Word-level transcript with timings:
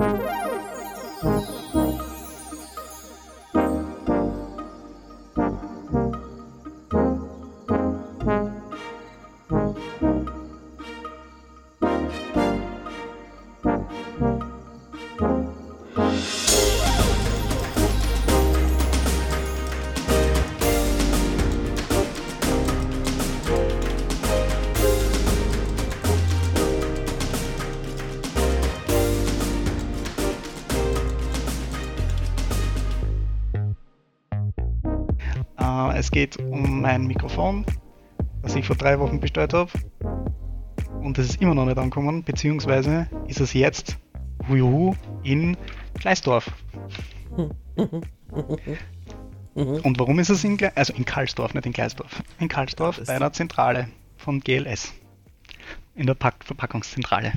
Äh, 0.00 0.47
es 36.08 36.12
geht 36.12 36.38
um 36.38 36.80
mein 36.80 37.06
Mikrofon, 37.06 37.66
das 38.40 38.54
ich 38.54 38.66
vor 38.66 38.76
drei 38.76 38.98
Wochen 38.98 39.20
bestellt 39.20 39.52
habe. 39.52 39.70
Und 41.02 41.18
es 41.18 41.28
ist 41.28 41.42
immer 41.42 41.54
noch 41.54 41.66
nicht 41.66 41.76
angekommen, 41.76 42.24
beziehungsweise 42.24 43.10
ist 43.26 43.40
es 43.40 43.52
jetzt 43.52 43.98
juhu, 44.48 44.94
in 45.22 45.58
Gleisdorf. 46.00 46.50
Und 49.54 49.98
warum 49.98 50.18
ist 50.18 50.30
es 50.30 50.44
in, 50.44 50.56
Gle 50.56 50.72
also 50.76 50.94
in 50.94 51.04
Karlsdorf, 51.04 51.52
nicht 51.52 51.66
in 51.66 51.72
Gleisdorf? 51.72 52.22
In 52.38 52.48
Karlsdorf 52.48 53.02
bei 53.06 53.18
der 53.18 53.34
Zentrale 53.34 53.90
von 54.16 54.40
GLS. 54.40 54.94
In 55.94 56.06
der 56.06 56.14
Pack 56.14 56.42
Verpackungszentrale. 56.42 57.34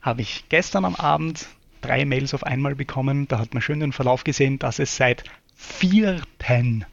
Habe 0.00 0.22
ich 0.22 0.48
gestern 0.48 0.86
am 0.86 0.94
Abend 0.94 1.46
drei 1.82 2.06
Mails 2.06 2.32
auf 2.32 2.44
einmal 2.44 2.74
bekommen. 2.74 3.28
Da 3.28 3.38
hat 3.38 3.52
man 3.52 3.60
schön 3.60 3.80
den 3.80 3.92
Verlauf 3.92 4.24
gesehen, 4.24 4.58
dass 4.58 4.78
es 4.78 4.96
seit 4.96 5.24
vierten, 5.54 6.86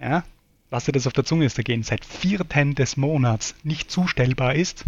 ja, 0.00 0.24
lasst 0.70 0.88
ihr 0.88 0.92
das 0.92 1.06
auf 1.06 1.12
der 1.12 1.24
Zunge 1.24 1.48
gehen, 1.48 1.82
seit 1.82 2.04
vierten 2.04 2.74
des 2.74 2.96
Monats 2.96 3.54
nicht 3.62 3.90
zustellbar 3.90 4.54
ist. 4.54 4.84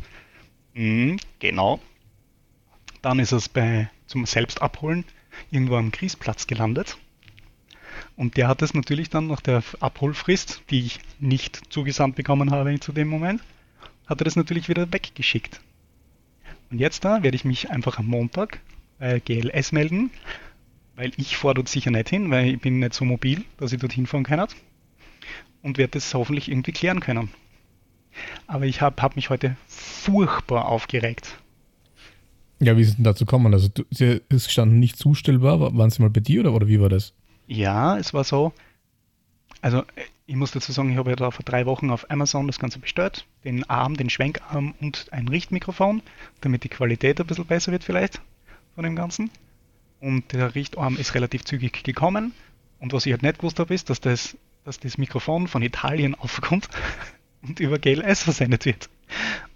Mhm, 0.75 1.19
genau. 1.39 1.81
Dann 3.03 3.19
ist 3.19 3.33
es 3.33 3.49
bei, 3.49 3.91
zum 4.07 4.27
Selbstabholen 4.27 5.05
irgendwo 5.51 5.77
am 5.77 5.93
Kriesplatz 5.93 6.47
gelandet. 6.47 6.99
Und 8.17 8.37
der 8.37 8.49
hat 8.49 8.63
es 8.63 8.75
natürlich 8.75 9.11
dann 9.11 9.29
nach 9.29 9.41
der 9.41 9.63
Abholfrist, 9.81 10.63
die 10.71 10.81
ich 10.81 11.01
nicht 11.21 11.73
zugesandt 11.73 12.17
bekommen 12.17 12.51
habe 12.51 12.79
zu 12.81 12.93
dem 12.93 13.09
Moment, 13.09 13.43
hat 14.07 14.21
er 14.21 14.25
das 14.25 14.37
natürlich 14.37 14.69
wieder 14.69 14.93
weggeschickt. 14.93 15.61
Und 16.71 16.81
jetzt 16.81 17.05
da 17.05 17.23
werde 17.23 17.37
ich 17.37 17.45
mich 17.45 17.71
einfach 17.71 17.99
am 17.99 18.07
Montag 18.07 18.61
bei 18.99 19.21
GLS 19.21 19.73
melden, 19.73 20.11
weil 20.97 21.13
ich 21.17 21.37
fahre 21.37 21.55
dort 21.55 21.69
sicher 21.69 21.91
nicht 21.91 22.09
hin, 22.09 22.31
weil 22.31 22.55
ich 22.55 22.61
bin 22.61 22.81
nicht 22.81 22.95
so 22.95 23.05
mobil, 23.05 23.45
dass 23.59 23.73
ich 23.73 23.81
dorthin 23.81 24.07
fahren 24.07 24.25
kann 24.25 24.49
und 25.69 25.79
werde 25.79 25.93
das 25.93 26.13
hoffentlich 26.15 26.51
irgendwie 26.51 26.73
klären 26.73 27.01
können. 27.01 27.31
Aber 28.47 28.65
ich 28.65 28.81
habe 28.81 29.01
hab 29.03 29.17
mich 29.17 29.31
heute 29.31 29.57
furchtbar 29.67 30.67
aufgeregt. 30.67 31.39
Ja, 32.59 32.77
wie 32.77 32.83
ist 32.83 32.89
es 32.89 32.97
denn 32.97 33.05
dazu 33.05 33.25
gekommen? 33.25 33.53
Also, 33.55 33.69
du, 33.69 33.85
sie 33.91 34.21
ist 34.31 34.47
gestanden 34.47 34.81
nicht 34.81 34.97
zustellbar. 34.97 35.61
Waren 35.77 35.91
sie 35.91 36.03
mal 36.03 36.11
bei 36.11 36.21
dir 36.21 36.41
oder, 36.41 36.53
oder 36.53 36.67
wie 36.67 36.81
war 36.81 36.89
das? 36.89 37.13
Ja, 37.47 37.97
es 37.97 38.13
war 38.13 38.25
so. 38.25 38.53
Also, 39.61 39.85
ich 40.27 40.35
muss 40.35 40.51
dazu 40.51 40.73
sagen, 40.73 40.91
ich 40.91 40.97
habe 40.97 41.11
ja 41.11 41.17
da 41.17 41.31
vor 41.31 41.45
drei 41.45 41.67
Wochen 41.67 41.91
auf 41.91 42.11
Amazon 42.11 42.47
das 42.47 42.59
Ganze 42.59 42.81
bestellt. 42.81 43.27
Den 43.45 43.69
Arm, 43.71 43.97
den 43.97 44.11
Schwenkarm 44.11 44.75
und 44.81 45.13
ein 45.13 45.29
Richtmikrofon, 45.29 46.03
damit 46.41 46.65
die 46.65 46.69
Qualität 46.69 47.21
ein 47.21 47.27
bisschen 47.27 47.47
besser 47.47 47.71
wird 47.71 47.85
vielleicht 47.85 48.21
von 48.75 48.85
dem 48.85 48.97
Ganzen. 48.97 49.31
Und 50.01 50.33
der 50.33 50.55
Richtarm 50.55 50.97
ist 50.97 51.15
relativ 51.15 51.45
zügig 51.45 51.85
gekommen. 51.85 52.33
Und 52.81 52.93
was 52.93 53.07
ich 53.07 53.13
halt 53.13 53.23
nicht 53.23 53.39
gewusst 53.39 53.59
habe, 53.59 53.75
ist, 53.75 53.91
dass 53.91 54.01
das, 54.01 54.37
dass 54.69 54.79
das 54.79 54.99
Mikrofon 54.99 55.49
von 55.49 55.63
Italien 55.63 56.15
aufkommt 56.15 56.69
und 57.43 57.59
über 57.59 57.79
GLS 57.79 58.25
versendet 58.25 58.67
wird. 58.67 58.91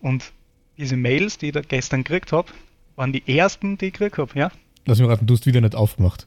Und 0.00 0.32
diese 0.78 0.96
Mails, 0.96 1.36
die 1.36 1.48
ich 1.48 1.52
da 1.52 1.60
gestern 1.60 2.02
gekriegt 2.02 2.32
habe, 2.32 2.50
waren 2.96 3.12
die 3.12 3.22
ersten, 3.36 3.76
die 3.76 3.88
ich 3.88 3.92
gekriegt 3.92 4.16
habe, 4.16 4.38
ja. 4.38 4.50
Lass 4.86 4.98
mich 5.00 5.08
raten, 5.10 5.26
du 5.26 5.34
hast 5.34 5.44
wieder 5.44 5.60
nicht 5.60 5.74
aufgemacht. 5.74 6.26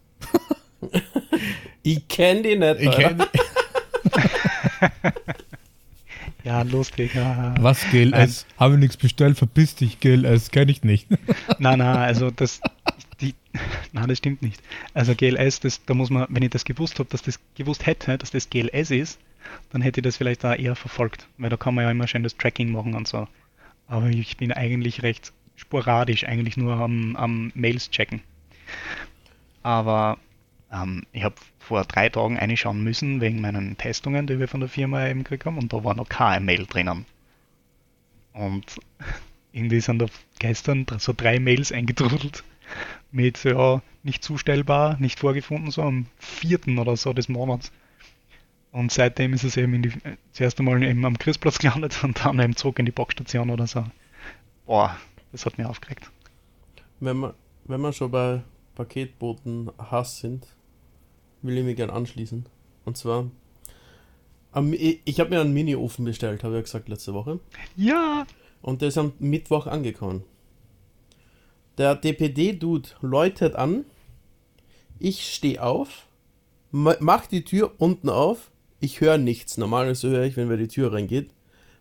ich 1.81 2.07
kenne 2.07 2.43
die 2.43 2.55
nicht. 2.57 2.79
Ich 2.79 2.91
kenn 2.91 3.17
die. 3.17 3.25
ja, 6.43 6.61
lustig. 6.61 7.15
Ja. 7.15 7.55
Was, 7.59 7.89
GLS? 7.89 8.45
Habe 8.59 8.77
nichts 8.77 8.97
bestellt, 8.97 9.35
verpiss 9.35 9.73
dich, 9.73 9.99
GLS, 9.99 10.51
kenne 10.51 10.71
ich 10.71 10.83
nicht. 10.83 11.07
nein, 11.57 11.79
nein, 11.79 11.97
also 11.97 12.29
das, 12.29 12.61
die, 13.21 13.35
nein, 13.91 14.07
das 14.07 14.17
stimmt 14.17 14.41
nicht. 14.41 14.61
Also 14.93 15.15
GLS, 15.15 15.59
das, 15.59 15.83
da 15.85 15.93
muss 15.93 16.09
man, 16.09 16.27
wenn 16.29 16.43
ich 16.43 16.49
das 16.49 16.65
gewusst 16.65 16.99
habe, 16.99 17.09
dass 17.09 17.21
das 17.21 17.39
gewusst 17.55 17.85
hätte, 17.85 18.17
dass 18.17 18.31
das 18.31 18.49
GLS 18.49 18.91
ist, 18.91 19.19
dann 19.71 19.81
hätte 19.81 19.99
ich 19.99 20.03
das 20.03 20.17
vielleicht 20.17 20.43
da 20.43 20.55
eher 20.55 20.75
verfolgt, 20.75 21.27
weil 21.37 21.49
da 21.49 21.57
kann 21.57 21.75
man 21.75 21.85
ja 21.85 21.91
immer 21.91 22.07
schön 22.07 22.23
das 22.23 22.37
Tracking 22.37 22.71
machen 22.71 22.95
und 22.95 23.07
so. 23.07 23.27
Aber 23.87 24.07
ich 24.07 24.37
bin 24.37 24.51
eigentlich 24.51 25.03
recht 25.03 25.31
sporadisch, 25.55 26.25
eigentlich 26.25 26.57
nur 26.57 26.73
am, 26.73 27.15
am 27.15 27.51
Mails 27.55 27.91
checken. 27.91 28.21
Aber 29.61 30.17
ähm, 30.71 31.03
ich 31.11 31.23
habe 31.23 31.35
vor 31.59 31.83
drei 31.85 32.09
Tagen 32.09 32.37
reinschauen 32.37 32.83
müssen 32.83 33.21
wegen 33.21 33.41
meinen 33.41 33.77
Testungen, 33.77 34.27
die 34.27 34.39
wir 34.39 34.47
von 34.47 34.59
der 34.59 34.69
Firma 34.69 35.07
eben 35.07 35.23
gekriegt 35.23 35.45
haben, 35.45 35.57
und 35.57 35.73
da 35.73 35.83
war 35.83 35.95
noch 35.95 36.09
kein 36.09 36.45
Mail 36.45 36.65
drinnen. 36.65 37.05
Und 38.33 38.65
irgendwie 39.53 39.79
sind 39.79 39.99
da 39.99 40.07
gestern 40.39 40.85
so 40.97 41.13
drei 41.15 41.39
Mails 41.39 41.71
eingetrudelt 41.71 42.43
mit 43.11 43.43
ja, 43.43 43.81
nicht 44.03 44.23
zustellbar, 44.23 44.97
nicht 44.99 45.19
vorgefunden, 45.19 45.71
so 45.71 45.81
am 45.81 46.07
vierten 46.17 46.77
oder 46.77 46.95
so 46.97 47.13
des 47.13 47.29
Monats. 47.29 47.71
Und 48.71 48.91
seitdem 48.91 49.33
ist 49.33 49.43
es 49.43 49.55
eben 49.55 49.81
die, 49.81 49.93
zuerst 50.33 50.59
einmal 50.59 50.83
eben 50.83 51.05
am 51.05 51.17
Christplatz 51.17 51.59
gelandet 51.59 52.03
und 52.03 52.23
dann 52.23 52.39
eben 52.39 52.55
zurück 52.55 52.77
in 52.79 52.85
die 52.85 52.91
Boxstation 52.91 53.49
oder 53.49 53.67
so. 53.67 53.85
Boah, 54.65 54.97
das 55.31 55.45
hat 55.45 55.57
mir 55.57 55.69
aufgeregt. 55.69 56.11
Wenn 56.99 57.19
wir, 57.19 57.35
wenn 57.65 57.81
wir 57.81 57.93
schon 57.93 58.11
bei 58.11 58.41
Paketboten 58.75 59.71
Hass 59.77 60.19
sind, 60.19 60.47
will 61.41 61.57
ich 61.57 61.63
mich 61.63 61.77
gerne 61.77 61.93
anschließen. 61.93 62.45
Und 62.83 62.97
zwar, 62.97 63.31
ich 64.81 65.19
habe 65.19 65.29
mir 65.29 65.41
einen 65.41 65.53
Mini-Ofen 65.53 66.05
bestellt, 66.05 66.43
habe 66.43 66.55
ich 66.55 66.57
ja 66.57 66.63
gesagt 66.63 66.89
letzte 66.89 67.13
Woche. 67.13 67.39
Ja! 67.75 68.25
Und 68.61 68.81
der 68.81 68.89
ist 68.89 68.97
am 68.97 69.13
Mittwoch 69.19 69.67
angekommen. 69.67 70.23
Der 71.77 71.95
DPD-Dude 71.95 72.89
läutet 73.01 73.55
an. 73.55 73.85
Ich 74.99 75.33
stehe 75.33 75.61
auf, 75.61 76.07
mach 76.71 77.25
die 77.27 77.43
Tür 77.43 77.73
unten 77.77 78.09
auf. 78.09 78.49
Ich 78.79 79.01
höre 79.01 79.17
nichts. 79.17 79.57
Normalerweise 79.57 80.09
höre 80.09 80.23
ich, 80.23 80.37
wenn 80.37 80.49
wer 80.49 80.57
die 80.57 80.67
Tür 80.67 80.93
reingeht. 80.93 81.31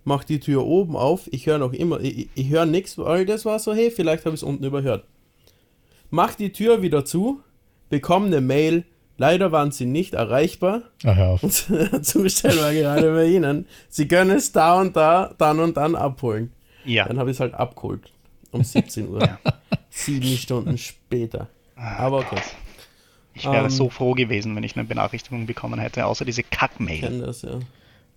Mach 0.05 0.25
die 0.25 0.41
Tür 0.41 0.65
oben 0.65 0.97
auf. 0.97 1.29
Ich 1.33 1.47
höre 1.47 1.59
noch 1.59 1.73
immer, 1.73 2.01
ich, 2.01 2.29
ich 2.35 2.51
höre 2.51 2.67
nichts, 2.67 2.99
weil 2.99 3.25
das 3.25 3.45
war 3.45 3.59
so, 3.59 3.73
hey, 3.73 3.91
vielleicht 3.91 4.25
habe 4.25 4.35
ich 4.35 4.41
es 4.41 4.47
unten 4.47 4.65
überhört. 4.65 5.05
Mach 6.11 6.35
die 6.35 6.53
Tür 6.53 6.83
wieder 6.83 7.05
zu, 7.05 7.41
bekomme 7.89 8.27
eine 8.27 8.41
Mail. 8.41 8.85
Leider 9.17 9.53
waren 9.53 9.71
sie 9.71 9.87
nicht 9.87 10.15
erreichbar. 10.15 10.83
Ach, 11.05 11.17
hör 11.17 11.29
auf. 11.31 11.41
Zustellung 12.03 12.65
war 12.65 12.73
gerade 12.73 13.13
bei 13.13 13.27
Ihnen. 13.27 13.67
Sie 13.89 14.09
können 14.09 14.37
es 14.37 14.51
da 14.51 14.81
und 14.81 14.97
da, 14.97 15.35
dann 15.39 15.61
und 15.61 15.77
dann 15.77 15.95
abholen. 15.95 16.53
Ja. 16.85 17.07
Dann 17.07 17.19
habe 17.19 17.31
ich 17.31 17.37
es 17.37 17.41
halt 17.41 17.55
abgeholt. 17.55 18.14
Um 18.55 18.63
17 18.65 19.09
Uhr. 19.09 19.21
Ja. 19.21 19.39
Sieben 19.91 20.37
Stunden 20.37 20.79
später. 20.79 21.49
Ah, 21.77 21.97
Aber 21.99 22.19
okay. 22.19 22.41
Ich 23.35 23.45
wäre 23.45 23.65
Ähm. 23.65 23.71
so 23.71 23.91
froh 23.91 24.13
gewesen, 24.15 24.55
wenn 24.55 24.63
ich 24.63 24.77
eine 24.77 24.85
Benachrichtigung 24.85 25.47
bekommen 25.47 25.81
hätte, 25.81 26.07
außer 26.07 26.25
diese 26.25 26.43
Kack-Mail. 26.45 27.01
kenne 27.01 27.27
das, 27.27 27.43
ja. 27.43 27.59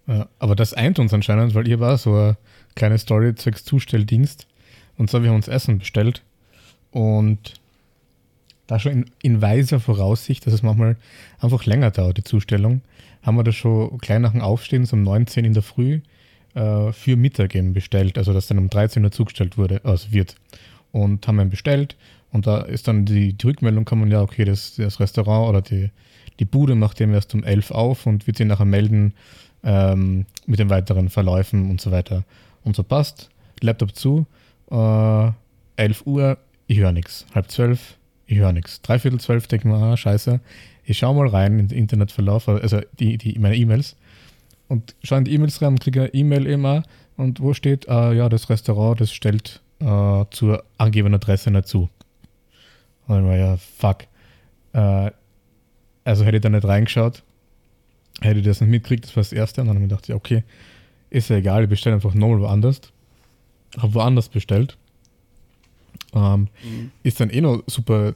Ja, 0.07 0.27
aber 0.39 0.55
das 0.55 0.73
eint 0.73 0.99
uns 0.99 1.13
anscheinend, 1.13 1.53
weil 1.55 1.67
ihr 1.67 1.79
war 1.79 1.97
so 1.97 2.13
eine 2.13 2.37
kleine 2.75 2.97
Story 2.97 3.35
zwecks 3.35 3.65
Zustelldienst. 3.65 4.47
Und 4.97 5.09
zwar, 5.09 5.21
wir 5.23 5.29
haben 5.29 5.35
uns 5.37 5.47
Essen 5.47 5.79
bestellt. 5.79 6.21
Und 6.91 7.55
da 8.67 8.79
schon 8.79 8.91
in, 8.91 9.05
in 9.21 9.41
weiser 9.41 9.79
Voraussicht, 9.79 10.45
dass 10.45 10.53
es 10.53 10.63
manchmal 10.63 10.97
einfach 11.39 11.65
länger 11.65 11.91
dauert, 11.91 12.17
die 12.17 12.23
Zustellung, 12.23 12.81
haben 13.23 13.35
wir 13.37 13.43
das 13.43 13.55
schon 13.55 13.97
gleich 13.97 14.19
nach 14.19 14.31
dem 14.31 14.41
Aufstehen, 14.41 14.85
so 14.85 14.95
um 14.95 15.03
19 15.03 15.45
in 15.45 15.53
der 15.53 15.63
Früh, 15.63 16.01
äh, 16.57 16.91
für 16.91 17.15
Mittag 17.15 17.55
eben 17.55 17.73
bestellt. 17.73 18.17
Also, 18.17 18.33
dass 18.33 18.47
dann 18.47 18.57
um 18.57 18.69
13 18.69 19.03
Uhr 19.03 19.11
zugestellt 19.11 19.57
wurde, 19.57 19.81
also 19.83 20.11
wird. 20.11 20.35
Und 20.91 21.27
haben 21.27 21.39
ihn 21.39 21.49
bestellt. 21.49 21.95
Und 22.31 22.47
da 22.47 22.61
ist 22.61 22.87
dann 22.87 23.05
die, 23.05 23.33
die 23.33 23.47
Rückmeldung 23.47 23.85
gekommen, 23.85 24.11
ja, 24.11 24.21
okay, 24.21 24.43
das, 24.43 24.75
das 24.75 24.99
Restaurant 24.99 25.49
oder 25.49 25.61
die, 25.61 25.91
die 26.39 26.45
Bude 26.45 26.75
macht 26.75 26.99
dem 26.99 27.13
erst 27.13 27.33
um 27.33 27.43
11 27.43 27.71
auf 27.71 28.05
und 28.05 28.27
wird 28.27 28.37
sich 28.37 28.47
nachher 28.47 28.65
melden 28.65 29.13
ähm, 29.63 30.25
mit 30.45 30.59
den 30.59 30.69
weiteren 30.69 31.09
Verläufen 31.09 31.69
und 31.69 31.79
so 31.79 31.91
weiter. 31.91 32.23
Und 32.63 32.75
so 32.75 32.83
passt. 32.83 33.29
Laptop 33.61 33.95
zu, 33.95 34.25
äh, 34.71 35.31
11 35.77 36.05
Uhr, 36.05 36.37
ich 36.67 36.79
höre 36.79 36.91
nichts. 36.91 37.25
Halb 37.33 37.49
zwölf, 37.49 37.97
ich 38.25 38.37
höre 38.37 38.51
nichts. 38.51 38.81
Dreiviertel 38.81 39.19
zwölf 39.19 39.47
denke 39.47 39.67
ich 39.67 39.73
mir, 39.73 39.79
ah, 39.79 39.95
scheiße. 39.95 40.39
Ich 40.83 40.97
schaue 40.97 41.15
mal 41.15 41.27
rein 41.27 41.59
in 41.59 41.67
den 41.67 41.77
Internetverlauf, 41.77 42.47
also 42.49 42.81
die, 42.99 43.17
die, 43.17 43.37
meine 43.39 43.55
E-Mails. 43.55 43.95
Und 44.67 44.95
schaue 45.03 45.19
in 45.19 45.23
die 45.25 45.33
E-Mails 45.33 45.61
rein 45.61 45.69
und 45.69 45.81
kriege 45.81 46.01
eine 46.01 46.13
E-Mail 46.13 46.45
immer. 46.45 46.83
Und 47.15 47.39
wo 47.39 47.53
steht, 47.53 47.87
äh, 47.87 48.13
ja, 48.13 48.29
das 48.29 48.49
Restaurant, 48.49 48.99
das 48.99 49.11
stellt 49.11 49.61
äh, 49.79 50.25
zur 50.31 50.63
angegebenen 50.77 51.15
Adresse 51.15 51.51
nicht 51.51 51.67
zu. 51.67 51.89
Und 53.07 53.15
dann 53.15 53.25
war 53.25 53.37
ja, 53.37 53.57
fuck. 53.57 54.03
Äh, 54.73 55.11
also 56.03 56.23
hätte 56.23 56.37
ich 56.37 56.43
da 56.43 56.49
nicht 56.49 56.65
reingeschaut, 56.65 57.23
hätte 58.21 58.39
ich 58.39 58.45
das 58.45 58.61
nicht 58.61 58.69
mitgekriegt, 58.69 59.05
das 59.05 59.15
war 59.15 59.23
das 59.23 59.33
Erste. 59.33 59.61
Und 59.61 59.67
dann 59.67 59.75
habe 59.75 59.85
ich 59.85 59.89
gedacht, 59.89 60.07
ja, 60.07 60.15
okay, 60.15 60.43
ist 61.09 61.29
ja 61.29 61.37
egal, 61.37 61.63
ich 61.63 61.69
bestelle 61.69 61.95
einfach 61.95 62.13
nochmal 62.13 62.39
woanders. 62.39 62.81
Habe 63.77 63.93
woanders 63.93 64.29
bestellt. 64.29 64.77
Ähm, 66.13 66.47
mhm. 66.63 66.91
Ist 67.03 67.19
dann 67.19 67.29
eh 67.29 67.41
noch 67.41 67.63
super 67.67 68.15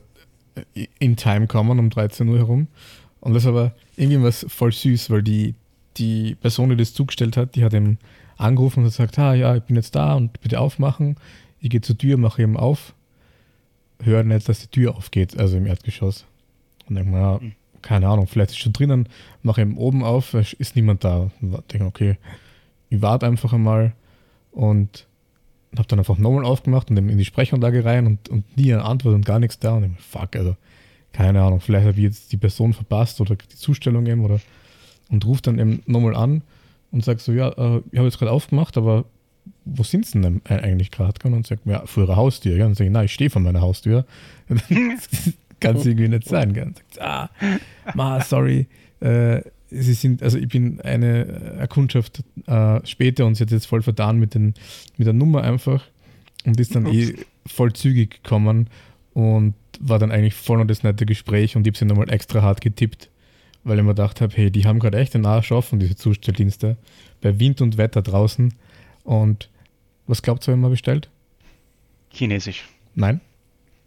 äh, 0.75 0.87
in 0.99 1.15
Time 1.15 1.41
gekommen, 1.41 1.79
um 1.79 1.89
13 1.89 2.27
Uhr 2.27 2.37
herum. 2.37 2.67
Und 3.19 3.33
das 3.33 3.45
aber 3.45 3.73
irgendwie 3.95 4.23
was 4.23 4.45
voll 4.49 4.71
süß, 4.71 5.09
weil 5.09 5.23
die, 5.23 5.55
die 5.97 6.35
Person, 6.35 6.69
die 6.69 6.77
das 6.77 6.93
zugestellt 6.93 7.37
hat, 7.37 7.55
die 7.55 7.63
hat 7.63 7.73
ihm 7.73 7.97
angerufen 8.37 8.79
und 8.79 8.85
hat 8.85 8.93
gesagt, 8.93 9.19
ah 9.19 9.33
ja, 9.33 9.55
ich 9.55 9.63
bin 9.63 9.75
jetzt 9.75 9.95
da 9.95 10.15
und 10.15 10.39
bitte 10.41 10.59
aufmachen. 10.59 11.15
Ich 11.59 11.69
gehe 11.69 11.81
zur 11.81 11.97
Tür, 11.97 12.17
mache 12.17 12.41
ihm 12.41 12.57
auf, 12.57 12.93
höre 14.01 14.23
nicht, 14.23 14.49
dass 14.49 14.61
die 14.61 14.67
Tür 14.67 14.95
aufgeht, 14.95 15.39
also 15.39 15.57
im 15.57 15.65
Erdgeschoss. 15.65 16.25
Und 16.87 16.95
denke 16.95 17.11
mir, 17.11 17.19
ja, 17.19 17.39
mhm. 17.39 17.53
keine 17.81 18.07
Ahnung, 18.07 18.27
vielleicht 18.27 18.51
ist 18.51 18.59
schon 18.59 18.73
drinnen, 18.73 19.07
mache 19.43 19.61
ihm 19.61 19.77
oben 19.77 20.03
auf, 20.03 20.33
ist 20.33 20.75
niemand 20.75 21.03
da. 21.03 21.29
Und 21.41 21.71
denke, 21.71 21.85
okay, 21.85 22.17
ich 22.89 23.01
warte 23.01 23.25
einfach 23.27 23.53
einmal 23.53 23.93
und 24.51 25.07
habe 25.77 25.87
dann 25.87 25.99
einfach 25.99 26.17
nochmal 26.17 26.43
aufgemacht 26.43 26.89
und 26.89 26.97
in 26.97 27.17
die 27.17 27.25
Sprechanlage 27.25 27.85
rein 27.85 28.05
und, 28.05 28.27
und 28.29 28.57
nie 28.57 28.73
eine 28.73 28.83
Antwort 28.83 29.15
und 29.15 29.25
gar 29.25 29.39
nichts 29.39 29.59
da. 29.59 29.73
Und 29.73 29.83
ich 29.83 29.89
mir, 29.89 29.97
fuck, 29.97 30.35
also 30.35 30.55
keine 31.13 31.41
Ahnung, 31.41 31.59
vielleicht 31.59 31.87
habe 31.87 31.97
ich 31.97 32.03
jetzt 32.03 32.31
die 32.31 32.37
Person 32.37 32.73
verpasst 32.73 33.21
oder 33.21 33.35
die 33.35 33.55
Zustellung 33.55 34.05
eben 34.07 34.23
oder 34.23 34.39
und 35.11 35.25
ruft 35.25 35.47
dann 35.47 35.59
eben 35.59 35.83
nochmal 35.85 36.15
an 36.15 36.41
und 36.91 37.05
sagt 37.05 37.21
so, 37.21 37.31
ja, 37.31 37.49
äh, 37.49 37.81
ich 37.91 37.97
habe 37.97 38.07
jetzt 38.07 38.17
gerade 38.17 38.31
aufgemacht, 38.31 38.77
aber 38.77 39.05
wo 39.65 39.83
sind 39.83 40.05
sie 40.05 40.19
denn 40.19 40.41
eigentlich 40.45 40.91
gerade? 40.91 41.13
Und 41.27 41.45
sagt 41.45 41.65
mir, 41.65 41.73
ja, 41.73 41.85
vor 41.85 42.03
ihrer 42.03 42.15
Haustür. 42.15 42.57
Ja? 42.57 42.65
Und 42.65 42.75
sage 42.75 42.87
ich, 42.87 42.93
nein, 42.93 43.05
ich 43.05 43.13
stehe 43.13 43.29
vor 43.29 43.41
meiner 43.41 43.61
Haustür. 43.61 44.05
Kann 45.59 45.75
es 45.75 45.85
irgendwie 45.85 46.07
nicht 46.07 46.27
sein. 46.27 46.49
Und 46.49 46.77
sagt, 46.77 47.01
ah, 47.01 47.29
ma, 47.93 48.21
sorry. 48.21 48.67
Äh, 48.99 49.41
sie 49.69 49.93
sind, 49.93 50.21
also 50.21 50.37
ich 50.37 50.49
bin 50.49 50.81
eine 50.81 51.25
Erkundschaft 51.59 52.23
äh, 52.47 52.85
später 52.85 53.25
und 53.25 53.35
sie 53.35 53.43
hat 53.43 53.51
jetzt 53.51 53.67
voll 53.67 53.81
vertan 53.81 54.17
mit, 54.17 54.35
den, 54.35 54.53
mit 54.97 55.07
der 55.07 55.13
Nummer 55.13 55.43
einfach 55.43 55.83
und 56.45 56.59
ist 56.59 56.75
dann 56.75 56.87
eh 56.87 57.15
voll 57.45 57.73
zügig 57.73 58.23
gekommen 58.23 58.67
und 59.13 59.53
war 59.79 59.97
dann 59.97 60.11
eigentlich 60.11 60.33
voll 60.33 60.57
noch 60.57 60.67
das 60.67 60.83
nette 60.83 61.05
Gespräch 61.05 61.55
und 61.55 61.65
ich 61.65 61.71
habe 61.71 61.77
sie 61.77 61.85
nochmal 61.85 62.11
extra 62.11 62.41
hart 62.41 62.61
getippt, 62.61 63.09
weil 63.63 63.77
ich 63.77 63.83
mir 63.83 63.91
gedacht 63.91 64.21
habe, 64.21 64.35
hey, 64.35 64.51
die 64.51 64.65
haben 64.65 64.79
gerade 64.79 64.99
echt 64.99 65.15
einen 65.15 65.25
Arsch 65.25 65.51
offen, 65.51 65.79
diese 65.79 65.95
Zustelldienste, 65.95 66.77
bei 67.21 67.39
Wind 67.39 67.61
und 67.61 67.77
Wetter 67.77 68.01
draußen 68.01 68.53
und 69.03 69.49
was 70.07 70.21
glaubt 70.21 70.47
ihr, 70.47 70.53
wenn 70.53 70.61
man 70.61 70.71
bestellt? 70.71 71.09
Chinesisch. 72.09 72.67
Nein? 72.95 73.21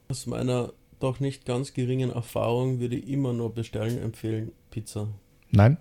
Aus 0.08 0.26
meiner 0.26 0.72
doch 1.00 1.20
nicht 1.20 1.44
ganz 1.44 1.74
geringen 1.74 2.10
Erfahrung 2.10 2.80
würde 2.80 2.96
ich 2.96 3.08
immer 3.08 3.32
nur 3.32 3.52
bestellen 3.52 4.00
empfehlen 4.00 4.52
Pizza. 4.70 5.08
Nein. 5.50 5.76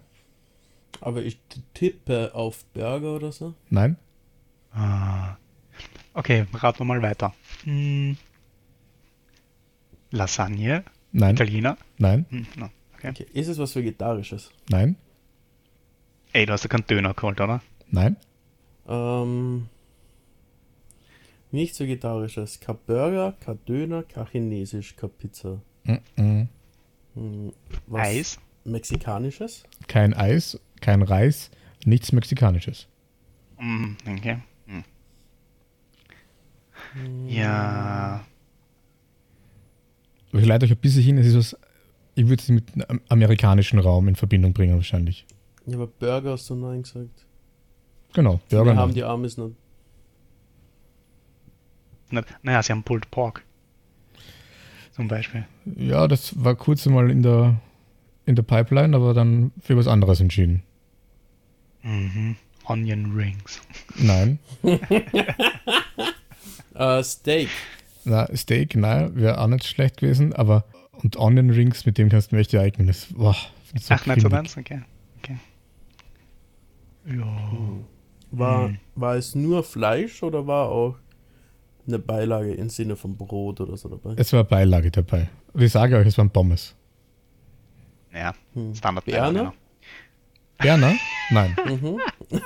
Aber 1.00 1.24
ich 1.24 1.40
tippe 1.74 2.36
auf 2.36 2.66
Burger 2.74 3.16
oder 3.16 3.31
so. 3.31 3.54
Nein. 3.69 3.98
Ah. 4.72 5.38
Okay, 6.13 6.45
raten 6.54 6.80
wir 6.80 6.86
mal 6.86 7.01
weiter. 7.01 7.34
Hm. 7.63 8.18
Lasagne? 10.12 10.84
Nein. 11.12 11.36
Italiener? 11.36 11.78
Nein. 11.98 12.25
Hm, 12.30 12.48
no. 12.56 12.69
Okay. 13.09 13.23
okay. 13.23 13.39
Ist 13.39 13.47
es 13.47 13.57
was 13.57 13.75
Vegetarisches? 13.75 14.51
Nein. 14.69 14.95
Ey, 16.33 16.45
du 16.45 16.53
hast 16.53 16.63
ja 16.63 16.69
keinen 16.69 16.88
Döner 16.88 17.13
geholt, 17.13 17.39
oder? 17.39 17.61
Nein. 17.89 18.17
Ähm, 18.88 19.67
nichts 21.51 21.79
Vegetarisches. 21.79 22.59
Kein 22.59 22.77
Burger, 22.85 23.33
kein 23.39 23.59
Döner, 23.65 24.03
kein 24.03 24.27
Chinesisch, 24.27 24.95
kein 24.95 25.11
Pizza. 25.11 25.61
Mm 25.83 26.00
-mm. 26.17 26.47
Hm, 27.15 27.53
Eis? 27.91 28.39
Mexikanisches? 28.63 29.63
Kein 29.88 30.13
Eis, 30.13 30.59
kein 30.81 31.01
Reis, 31.01 31.51
nichts 31.85 32.11
Mexikanisches. 32.11 32.88
Mm, 33.59 33.95
okay. 34.07 34.38
Hm. 34.67 34.83
Ja. 37.27 38.25
Ich 40.31 40.45
leite 40.45 40.65
euch 40.65 40.71
ein 40.71 40.77
bisschen 40.77 41.03
hin, 41.03 41.17
es 41.17 41.27
ist 41.27 41.35
was, 41.35 41.57
ich 42.15 42.27
würde 42.27 42.42
es 42.42 42.50
mit 42.50 42.74
einem 42.74 43.01
amerikanischen 43.10 43.80
Raum 43.80 44.07
in 44.07 44.15
Verbindung 44.15 44.54
bringen 44.54 44.75
wahrscheinlich. 44.75 45.25
Ja, 45.65 45.75
aber 45.75 45.88
Burger 45.88 46.31
hast 46.31 46.50
du 46.50 46.56
Nein 46.56 46.83
gesagt. 46.83 47.25
Genau, 48.13 48.39
Burger. 48.50 48.74
Wir 48.74 48.75
haben 48.75 48.94
die 48.94 49.04
Amis 49.04 49.38
noch. 49.38 49.51
Naja, 52.44 52.62
sie 52.62 52.71
haben 52.71 52.83
Pulled 52.83 53.10
Pork. 53.10 53.44
Zum 54.92 55.07
Beispiel. 55.07 55.45
Ja, 55.75 56.07
das 56.07 56.44
war 56.44 56.54
kurz 56.56 56.86
mal 56.86 57.10
in 57.10 57.24
der 57.24 57.60
in 58.25 58.36
der 58.36 58.44
Pipeline, 58.44 58.95
aber 58.95 59.13
dann 59.13 59.51
für 59.62 59.75
was 59.75 59.88
anderes 59.88 60.21
entschieden. 60.21 60.63
Mhm. 61.81 62.36
Onion 62.66 63.13
Rings. 63.16 63.62
Nein. 63.98 64.39
uh, 66.75 67.04
Steak. 67.04 67.50
Na, 68.06 68.27
Steak, 68.36 68.75
nein, 68.75 69.16
wäre 69.16 69.39
auch 69.39 69.48
nicht 69.48 69.66
schlecht 69.66 69.98
gewesen, 69.98 70.33
aber 70.33 70.66
und 71.01 71.18
Onion 71.18 71.50
Rings, 71.50 71.86
mit 71.86 71.98
dem 71.98 72.10
kannst 72.10 72.31
du 72.31 72.36
mir 72.36 72.42
echt 72.42 72.54
eignen. 72.56 72.88
Das, 72.88 73.07
boah, 73.07 73.36
das 73.74 73.88
so 73.88 73.94
Ach, 73.94 74.06
nicht 74.06 74.22
so 74.22 74.30
ganz? 74.30 74.56
Okay. 74.57 74.81
okay. 75.19 75.38
Ja. 77.06 77.25
War, 78.31 78.68
hm. 78.69 78.78
war 78.95 79.16
es 79.16 79.36
nur 79.36 79.63
Fleisch 79.63 80.24
oder 80.24 80.48
war 80.48 80.69
auch 80.69 80.95
eine 81.86 82.00
Beilage 82.00 82.54
im 82.54 82.69
Sinne 82.69 82.95
von 82.95 83.16
Brot 83.18 83.62
oder 83.62 83.78
so 83.78 83.90
dabei? 83.90 84.13
Es 84.18 84.31
war 84.34 84.44
Beilage 84.44 84.90
dabei. 84.92 85.30
Und 85.51 85.62
ich 85.62 85.72
sage 85.72 85.98
euch, 85.98 86.07
es 86.07 86.18
waren 86.18 86.30
Pommes. 86.30 86.75
Ja, 88.13 88.34
hm. 88.54 88.74
Standard 88.75 89.06
Berner? 89.06 89.54
Berner? 90.57 90.95
Nein. 91.30 91.56
Mhm. 91.66 92.00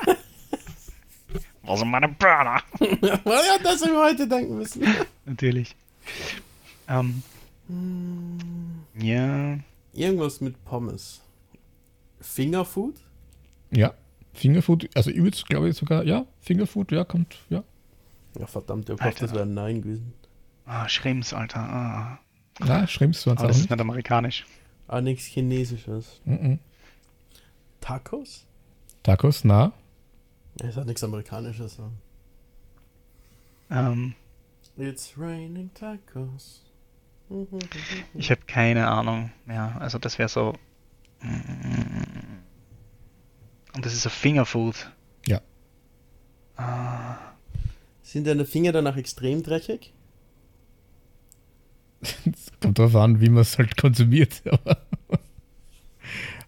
Wo 1.63 1.75
sind 1.75 1.89
meine 1.89 2.07
Burner? 2.07 2.61
ja, 3.01 3.57
das 3.61 3.81
wir 3.81 3.97
heute 3.97 4.27
denken 4.27 4.57
müssen. 4.57 4.83
Natürlich. 5.25 5.75
Ähm, 6.87 7.21
hm. 7.67 8.37
Ja. 8.99 9.59
Irgendwas 9.93 10.41
mit 10.41 10.63
Pommes. 10.65 11.21
Fingerfood? 12.19 12.95
Ja, 13.71 13.93
Fingerfood. 14.33 14.89
Also 14.95 15.09
ich 15.09 15.17
würde 15.17 15.37
glaube 15.47 15.69
ich 15.69 15.77
sogar, 15.77 16.03
ja, 16.03 16.25
Fingerfood, 16.41 16.91
ja, 16.91 17.03
kommt, 17.03 17.37
ja. 17.49 17.63
Ja, 18.39 18.45
verdammt, 18.45 18.89
ich 18.89 19.01
hoffe, 19.01 19.15
das 19.19 19.33
wäre 19.33 19.43
ein 19.43 19.53
Nein 19.53 19.81
gewesen. 19.81 20.13
Ah, 20.65 20.87
Schrimps, 20.87 21.33
Alter. 21.33 21.59
Ah. 21.59 22.19
Ja, 22.65 22.87
Schrimps 22.87 23.25
waren 23.25 23.37
es 23.37 23.43
auch. 23.43 23.47
Das 23.47 23.57
ist 23.57 23.69
nicht 23.69 23.79
amerikanisch. 23.79 24.45
Ah, 24.87 25.01
nichts 25.01 25.25
Chinesisches. 25.25 26.21
Mm 26.25 26.33
-mm. 26.33 26.59
Tacos? 27.81 28.45
Tacos, 29.03 29.43
na? 29.43 29.73
Ja, 30.61 30.69
ist 30.69 30.77
auch 30.77 30.85
nichts 30.85 31.03
Amerikanisches. 31.03 31.75
So. 31.75 31.91
Ähm. 33.69 34.15
It's 34.77 35.17
raining 35.17 35.71
tacos. 35.73 36.66
Ich 38.13 38.31
habe 38.31 38.41
keine 38.47 38.87
Ahnung 38.87 39.31
mehr. 39.45 39.75
Also 39.79 39.97
das 39.97 40.17
wäre 40.17 40.29
so. 40.29 40.53
Und 43.75 43.85
das 43.85 43.93
ist 43.93 44.03
so 44.03 44.09
Fingerfood. 44.09 44.89
Ja. 45.25 45.41
Ah. 46.55 47.17
Sind 48.01 48.27
deine 48.27 48.45
Finger 48.45 48.71
danach 48.71 48.95
extrem 48.95 49.43
dreckig? 49.43 49.93
Es 52.01 52.51
kommt 52.61 52.79
darauf 52.79 52.95
an, 52.95 53.19
wie 53.19 53.29
man 53.29 53.41
es 53.41 53.57
halt 53.57 53.75
konsumiert. 53.75 54.41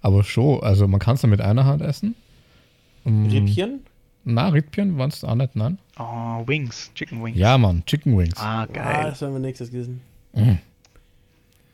Aber 0.02 0.24
schon, 0.24 0.64
also 0.64 0.88
man 0.88 1.00
kann 1.00 1.16
es 1.16 1.22
dann 1.22 1.30
mit 1.30 1.42
einer 1.42 1.66
Hand 1.66 1.82
essen. 1.82 2.16
Um, 3.04 3.28
Rippchen? 3.28 3.82
Na, 4.24 4.50
Rippchen 4.50 4.98
waren 4.98 5.10
es 5.10 5.24
auch 5.24 5.36
nicht, 5.36 5.56
nein. 5.56 5.78
Oh, 5.98 6.48
Wings, 6.48 6.92
Chicken 6.94 7.24
Wings. 7.24 7.38
Ja, 7.38 7.58
Mann, 7.58 7.84
Chicken 7.86 8.18
Wings. 8.18 8.38
Ah, 8.38 8.66
geil. 8.66 8.84
Ah, 8.86 9.10
das 9.10 9.22
haben 9.22 9.34
wir 9.34 9.40
nächstes 9.40 9.72
gesehen. 9.72 10.02
Mhm. 10.34 10.60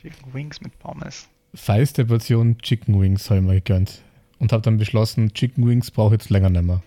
Chicken 0.06 0.34
Wings 0.36 0.62
mit 0.62 0.78
Pommes. 0.78 1.28
Feiste 1.56 2.06
Portion 2.06 2.60
Chicken 2.60 3.02
Wings 3.02 3.30
habe 3.32 3.40
ich 3.40 3.46
mir 3.46 3.56
gegönnt. 3.56 4.04
Und 4.38 4.52
habe 4.52 4.62
dann 4.62 4.78
beschlossen, 4.78 5.34
Chicken 5.34 5.68
Wings 5.68 5.90
brauche 5.90 6.14
ich 6.14 6.22
jetzt 6.22 6.30
länger 6.30 6.52
nicht 6.52 6.64
mehr. 6.64 6.84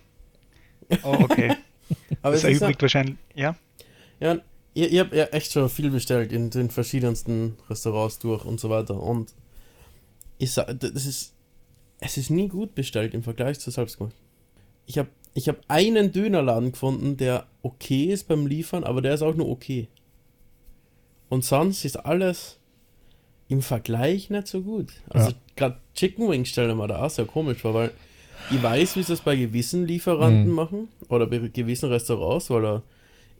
Oh, 1.03 1.17
okay. 1.19 1.57
Aber 2.23 2.35
das 2.35 2.45
erübrigt 2.45 2.81
wahrscheinlich, 2.81 3.17
ja? 3.35 3.57
Ja, 4.21 4.39
ihr, 4.75 4.89
ihr 4.91 5.01
habt 5.01 5.15
ja 5.15 5.25
echt 5.25 5.53
schon 5.53 5.69
viel 5.69 5.91
bestellt 5.91 6.33
in 6.33 6.51
den 6.51 6.71
verschiedensten 6.71 7.57
Restaurants 7.69 8.21
durch 8.21 8.45
und 8.45 8.61
so 8.61 8.71
weiter. 8.71 9.03
Und 9.03 9.35
ich 10.39 10.53
sag, 10.53 10.79
das 10.79 11.07
ist, 11.07 11.35
es 11.99 12.19
ist 12.19 12.31
nie 12.31 12.49
gut 12.49 12.77
bestellt 12.77 13.15
im 13.15 13.25
Vergleich 13.25 13.59
zu 13.59 13.73
selbstgemacht. 13.73 14.15
Ich 14.87 14.97
habe 14.97 15.09
ich 15.35 15.49
hab 15.49 15.59
einen 15.67 16.13
Dönerladen 16.13 16.71
gefunden, 16.73 17.17
der 17.17 17.47
okay 17.63 18.13
ist 18.13 18.29
beim 18.29 18.47
Liefern, 18.47 18.85
aber 18.85 19.03
der 19.03 19.15
ist 19.15 19.23
auch 19.23 19.35
nur 19.35 19.49
okay. 19.49 19.89
Und 21.29 21.45
sonst 21.45 21.85
ist 21.85 21.97
alles 21.97 22.58
im 23.49 23.63
Vergleich 23.63 24.31
nicht 24.31 24.47
so 24.47 24.61
gut. 24.63 24.93
Also 25.09 25.31
ja. 25.31 25.37
gerade 25.57 25.77
Chicken 25.95 26.29
Wings 26.29 26.49
stellen 26.49 26.77
wir 26.77 26.87
da 26.87 27.05
auch 27.05 27.11
sehr 27.11 27.25
komisch 27.25 27.59
vor, 27.59 27.75
weil 27.75 27.91
ich 28.51 28.63
weiß, 28.63 28.97
wie 28.97 29.03
sie 29.03 29.13
das 29.13 29.21
bei 29.21 29.37
gewissen 29.37 29.87
Lieferanten 29.87 30.49
mhm. 30.49 30.55
machen 30.55 30.89
oder 31.09 31.27
bei 31.27 31.39
gewissen 31.39 31.91
Restaurants, 31.91 32.51
weil 32.51 32.65
er 32.65 32.83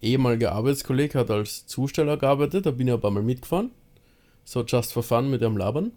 ehemaliger 0.01 0.53
Arbeitskollege 0.53 1.19
hat 1.19 1.31
als 1.31 1.67
Zusteller 1.67 2.17
gearbeitet, 2.17 2.67
da 2.67 2.71
bin 2.71 2.89
ich 2.89 2.95
ein 2.95 3.01
paar 3.01 3.11
Mal 3.11 3.23
mitgefahren. 3.23 3.71
so 4.45 4.65
just 4.65 4.93
for 4.93 5.03
fun 5.03 5.31
mit 5.31 5.43
ihrem 5.43 5.57
Labern. 5.57 5.93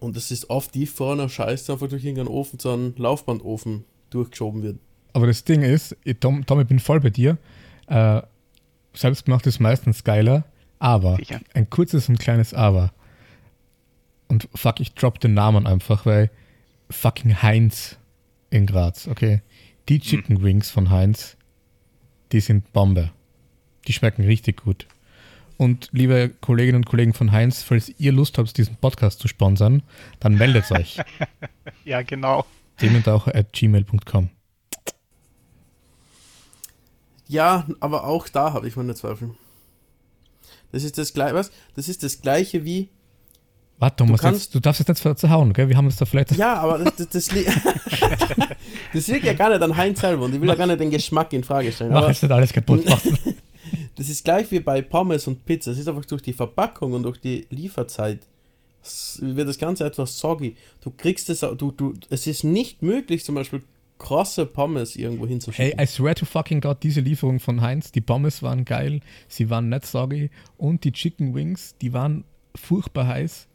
Und 0.00 0.16
es 0.16 0.30
ist 0.30 0.50
oft 0.50 0.74
die 0.74 0.86
vorne 0.86 1.28
Scheiße 1.28 1.72
einfach 1.72 1.88
durch 1.88 2.04
irgendeinen 2.04 2.28
Ofen, 2.28 2.58
so 2.58 2.72
einen 2.72 2.94
Laufbandofen 2.96 3.84
durchgeschoben 4.10 4.62
wird. 4.62 4.78
Aber 5.12 5.26
das 5.26 5.44
Ding 5.44 5.62
ist, 5.62 5.96
ich, 6.04 6.18
Tom, 6.18 6.44
Tom, 6.44 6.60
ich 6.60 6.66
bin 6.66 6.78
voll 6.78 7.00
bei 7.00 7.10
dir. 7.10 7.38
Äh, 7.86 8.22
selbstgemacht 8.92 9.46
ist 9.46 9.60
meistens 9.60 10.04
geiler, 10.04 10.44
aber 10.78 11.16
Sicher. 11.16 11.40
ein 11.54 11.68
kurzes 11.70 12.08
und 12.08 12.18
kleines 12.18 12.54
Aber. 12.54 12.92
Und 14.28 14.48
fuck, 14.54 14.80
ich 14.80 14.94
drop 14.94 15.20
den 15.20 15.34
Namen 15.34 15.66
einfach, 15.66 16.04
weil 16.06 16.30
fucking 16.90 17.42
Heinz 17.42 17.96
in 18.50 18.66
Graz, 18.66 19.08
okay. 19.08 19.42
Die 19.88 20.00
Chicken 20.00 20.42
Wings 20.42 20.70
von 20.70 20.90
Heinz, 20.90 21.36
die 22.32 22.40
sind 22.40 22.72
Bombe. 22.72 23.10
Die 23.86 23.92
schmecken 23.92 24.24
richtig 24.24 24.62
gut. 24.64 24.86
Und 25.56 25.88
liebe 25.92 26.30
Kolleginnen 26.40 26.76
und 26.76 26.86
Kollegen 26.86 27.14
von 27.14 27.32
Heinz, 27.32 27.62
falls 27.62 27.92
ihr 27.98 28.12
Lust 28.12 28.38
habt, 28.38 28.56
diesen 28.56 28.76
Podcast 28.76 29.18
zu 29.18 29.28
sponsern, 29.28 29.82
dann 30.20 30.34
meldet 30.34 30.70
euch. 30.70 30.98
Ja, 31.84 32.02
genau. 32.02 32.44
Thementaucher 32.76 33.34
at 33.34 33.52
gmail.com. 33.54 34.28
Ja, 37.26 37.66
aber 37.80 38.04
auch 38.04 38.28
da 38.28 38.52
habe 38.52 38.68
ich 38.68 38.76
meine 38.76 38.94
Zweifel. 38.94 39.30
Das 40.72 40.84
ist 40.84 40.98
das 40.98 41.12
gleiche, 41.12 41.34
was? 41.34 41.50
Das 41.76 41.88
ist 41.88 42.02
das 42.02 42.20
gleiche 42.20 42.64
wie. 42.64 42.88
Warte, 43.78 43.96
Thomas, 43.96 44.20
kannst- 44.20 44.40
jetzt, 44.40 44.54
du 44.54 44.60
darfst 44.60 44.86
jetzt 44.86 45.04
nicht 45.04 45.18
zerhauen, 45.18 45.52
gell? 45.52 45.68
Wir 45.68 45.76
haben 45.76 45.86
uns 45.86 45.96
da 45.96 46.04
vielleicht. 46.04 46.32
Ja, 46.32 46.54
aber 46.54 46.78
das, 46.78 46.96
das, 46.96 47.08
das, 47.08 47.32
li 47.32 47.46
das 48.92 49.06
liegt 49.06 49.24
ja 49.24 49.34
gar 49.34 49.50
nicht 49.50 49.62
an 49.62 49.76
Heinz 49.76 50.00
selber 50.00 50.24
und 50.24 50.34
ich 50.34 50.40
will 50.40 50.48
ja 50.48 50.54
gar 50.56 50.66
nicht 50.66 50.80
den 50.80 50.90
Geschmack 50.90 51.32
in 51.32 51.44
Frage 51.44 51.70
stellen. 51.70 51.92
Mach 51.92 52.00
Aber 52.02 52.08
jetzt 52.08 52.22
nicht 52.22 52.32
alles 52.32 52.52
kaputt 52.52 52.84
das 53.96 54.08
ist 54.08 54.24
gleich 54.24 54.50
wie 54.50 54.60
bei 54.60 54.82
Pommes 54.82 55.26
und 55.26 55.44
Pizza. 55.44 55.70
Es 55.70 55.78
ist 55.78 55.88
einfach 55.88 56.04
durch 56.04 56.22
die 56.22 56.32
Verpackung 56.32 56.92
und 56.92 57.04
durch 57.04 57.20
die 57.20 57.46
Lieferzeit 57.50 58.20
wird 59.20 59.48
das 59.48 59.58
Ganze 59.58 59.84
etwas 59.84 60.18
soggy. 60.18 60.56
Du 60.80 60.90
kriegst 60.90 61.28
es, 61.30 61.40
du, 61.40 61.70
du, 61.72 61.94
es 62.10 62.26
ist 62.26 62.44
nicht 62.44 62.82
möglich, 62.82 63.24
zum 63.24 63.34
Beispiel 63.34 63.62
krosse 63.98 64.46
Pommes 64.46 64.96
irgendwo 64.96 65.24
Hey, 65.24 65.30
hinzuschicken. 65.30 65.80
I 65.80 65.86
swear 65.86 66.14
to 66.14 66.24
fucking 66.24 66.60
God, 66.60 66.82
diese 66.82 67.00
Lieferung 67.00 67.40
von 67.40 67.60
Heinz, 67.60 67.90
die 67.92 68.00
Pommes 68.00 68.42
waren 68.42 68.64
geil, 68.64 69.00
sie 69.28 69.50
waren 69.50 69.68
nicht 69.68 69.86
soggy 69.86 70.30
und 70.56 70.84
die 70.84 70.92
Chicken 70.92 71.34
Wings, 71.34 71.74
die 71.80 71.92
waren 71.92 72.24
furchtbar 72.54 73.06
heiß. 73.08 73.48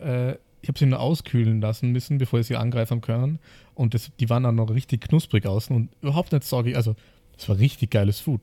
Äh, 0.00 0.32
ich 0.60 0.68
habe 0.68 0.78
sie 0.78 0.86
nur 0.86 0.98
auskühlen 1.00 1.60
lassen 1.60 1.92
müssen, 1.92 2.18
bevor 2.18 2.40
ich 2.40 2.46
sie 2.48 2.56
angreifen 2.56 3.00
können. 3.00 3.38
Und 3.74 3.94
das, 3.94 4.10
die 4.18 4.28
waren 4.28 4.42
dann 4.42 4.56
noch 4.56 4.70
richtig 4.70 5.02
knusprig 5.02 5.46
außen 5.46 5.74
und 5.74 5.88
überhaupt 6.02 6.32
nicht 6.32 6.42
soggy. 6.44 6.74
Also, 6.74 6.96
das 7.36 7.48
war 7.48 7.58
richtig 7.58 7.90
geiles 7.90 8.18
Food. 8.18 8.40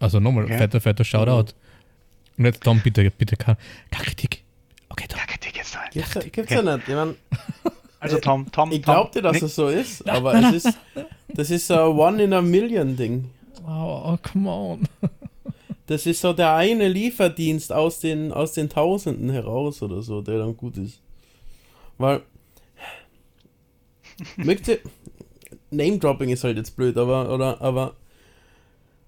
Also 0.00 0.18
nochmal, 0.20 0.44
Okay. 0.44 0.58
fetter, 0.58 0.80
fetter 0.80 1.04
Shoutout. 1.04 1.52
Und 2.36 2.44
jetzt 2.44 2.62
Tom, 2.62 2.80
bitte, 2.80 3.08
bitte, 3.10 3.36
keine 3.36 3.56
keine 3.90 4.04
Kritik. 4.06 4.42
Okay, 4.88 5.06
Tom. 5.08 5.18
Ja, 5.18 5.26
Kritik 5.26 5.56
jetzt 5.56 5.76
halt. 5.78 5.92
Gibt's, 5.92 6.14
ja- 6.14 6.20
gibt's 6.22 6.52
ja 6.52 6.62
nicht. 6.62 6.88
Ich, 6.88 6.94
mein, 6.94 7.14
Also 8.00 8.18
Tom, 8.18 8.50
Tom, 8.52 8.70
ich 8.70 8.82
glaubte, 8.82 9.22
dass 9.22 9.42
es 9.42 9.54
so 9.54 9.68
ist, 9.68 10.08
aber 10.08 10.34
es 10.34 10.64
ist, 10.64 10.78
das 11.28 11.50
ist 11.50 11.66
so 11.66 11.74
ein 11.74 11.98
One 11.98 12.22
in 12.22 12.32
a 12.32 12.40
Million 12.40 12.96
Ding. 12.96 13.30
Oh, 13.66 14.02
oh, 14.04 14.18
come 14.22 14.48
on. 14.48 14.88
Das 15.86 16.06
ist 16.06 16.20
so 16.20 16.32
der 16.32 16.54
eine 16.54 16.86
Lieferdienst 16.86 17.72
aus 17.72 17.98
den, 18.00 18.30
aus 18.32 18.52
den 18.52 18.68
Tausenden 18.68 19.30
heraus 19.30 19.82
oder 19.82 20.02
so, 20.02 20.20
der 20.20 20.38
dann 20.38 20.56
gut 20.56 20.76
ist. 20.76 21.00
Weil, 21.96 22.22
möchte, 24.36 24.80
Name-Dropping 25.70 26.28
ist 26.28 26.44
halt 26.44 26.56
jetzt 26.56 26.76
blöd, 26.76 26.96
aber, 26.96 27.32
oder, 27.32 27.60
aber 27.60 27.96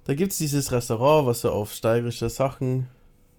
da 0.05 0.15
gibt 0.15 0.33
es 0.33 0.39
dieses 0.39 0.73
Restaurant, 0.73 1.27
was 1.27 1.43
so 1.43 1.51
auf 1.51 1.73
steirische 1.73 2.29
Sachen, 2.29 2.89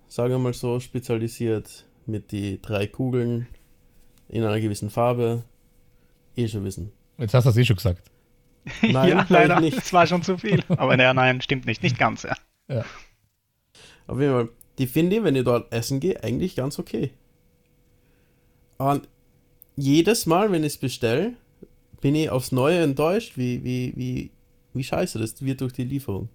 sagen 0.08 0.32
wir 0.32 0.40
mal 0.40 0.54
so, 0.54 0.80
spezialisiert, 0.80 1.86
mit 2.06 2.32
die 2.32 2.62
drei 2.62 2.88
Kugeln 2.88 3.48
in 4.32 4.44
einer 4.44 4.60
gewissen 4.60 4.90
Farbe. 4.90 5.44
Eh 6.36 6.48
schon 6.48 6.64
wissen. 6.64 6.92
Jetzt 7.18 7.34
hast 7.34 7.44
du 7.44 7.50
es 7.50 7.58
eh 7.58 7.66
schon 7.66 7.76
gesagt. 7.76 8.02
Nein, 8.82 9.10
ja, 9.10 9.26
leider. 9.30 9.60
nicht. 9.60 9.78
Das 9.78 9.92
war 9.94 10.08
schon 10.08 10.24
zu 10.24 10.38
viel. 10.38 10.64
Aber 10.70 10.96
naja, 10.96 11.14
nein, 11.14 11.42
stimmt 11.42 11.66
nicht. 11.66 11.82
Nicht 11.84 11.98
ganz, 11.98 12.24
ja. 12.24 12.36
Ja. 12.68 12.86
Auf 14.08 14.20
jeden 14.20 14.32
Fall, 14.34 14.50
die 14.78 14.86
finde 14.88 15.16
ich, 15.18 15.24
wenn 15.24 15.36
ich 15.36 15.44
dort 15.44 15.72
essen 15.74 16.00
gehe, 16.00 16.24
eigentlich 16.24 16.56
ganz 16.56 16.78
okay. 16.80 17.12
Und 18.78 19.08
jedes 19.76 20.26
Mal, 20.28 20.52
wenn 20.52 20.62
ich 20.64 20.74
es 20.74 20.78
bestelle, 20.78 21.34
bin 22.02 22.14
ich 22.16 22.30
aufs 22.30 22.52
Neue 22.52 22.82
enttäuscht, 22.82 23.36
wie, 23.38 23.64
wie, 23.64 23.94
wie, 23.96 24.32
wie 24.74 24.84
scheiße 24.84 25.18
das 25.20 25.44
wird 25.44 25.62
durch 25.62 25.74
die 25.74 25.84
Lieferung. 25.84 26.30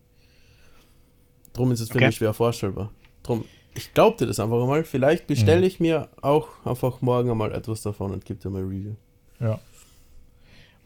Drum 1.53 1.71
ist 1.73 1.81
es 1.81 1.89
für 1.91 1.97
Okay. 1.97 2.07
mich 2.07 2.17
schwer 2.17 2.35
vorstellbar. 2.35 2.91
Drum, 3.23 3.45
ich 3.77 3.95
glaub 3.95 4.17
dir 4.19 4.27
das 4.27 4.41
einfach 4.41 4.61
einmal. 4.61 4.85
Vielleicht 4.85 5.27
bestelle 5.27 5.61
Mhm. 5.61 5.65
ich 5.67 5.81
mir 5.81 6.09
auch 6.23 6.49
einfach 6.65 7.01
morgen 7.03 7.31
einmal 7.31 7.53
etwas 7.53 7.83
davon 7.83 8.13
und 8.13 8.25
gebe 8.25 8.41
dir 8.41 8.51
mal 8.51 8.63
Review. 8.63 8.95
Ja. 9.41 9.61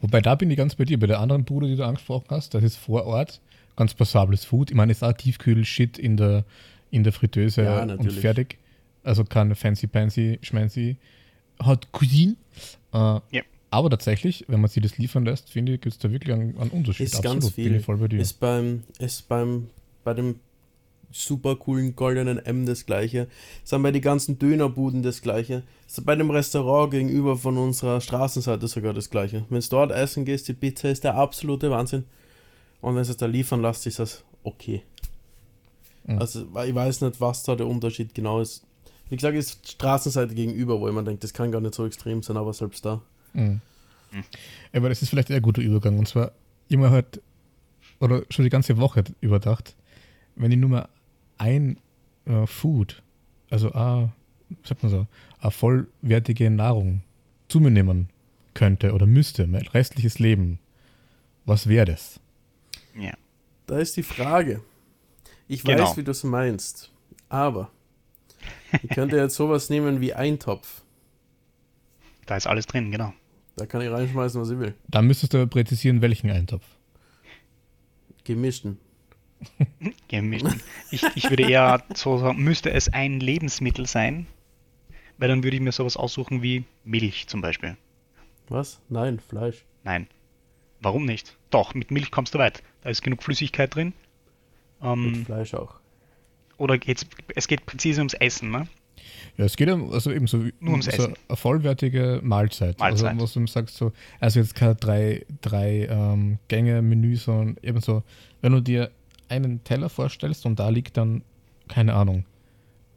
Wobei 0.01 0.21
da 0.21 0.35
bin 0.35 0.49
ich 0.51 0.57
ganz 0.57 0.75
bei 0.75 0.85
dir. 0.85 0.99
Bei 0.99 1.07
der 1.07 1.19
anderen 1.19 1.43
Bude, 1.45 1.67
die 1.67 1.75
du 1.75 1.85
angesprochen 1.85 2.25
hast, 2.29 2.53
das 2.53 2.63
ist 2.63 2.77
vor 2.77 3.05
Ort 3.05 3.39
ganz 3.75 3.93
passables 3.93 4.45
Food. 4.45 4.71
Ich 4.71 4.75
meine, 4.75 4.91
es 4.91 4.97
ist 4.99 5.03
auch 5.03 5.13
Tiefkühl-Shit 5.13 5.97
in 5.97 6.17
der, 6.17 6.43
in 6.89 7.03
der 7.03 7.13
Fritteuse 7.13 7.63
Ja, 7.63 7.81
und 7.81 7.87
natürlich. 7.87 8.19
fertig. 8.19 8.57
Also 9.03 9.23
keine 9.23 9.55
fancy-pansy, 9.55 10.39
schmancy 10.41 10.97
Hot 11.65 11.91
Cuisine. 11.91 12.35
Äh, 12.93 12.97
Ja. 12.97 13.41
Aber 13.73 13.89
tatsächlich, 13.89 14.43
wenn 14.49 14.59
man 14.59 14.69
sich 14.69 14.83
das 14.83 14.97
liefern 14.97 15.23
lässt, 15.23 15.49
finde 15.49 15.73
ich, 15.75 15.81
gibt 15.81 15.93
es 15.93 15.99
da 15.99 16.11
wirklich 16.11 16.33
einen, 16.33 16.57
einen 16.57 16.71
Unterschied. 16.71 17.05
Ist 17.07 17.21
ganz 17.23 17.51
Bin 17.51 17.65
viel. 17.65 17.75
ich 17.77 17.85
voll 17.85 17.97
bei 17.97 18.09
dir. 18.09 18.19
Ist 18.19 18.33
beim, 18.39 18.83
ist 18.99 19.29
beim, 19.29 19.69
bei 20.03 20.13
dem 20.13 20.39
super 21.11 21.55
coolen 21.55 21.95
goldenen 21.95 22.39
M 22.39 22.65
das 22.65 22.85
gleiche. 22.85 23.27
Ist 23.63 23.73
dann 23.73 23.83
bei 23.83 23.91
den 23.91 24.01
ganzen 24.01 24.39
Dönerbuden 24.39 25.03
das 25.03 25.21
gleiche. 25.21 25.63
Ist 25.87 26.05
bei 26.05 26.15
dem 26.15 26.31
Restaurant 26.31 26.91
gegenüber 26.91 27.37
von 27.37 27.57
unserer 27.57 28.01
Straßenseite 28.01 28.67
sogar 28.67 28.93
das 28.93 29.09
gleiche. 29.09 29.45
Wenn 29.49 29.59
du 29.59 29.67
dort 29.69 29.91
essen 29.91 30.25
gehst, 30.25 30.47
die 30.47 30.53
Pizza 30.53 30.89
ist 30.89 31.03
der 31.03 31.15
absolute 31.15 31.69
Wahnsinn. 31.69 32.05
Und 32.81 32.95
wenn 32.95 33.01
es 33.01 33.15
da 33.17 33.25
liefern 33.25 33.61
lässt, 33.61 33.85
ist 33.87 33.99
das 33.99 34.23
okay. 34.43 34.83
Mhm. 36.05 36.19
Also, 36.19 36.45
ich 36.65 36.75
weiß 36.75 37.01
nicht, 37.01 37.21
was 37.21 37.43
da 37.43 37.55
der 37.55 37.67
Unterschied 37.67 38.13
genau 38.13 38.41
ist. 38.41 38.63
Wie 39.09 39.15
gesagt, 39.15 39.37
ist 39.37 39.69
Straßenseite 39.69 40.33
gegenüber, 40.33 40.79
wo 40.79 40.91
man 40.91 41.05
denkt, 41.05 41.23
das 41.23 41.33
kann 41.33 41.51
gar 41.51 41.61
nicht 41.61 41.75
so 41.75 41.85
extrem 41.85 42.23
sein, 42.23 42.37
aber 42.37 42.53
selbst 42.53 42.85
da. 42.85 43.01
Mhm. 43.33 43.61
Aber 44.73 44.89
das 44.89 45.01
ist 45.01 45.09
vielleicht 45.09 45.31
ein 45.31 45.41
guter 45.41 45.61
Übergang. 45.61 45.99
Und 45.99 46.07
zwar 46.07 46.31
immer 46.69 46.89
halt, 46.89 47.21
oder 47.99 48.23
schon 48.29 48.43
die 48.43 48.49
ganze 48.49 48.77
Woche 48.77 49.03
überdacht, 49.19 49.75
wenn 50.35 50.51
ich 50.51 50.57
nur 50.57 50.69
mal 50.69 50.89
ein 51.41 51.77
äh, 52.25 52.45
Food, 52.45 53.01
also 53.49 53.71
a, 53.73 54.13
sagt 54.63 54.83
man 54.83 54.91
so, 54.91 55.07
eine 55.39 55.51
vollwertige 55.51 56.49
Nahrung 56.51 57.01
zu 57.47 57.59
mir 57.59 57.71
nehmen 57.71 58.09
könnte 58.53 58.93
oder 58.93 59.07
müsste, 59.07 59.47
mein 59.47 59.65
restliches 59.67 60.19
Leben, 60.19 60.59
was 61.45 61.67
wäre 61.67 61.85
das? 61.85 62.19
ja. 62.95 63.13
Da 63.67 63.79
ist 63.79 63.95
die 63.95 64.03
Frage. 64.03 64.61
Ich 65.47 65.63
Genau. 65.63 65.83
weiß, 65.83 65.95
wie 65.95 66.03
du 66.03 66.11
es 66.11 66.23
meinst, 66.25 66.91
aber 67.29 67.69
ich 68.83 68.89
könnte 68.89 69.15
jetzt 69.15 69.35
sowas 69.35 69.69
nehmen 69.69 70.01
wie 70.01 70.13
Eintopf. 70.13 70.81
Da 72.25 72.35
ist 72.35 72.47
alles 72.47 72.65
drin, 72.67 72.91
genau. 72.91 73.13
Da 73.55 73.65
kann 73.65 73.81
ich 73.81 73.89
reinschmeißen, 73.89 74.41
was 74.41 74.49
ich 74.49 74.59
will. 74.59 74.75
Da 74.89 75.01
müsstest 75.01 75.33
du 75.33 75.47
präzisieren, 75.47 76.01
welchen 76.01 76.29
Eintopf. 76.31 76.65
Gemischten. 78.25 78.77
Gemischt. 80.07 80.45
Ich, 80.91 81.03
ich 81.15 81.29
würde 81.29 81.49
eher 81.49 81.83
so 81.93 82.17
sagen, 82.17 82.41
müsste 82.43 82.71
es 82.71 82.89
ein 82.89 83.19
Lebensmittel 83.19 83.85
sein, 83.87 84.27
weil 85.17 85.29
dann 85.29 85.43
würde 85.43 85.55
ich 85.57 85.61
mir 85.61 85.71
sowas 85.71 85.97
aussuchen 85.97 86.41
wie 86.41 86.65
Milch 86.83 87.27
zum 87.27 87.41
Beispiel. 87.41 87.77
Was? 88.49 88.79
Nein, 88.89 89.19
Fleisch. 89.19 89.65
Nein. 89.83 90.07
Warum 90.81 91.05
nicht? 91.05 91.37
Doch, 91.49 91.73
mit 91.73 91.91
Milch 91.91 92.11
kommst 92.11 92.33
du 92.33 92.39
weit. 92.39 92.63
Da 92.81 92.89
ist 92.89 93.01
genug 93.03 93.23
Flüssigkeit 93.23 93.73
drin. 93.73 93.93
Mit 94.81 94.89
Ähm, 95.15 95.25
Fleisch 95.25 95.53
auch. 95.53 95.75
oder 96.57 96.77
geht's, 96.77 97.05
es 97.35 97.47
geht 97.47 97.65
präzise 97.65 98.01
ums 98.01 98.13
Essen, 98.15 98.51
ne? 98.51 98.67
Ja, 99.37 99.45
es 99.45 99.55
geht 99.55 99.69
um, 99.69 99.91
also 99.91 100.11
eben 100.11 100.27
so, 100.27 100.43
wie- 100.45 100.53
Nur 100.59 100.71
ums 100.73 100.85
so 100.85 100.91
Essen. 100.91 101.13
eine 101.27 101.37
vollwertige 101.37 102.19
Mahlzeit. 102.23 102.79
Mahlzeit. 102.79 103.11
Also, 103.11 103.21
was 103.23 103.33
du 103.33 103.47
sagst, 103.47 103.77
so, 103.77 103.93
also 104.19 104.39
jetzt 104.39 104.55
keine 104.55 104.75
drei, 104.75 105.25
drei 105.41 105.85
ähm, 105.89 106.37
Gänge-Menü, 106.47 107.15
sondern 107.15 107.57
eben 107.63 107.79
so, 107.79 108.03
wenn 108.41 108.51
du 108.53 108.59
dir 108.61 108.91
einen 109.31 109.63
Teller 109.63 109.89
vorstellst 109.89 110.45
und 110.45 110.59
da 110.59 110.69
liegt 110.69 110.97
dann, 110.97 111.23
keine 111.67 111.93
Ahnung, 111.93 112.25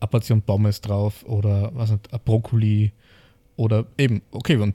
eine 0.00 0.08
Portion 0.08 0.42
Pommes 0.42 0.80
drauf 0.80 1.24
oder 1.24 1.70
was 1.74 1.90
nicht, 1.90 2.12
ein 2.12 2.20
Brokkoli 2.24 2.92
oder 3.56 3.86
eben, 3.96 4.20
okay, 4.32 4.56
und 4.56 4.74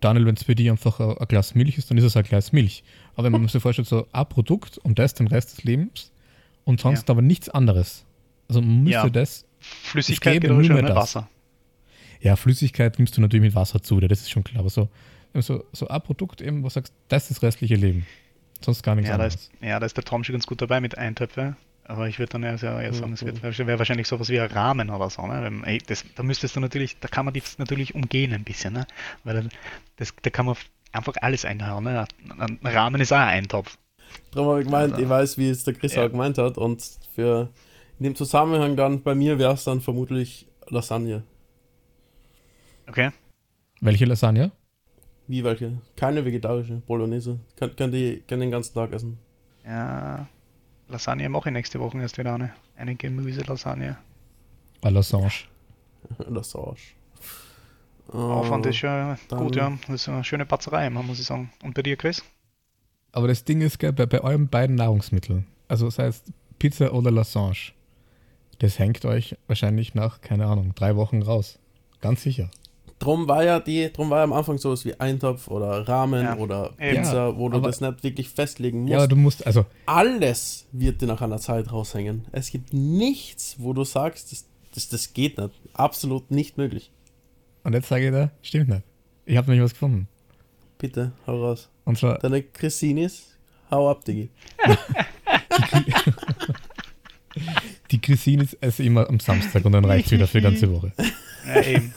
Daniel, 0.00 0.26
wenn 0.26 0.34
es 0.34 0.42
für 0.42 0.54
dich 0.54 0.68
einfach 0.70 1.00
ein, 1.00 1.16
ein 1.16 1.26
Glas 1.28 1.54
Milch 1.54 1.78
ist, 1.78 1.90
dann 1.90 1.96
ist 1.98 2.04
es 2.04 2.16
ein 2.16 2.24
Glas 2.24 2.52
Milch. 2.52 2.82
Aber 3.14 3.24
wenn 3.24 3.32
man 3.32 3.48
sich 3.48 3.62
vorstellt, 3.62 3.88
so 3.88 4.06
ein 4.12 4.26
Produkt 4.28 4.78
und 4.78 4.98
das 4.98 5.14
den 5.14 5.28
Rest 5.28 5.56
des 5.56 5.64
Lebens 5.64 6.12
und 6.64 6.80
sonst 6.80 7.08
aber 7.10 7.22
nichts 7.22 7.48
anderes. 7.48 8.04
Also 8.48 8.60
man 8.60 8.82
müsste 8.84 8.98
Ja. 8.98 9.08
das 9.10 9.46
Flüssigkeit 9.60 10.40
geht 10.40 10.50
nur 10.50 10.60
mehr 10.60 10.82
das. 10.82 10.96
Wasser. 10.96 11.28
ja, 12.20 12.36
Flüssigkeit 12.36 12.98
nimmst 12.98 13.16
du 13.16 13.20
natürlich 13.20 13.44
mit 13.46 13.54
Wasser 13.54 13.82
zu, 13.82 14.00
das 14.00 14.20
ist 14.20 14.30
schon 14.30 14.44
klar. 14.44 14.60
Aber 14.60 14.70
so, 14.70 14.88
so, 15.34 15.64
so 15.72 15.88
ein 15.88 16.02
Produkt 16.02 16.40
eben, 16.40 16.58
wo 16.62 16.66
du 16.68 16.70
sagst, 16.70 16.92
das 17.08 17.24
ist 17.30 17.38
das 17.38 17.42
restliche 17.42 17.76
Leben. 17.76 18.06
Sonst 18.64 18.82
gar 18.82 18.94
nichts 18.94 19.08
Ja 19.08 19.16
da, 19.16 19.24
anderes. 19.24 19.42
ist, 19.42 19.52
ja, 19.60 19.78
da 19.80 19.86
ist 19.86 19.96
der 19.96 20.04
Tom 20.04 20.24
schon 20.24 20.34
ganz 20.34 20.46
gut 20.46 20.60
dabei 20.62 20.80
mit 20.80 20.96
Eintöpfe. 20.98 21.56
aber 21.84 22.08
ich 22.08 22.18
würde 22.18 22.32
dann 22.32 22.42
eher, 22.42 22.62
eher 22.62 22.94
sagen, 22.94 23.12
es 23.12 23.24
wird, 23.24 23.42
wäre 23.42 23.78
wahrscheinlich 23.78 24.08
sowas 24.08 24.28
wie 24.28 24.40
ein 24.40 24.50
Rahmen 24.50 24.90
oder 24.90 25.10
so. 25.10 25.26
Ne? 25.26 25.62
Ey, 25.64 25.78
das, 25.78 26.04
da 26.14 26.22
müsstest 26.22 26.56
du 26.56 26.60
natürlich, 26.60 26.98
da 27.00 27.08
kann 27.08 27.24
man 27.24 27.34
das 27.34 27.58
natürlich 27.58 27.94
umgehen 27.94 28.32
ein 28.32 28.44
bisschen, 28.44 28.74
ne? 28.74 28.86
weil 29.24 29.48
das, 29.96 30.14
da 30.22 30.30
kann 30.30 30.46
man 30.46 30.56
einfach 30.92 31.14
alles 31.20 31.44
einhauen. 31.44 31.84
Ne? 31.84 32.06
Ein 32.38 32.58
Rahmen 32.62 33.00
ist 33.00 33.12
auch 33.12 33.18
ein 33.18 33.28
Eintopf. 33.28 33.76
Darum 34.30 34.50
habe 34.50 34.60
ich 34.60 34.66
gemeint, 34.66 34.92
also, 34.92 35.04
ich 35.04 35.08
weiß, 35.08 35.38
wie 35.38 35.48
es 35.48 35.64
der 35.64 35.74
Chris 35.74 35.94
ja. 35.94 36.04
auch 36.04 36.10
gemeint 36.10 36.38
hat 36.38 36.58
und 36.58 36.82
für 37.14 37.48
in 37.98 38.04
dem 38.04 38.14
Zusammenhang 38.14 38.76
dann 38.76 39.02
bei 39.02 39.14
mir 39.14 39.38
wäre 39.38 39.54
es 39.54 39.64
dann 39.64 39.80
vermutlich 39.80 40.46
Lasagne. 40.68 41.22
Okay. 42.88 43.10
Welche 43.80 44.04
Lasagne? 44.04 44.52
Wie 45.28 45.44
welche? 45.44 45.78
Keine 45.96 46.24
vegetarische, 46.24 46.82
Bolognese. 46.86 47.38
Kann, 47.56 47.74
kann, 47.76 47.92
die, 47.92 48.22
kann 48.26 48.40
den 48.40 48.50
ganzen 48.50 48.74
Tag 48.74 48.92
essen. 48.92 49.18
Ja, 49.64 50.26
Lasagne 50.88 51.28
mache 51.28 51.48
ich 51.48 51.52
nächste 51.52 51.80
Woche 51.80 51.98
erst 51.98 52.18
wieder 52.18 52.34
eine. 52.34 52.52
Eine 52.76 52.96
Gemüselasagne. 52.96 53.96
A 54.82 54.88
Lasange. 54.88 55.30
Lasange. 56.18 56.76
Aufwand 58.08 58.66
ist 58.66 58.80
ja 58.82 59.16
gut, 59.30 59.56
ja. 59.56 59.72
Das 59.86 60.02
ist 60.02 60.08
eine 60.08 60.24
schöne 60.24 60.44
Batzerei, 60.44 60.90
muss 60.90 61.20
ich 61.20 61.26
sagen. 61.26 61.50
Und 61.62 61.74
bei 61.74 61.82
dir, 61.82 61.96
Chris? 61.96 62.22
Aber 63.12 63.28
das 63.28 63.44
Ding 63.44 63.60
ist, 63.60 63.78
gell, 63.78 63.92
bei, 63.92 64.06
bei 64.06 64.20
euren 64.20 64.48
beiden 64.48 64.76
Nahrungsmitteln, 64.76 65.46
also 65.68 65.84
das 65.86 65.98
heißt 65.98 66.32
Pizza 66.58 66.92
oder 66.92 67.10
Lasange, 67.10 67.72
das 68.58 68.78
hängt 68.78 69.04
euch 69.04 69.36
wahrscheinlich 69.46 69.94
nach, 69.94 70.20
keine 70.20 70.46
Ahnung, 70.46 70.74
drei 70.74 70.96
Wochen 70.96 71.22
raus. 71.22 71.58
Ganz 72.00 72.22
sicher. 72.22 72.50
Drum 73.02 73.26
war 73.26 73.42
ja 73.42 73.58
die, 73.58 73.92
drum 73.92 74.10
war 74.10 74.18
ja 74.18 74.24
am 74.24 74.32
Anfang 74.32 74.58
sowas 74.58 74.84
wie 74.84 74.94
Eintopf 74.94 75.48
oder 75.48 75.88
Rahmen 75.88 76.22
ja. 76.22 76.36
oder 76.36 76.70
Pizza, 76.76 77.30
ja, 77.30 77.36
wo 77.36 77.48
du 77.48 77.58
das 77.58 77.80
nicht 77.80 78.04
wirklich 78.04 78.28
festlegen 78.28 78.82
musst. 78.82 78.92
Ja, 78.92 79.08
du 79.08 79.16
musst, 79.16 79.44
also. 79.44 79.66
Alles 79.86 80.68
wird 80.70 81.02
dir 81.02 81.06
nach 81.06 81.20
einer 81.20 81.38
Zeit 81.38 81.72
raushängen. 81.72 82.26
Es 82.30 82.52
gibt 82.52 82.72
nichts, 82.72 83.56
wo 83.58 83.72
du 83.72 83.82
sagst, 83.82 84.30
das, 84.30 84.46
das, 84.72 84.88
das 84.88 85.14
geht 85.14 85.36
nicht. 85.36 85.50
Absolut 85.72 86.30
nicht 86.30 86.58
möglich. 86.58 86.92
Und 87.64 87.72
jetzt 87.72 87.88
sage 87.88 88.04
ich 88.04 88.12
dir, 88.12 88.30
stimmt 88.40 88.68
nicht. 88.68 88.84
Ich 89.26 89.36
habe 89.36 89.50
nämlich 89.50 89.64
was 89.64 89.72
gefunden. 89.72 90.06
Bitte, 90.78 91.10
hau 91.26 91.44
raus. 91.44 91.70
Und 91.84 91.98
zwar. 91.98 92.20
Deine 92.20 92.44
Christinis, 92.44 93.36
hau 93.68 93.90
ab, 93.90 94.04
Digi. 94.04 94.30
die 97.90 98.00
Christinis 98.00 98.56
esse 98.60 98.84
immer 98.84 99.08
am 99.08 99.18
Samstag 99.18 99.64
und 99.64 99.72
dann 99.72 99.84
reicht 99.84 100.06
es 100.06 100.12
wieder 100.12 100.28
für 100.28 100.38
die 100.38 100.44
ganze 100.44 100.72
Woche. 100.72 100.92
Ja, 101.48 101.62
eben. 101.62 101.92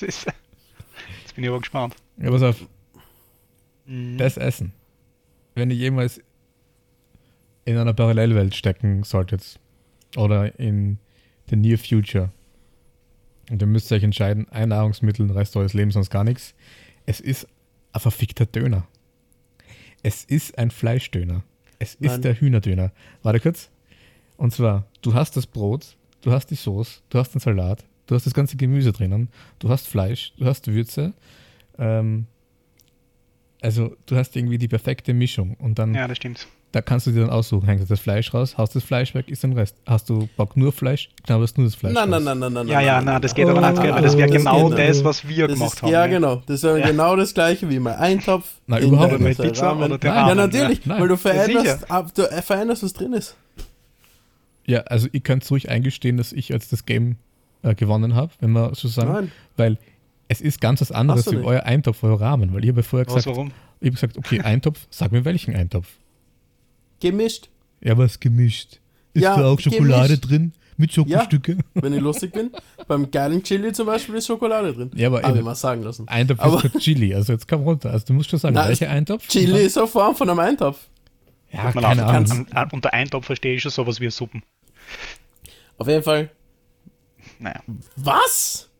Jetzt 1.34 1.38
bin 1.38 1.44
ich 1.46 1.50
aber 1.50 1.58
gespannt. 1.58 1.96
Ja, 2.18 2.30
pass 2.30 2.42
auf. 2.42 2.64
Mhm. 3.86 4.18
Das 4.18 4.36
Essen. 4.36 4.72
Wenn 5.56 5.68
ihr 5.68 5.76
jemals 5.76 6.20
in 7.64 7.76
einer 7.76 7.92
Parallelwelt 7.92 8.54
stecken 8.54 9.02
solltet 9.02 9.58
oder 10.16 10.56
in 10.60 10.98
the 11.50 11.56
near 11.56 11.76
future 11.76 12.30
und 13.50 13.60
ihr 13.60 13.66
müsst 13.66 13.90
euch 13.90 14.04
entscheiden, 14.04 14.48
ein 14.50 14.68
Nahrungsmittel, 14.68 15.26
den 15.26 15.36
Rest 15.36 15.56
eures 15.56 15.74
Lebens, 15.74 15.94
sonst 15.94 16.10
gar 16.10 16.22
nichts. 16.22 16.54
Es 17.04 17.18
ist 17.18 17.48
ein 17.92 18.00
verfickter 18.00 18.46
Döner. 18.46 18.86
Es 20.04 20.22
ist 20.22 20.56
ein 20.56 20.70
Fleischdöner. 20.70 21.42
Es 21.80 21.98
Nein. 21.98 22.12
ist 22.12 22.20
der 22.22 22.34
Hühnerdöner. 22.40 22.92
Warte 23.24 23.40
kurz. 23.40 23.70
Und 24.36 24.52
zwar, 24.52 24.86
du 25.02 25.14
hast 25.14 25.36
das 25.36 25.48
Brot, 25.48 25.96
du 26.20 26.30
hast 26.30 26.46
die 26.52 26.54
Soße, 26.54 27.00
du 27.08 27.18
hast 27.18 27.34
den 27.34 27.40
Salat, 27.40 27.84
Du 28.06 28.14
hast 28.14 28.26
das 28.26 28.34
ganze 28.34 28.56
Gemüse 28.56 28.92
drinnen, 28.92 29.28
du 29.58 29.68
hast 29.68 29.88
Fleisch, 29.88 30.32
du 30.38 30.44
hast 30.44 30.66
Würze. 30.66 31.14
Ähm, 31.78 32.26
also 33.62 33.96
du 34.06 34.16
hast 34.16 34.36
irgendwie 34.36 34.58
die 34.58 34.68
perfekte 34.68 35.14
Mischung 35.14 35.56
und 35.58 35.78
dann. 35.78 35.94
Ja, 35.94 36.06
das 36.06 36.18
stimmt. 36.18 36.46
Da 36.72 36.82
kannst 36.82 37.06
du 37.06 37.12
dir 37.12 37.20
dann 37.20 37.30
aussuchen, 37.30 37.66
hängst 37.66 37.84
du 37.84 37.88
das 37.88 38.00
Fleisch 38.00 38.34
raus, 38.34 38.58
haust 38.58 38.74
das 38.74 38.82
Fleisch 38.82 39.14
weg, 39.14 39.28
ist 39.28 39.44
den 39.44 39.52
Rest. 39.52 39.76
Hast 39.86 40.10
du 40.10 40.28
Bock 40.36 40.56
nur 40.56 40.72
Fleisch, 40.72 41.08
knabberst 41.24 41.56
nur 41.56 41.68
das 41.68 41.76
Fleisch 41.76 41.94
nein, 41.94 42.10
nein, 42.10 42.24
nein, 42.24 42.36
nein, 42.36 42.52
nein. 42.52 42.66
Ja, 42.66 42.80
ja, 42.80 43.00
nein, 43.00 43.22
das 43.22 43.32
geht 43.32 43.46
aber 43.46 43.60
nicht, 43.70 43.80
weil 43.80 44.02
das 44.02 44.16
wäre 44.16 44.28
genau 44.28 44.68
das, 44.70 45.04
was 45.04 45.26
wir 45.26 45.46
das 45.46 45.56
gemacht 45.56 45.74
ist, 45.74 45.82
haben. 45.82 45.92
Ja, 45.92 46.06
genau. 46.08 46.42
Das 46.46 46.64
wäre 46.64 46.80
ja. 46.80 46.88
genau 46.88 47.14
das 47.14 47.32
gleiche 47.32 47.70
wie 47.70 47.78
mein 47.78 47.94
Eintopf. 47.94 48.56
Nein, 48.66 48.82
überhaupt 48.82 49.20
nicht. 49.20 49.40
Pizza 49.40 49.76
oder 49.76 49.98
der 49.98 50.12
nein, 50.12 50.28
Ja, 50.28 50.34
natürlich, 50.34 50.88
weil 50.88 51.06
du 51.06 51.16
veränderst, 51.16 51.88
ab, 51.88 52.12
du 52.12 52.24
veränderst, 52.42 52.82
was 52.82 52.92
drin 52.92 53.12
ist. 53.12 53.36
Ja, 54.66 54.80
also 54.80 55.06
ihr 55.12 55.20
könnt 55.20 55.48
ruhig 55.48 55.70
eingestehen, 55.70 56.16
dass 56.16 56.32
ich 56.32 56.52
als 56.52 56.68
das 56.68 56.86
Game 56.86 57.18
äh, 57.64 57.74
gewonnen 57.74 58.14
habe, 58.14 58.32
wenn 58.40 58.50
man 58.50 58.74
so 58.74 58.88
sagen. 58.88 59.12
Nein. 59.12 59.32
Weil 59.56 59.78
es 60.28 60.40
ist 60.40 60.60
ganz 60.60 60.80
was 60.80 60.92
anderes 60.92 61.30
wie 61.30 61.36
euer 61.36 61.64
Eintopf, 61.64 62.02
euer 62.02 62.20
Rahmen. 62.20 62.54
Weil 62.54 62.64
ich 62.64 62.70
habe 62.70 62.82
vorher 62.82 63.06
gesagt, 63.06 63.26
warum? 63.26 63.52
ich 63.80 63.88
habe 63.88 63.94
gesagt, 63.94 64.18
okay, 64.18 64.40
Eintopf, 64.40 64.86
sag 64.90 65.12
mir 65.12 65.24
welchen 65.24 65.54
Eintopf. 65.54 65.88
Gemischt. 67.00 67.48
Ja, 67.82 67.98
was 67.98 68.20
gemischt? 68.20 68.80
Ist 69.12 69.22
ja, 69.22 69.36
da 69.36 69.46
auch 69.46 69.60
Schokolade 69.60 70.14
gemischt. 70.14 70.30
drin? 70.30 70.52
Mit 70.76 70.92
Schokostücke? 70.92 71.52
Ja, 71.52 71.82
wenn 71.82 71.92
ich 71.92 72.00
lustig 72.00 72.32
bin. 72.32 72.50
Beim 72.88 73.08
geilen 73.10 73.42
Chili 73.42 73.72
zum 73.72 73.86
Beispiel 73.86 74.16
ist 74.16 74.26
Schokolade 74.26 74.72
drin. 74.72 74.90
Ja, 74.96 75.06
aber 75.06 75.22
Habe 75.22 75.38
ich 75.38 75.44
mal 75.44 75.54
sagen 75.54 75.82
lassen. 75.82 76.08
Eintopf 76.08 76.40
aber 76.40 76.64
ist 76.64 76.78
Chili, 76.80 77.14
also 77.14 77.32
jetzt 77.32 77.46
komm 77.46 77.62
runter. 77.62 77.90
Also 77.92 78.06
du 78.06 78.14
musst 78.14 78.30
schon 78.30 78.40
sagen, 78.40 78.54
Nein, 78.54 78.68
welcher 78.68 78.90
Eintopf? 78.90 79.28
Chili 79.28 79.64
ist 79.64 79.78
eine 79.78 79.86
Form 79.86 80.16
von 80.16 80.28
einem 80.28 80.40
Eintopf. 80.40 80.88
Ja, 81.52 81.70
keine 81.70 82.04
Ahnung. 82.04 82.46
Unter 82.72 82.92
Eintopf 82.92 83.26
verstehe 83.26 83.54
ich 83.54 83.62
schon 83.62 83.70
sowas 83.70 84.00
wie 84.00 84.10
Suppen. 84.10 84.42
Auf 85.78 85.86
jeden 85.86 86.02
Fall, 86.02 86.30
naja. 87.38 87.60
Was? 87.96 88.70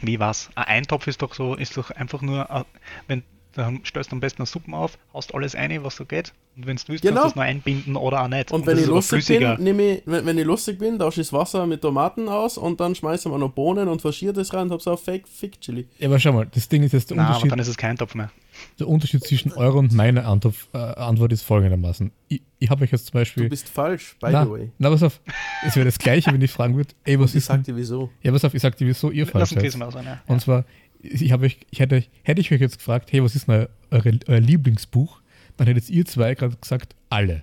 Wie 0.00 0.18
was? 0.18 0.50
Ein 0.54 0.64
Eintopf 0.64 1.06
ist 1.06 1.22
doch 1.22 1.34
so, 1.34 1.54
ist 1.54 1.76
doch 1.76 1.90
einfach 1.90 2.22
nur, 2.22 2.48
äh, 2.50 2.64
wenn 3.06 3.22
da 3.52 3.72
stellst 3.84 4.12
du 4.12 4.16
am 4.16 4.20
besten 4.20 4.42
eine 4.42 4.46
Suppen 4.46 4.74
auf, 4.74 4.98
haust 5.12 5.34
alles 5.34 5.54
ein, 5.54 5.82
was 5.82 5.96
so 5.96 6.04
geht. 6.04 6.32
Und 6.56 6.66
wenn 6.66 6.76
du 6.76 6.82
willst, 6.88 7.02
genau. 7.02 7.22
kannst 7.22 7.24
du 7.24 7.28
es 7.30 7.36
nur 7.36 7.44
einbinden 7.44 7.96
oder 7.96 8.22
auch 8.22 8.28
nicht. 8.28 8.52
Und, 8.52 8.60
und 8.60 8.66
wenn 8.66 8.78
ich 8.78 8.86
lustig 8.86 9.26
bin, 9.26 9.62
nehme 9.62 9.82
ich, 9.82 10.02
wenn, 10.06 10.26
wenn 10.26 10.38
ich 10.38 10.44
lustig 10.44 10.78
bin, 10.78 10.98
tausche 10.98 11.20
ich 11.20 11.28
das 11.28 11.32
Wasser 11.32 11.66
mit 11.66 11.80
Tomaten 11.80 12.28
aus 12.28 12.58
und 12.58 12.80
dann 12.80 12.94
schmeiße 12.94 13.28
ich 13.28 13.34
noch 13.34 13.50
Bohnen 13.50 13.88
und 13.88 14.02
faschiere 14.02 14.32
das 14.32 14.52
rein 14.52 14.64
und 14.64 14.72
habe 14.72 14.82
so 14.82 14.92
auf 14.92 15.04
Fake 15.04 15.26
Fick 15.28 15.60
Chili. 15.60 15.86
Ja, 15.98 16.08
aber 16.08 16.18
schau 16.18 16.32
mal, 16.32 16.46
das 16.52 16.68
Ding 16.68 16.82
ist 16.82 16.92
jetzt 16.92 17.10
der 17.10 17.16
Na, 17.16 17.26
Unterschied. 17.28 17.44
Aber 17.44 17.50
dann 17.50 17.58
ist 17.60 17.68
es 17.68 17.76
kein 17.76 17.96
Topf 17.96 18.14
mehr. 18.14 18.30
Der 18.78 18.88
Unterschied 18.88 19.24
zwischen 19.24 19.52
eurer 19.52 19.76
und 19.76 19.92
meiner 19.92 20.26
Antwort, 20.26 20.54
äh, 20.74 20.78
Antwort 20.78 21.32
ist 21.32 21.42
folgendermaßen. 21.42 22.10
Ich, 22.28 22.42
ich 22.58 22.68
habe 22.68 22.84
euch 22.84 22.92
jetzt 22.92 23.06
zum 23.06 23.14
Beispiel. 23.14 23.44
Du 23.44 23.50
bist 23.50 23.68
falsch, 23.68 24.16
by 24.20 24.28
na, 24.32 24.44
the 24.44 24.50
way. 24.50 24.70
Na, 24.78 24.90
pass 24.90 25.02
auf. 25.02 25.20
Es 25.66 25.76
wäre 25.76 25.86
das 25.86 25.98
Gleiche, 25.98 26.32
wenn 26.32 26.42
ich 26.42 26.50
fragen 26.50 26.76
würde, 26.76 26.90
ey, 27.04 27.18
was 27.18 27.30
und 27.30 27.36
ist. 27.38 27.44
Ich 27.44 27.44
sag 27.44 27.64
dir 27.64 27.76
wieso. 27.76 28.10
Ja, 28.22 28.32
pass 28.32 28.44
auf, 28.44 28.52
ich 28.52 28.60
sag 28.60 28.76
dir 28.76 28.86
wieso, 28.86 29.10
ihr 29.10 29.26
falsch 29.26 29.50
seid. 29.50 29.74
Ja. 29.74 30.20
Und 30.26 30.40
zwar, 30.40 30.64
ich, 31.02 31.32
euch, 31.32 31.58
ich 31.70 31.80
hätte, 31.80 32.04
hätte 32.22 32.40
ich 32.40 32.52
euch 32.52 32.60
jetzt 32.60 32.78
gefragt, 32.78 33.12
hey, 33.12 33.22
was 33.22 33.34
ist 33.34 33.48
denn 33.48 33.68
euer, 33.90 34.02
euer 34.26 34.40
Lieblingsbuch? 34.40 35.20
Dann 35.56 35.66
hättet 35.66 35.90
ihr 35.90 36.04
zwei 36.04 36.34
gerade 36.34 36.56
gesagt, 36.56 36.94
alle. 37.08 37.42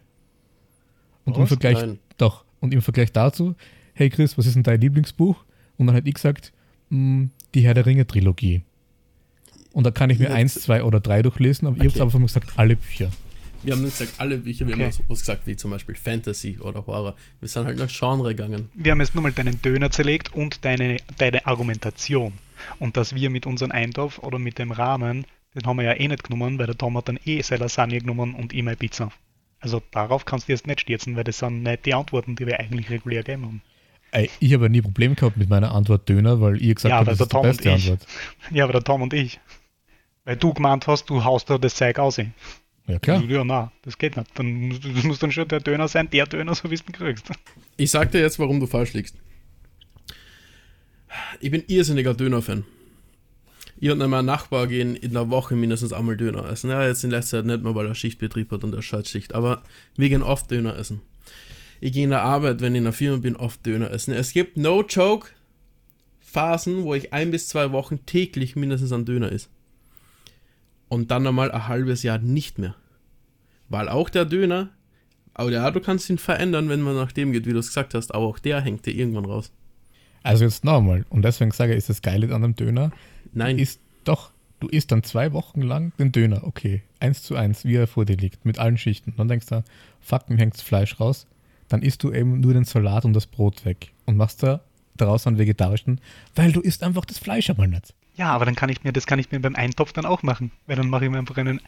Und 1.26 1.34
was? 1.34 1.42
im 1.42 1.48
Vergleich, 1.48 1.80
Nein. 1.80 2.00
doch, 2.18 2.46
und 2.60 2.74
im 2.74 2.82
Vergleich 2.82 3.12
dazu, 3.12 3.56
hey 3.94 4.10
Chris, 4.10 4.38
was 4.38 4.46
ist 4.46 4.56
denn 4.56 4.64
dein 4.64 4.82
Lieblingsbuch? 4.82 5.44
Und 5.78 5.88
dann 5.88 5.96
hätte 5.96 6.08
ich 6.08 6.16
gesagt, 6.16 6.54
hm, 6.90 7.32
die 7.54 7.62
Herr 7.62 7.74
der 7.74 7.86
Ringe 7.86 8.08
Trilogie. 8.08 8.62
Und 9.74 9.84
da 9.84 9.92
kann 9.92 10.10
ich 10.10 10.18
mir 10.18 10.34
eins, 10.34 10.56
zwei 10.56 10.84
oder 10.84 11.00
drei 11.00 11.22
durchlesen, 11.22 11.68
aber 11.68 11.76
okay. 11.78 11.86
ihr 11.86 11.92
habt 11.92 12.02
einfach 12.02 12.18
mal 12.18 12.26
gesagt, 12.26 12.54
alle 12.56 12.76
Bücher. 12.76 13.12
Wir 13.64 13.74
haben 13.74 13.84
nicht 13.84 13.98
gesagt, 13.98 14.20
alle 14.20 14.38
Bücher, 14.38 14.66
wir 14.68 14.76
okay. 14.76 14.86
haben 14.86 14.92
sowas 14.92 15.20
gesagt 15.20 15.46
wie 15.46 15.56
zum 15.56 15.72
Beispiel 15.72 15.96
Fantasy 15.96 16.58
oder 16.60 16.86
Horror. 16.86 17.16
Wir 17.40 17.50
sind 17.50 17.66
halt 17.66 17.78
nach 17.78 17.90
Genre 17.90 18.34
gegangen. 18.34 18.70
Wir 18.74 18.92
haben 18.92 19.02
jetzt 19.02 19.14
nur 19.14 19.24
mal 19.24 19.32
deinen 19.32 19.62
Döner 19.62 19.92
zerlegt 19.92 20.34
und 20.34 20.64
deine, 20.64 20.98
deine 21.18 21.46
Argumentation. 21.46 22.34
Und 22.80 22.98
dass 22.98 23.16
wir 23.16 23.30
mit 23.30 23.46
unserem 23.46 23.72
Eintopf 23.72 24.20
oder 24.20 24.40
mit 24.40 24.60
dem 24.60 24.72
Rahmen, 24.72 25.26
den 25.56 25.66
haben 25.66 25.78
wir 25.78 25.86
ja 25.86 25.94
eh 25.94 26.08
nicht 26.08 26.24
genommen, 26.24 26.60
weil 26.60 26.68
der 26.68 26.78
Tom 26.78 26.98
hat 26.98 27.08
dann 27.08 27.20
eh 27.26 27.42
seine 27.42 27.62
Lasagne 27.62 28.00
genommen 28.00 28.36
und 28.36 28.54
ich 28.54 28.64
meine 28.64 28.78
Pizza. 28.78 29.12
Also 29.60 29.82
darauf 29.92 30.26
kannst 30.26 30.48
du 30.48 30.52
jetzt 30.54 30.68
nicht 30.68 30.82
stürzen, 30.82 31.16
weil 31.16 31.24
das 31.24 31.40
sind 31.40 31.64
nicht 31.64 31.86
die 31.86 31.94
Antworten, 31.94 32.36
die 32.36 32.46
wir 32.46 32.60
eigentlich 32.60 32.90
regulär 32.90 33.24
geben 33.24 33.44
haben. 33.44 33.62
Ey, 34.12 34.30
ich 34.40 34.54
habe 34.54 34.70
nie 34.70 34.82
Probleme 34.82 35.16
gehabt 35.16 35.38
mit 35.38 35.50
meiner 35.50 35.74
Antwort 35.74 36.08
Döner, 36.08 36.40
weil 36.40 36.62
ihr 36.62 36.76
gesagt 36.76 36.92
ja, 36.92 36.98
habt, 36.98 37.08
das 37.08 37.20
ist 37.20 37.34
die 37.34 37.42
beste 37.42 37.74
Antwort. 37.74 38.08
Ja, 38.52 38.64
aber 38.64 38.74
der 38.74 38.84
Tom 38.84 39.02
und 39.02 39.14
ich. 39.14 39.40
Weil 40.24 40.38
du 40.38 40.54
gemeint 40.54 40.88
hast, 40.88 41.10
du 41.10 41.24
haust 41.24 41.50
da 41.50 41.58
das 41.58 41.76
Zeug 41.76 42.00
aus. 42.00 42.18
Ja, 42.18 43.00
klar. 43.00 43.22
Ja, 43.24 43.44
nein, 43.44 43.70
das 43.82 43.98
geht 43.98 44.16
nicht. 44.16 44.30
Dann, 44.36 44.70
das 44.70 45.04
muss 45.04 45.20
dann 45.20 45.32
schon 45.32 45.48
der 45.48 45.60
Döner 45.60 45.88
sein, 45.88 46.10
der 46.10 46.26
Döner, 46.26 46.56
so 46.56 46.70
wie 46.70 46.76
du 46.76 46.84
ihn 46.84 46.94
kriegst. 46.94 47.30
Ich 47.76 47.92
sag 47.92 48.12
dir 48.12 48.22
jetzt, 48.22 48.40
warum 48.40 48.60
du 48.60 48.68
falsch 48.68 48.94
liegst. 48.94 49.16
Ich 51.40 51.52
bin 51.52 51.64
irrsinniger 51.68 52.14
Döner-Fan. 52.14 52.64
Ich 53.80 53.92
und 53.92 54.00
mein 54.00 54.26
Nachbar 54.26 54.66
gehen 54.68 54.96
in 54.96 55.14
der 55.14 55.30
Woche 55.30 55.56
mindestens 55.56 55.94
einmal 55.94 56.18
Döner 56.18 56.50
essen. 56.50 56.72
Ja, 56.72 56.86
jetzt 56.86 57.04
in 57.04 57.12
letzter 57.12 57.38
Zeit 57.38 57.46
nicht 57.46 57.64
mehr, 57.64 57.76
weil 57.76 57.86
er 57.86 57.94
Schichtbetrieb 57.94 58.52
hat 58.52 58.64
und 58.64 58.74
er 58.74 58.82
Schaltschicht. 58.82 59.36
Aber 59.36 59.62
wir 59.96 60.10
gehen 60.10 60.24
oft 60.24 60.50
Döner 60.50 60.76
essen. 60.78 61.02
Ich 61.80 61.92
gehe 61.94 62.06
in 62.06 62.10
der 62.10 62.24
Arbeit, 62.24 62.62
wenn 62.62 62.74
ich 62.74 62.80
in 62.80 62.86
der 62.86 62.94
Firma 62.94 63.18
bin, 63.18 63.36
oft 63.36 63.64
Döner 63.66 63.92
essen. 63.92 64.14
Es 64.14 64.34
gibt 64.34 64.58
no 64.58 64.84
joke 64.84 65.30
Phasen, 66.20 66.84
wo 66.84 66.96
ich 66.96 67.14
ein 67.14 67.30
bis 67.30 67.48
zwei 67.48 67.72
Wochen 67.72 68.06
täglich 68.06 68.56
mindestens 68.56 68.92
ein 68.92 69.06
Döner 69.06 69.32
ist. 69.32 69.50
Und 70.90 71.12
dann 71.12 71.24
nochmal 71.24 71.52
ein 71.52 71.68
halbes 71.68 72.02
Jahr 72.02 72.18
nicht 72.18 72.58
mehr. 72.58 72.76
Weil 73.70 73.90
auch 73.90 74.10
der 74.10 74.26
Döner, 74.26 74.70
aber 75.34 75.52
ja, 75.52 75.70
du 75.70 75.82
kannst 75.82 76.10
ihn 76.10 76.18
verändern, 76.18 76.68
wenn 76.70 76.82
man 76.82 76.96
nach 76.96 77.12
dem 77.12 77.32
geht, 77.32 77.46
wie 77.46 77.54
du 77.54 77.60
es 77.60 77.68
gesagt 77.68 77.94
hast, 77.94 78.14
aber 78.14 78.26
auch 78.26 78.40
der 78.40 78.62
hängt 78.62 78.86
dir 78.88 78.96
irgendwann 78.96 79.26
raus. 79.26 79.52
Also 80.24 80.44
jetzt 80.46 80.64
nochmal, 80.64 81.06
und 81.10 81.24
deswegen 81.24 81.52
sage 81.52 81.72
ich, 81.74 81.78
ist 81.78 81.90
das 81.90 82.02
Geile 82.02 82.28
an 82.36 82.44
einem 82.44 82.56
Döner? 82.56 82.92
Nein. 83.34 83.58
Ist 83.60 83.80
doch, 84.04 84.32
du 84.60 84.68
isst 84.68 84.92
dann 84.92 85.04
zwei 85.04 85.32
Wochen 85.34 85.62
lang 85.62 85.94
den 85.98 86.12
Döner, 86.12 86.44
okay, 86.44 86.82
eins 87.00 87.24
zu 87.24 87.36
eins, 87.36 87.64
wie 87.66 87.76
er 87.76 87.88
vor 87.88 88.06
dir 88.06 88.18
liegt, 88.18 88.46
mit 88.46 88.60
allen 88.60 88.78
Schichten. 88.78 89.14
Dann 89.18 89.28
denkst 89.28 89.48
du, 89.48 89.64
fuck, 90.02 90.30
mir 90.30 90.38
hängt 90.38 90.56
das 90.56 90.62
Fleisch 90.62 91.00
raus. 91.00 91.28
dann 91.70 91.82
isst 91.82 92.04
du 92.04 92.12
eben 92.12 92.40
nur 92.40 92.54
den 92.54 92.64
Salat 92.64 93.06
und 93.06 93.14
das 93.14 93.26
Brot 93.26 93.66
weg 93.66 93.92
und 94.06 94.18
machst 94.18 94.44
da 94.44 94.62
daraus 94.96 95.28
einen 95.28 95.38
vegetarischen, 95.38 96.02
weil 96.36 96.52
du 96.52 96.62
isst 96.62 96.84
einfach 96.84 97.06
das 97.06 97.20
Fleisch 97.20 97.50
einmal 97.50 97.68
nicht. 97.68 97.94
Ja, 98.18 98.32
aber 98.34 98.46
dann 98.46 98.56
kann 98.56 98.70
ich 98.70 98.84
mir, 98.84 98.92
das 98.92 99.06
kann 99.06 99.20
ich 99.20 99.32
mir 99.32 99.40
beim 99.40 99.56
Eintopf 99.56 99.94
dann 99.94 100.06
auch 100.06 100.24
machen. 100.24 100.52
Weil 100.66 100.76
dann 100.76 100.90
mache 100.90 101.06
ich 101.06 101.12
mir 101.12 101.20
einfach 101.20 101.38
einen 101.38 101.62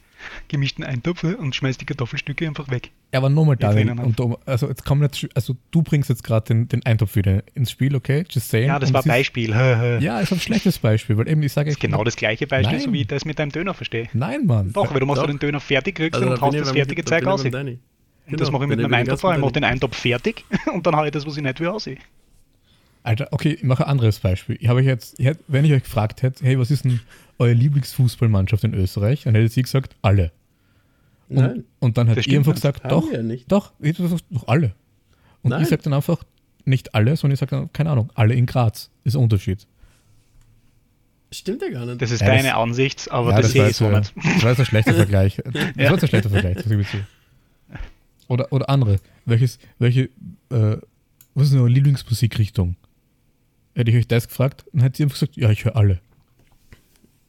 gemischten 0.47 0.83
Eintopf 0.83 1.23
und 1.23 1.55
schmeiß 1.55 1.77
die 1.77 1.85
Kartoffelstücke 1.85 2.47
einfach 2.47 2.69
weg. 2.71 2.89
Ja, 3.13 3.19
aber 3.19 3.29
nochmal, 3.29 3.55
und 4.03 4.19
du, 4.19 4.37
also 4.47 4.67
jetzt 4.67 4.83
kommen 4.83 5.03
jetzt, 5.03 5.27
also 5.35 5.55
du 5.71 5.83
bringst 5.83 6.09
jetzt 6.09 6.23
gerade 6.23 6.45
den, 6.47 6.67
den 6.67 6.83
Eintopf 6.85 7.15
wieder 7.15 7.43
ins 7.53 7.69
Spiel, 7.71 7.95
okay? 7.95 8.25
Just 8.29 8.49
saying. 8.49 8.67
Ja, 8.67 8.79
das 8.79 8.89
Und 8.89 8.95
war 8.95 9.01
ist- 9.01 9.07
Beispiel. 9.07 9.51
Das 9.51 10.03
Ja, 10.03 10.19
ist 10.19 10.31
ein 10.33 10.39
schlechtes 10.39 10.79
Beispiel, 10.79 11.17
weil 11.17 11.27
eben 11.29 11.43
ich 11.43 11.53
sage 11.53 11.69
ist 11.69 11.79
genau 11.79 12.03
das 12.03 12.15
gleiche 12.15 12.47
Beispiel, 12.47 12.77
Nein. 12.77 12.85
so 12.85 12.93
wie 12.93 13.01
ich 13.01 13.07
das 13.07 13.25
mit 13.25 13.37
deinem 13.37 13.51
Döner 13.51 13.73
verstehe. 13.75 14.09
Nein, 14.13 14.45
Mann. 14.47 14.73
Doch, 14.73 14.91
weil 14.91 14.99
du 14.99 15.05
machst 15.05 15.21
Doch. 15.21 15.27
den 15.27 15.37
Döner 15.39 15.59
fertig, 15.59 15.95
kriegst 15.95 16.15
Also, 16.15 16.29
da 16.29 16.33
und 16.35 16.41
haust 16.41 16.55
ich 16.55 16.61
das 16.61 16.71
fertige 16.71 17.03
da 17.03 17.09
Zeug 17.09 17.25
aus. 17.27 17.43
Und 17.45 17.51
Danny. 17.51 17.77
das 18.27 18.39
Genau, 18.39 18.51
mache 18.51 18.63
ich 18.63 18.69
mit 18.69 18.79
meinem 18.81 18.93
Eintopf. 18.95 19.23
Ich 19.23 19.37
mache 19.39 19.51
den 19.51 19.63
Eintopf 19.63 19.95
fertig 19.97 20.45
und 20.73 20.85
dann 20.87 20.95
haue 20.95 21.05
ich 21.05 21.11
das, 21.11 21.25
was 21.27 21.37
ich 21.37 21.43
nicht 21.43 21.59
will, 21.59 21.67
aus. 21.67 21.87
Alter, 23.03 23.27
okay, 23.31 23.53
ich 23.53 23.63
mache 23.63 23.85
ein 23.85 23.89
anderes 23.91 24.19
Beispiel. 24.19 24.57
Ich 24.59 24.67
habe 24.67 24.79
euch 24.79 24.85
jetzt, 24.85 25.19
ich 25.19 25.25
hätte, 25.25 25.43
wenn 25.47 25.65
ich 25.65 25.71
euch 25.71 25.83
gefragt 25.83 26.21
hätte, 26.21 26.43
hey, 26.45 26.59
was 26.59 26.69
ist 26.69 26.83
denn 26.85 26.99
eure 27.37 27.53
Lieblingsfußballmannschaft 27.53 28.63
in 28.65 28.73
Österreich? 28.73 29.23
Dann 29.23 29.35
hättet 29.35 29.55
ihr 29.55 29.63
gesagt, 29.63 29.95
alle. 30.01 30.31
Und, 31.29 31.35
Nein. 31.37 31.63
und 31.79 31.97
dann 31.97 32.09
hat 32.09 32.25
ihr 32.27 32.37
einfach 32.39 32.55
gesagt, 32.55 32.91
doch, 32.91 33.11
ja 33.11 33.21
nicht. 33.21 33.51
doch, 33.51 33.71
ich 33.79 33.89
hätte 33.89 34.03
gesagt, 34.03 34.25
doch 34.29 34.47
alle. 34.47 34.73
Und 35.43 35.51
Nein. 35.51 35.61
ich 35.61 35.69
sage 35.69 35.81
dann 35.83 35.93
einfach, 35.93 36.23
nicht 36.65 36.93
alle, 36.93 37.15
sondern 37.15 37.33
ich 37.35 37.39
sage 37.39 37.55
dann, 37.55 37.71
keine 37.73 37.91
Ahnung, 37.91 38.11
alle 38.15 38.33
in 38.33 38.45
Graz. 38.45 38.89
Ist 39.03 39.15
ein 39.15 39.23
Unterschied. 39.23 39.65
Stimmt 41.31 41.61
ja 41.61 41.69
gar 41.69 41.85
nicht. 41.85 42.01
Das 42.01 42.11
ist 42.11 42.21
Ja, 42.21 42.27
deine 42.27 42.49
das- 42.49 42.57
Ansicht, 42.57 43.11
aber 43.11 43.29
Ja, 43.31 43.37
das, 43.37 43.45
das, 43.45 43.51
sehe 43.53 43.69
ich 43.69 43.75
so 43.77 43.89
jetzt, 43.91 44.15
nicht. 44.15 44.25
äh, 44.25 44.33
das 44.33 44.43
war 44.43 44.49
jetzt 44.49 44.59
ein 44.59 44.65
schlechter 44.65 44.93
Vergleich. 44.95 45.37
Das 45.45 45.53
Ja. 45.53 45.61
war 45.85 45.91
jetzt 45.93 46.03
ein 46.03 46.07
schlechter 46.09 46.29
Vergleich. 46.29 46.57
Oder, 48.27 48.51
oder 48.51 48.69
andere. 48.69 48.97
Welches, 49.25 49.59
welche, 49.77 50.09
äh, 50.49 50.77
was 51.35 51.47
ist 51.49 51.55
eure 51.55 51.69
Lieblingsmusikrichtung? 51.69 52.75
Hätte 53.75 53.91
ich 53.91 53.97
euch 53.97 54.07
das 54.07 54.27
gefragt, 54.27 54.65
dann 54.73 54.81
hätte 54.81 55.01
ihr 55.01 55.05
einfach 55.05 55.19
gesagt, 55.19 55.37
ja, 55.37 55.49
ich 55.49 55.63
höre 55.65 55.75
alle. 55.75 55.99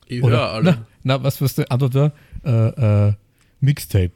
ich 0.06 0.22
Oder, 0.22 0.36
höre 0.38 0.50
alle. 0.50 0.70
Na, 1.02 1.18
na, 1.18 1.22
was, 1.22 1.40
was 1.40 1.54
die 1.54 1.70
Antwort 1.70 1.94
war? 1.94 2.12
Äh, 2.44 3.08
äh, 3.08 3.12
Mixtape. 3.60 4.12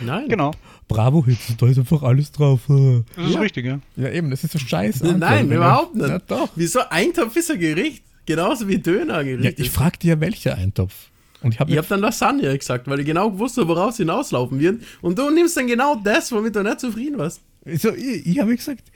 Nein. 0.00 0.28
Genau, 0.28 0.52
Bravo 0.88 1.24
Hits, 1.24 1.54
da 1.56 1.66
ist 1.68 1.78
einfach 1.78 2.02
alles 2.02 2.32
drauf. 2.32 2.62
das 2.66 3.26
ist 3.28 3.34
Ja. 3.34 3.40
richtig, 3.40 3.64
ja. 3.66 3.80
Ja, 3.96 4.10
eben, 4.10 4.30
das 4.30 4.42
ist 4.42 4.52
so 4.52 4.58
scheiße. 4.58 5.06
Nein, 5.16 5.50
überhaupt 5.52 5.94
nicht. 5.94 6.08
Ja, 6.08 6.18
doch. 6.18 6.48
Wieso 6.56 6.80
Eintopf 6.88 7.36
ist 7.36 7.50
ein 7.50 7.60
Gericht? 7.60 8.02
Genauso 8.26 8.66
wie 8.66 8.78
Dönergericht. 8.78 9.58
Ja, 9.58 9.64
ich 9.64 9.70
fragte 9.70 10.08
ja, 10.08 10.18
welcher 10.20 10.56
Eintopf. 10.56 10.94
Und 11.42 11.54
ich 11.54 11.60
habe 11.60 11.70
Ich 11.70 11.76
habe 11.78 11.86
dann 11.86 12.00
Lasagne 12.00 12.56
gesagt, 12.58 12.88
weil 12.88 13.00
ich 13.00 13.06
genau 13.06 13.30
gewusst 13.30 13.56
habe, 13.56 13.68
woraus 13.68 13.98
hinauslaufen 13.98 14.58
wird. 14.58 14.82
Und 15.00 15.18
du 15.18 15.30
nimmst 15.30 15.56
dann 15.56 15.66
genau 15.66 15.96
das, 15.96 16.32
womit 16.32 16.56
du 16.56 16.62
nicht 16.62 16.80
zufrieden 16.80 17.18
warst. 17.18 17.40
So, 17.64 17.94
ich, 17.94 18.26
ich 18.26 18.38
habe 18.38 18.56
gesagt, 18.56 18.90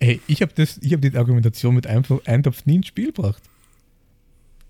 ey, 0.00 0.20
ich 0.26 0.42
habe 0.42 0.52
das, 0.54 0.78
ich 0.78 0.92
habe 0.92 1.08
die 1.08 1.16
Argumentation 1.16 1.74
mit 1.74 1.86
einfach 1.86 2.18
Eintopf 2.26 2.66
nie 2.66 2.76
ins 2.76 2.88
Spiel 2.88 3.12
gebracht. 3.12 3.42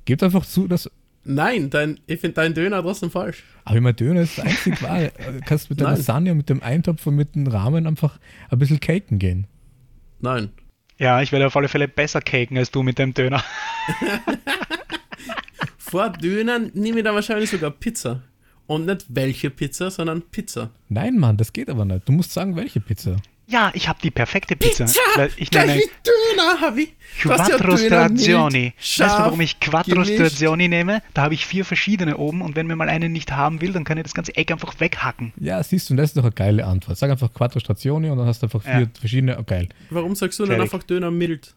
Gebt 0.04 0.22
einfach 0.22 0.44
zu, 0.46 0.68
dass 0.68 0.90
Nein, 1.24 1.68
dein, 1.68 2.00
ich 2.06 2.20
finde 2.20 2.36
dein 2.36 2.54
Döner 2.54 2.80
trotzdem 2.80 3.10
falsch. 3.10 3.44
Aber 3.64 3.76
ich 3.76 3.82
meine, 3.82 3.94
Döner 3.94 4.22
ist 4.22 4.38
das 4.38 4.46
einzig 4.46 4.82
wahre. 4.82 5.12
Du 5.32 5.40
kannst 5.44 5.68
mit 5.68 5.78
der 5.78 5.88
Nein. 5.88 5.96
Lasagne 5.96 6.30
und 6.30 6.38
mit 6.38 6.48
dem 6.48 6.62
Eintopf 6.62 7.06
und 7.06 7.16
mit 7.16 7.34
dem 7.34 7.46
Rahmen 7.46 7.86
einfach 7.86 8.18
ein 8.48 8.58
bisschen 8.58 8.80
caken 8.80 9.18
gehen. 9.18 9.46
Nein. 10.20 10.50
Ja, 10.98 11.20
ich 11.20 11.30
werde 11.30 11.46
auf 11.46 11.56
alle 11.56 11.68
Fälle 11.68 11.86
besser 11.86 12.22
caken 12.22 12.56
als 12.56 12.70
du 12.70 12.82
mit 12.82 12.98
dem 12.98 13.12
Döner. 13.12 13.44
Vor 15.76 16.10
Döner 16.10 16.58
nehme 16.58 16.98
ich 16.98 17.04
dann 17.04 17.14
wahrscheinlich 17.14 17.50
sogar 17.50 17.72
Pizza. 17.72 18.22
Und 18.66 18.86
nicht 18.86 19.06
welche 19.08 19.50
Pizza, 19.50 19.90
sondern 19.90 20.22
Pizza. 20.22 20.70
Nein, 20.88 21.18
Mann, 21.18 21.36
das 21.36 21.52
geht 21.52 21.68
aber 21.68 21.84
nicht. 21.84 22.08
Du 22.08 22.12
musst 22.12 22.32
sagen, 22.32 22.56
welche 22.56 22.80
Pizza. 22.80 23.16
Ja, 23.50 23.70
ich 23.72 23.88
habe 23.88 23.98
die 24.02 24.10
perfekte 24.10 24.56
Pizza. 24.56 24.84
Weil 25.16 25.30
Ich 25.38 25.50
wie 25.50 25.56
Döner 25.56 26.60
habe 26.60 26.82
ich. 26.82 26.88
Ja 27.24 27.34
Quattro 27.36 27.76
Stazioni. 27.78 28.74
Weißt 28.76 28.98
du, 29.00 29.04
warum 29.04 29.40
ich 29.40 29.58
Quattro 29.58 29.92
gemischt. 29.92 30.14
Stazioni 30.14 30.68
nehme? 30.68 31.02
Da 31.14 31.22
habe 31.22 31.34
ich 31.34 31.46
vier 31.46 31.64
verschiedene 31.64 32.18
oben 32.18 32.42
und 32.42 32.56
wenn 32.56 32.66
mir 32.66 32.76
mal 32.76 32.88
einen 32.90 33.10
nicht 33.10 33.32
haben 33.32 33.60
will, 33.62 33.72
dann 33.72 33.84
kann 33.84 33.96
ich 33.96 34.04
das 34.04 34.12
ganze 34.14 34.36
Eck 34.36 34.52
einfach 34.52 34.78
weghacken. 34.78 35.32
Ja, 35.40 35.62
siehst 35.62 35.88
du, 35.88 35.94
und 35.94 35.96
das 35.96 36.10
ist 36.10 36.16
doch 36.18 36.22
eine 36.24 36.32
geile 36.32 36.66
Antwort. 36.66 36.98
Sag 36.98 37.10
einfach 37.10 37.32
Quattro 37.32 37.58
Stazioni 37.58 38.10
und 38.10 38.18
dann 38.18 38.26
hast 38.26 38.42
du 38.42 38.46
einfach 38.46 38.62
vier 38.62 38.80
Ja. 38.82 38.86
verschiedene. 39.00 39.38
Oh, 39.38 39.44
geil. 39.44 39.68
Warum 39.90 40.14
sagst 40.14 40.38
du 40.38 40.44
dann 40.44 40.60
einfach 40.60 40.82
Döner 40.82 41.10
mild? 41.10 41.54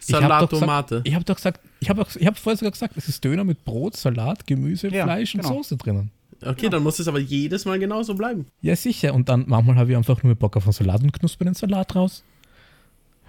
Salat, 0.00 0.48
Tomate. 0.48 1.02
Ich 1.04 1.14
habe 1.14 1.24
doch 1.24 1.36
gesagt, 1.36 1.60
ich 1.80 1.90
habe 1.90 2.06
ich 2.18 2.26
hab 2.26 2.38
vorher 2.38 2.56
sogar 2.56 2.70
gesagt, 2.72 2.96
es 2.96 3.08
ist 3.08 3.22
Döner 3.24 3.44
mit 3.44 3.64
Brot, 3.64 3.96
Salat, 3.96 4.46
Gemüse, 4.46 4.88
Ja, 4.88 5.04
Fleisch 5.04 5.34
und 5.34 5.42
genau. 5.42 5.54
Soße 5.56 5.76
drinnen. 5.76 6.10
Okay, 6.44 6.68
dann 6.68 6.82
muss 6.82 6.98
es 6.98 7.08
aber 7.08 7.18
jedes 7.18 7.64
Mal 7.64 7.78
genauso 7.78 8.14
bleiben. 8.14 8.46
Ja, 8.60 8.76
sicher. 8.76 9.14
Und 9.14 9.28
dann 9.28 9.44
manchmal 9.48 9.76
habe 9.76 9.90
ich 9.90 9.96
einfach 9.96 10.22
nur 10.22 10.34
Bock 10.34 10.56
auf 10.56 10.64
einen 10.64 10.72
Salat 10.72 11.02
und 11.02 11.12
knusper 11.12 11.44
den 11.44 11.54
Salat 11.54 11.94
raus. 11.96 12.22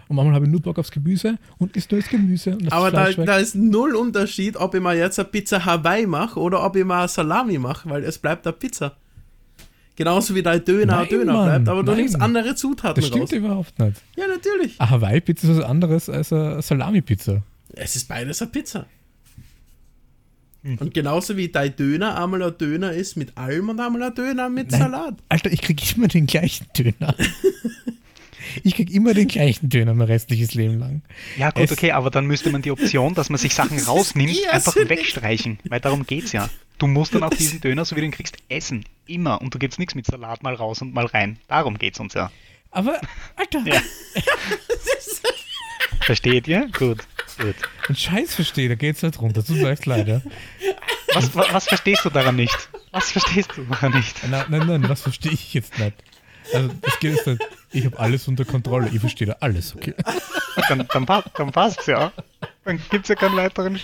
Und 0.08 0.16
manchmal 0.16 0.36
habe 0.36 0.46
ich 0.46 0.52
nur 0.52 0.62
Bock 0.62 0.80
aufs 0.80 0.92
Gemüse 0.92 1.38
und 1.60 1.76
isst 1.76 1.92
nur 1.92 2.02
das 2.02 2.10
Gemüse. 2.10 2.52
Und 2.52 2.66
das 2.66 2.74
Aber 2.74 2.92
da, 2.92 3.12
da 3.12 3.38
ist 3.38 3.56
null 3.56 3.96
Unterschied, 3.96 4.58
ob 4.58 4.74
ich 4.76 4.82
mal 4.82 4.98
jetzt 4.98 5.20
eine 5.20 5.28
Pizza 5.30 5.66
Hawaii 5.66 6.08
mache 6.08 6.40
oder 6.40 6.64
ob 6.66 6.76
ich 6.76 6.84
mal 6.86 7.00
eine 7.00 7.08
Salami 7.08 7.58
mache, 7.60 7.90
weil 7.90 8.04
es 8.04 8.18
bleibt 8.18 8.46
eine 8.48 8.54
Pizza. 8.54 8.96
Genauso 9.96 10.34
wie 10.34 10.42
dein 10.42 10.64
Döner 10.64 10.94
Nein, 10.94 11.00
ein 11.04 11.10
Döner 11.10 11.34
Mann, 11.34 11.46
bleibt, 11.46 11.68
aber 11.70 11.84
du 11.84 11.92
nein. 11.92 11.98
nimmst 12.02 12.22
andere 12.22 12.56
Zutaten 12.56 12.96
das 13.02 13.08
stimmt 13.08 13.24
raus. 13.24 13.32
überhaupt 13.34 13.80
nicht. 13.80 14.02
Ja, 14.16 14.28
natürlich. 14.28 14.80
Eine 14.80 14.90
Hawaii-Pizza 14.92 15.50
ist 15.52 15.58
was 15.58 15.66
anderes 15.66 16.10
als 16.10 16.32
eine 16.32 16.62
Salami-Pizza. 16.62 17.44
Es 17.74 17.96
ist 17.96 18.08
beides 18.08 18.42
eine 18.42 18.50
Pizza. 18.50 18.86
Hm. 20.64 20.78
Und 20.80 20.94
genauso 20.94 21.38
wie 21.38 21.48
dein 21.50 21.76
Döner 21.76 22.22
einmal 22.22 22.44
ein 22.44 22.58
Döner 22.58 22.92
ist 22.92 23.16
mit 23.16 23.38
allem 23.38 23.70
und 23.70 23.80
einmal 23.80 24.04
ein 24.04 24.16
Döner 24.16 24.50
mit 24.50 24.72
Nein. 24.72 24.82
Salat. 24.82 25.16
Alter, 25.30 25.52
ich 25.52 25.62
krieg 25.62 25.96
immer 25.96 26.08
den 26.10 26.26
gleichen 26.28 26.68
Döner. 26.78 27.16
ich 28.64 28.76
krieg 28.76 28.92
immer 28.92 29.14
den 29.14 29.28
gleichen 29.28 29.70
Döner 29.70 29.94
mein 29.94 30.08
restliches 30.08 30.54
Leben 30.56 30.80
lang. 30.80 31.02
Ja, 31.38 31.52
gut, 31.52 31.64
Es- 31.64 31.72
okay, 31.72 31.92
aber 31.92 32.10
dann 32.12 32.26
müsste 32.26 32.50
man 32.50 32.62
die 32.62 32.72
Option, 32.72 33.14
dass 33.14 33.30
man 33.30 33.38
sich 33.38 33.54
Sachen 33.56 33.80
rausnimmt, 33.88 34.36
einfach 34.52 34.76
wegstreichen. 34.76 35.60
Weil 35.66 35.80
darum 35.80 36.06
geht's 36.06 36.32
ja. 36.34 36.50
Du 36.78 36.88
musst 36.88 37.14
dann 37.14 37.24
auch 37.24 37.30
diesen 37.34 37.60
Döner, 37.62 37.84
so 37.86 37.96
wie 37.96 38.00
du 38.02 38.06
ihn 38.08 38.12
kriegst, 38.12 38.38
essen. 38.48 38.86
Immer. 39.06 39.42
Und 39.42 39.54
du 39.54 39.60
gibst 39.60 39.80
nichts 39.80 39.96
mit 39.96 40.06
Salat 40.06 40.44
mal 40.44 40.54
raus 40.56 40.82
und 40.82 40.94
mal 40.94 41.06
rein. 41.06 41.38
Darum 41.48 41.78
geht's 41.78 42.00
uns 42.00 42.14
ja. 42.14 42.32
Aber, 42.72 43.00
Alter, 43.36 43.64
Ja. 43.66 43.82
Versteht 46.10 46.48
ihr? 46.48 46.68
Gut. 46.76 47.04
Gut. 47.38 47.56
ein 47.88 47.96
Scheiß 47.96 48.34
verstehe, 48.34 48.68
da 48.68 48.74
geht's 48.74 49.04
halt 49.04 49.22
runter. 49.22 49.46
Tut 49.46 49.58
mir 49.58 49.70
echt 49.70 49.86
leid, 49.86 50.08
ja. 50.08 50.22
Was, 51.14 51.36
was, 51.36 51.54
was 51.54 51.68
verstehst 51.68 52.04
du 52.04 52.10
daran 52.10 52.36
nicht? 52.36 52.68
Was 52.92 53.12
verstehst 53.12 53.52
du 53.56 53.64
daran 53.66 53.92
nicht? 53.94 54.28
Nein, 54.28 54.46
nein, 54.50 54.66
nein, 54.66 54.90
was 54.90 55.02
verstehe 55.04 55.32
ich 55.34 55.54
jetzt 55.54 55.78
nicht? 55.78 55.94
Also, 56.52 56.72
das 56.82 57.00
geht 57.00 57.14
jetzt 57.14 57.28
nicht. 57.28 57.42
Ich 57.74 57.86
habe 57.86 58.00
alles 58.00 58.28
unter 58.28 58.44
Kontrolle. 58.44 58.90
Ich 58.92 59.00
verstehe 59.00 59.28
da 59.28 59.38
alles, 59.40 59.76
okay? 59.76 59.94
Dann, 60.68 60.88
dann, 60.92 61.06
dann 61.06 61.52
passt's 61.52 61.86
ja. 61.86 62.12
Dann 62.66 62.82
gibt's 62.90 63.10
ja 63.10 63.14
keinen 63.14 63.38
weiteren. 63.38 63.78
Sch- 63.78 63.84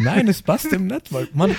Nein, 0.00 0.28
es 0.28 0.40
passt 0.40 0.72
eben 0.72 0.86
nicht, 0.86 1.12
weil, 1.12 1.28
Mann, 1.34 1.54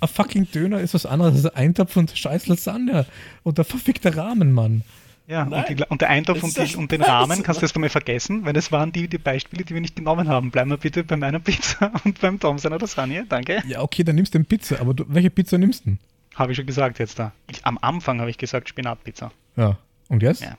ein 0.00 0.08
fucking 0.08 0.50
Döner 0.52 0.80
ist 0.80 0.92
was 0.92 1.06
anderes 1.06 1.36
als 1.36 1.46
ein 1.54 1.56
Eintopf 1.68 1.96
und 1.96 2.16
scheiß 2.16 2.48
Lasagne. 2.48 3.06
Und 3.44 3.56
der 3.56 3.64
verfickte 3.64 4.14
Rahmen, 4.14 4.52
Mann. 4.52 4.82
Ja, 5.28 5.42
und, 5.42 5.68
die, 5.68 5.84
und 5.90 6.00
der 6.00 6.08
Eintopf 6.08 6.40
Das 6.40 6.56
und, 6.56 6.70
die, 6.72 6.76
und 6.76 6.90
den. 6.90 7.02
Rahmen 7.02 7.42
kannst 7.42 7.60
du 7.60 7.66
jetzt 7.66 7.76
mal 7.78 7.88
vergessen, 7.90 8.46
weil 8.46 8.54
das 8.54 8.72
waren 8.72 8.92
die, 8.92 9.08
die 9.08 9.18
Beispiele, 9.18 9.62
die 9.62 9.74
wir 9.74 9.80
nicht 9.82 9.94
genommen 9.94 10.26
haben. 10.26 10.50
Bleiben 10.50 10.70
wir 10.70 10.78
bitte 10.78 11.04
bei 11.04 11.16
meiner 11.16 11.38
Pizza 11.38 11.92
und 12.04 12.18
beim 12.20 12.40
Tom 12.40 12.58
seiner 12.58 12.78
Lasagne. 12.78 13.26
Danke. 13.28 13.62
Ja, 13.66 13.82
okay, 13.82 14.04
dann 14.04 14.14
nimmst 14.16 14.32
du 14.32 14.38
eine 14.38 14.44
Pizza, 14.46 14.80
aber 14.80 14.94
du, 14.94 15.04
welche 15.08 15.28
Pizza 15.28 15.58
nimmst 15.58 15.84
du 15.84 15.90
denn? 15.90 15.98
Habe 16.34 16.52
ich 16.52 16.56
schon 16.56 16.64
gesagt 16.66 16.98
jetzt 16.98 17.18
da. 17.18 17.32
Ich, 17.50 17.64
am 17.66 17.76
Anfang 17.82 18.20
habe 18.20 18.30
ich 18.30 18.38
gesagt 18.38 18.70
Spinatpizza. 18.70 19.30
Ja. 19.56 19.76
Und 20.08 20.22
jetzt? 20.22 20.40
Ja. 20.40 20.56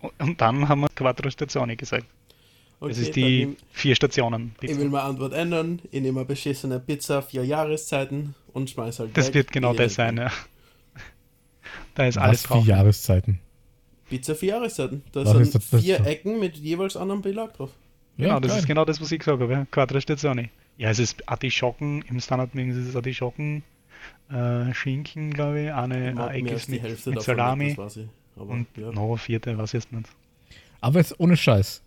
Und, 0.00 0.12
und 0.18 0.40
dann 0.40 0.68
haben 0.68 0.80
wir 0.80 0.88
Quattro 0.96 1.30
Stazioni 1.30 1.76
gesagt. 1.76 2.04
Okay, 2.80 2.90
Das 2.90 2.98
ist 2.98 3.14
die 3.14 3.46
nehm- 3.46 3.56
vier 3.70 3.94
Stationen. 3.94 4.52
Ich 4.60 4.68
Pizza. 4.68 4.80
will 4.80 4.88
meine 4.88 5.04
Antwort 5.04 5.32
ändern. 5.32 5.80
Ich 5.92 6.00
nehme 6.02 6.20
eine 6.20 6.26
beschissene 6.26 6.80
Pizza, 6.80 7.22
vier 7.22 7.44
Jahreszeiten 7.44 8.34
und 8.52 8.68
schmeiß 8.70 8.98
halt 8.98 9.16
Das 9.16 9.28
weg. 9.28 9.34
wird 9.34 9.52
genau 9.52 9.72
Ich 9.72 9.78
das 9.78 9.94
sein, 9.94 10.16
ja. 10.16 10.30
Da 11.94 12.06
ist 12.06 12.18
alles 12.18 12.42
Was 12.42 12.42
für 12.42 12.54
drauf. 12.54 12.66
Jahreszeiten? 12.66 13.40
Pizza 14.08 14.34
vier 14.34 14.50
Jahreszeiten. 14.50 15.02
Da 15.12 15.24
Was 15.24 15.30
sind 15.32 15.42
ist 15.42 15.54
das- 15.54 15.70
das- 15.70 15.82
vier 15.82 16.04
Ecken 16.06 16.40
mit 16.40 16.56
jeweils 16.56 16.96
anderem 16.96 17.22
Belag 17.22 17.54
drauf. 17.54 17.70
Genau, 18.16 18.40
das 18.40 18.50
geil. 18.50 18.60
ist 18.60 18.66
genau 18.66 18.84
das, 18.84 19.00
was 19.00 19.12
ich 19.12 19.20
gesagt 19.20 19.40
habe. 19.40 19.52
Ja. 19.52 19.66
Quattro 19.70 20.00
Stazioni. 20.00 20.50
Ja, 20.76 20.90
es 20.90 20.98
ist 20.98 21.28
Artischocken, 21.28 22.02
im 22.08 22.20
Standard-Menü 22.20 22.72
ist 22.72 22.88
es 22.88 22.96
Artischocken, 22.96 23.62
äh, 24.30 24.72
Schinken, 24.74 25.32
glaube 25.32 25.62
ich, 25.62 25.72
eine, 25.72 26.12
Mag 26.14 26.28
eine 26.30 26.38
Eck 26.38 26.44
mehr 26.44 26.52
ist 26.54 26.68
mit, 26.68 26.82
Hälfte 26.82 27.10
mit 27.10 27.18
davon 27.18 27.36
Salami 27.36 27.64
nicht, 27.66 27.78
das 27.78 27.96
ich. 27.96 28.06
Aber, 28.36 28.50
und 28.50 28.66
ja. 28.76 28.92
noch 28.92 29.08
eine 29.08 29.18
vierte, 29.18 29.56
ich 29.62 29.72
jetzt 29.72 29.92
nicht. 29.92 30.08
Aber 30.80 30.98
jetzt 30.98 31.18
ohne 31.18 31.36
Scheiß. 31.36 31.82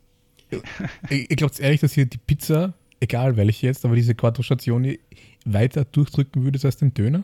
Ich, 1.10 1.31
ich 1.31 1.38
glaube 1.38 1.53
ehrlich, 1.60 1.79
dass 1.79 1.95
ihr 1.95 2.05
die 2.05 2.17
Pizza, 2.17 2.73
egal 2.99 3.38
welche 3.38 3.67
jetzt, 3.67 3.86
aber 3.86 3.95
diese 3.95 4.15
Quattro 4.15 4.43
Stazioni 4.43 4.99
weiter 5.45 5.86
durchdrücken 5.86 6.43
würdet 6.43 6.65
als 6.65 6.75
den 6.75 6.93
Döner? 6.93 7.23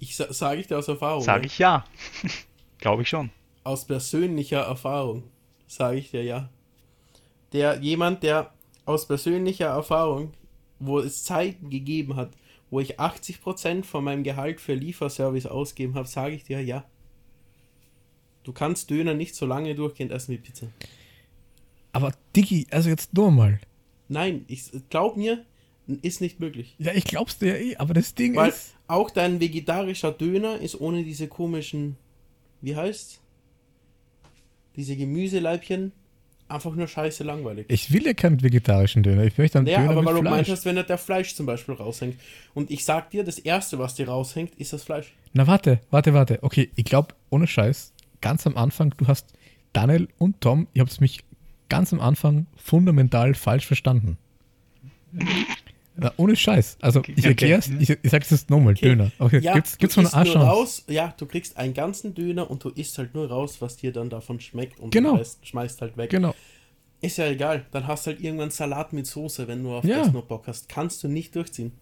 Ich 0.00 0.16
sa 0.16 0.32
sage 0.32 0.60
ich 0.60 0.66
dir 0.66 0.76
aus 0.78 0.88
Erfahrung. 0.88 1.22
Sage 1.22 1.42
ja. 1.42 1.46
ich 1.46 1.58
ja. 1.58 1.84
glaube 2.80 3.02
ich 3.02 3.08
schon. 3.08 3.30
Aus 3.68 3.84
persönlicher 3.84 4.60
Erfahrung 4.60 5.24
sage 5.66 5.98
ich 5.98 6.10
dir 6.10 6.24
ja. 6.24 6.48
Der 7.52 7.78
jemand, 7.82 8.22
der 8.22 8.54
aus 8.86 9.06
persönlicher 9.06 9.66
Erfahrung, 9.66 10.32
wo 10.78 11.00
es 11.00 11.22
Zeiten 11.22 11.68
gegeben 11.68 12.16
hat, 12.16 12.30
wo 12.70 12.80
ich 12.80 12.98
80% 12.98 13.84
von 13.84 14.04
meinem 14.04 14.22
Gehalt 14.22 14.62
für 14.62 14.72
Lieferservice 14.72 15.44
ausgeben 15.44 15.96
habe, 15.96 16.08
sage 16.08 16.34
ich 16.34 16.44
dir 16.44 16.62
ja. 16.62 16.86
Du 18.42 18.54
kannst 18.54 18.88
Döner 18.88 19.12
nicht 19.12 19.34
so 19.34 19.44
lange 19.44 19.74
durchgehend 19.74 20.12
essen 20.12 20.32
wie 20.32 20.38
Pizza. 20.38 20.68
Aber 21.92 22.14
Diggi, 22.34 22.68
also 22.70 22.88
jetzt 22.88 23.12
nur 23.12 23.30
mal. 23.30 23.60
Nein, 24.08 24.46
ich 24.48 24.70
glaub 24.88 25.18
mir, 25.18 25.44
ist 26.00 26.22
nicht 26.22 26.40
möglich. 26.40 26.74
Ja, 26.78 26.94
ich 26.94 27.04
glaub's 27.04 27.36
dir 27.36 27.48
ja 27.48 27.72
eh, 27.72 27.76
aber 27.76 27.92
das 27.92 28.14
Ding 28.14 28.34
Weil 28.34 28.48
ist. 28.48 28.72
auch 28.86 29.10
dein 29.10 29.40
vegetarischer 29.40 30.12
Döner 30.12 30.56
ist 30.58 30.80
ohne 30.80 31.04
diese 31.04 31.28
komischen, 31.28 31.98
wie 32.62 32.74
heißt's? 32.74 33.20
Diese 34.78 34.96
Gemüseleibchen 34.96 35.92
einfach 36.48 36.74
nur 36.74 36.88
scheiße 36.88 37.24
langweilig. 37.24 37.66
Ich 37.68 37.92
will 37.92 38.06
ja 38.06 38.14
keinen 38.14 38.42
vegetarischen 38.42 39.02
Döner. 39.02 39.24
Ich 39.24 39.36
möchte 39.36 39.58
einen 39.58 39.66
Ja, 39.66 39.78
Döner 39.80 39.90
aber 39.90 40.04
weil 40.06 40.14
mit 40.14 40.20
du 40.20 40.24
gemeint 40.24 40.46
Fleisch. 40.46 40.56
hast, 40.56 40.64
wenn 40.64 40.76
da 40.76 40.82
der 40.84 40.96
Fleisch 40.96 41.34
zum 41.34 41.44
Beispiel 41.46 41.74
raushängt. 41.74 42.16
Und 42.54 42.70
ich 42.70 42.84
sag 42.84 43.10
dir, 43.10 43.24
das 43.24 43.38
erste, 43.38 43.78
was 43.78 43.96
dir 43.96 44.08
raushängt, 44.08 44.54
ist 44.54 44.72
das 44.72 44.84
Fleisch. 44.84 45.12
Na 45.34 45.46
warte, 45.46 45.80
warte, 45.90 46.14
warte. 46.14 46.38
Okay, 46.42 46.70
ich 46.74 46.84
glaube, 46.84 47.14
ohne 47.28 47.46
Scheiß, 47.46 47.92
ganz 48.22 48.46
am 48.46 48.56
Anfang, 48.56 48.94
du 48.96 49.06
hast 49.08 49.26
Daniel 49.74 50.08
und 50.16 50.40
Tom, 50.40 50.68
ihr 50.72 50.82
habt 50.82 51.00
mich 51.02 51.24
ganz 51.68 51.92
am 51.92 52.00
Anfang 52.00 52.46
fundamental 52.56 53.34
falsch 53.34 53.66
verstanden. 53.66 54.16
Na, 56.00 56.12
ohne 56.16 56.36
Scheiß. 56.36 56.78
Also 56.80 57.00
ich 57.06 57.18
okay. 57.18 57.28
erklär's, 57.28 57.68
ich, 57.80 57.90
ich 57.90 58.10
sag's 58.10 58.30
jetzt 58.30 58.50
nochmal, 58.50 58.74
Döner. 58.74 59.10
Okay, 59.18 59.40
Ja, 59.40 59.54
gibt's, 59.54 59.76
gibt's 59.78 59.96
du 59.96 60.00
eine 60.02 60.08
isst 60.08 60.34
nur 60.34 60.44
raus, 60.44 60.84
ja, 60.86 61.12
du 61.18 61.26
kriegst 61.26 61.56
einen 61.56 61.74
ganzen 61.74 62.14
Döner 62.14 62.48
und 62.48 62.62
du 62.62 62.68
isst 62.68 62.96
halt 62.98 63.14
nur 63.14 63.28
raus, 63.28 63.56
was 63.60 63.76
dir 63.76 63.92
dann 63.92 64.08
davon 64.08 64.38
schmeckt 64.40 64.78
und 64.78 64.90
Genau. 64.90 65.20
schmeißt 65.42 65.80
halt 65.80 65.96
weg. 65.96 66.10
Genau. 66.10 66.34
Ist 67.00 67.18
ja 67.18 67.26
egal, 67.26 67.64
dann 67.72 67.86
hast 67.88 68.06
du 68.06 68.12
halt 68.12 68.20
irgendwann 68.20 68.50
Salat 68.50 68.92
mit 68.92 69.06
Soße, 69.08 69.48
wenn 69.48 69.62
du 69.64 69.74
auf 69.74 69.84
Ja. 69.84 69.98
das 69.98 70.12
nur 70.12 70.22
Bock 70.22 70.46
hast. 70.46 70.68
Kannst 70.68 71.02
du 71.02 71.08
nicht 71.08 71.34
durchziehen. 71.34 71.72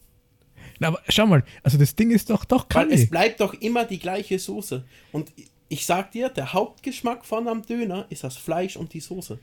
Na, 0.79 0.89
aber 0.89 1.01
schau 1.11 1.27
mal, 1.27 1.45
also 1.63 1.77
das 1.79 1.95
Ding 1.95 2.11
ist 2.11 2.31
doch, 2.31 2.45
doch, 2.47 2.69
kann 2.69 2.89
Weil 2.89 2.95
es 2.95 3.03
ich. 3.05 3.11
bleibt 3.11 3.41
doch 3.41 3.55
immer 3.55 3.85
die 3.85 3.99
gleiche 3.99 4.39
Soße. 4.39 4.83
Und 5.13 5.31
ich 5.69 5.85
sag 5.85 6.13
dir, 6.13 6.29
der 6.31 6.53
Hauptgeschmack 6.55 7.25
von 7.25 7.47
einem 7.49 7.63
Döner 7.67 8.07
ist 8.09 8.25
das 8.25 8.37
Fleisch 8.37 8.77
und 8.77 8.93
die 8.95 9.01
Soße. 9.01 9.39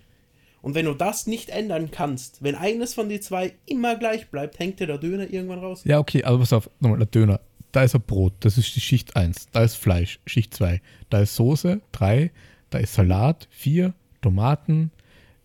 Und 0.63 0.73
wenn 0.73 0.85
du 0.85 0.93
das 0.95 1.27
nicht 1.27 1.49
ändern 1.49 1.91
kannst, 1.91 2.41
wenn 2.41 2.55
eines 2.55 2.95
von 2.95 3.09
die 3.09 3.19
zwei 3.19 3.53
immer 3.67 3.95
gleich 3.97 4.29
bleibt, 4.29 4.57
hängt 4.57 4.79
dir 4.79 4.87
der 4.87 4.97
Döner 4.97 5.31
irgendwann 5.31 5.59
raus. 5.59 5.81
Ja, 5.83 5.99
okay, 5.99 6.23
aber 6.23 6.39
pass 6.39 6.53
auf, 6.53 6.69
nochmal, 6.79 6.97
der 6.99 7.07
Döner. 7.07 7.39
Da 7.73 7.83
ist 7.83 7.93
ein 7.95 8.01
Brot, 8.01 8.33
das 8.39 8.57
ist 8.57 8.75
die 8.75 8.81
Schicht 8.81 9.15
1. 9.15 9.49
Da 9.51 9.63
ist 9.63 9.75
Fleisch, 9.75 10.19
Schicht 10.25 10.53
2. 10.55 10.81
Da 11.09 11.19
ist 11.19 11.35
Soße, 11.35 11.81
3. 11.91 12.31
Da 12.69 12.77
ist 12.79 12.93
Salat, 12.95 13.47
4. 13.51 13.93
Tomaten. 14.21 14.91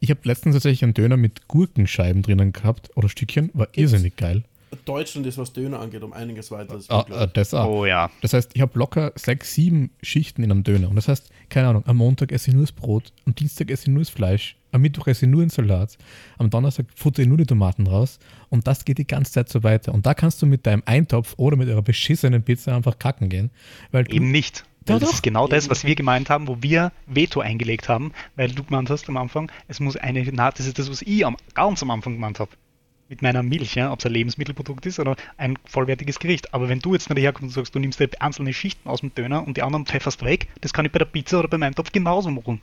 Ich 0.00 0.10
habe 0.10 0.20
letztens 0.22 0.54
tatsächlich 0.54 0.84
einen 0.84 0.94
Döner 0.94 1.16
mit 1.16 1.48
Gurkenscheiben 1.48 2.22
drinnen 2.22 2.52
gehabt 2.52 2.90
oder 2.96 3.08
Stückchen. 3.08 3.50
War 3.54 3.66
irrsinnig 3.72 4.14
geil. 4.16 4.44
Deutschland 4.84 5.26
ist, 5.26 5.38
was 5.38 5.52
Döner 5.52 5.80
angeht, 5.80 6.02
um 6.02 6.12
einiges 6.12 6.50
weiter. 6.50 6.74
als 6.74 6.88
Ah, 6.90 7.06
ich. 7.08 7.32
das 7.32 7.54
auch. 7.54 7.66
Oh 7.68 7.86
ja. 7.86 8.10
Das 8.20 8.34
heißt, 8.34 8.50
ich 8.54 8.60
habe 8.60 8.78
locker 8.78 9.12
sechs, 9.16 9.54
sieben 9.54 9.90
Schichten 10.02 10.42
in 10.44 10.50
einem 10.52 10.62
Döner. 10.62 10.88
Und 10.90 10.96
das 10.96 11.08
heißt, 11.08 11.30
keine 11.48 11.68
Ahnung, 11.68 11.82
am 11.86 11.96
Montag 11.96 12.30
esse 12.30 12.50
ich 12.50 12.54
nur 12.54 12.62
das 12.64 12.72
Brot, 12.72 13.12
am 13.26 13.34
Dienstag 13.34 13.70
esse 13.70 13.84
ich 13.84 13.88
nur 13.88 14.00
das 14.00 14.10
Fleisch, 14.10 14.56
am 14.72 14.82
Mittwoch 14.82 15.06
esse 15.06 15.26
ich 15.26 15.30
nur 15.30 15.42
den 15.42 15.50
Salat, 15.50 15.96
am 16.36 16.50
Donnerstag 16.50 16.86
futter 16.94 17.22
ich 17.22 17.28
nur 17.28 17.38
die 17.38 17.46
Tomaten 17.46 17.86
raus 17.86 18.18
und 18.48 18.66
das 18.66 18.84
geht 18.84 18.98
die 18.98 19.06
ganze 19.06 19.32
Zeit 19.32 19.48
so 19.48 19.62
weiter. 19.62 19.92
Und 19.94 20.06
da 20.06 20.14
kannst 20.14 20.42
du 20.42 20.46
mit 20.46 20.66
deinem 20.66 20.82
Eintopf 20.86 21.34
oder 21.36 21.56
mit 21.56 21.68
eurer 21.68 21.82
beschissenen 21.82 22.42
Pizza 22.42 22.74
einfach 22.74 22.98
kacken 22.98 23.28
gehen. 23.28 23.50
Weil 23.90 24.04
du, 24.04 24.14
Eben 24.14 24.30
nicht. 24.30 24.64
Weil 24.86 25.00
das 25.00 25.08
doch. 25.10 25.14
ist 25.16 25.22
genau 25.22 25.46
das, 25.46 25.68
was 25.68 25.84
wir 25.84 25.94
gemeint 25.94 26.30
haben, 26.30 26.48
wo 26.48 26.58
wir 26.60 26.92
Veto 27.06 27.40
eingelegt 27.40 27.88
haben, 27.88 28.12
weil 28.36 28.50
du 28.50 28.64
gemeint 28.64 28.90
hast 28.90 29.08
am 29.08 29.16
Anfang, 29.16 29.50
es 29.68 29.80
muss 29.80 29.96
eine, 29.96 30.26
na, 30.32 30.50
das 30.50 30.66
ist 30.66 30.78
das, 30.78 30.90
was 30.90 31.02
ich 31.02 31.26
am, 31.26 31.36
ganz 31.54 31.82
am 31.82 31.90
Anfang 31.90 32.14
gemeint 32.14 32.40
habe. 32.40 32.50
Mit 33.10 33.22
meiner 33.22 33.42
Milch, 33.42 33.74
ja, 33.74 33.90
ob 33.90 34.00
es 34.00 34.06
ein 34.06 34.12
Lebensmittelprodukt 34.12 34.84
ist 34.84 34.98
oder 35.00 35.16
ein 35.38 35.58
vollwertiges 35.64 36.18
Gericht. 36.18 36.52
Aber 36.52 36.68
wenn 36.68 36.80
du 36.80 36.92
jetzt 36.92 37.08
nicht 37.08 37.22
herkommst 37.22 37.56
und 37.56 37.62
sagst, 37.62 37.74
du 37.74 37.78
nimmst 37.78 38.00
dir 38.00 38.10
einzelne 38.20 38.52
Schichten 38.52 38.86
aus 38.86 39.00
dem 39.00 39.14
Döner 39.14 39.46
und 39.46 39.56
die 39.56 39.62
anderen 39.62 39.86
pfefferst 39.86 40.22
weg, 40.24 40.48
das 40.60 40.74
kann 40.74 40.84
ich 40.84 40.92
bei 40.92 40.98
der 40.98 41.06
Pizza 41.06 41.38
oder 41.38 41.48
beim 41.48 41.62
Eintopf 41.62 41.90
genauso 41.90 42.30
machen. 42.30 42.60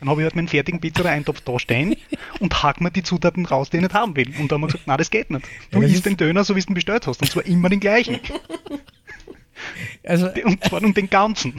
Dann 0.00 0.08
habe 0.10 0.20
ich 0.20 0.24
halt 0.24 0.36
meinen 0.36 0.48
fertigen 0.48 0.80
Pizza 0.80 1.00
oder 1.00 1.10
Eintopf 1.10 1.40
da 1.40 1.58
stehen 1.58 1.96
und 2.40 2.62
hack 2.62 2.80
mir 2.80 2.90
die 2.90 3.02
Zutaten 3.02 3.46
raus, 3.46 3.70
die 3.70 3.78
ich 3.78 3.82
nicht 3.82 3.94
haben 3.94 4.14
will. 4.16 4.28
Und 4.38 4.52
dann 4.52 4.56
haben 4.56 4.62
wir 4.62 4.66
gesagt, 4.68 4.84
na, 4.86 4.96
das 4.96 5.10
geht 5.10 5.30
nicht. 5.30 5.46
Du 5.70 5.80
Ja, 5.80 5.86
isst 5.86 5.96
ist- 5.96 6.06
den 6.06 6.16
Döner, 6.16 6.44
so 6.44 6.54
wie 6.56 6.60
du 6.60 6.68
ihn 6.70 6.74
bestellt 6.74 7.06
hast. 7.06 7.22
Und 7.22 7.30
zwar 7.30 7.44
immer 7.46 7.68
den 7.68 7.80
gleichen. 7.80 8.20
also, 10.04 10.28
Und 10.44 10.62
zwar 10.64 10.82
um 10.82 10.94
den 10.94 11.08
ganzen. 11.10 11.54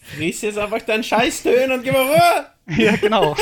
Friss 0.00 0.42
jetzt 0.42 0.58
einfach 0.58 0.82
deinen 0.82 1.04
scheiß 1.04 1.42
Döner 1.44 1.74
und 1.74 1.84
geh 1.84 1.92
mal 1.92 2.02
Ruhe! 2.02 2.46
Ja, 2.76 2.96
genau. 2.96 3.36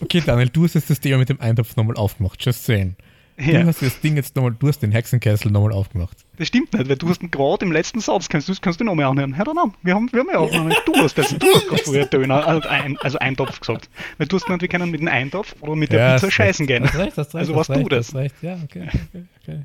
okay, 0.00 0.22
Daniel, 0.24 0.48
du 0.48 0.64
hast 0.64 0.74
jetzt 0.74 0.88
das 0.90 1.00
Thema 1.00 1.18
mit 1.18 1.28
dem 1.28 1.40
Eintopf 1.40 1.76
nochmal 1.76 1.96
aufgemacht. 1.96 2.44
Just 2.44 2.64
saying. 2.64 2.96
Ja. 3.38 3.62
Du 3.62 3.66
hast 3.68 3.80
das 3.82 3.98
Ding 4.00 4.16
jetzt 4.16 4.36
nochmal, 4.36 4.54
du 4.58 4.68
hast 4.68 4.80
den 4.80 4.92
Hexenkessel 4.92 5.50
nochmal 5.50 5.72
aufgemacht. 5.72 6.18
Das 6.36 6.48
stimmt 6.48 6.72
nicht, 6.74 6.88
weil 6.88 6.96
du 6.96 7.08
hast 7.08 7.20
gerade 7.32 7.64
im 7.64 7.72
letzten 7.72 8.00
Satz, 8.00 8.28
kannst 8.28 8.48
du 8.48 8.54
kannst 8.60 8.78
du 8.78 8.84
noch 8.84 8.94
mal 8.94 9.06
anhören. 9.06 9.36
Hör 9.36 9.46
dann 9.46 9.58
an, 9.58 9.74
wir 9.82 9.94
haben, 9.94 10.12
wir 10.12 10.20
haben 10.20 10.28
ja 10.30 10.38
auch 10.38 10.52
noch 10.52 10.64
nicht. 10.64 10.82
Du 10.86 10.94
hast 10.96 11.16
das, 11.16 11.30
du 11.30 11.46
hast 11.54 11.66
gerade 11.66 11.82
vorher 11.82 12.06
Döner, 12.06 12.46
also, 12.46 12.68
ein, 12.68 12.98
also 12.98 13.18
Eintopf 13.18 13.58
gesagt. 13.60 13.88
Weil 14.18 14.26
du 14.28 14.36
hast 14.36 14.44
gemeint, 14.44 14.60
wir 14.62 14.68
können 14.68 14.90
mit 14.90 15.00
dem 15.00 15.08
Eintopf 15.08 15.54
oder 15.60 15.74
mit 15.76 15.92
der 15.92 15.98
Ja, 16.00 16.14
Pizza 16.14 16.30
scheißen 16.30 16.66
recht. 16.66 16.80
gehen. 16.82 16.88
Hast 16.88 16.98
recht, 16.98 17.16
hast 17.16 17.34
recht, 17.34 17.34
Also 17.36 17.52
hast 17.56 17.68
warst 17.68 17.70
du 17.70 17.74
recht, 17.74 17.92
das. 17.92 18.06
Hast 18.08 18.14
recht. 18.16 18.34
Ja, 18.42 18.58
okay, 18.62 18.88
okay, 19.08 19.24
okay. 19.42 19.62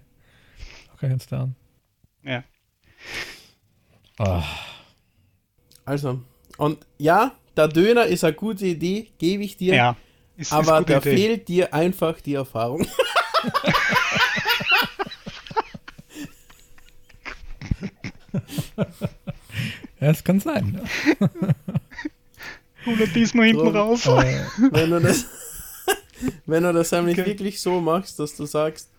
Okay, 0.96 1.12
jetzt 1.12 1.32
down. 1.32 1.54
Ja. 2.24 2.44
Ah, 4.18 4.44
Also, 5.86 6.22
und 6.58 6.80
ja, 6.98 7.34
der 7.56 7.68
Döner 7.68 8.06
ist 8.06 8.24
eine 8.24 8.34
gute 8.34 8.66
Idee, 8.66 9.08
gebe 9.20 9.44
ich 9.44 9.58
dir. 9.58 9.76
ja. 9.76 9.96
Ist, 10.38 10.48
ist 10.48 10.54
aber 10.54 10.80
gute 10.80 10.94
da 10.94 11.00
Idee. 11.00 11.16
fehlt 11.16 11.48
dir 11.48 11.74
einfach 11.74 12.22
die 12.22 12.36
Erfahrung. 12.36 12.86
ja, 20.00 20.10
es 20.12 20.24
kann 20.24 20.40
sein. 20.40 20.80
Ja. 21.20 21.30
Oder 22.94 23.08
diesmal 23.08 23.48
hinten 23.48 23.66
Drum. 23.66 23.76
raus. 23.76 24.06
Äh, 24.06 24.44
wenn 24.72 24.92
du 24.92 25.00
das, 25.02 25.26
wenn 26.46 26.64
du 26.64 26.74
das 26.74 26.92
nämlich 26.92 27.18
Okay. 27.20 27.28
wirklich 27.30 27.62
so 27.62 27.82
machst, 27.82 28.20
dass 28.20 28.36
du 28.36 28.46
sagst, 28.46 28.90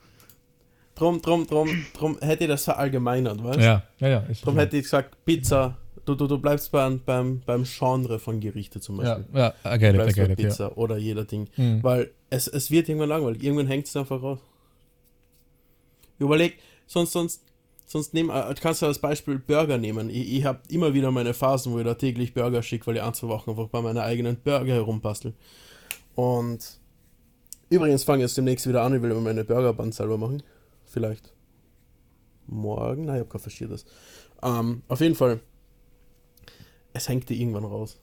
drum, 0.95 1.23
drum, 1.23 1.47
drum, 1.47 1.87
drum 1.97 2.19
hätte 2.21 2.45
ich 2.45 2.51
das 2.51 2.65
verallgemeinert, 2.65 3.43
weißt 3.43 3.61
ja, 3.61 3.83
ja, 3.99 4.09
ja. 4.09 4.19
Ist 4.29 4.45
Drum 4.45 4.59
hätte 4.59 4.77
ich 4.77 4.83
gesagt, 4.85 5.15
Pizza, 5.25 5.77
du, 6.09 6.15
du, 6.15 6.27
du 6.27 6.39
bleibst 6.39 6.73
beim, 6.73 7.01
beim, 7.05 7.41
beim 7.45 7.65
Genre 7.65 8.19
von 8.19 8.41
Gerichte 8.41 8.81
zum 8.81 9.03
ja, 9.03 9.17
Beispiel. 9.17 9.39
ja, 9.39 9.55
I 9.65 9.79
get 9.79 9.95
it, 9.95 10.01
I 10.01 10.13
get 10.13 10.31
it, 10.31 10.39
ja. 10.41 10.49
Pizza 10.49 10.77
oder 10.77 10.97
jeder 10.97 11.25
Ding. 11.25 11.49
Mhm. 11.57 11.83
Weil 11.83 12.11
es, 12.31 12.49
es 12.49 12.71
wird 12.71 12.89
irgendwann 12.89 13.11
langweilig. 13.11 13.43
Irgendwann 13.43 13.67
hängt 13.67 13.87
es 13.87 13.97
einfach 13.97 14.23
raus. 14.23 14.39
Überleg, 16.19 16.59
sonst, 16.87 17.13
sonst, 17.13 17.43
sonst 17.87 18.15
nehm, 18.15 18.31
äh, 18.31 18.55
kannst 18.61 18.83
du 18.83 18.87
als 18.87 18.99
Beispiel 18.99 19.39
Burger 19.39 19.79
nehmen. 19.79 20.11
Ich, 20.11 20.33
ich 20.39 20.45
habe 20.45 20.61
immer 20.69 20.95
wieder 20.95 21.11
meine 21.11 21.35
Phasen, 21.35 21.73
wo 21.73 21.79
ich 21.79 21.85
da 21.85 21.95
täglich 21.95 22.35
Burger 22.35 22.63
schicke, 22.63 22.87
weil 22.87 22.97
ich 22.97 23.03
ein, 23.03 23.15
zwei 23.15 23.29
Wochen 23.29 23.51
einfach 23.51 23.69
bei 23.69 23.81
meiner 23.83 24.03
eigenen 24.03 24.37
Burger 24.37 24.75
herumbastel. 24.75 25.35
Und 26.15 26.81
übrigens 27.71 28.05
fange 28.05 28.19
ich 28.19 28.29
jetzt 28.29 28.37
demnächst 28.37 28.67
wieder 28.67 28.83
an, 28.83 28.95
ich 28.95 29.03
will 29.03 29.11
immer 29.11 29.21
meine 29.21 29.45
Burgerband 29.45 29.95
selber 29.95 30.19
machen. 30.19 30.43
Vielleicht 30.87 31.33
morgen. 32.47 33.05
Nein, 33.05 33.17
ich 33.17 33.21
habe 33.21 33.31
kein 33.31 33.41
Verschiertes. 33.41 33.85
Ähm, 34.43 34.83
auf 34.89 35.01
jeden 35.01 35.15
Fall, 35.15 35.41
es 36.99 37.09
hängt 37.09 37.29
dir 37.29 37.37
irgendwann 37.37 37.65
raus. 37.65 37.99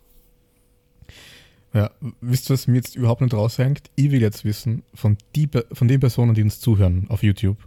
Ja, 1.74 1.92
wisst 2.22 2.50
ihr, 2.50 2.54
was 2.54 2.68
mir 2.68 2.78
jetzt 2.78 2.96
überhaupt 2.96 3.22
nicht 3.22 3.34
raushängt? 3.34 3.92
Ich 3.96 4.10
will 4.10 4.22
jetzt 4.22 4.46
wissen, 4.46 4.84
von, 4.94 5.18
die, 5.36 5.50
von 5.74 5.88
den 5.88 6.00
Personen, 6.00 6.34
die 6.34 6.42
uns 6.42 6.60
zuhören 6.60 7.06
auf 7.10 7.22
YouTube, 7.22 7.58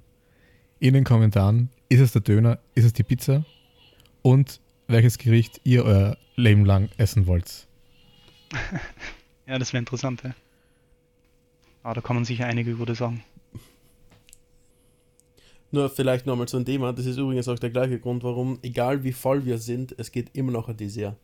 in 0.81 0.95
den 0.95 1.05
Kommentaren, 1.05 1.69
ist 1.89 2.01
es 2.01 2.13
der 2.13 2.23
Döner, 2.23 2.59
ist 2.75 2.85
es 2.85 2.93
die 2.93 3.03
Pizza 3.03 3.45
und 4.23 4.61
welches 4.87 5.19
Gericht 5.19 5.61
ihr 5.65 5.85
euer 5.85 6.17
Leben 6.37 6.65
lang 6.65 6.89
essen 6.97 7.27
wollt. 7.27 7.67
Ja, 9.47 9.59
das 9.59 9.73
wäre 9.73 9.79
interessant, 9.79 10.23
ja. 10.25 10.35
Aber 11.83 11.95
da 11.95 12.01
kommen 12.03 12.27
sicher 12.27 12.45
einige 12.45 12.75
gute 12.75 12.95
sagen. 12.95 13.25
Nur 15.71 15.91
vielleicht 15.91 16.25
nochmal 16.27 16.49
zu 16.49 16.57
einem 16.57 16.65
Thema, 16.67 16.93
das 16.93 17.05
ist 17.07 17.19
übrigens 17.19 17.47
auch 17.49 17.59
der 17.59 17.71
gleiche 17.71 17.99
Grund, 17.99 18.23
warum, 18.25 18.59
egal 18.63 19.05
wie 19.05 19.13
voll 19.13 19.45
wir 19.45 19.59
sind, 19.59 19.95
es 19.99 20.11
geht 20.11 20.31
immer 20.35 20.53
noch 20.53 20.69
ein 20.69 20.77
Dessert. 20.77 21.17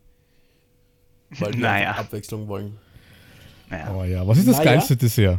Weil 1.31 1.55
wir 1.55 1.61
Naja. 1.61 1.93
Abwechslung 1.93 2.47
wollen. 2.49 2.77
Naja. 3.71 3.95
Oh 3.95 4.05
ja, 4.05 4.27
was 4.27 4.39
ist 4.39 4.49
das 4.49 4.59
Naja. 4.59 4.73
geilste 4.73 4.97
Dessert? 4.97 5.39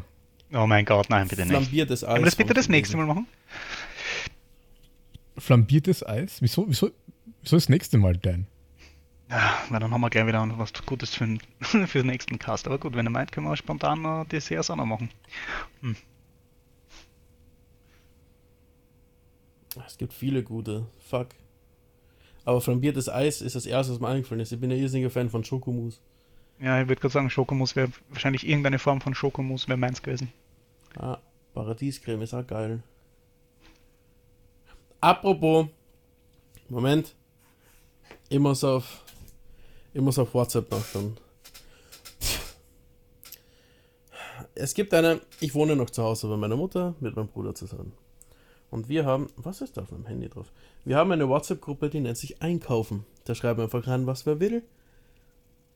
Oh 0.53 0.65
mein 0.65 0.85
Gott, 0.85 1.09
nein, 1.09 1.27
bitte 1.27 1.43
nicht. 1.43 1.51
Flambiertes 1.51 2.03
Eis. 2.03 2.09
Können 2.09 2.21
wir 2.21 2.25
das 2.25 2.35
bitte 2.35 2.53
das 2.53 2.69
nächste 2.69 2.97
Mal 2.97 3.05
machen? 3.05 3.27
Flambiertes 5.37 6.05
Eis? 6.05 6.41
Wieso, 6.41 6.65
wieso, 6.67 6.91
wieso 7.41 7.57
das 7.57 7.69
nächste 7.69 7.97
Mal 7.97 8.15
denn? 8.17 8.47
Ja, 9.29 9.57
weil 9.69 9.79
dann 9.79 9.91
haben 9.91 10.01
wir 10.01 10.09
gleich 10.09 10.27
wieder 10.27 10.47
was 10.57 10.71
Gutes 10.85 11.13
für 11.15 11.25
den, 11.25 11.39
für 11.61 11.99
den 11.99 12.07
nächsten 12.07 12.39
Cast. 12.39 12.67
Aber 12.67 12.77
gut, 12.77 12.95
wenn 12.95 13.05
ihr 13.07 13.11
meint, 13.11 13.31
können 13.31 13.47
wir 13.47 13.55
spontan 13.55 14.01
noch 14.01 14.25
Desserts 14.25 14.69
auch 14.69 14.75
noch 14.75 14.85
machen. 14.85 15.09
Es 19.85 19.97
gibt 19.97 20.13
viele 20.13 20.43
gute. 20.43 20.85
Fuck. 21.09 21.29
Aber 22.45 22.61
flambiertes 22.61 23.09
Eis 23.09 23.41
ist 23.41 23.55
das 23.55 23.65
erste, 23.65 23.93
was 23.93 23.99
mir 23.99 24.07
eingefallen 24.07 24.41
ist. 24.41 24.51
Ich 24.51 24.59
bin 24.59 24.71
ein 24.71 24.77
irrsinniger 24.77 25.09
Fan 25.09 25.29
von 25.29 25.43
Schokomus. 25.43 25.99
Ja, 26.59 26.81
ich 26.81 26.87
würde 26.87 27.01
gerade 27.01 27.11
sagen, 27.13 27.29
Schokomus 27.29 27.75
wäre 27.75 27.91
wahrscheinlich 28.09 28.47
irgendeine 28.47 28.79
Form 28.79 29.01
von 29.01 29.13
Schokomus 29.15 29.67
wäre 29.67 29.77
meins 29.77 30.01
gewesen. 30.01 30.31
Ah, 30.97 31.17
Paradiescreme 31.53 32.21
ist 32.21 32.33
auch 32.33 32.45
geil. 32.45 32.81
Apropos, 35.01 35.67
Moment. 36.69 37.13
Ich 38.29 38.39
muss 38.39 38.63
auf, 38.63 39.03
Ich 39.93 40.01
muss 40.01 40.17
auf 40.19 40.33
WhatsApp 40.33 40.69
nachschauen. 40.71 41.17
Es 44.53 44.73
gibt 44.73 44.93
eine, 44.93 45.21
ich 45.39 45.53
wohne 45.53 45.75
noch 45.75 45.89
zu 45.89 46.03
Hause 46.03 46.27
bei 46.27 46.37
meiner 46.37 46.55
Mutter 46.55 46.95
mit 46.99 47.15
meinem 47.15 47.27
Bruder 47.27 47.53
zusammen. 47.53 47.93
Und 48.75 48.89
wir 48.89 49.05
haben, 49.05 49.27
was 49.37 49.61
ist 49.61 49.77
da 49.77 49.83
auf 49.83 49.91
meinem 49.91 50.05
Handy 50.05 50.27
drauf? 50.27 50.51
Wir 50.83 50.97
haben 50.97 51.09
eine 51.13 51.29
WhatsApp-Gruppe, 51.29 51.89
die 51.89 52.01
nennt 52.01 52.17
sich 52.17 52.41
Einkaufen. 52.41 53.05
Da 53.23 53.33
schreiben 53.33 53.59
wir 53.59 53.63
einfach 53.63 53.87
rein, 53.87 54.05
was 54.05 54.25
wer 54.25 54.41
will. 54.41 54.63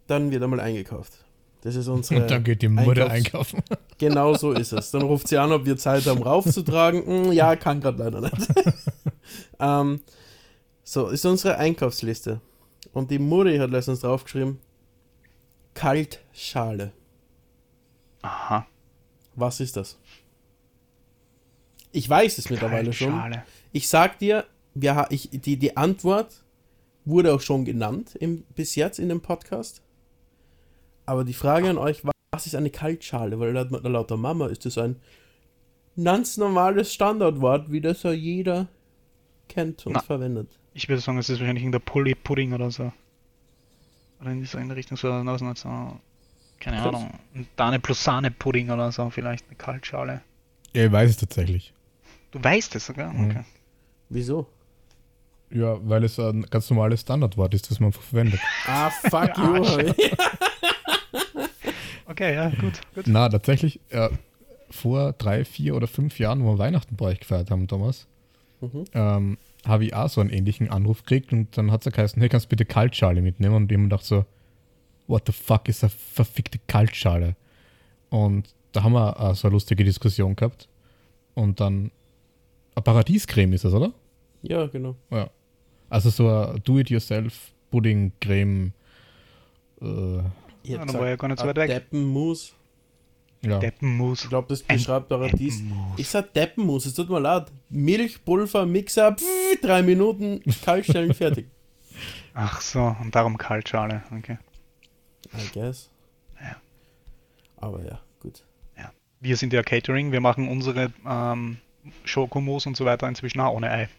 Dann 0.08 0.32
wird 0.32 0.44
einmal 0.44 0.60
eingekauft. 0.60 1.14
Das 1.62 1.76
ist 1.76 1.88
unsere. 1.96 2.24
Und 2.24 2.30
dann 2.30 2.44
geht 2.44 2.62
die 2.62 2.68
Mutter 2.68 3.10
Einkaufs- 3.10 3.54
einkaufen. 3.56 3.64
Genau 4.00 4.34
so 4.34 4.52
ist 4.52 4.74
es. 4.74 4.92
Dann 4.92 5.04
ruft 5.04 5.30
sie 5.30 5.38
an, 5.38 5.54
ob 5.54 5.66
wir 5.66 5.78
Zeit 5.78 6.06
haben, 6.08 6.22
raufzutragen. 6.24 7.06
Hm, 7.26 7.32
ja, 7.32 7.56
kann 7.56 7.80
gerade 7.80 8.04
leider 8.04 8.20
nicht. 8.20 8.48
ähm, 9.62 10.02
so, 10.84 11.08
ist 11.08 11.26
unsere 11.26 11.58
Einkaufsliste. 11.58 12.42
Und 12.92 13.12
die 13.12 13.20
Mutti 13.20 13.58
hat 13.60 13.72
letztens 13.72 14.02
draufgeschrieben: 14.02 14.60
Kaltschale. 15.74 16.92
Aha. 18.24 18.68
Was 19.36 19.62
ist 19.62 19.78
das? 19.78 19.98
Ich 21.92 22.08
weiß 22.10 22.38
es 22.38 22.50
mittlerweile 22.50 22.94
schon. 22.94 23.14
Ich 23.72 23.88
sag 23.88 24.20
dir, 24.20 24.46
wir, 24.74 25.08
ich, 25.10 25.30
die, 25.32 25.58
die 25.58 25.76
Antwort 25.78 26.44
wurde 27.06 27.34
auch 27.34 27.42
schon 27.42 27.66
genannt 27.66 28.16
im, 28.20 28.44
bis 28.56 28.76
jetzt 28.76 29.00
in 29.00 29.10
dem 29.10 29.22
Podcast. 29.22 29.82
Aber 31.06 31.24
die 31.24 31.34
Frage 31.34 31.70
an 31.70 31.78
euch, 31.78 32.06
wa- 32.06 32.12
was 32.32 32.46
ist 32.46 32.56
eine 32.56 32.70
Kaltschale? 32.70 33.40
Weil 33.40 33.52
laut, 33.54 33.72
laut 33.84 34.10
der 34.12 34.18
Mama 34.18 34.48
ist 34.48 34.66
das 34.66 34.78
ein 34.78 34.98
ganz 36.02 36.38
normales 36.38 36.94
Standardwort, 36.94 37.72
wie 37.72 37.82
das 37.82 38.04
ja 38.04 38.12
jeder 38.12 38.68
kennt 39.48 39.86
und 39.88 39.94
Na. 39.94 40.02
verwendet. 40.02 40.60
Ich 40.76 40.88
würde 40.88 41.02
sagen, 41.02 41.18
es 41.18 41.30
ist 41.30 41.40
wahrscheinlich 41.40 41.64
in 41.66 41.72
der 41.72 41.80
Pulli 41.80 42.14
Pudding 42.14 42.54
oder 42.54 42.70
so. 42.70 42.92
Oder 44.22 44.32
in 44.32 44.46
so 44.46 44.60
in 44.60 44.70
Richtung 44.70 44.98
so, 44.98 45.08
so, 45.56 46.00
keine 46.60 46.82
Ahnung. 46.82 47.10
Dane 47.56 47.80
plus 47.80 48.04
Sahne 48.04 48.30
Pudding 48.30 48.70
oder 48.70 48.92
so, 48.92 49.10
vielleicht 49.10 49.48
eine 49.48 49.56
Kaltschale. 49.56 50.22
Ja, 50.76 50.86
ich 50.86 50.92
weiß 50.92 51.10
es 51.10 51.18
tatsächlich. 51.18 51.74
Du 52.32 52.44
weißt 52.44 52.76
es 52.76 52.86
sogar? 52.86 53.12
Mhm. 53.14 53.30
Okay. 53.32 53.44
Wieso? 54.10 54.48
Ja, 55.52 55.78
weil 55.82 56.04
es 56.04 56.20
ein 56.20 56.44
ganz 56.44 56.70
normales 56.70 57.02
Standardwort 57.02 57.54
ist, 57.56 57.70
das 57.72 57.80
man 57.80 57.88
einfach 57.88 58.02
verwendet. 58.02 58.40
Ah, 58.68 58.90
fuck 58.90 59.38
you. 59.38 59.94
Okay, 62.06 62.34
ja, 62.36 62.50
gut, 62.50 62.82
gut. 62.96 63.06
Na, 63.08 63.30
tatsächlich, 63.30 63.80
äh, 63.90 64.10
vor 64.72 65.14
drei, 65.14 65.46
vier 65.46 65.76
oder 65.76 65.88
fünf 65.88 66.20
Jahren, 66.20 66.44
wo 66.44 66.54
wir 66.54 66.58
Weihnachten 66.58 66.96
bei 66.96 67.06
euch 67.06 67.20
gefeiert 67.20 67.52
haben, 67.52 67.68
Thomas, 67.68 68.08
Mhm. 68.62 68.86
ähm, 68.94 69.38
habe 69.66 69.86
ich 69.86 69.94
auch 69.94 70.10
so 70.10 70.20
einen 70.20 70.32
ähnlichen 70.32 70.70
Anruf 70.70 71.04
gekriegt 71.04 71.32
und 71.32 71.56
dann 71.58 71.72
hat 71.72 71.86
es 71.86 71.94
geheißen, 71.94 72.20
hey, 72.20 72.28
kannst 72.30 72.48
du 72.48 72.50
bitte 72.50 72.66
Kaltschale 72.66 73.22
mitnehmen? 73.22 73.56
Und 73.56 73.72
jemand 73.72 73.94
dachte 73.94 74.06
so, 74.06 74.26
what 75.08 75.24
the 75.28 75.32
fuck 75.32 75.70
ist 75.70 75.84
eine 75.84 75.92
verfickte 75.92 76.60
Kaltschale? 76.68 77.36
Und 78.10 78.54
da 78.74 78.84
haben 78.84 78.94
wir 78.94 79.18
äh, 79.20 79.36
so 79.36 79.48
eine 79.48 79.54
lustige 79.54 79.84
Diskussion 79.84 80.36
gehabt. 80.36 80.68
Und 81.36 81.60
dann, 81.60 81.92
Paradiescreme 82.76 83.54
ist 83.54 83.66
das, 83.66 83.74
oder? 83.74 83.92
ja, 84.42 84.68
genau. 84.68 84.96
Ja. 85.12 85.30
Also 85.90 86.10
so 86.12 86.30
ein 86.30 86.62
Do-it-yourself-Pudding-Creme. 86.64 88.72
Äh, 89.82 90.18
Ja, 90.64 90.78
dann 90.86 90.94
war 90.94 91.08
ja 91.10 91.16
gar 91.16 91.28
nicht 91.30 91.40
so 91.40 91.48
weit 91.48 91.56
weg. 91.58 91.70
Deppenmus. 91.70 92.54
ja. 93.42 93.60
Deppenmus. 93.60 94.24
Ich 94.24 94.30
glaube, 94.30 94.48
das 94.50 94.62
beschreibt 94.64 95.10
Paradies. 95.10 95.62
Ich 95.98 96.08
sag 96.08 96.34
Deppenmus, 96.34 96.86
es 96.86 96.94
tut 96.94 97.10
mir 97.10 97.20
leid. 97.20 97.52
Milch, 97.70 98.24
Pulver, 98.24 98.66
Mixer, 98.66 99.14
pff, 99.16 99.60
drei 99.62 99.82
Minuten, 99.82 100.42
kaltstellen, 100.64 101.14
fertig. 101.14 101.48
Ach 102.34 102.62
so, 102.62 102.96
und 103.02 103.14
darum 103.16 103.38
Kaltschale. 103.38 104.04
Okay. 104.18 104.38
I 105.34 105.50
guess. 105.54 105.90
Ja. 106.42 106.56
Aber 107.58 107.84
ja, 107.84 108.00
gut. 108.20 108.44
Wir 109.22 109.36
sind 109.36 109.52
ja 109.52 109.64
Catering, 109.64 110.14
wir 110.14 110.22
machen 110.22 110.48
unsere 110.48 110.94
ähm, 111.06 111.58
Schokomos 112.04 112.66
und 112.66 112.76
so 112.78 112.86
weiter 112.86 113.08
inzwischen 113.08 113.40
auch 113.40 113.54
ohne 113.54 113.72
Ei. 113.72 113.90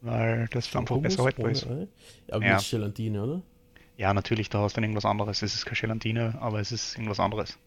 Weil 0.00 0.46
das 0.52 0.74
einfach 0.76 0.94
Hummus 0.94 1.14
besser 1.14 1.24
haltbar 1.24 1.50
ist. 1.50 1.66
Ei? 1.66 1.86
Aber 2.30 2.44
Ja. 2.46 2.56
mit 2.56 2.70
Gelatine, 2.70 3.22
oder? 3.24 3.42
Ja, 3.96 4.14
natürlich, 4.14 4.48
da 4.48 4.60
hast 4.60 4.74
du 4.74 4.76
dann 4.76 4.84
irgendwas 4.84 5.04
anderes. 5.04 5.42
Es 5.42 5.54
ist 5.54 5.64
keine 5.66 5.80
Gelatine, 5.80 6.36
aber 6.40 6.60
es 6.60 6.70
ist 6.70 6.94
irgendwas 6.94 7.18
anderes. 7.18 7.58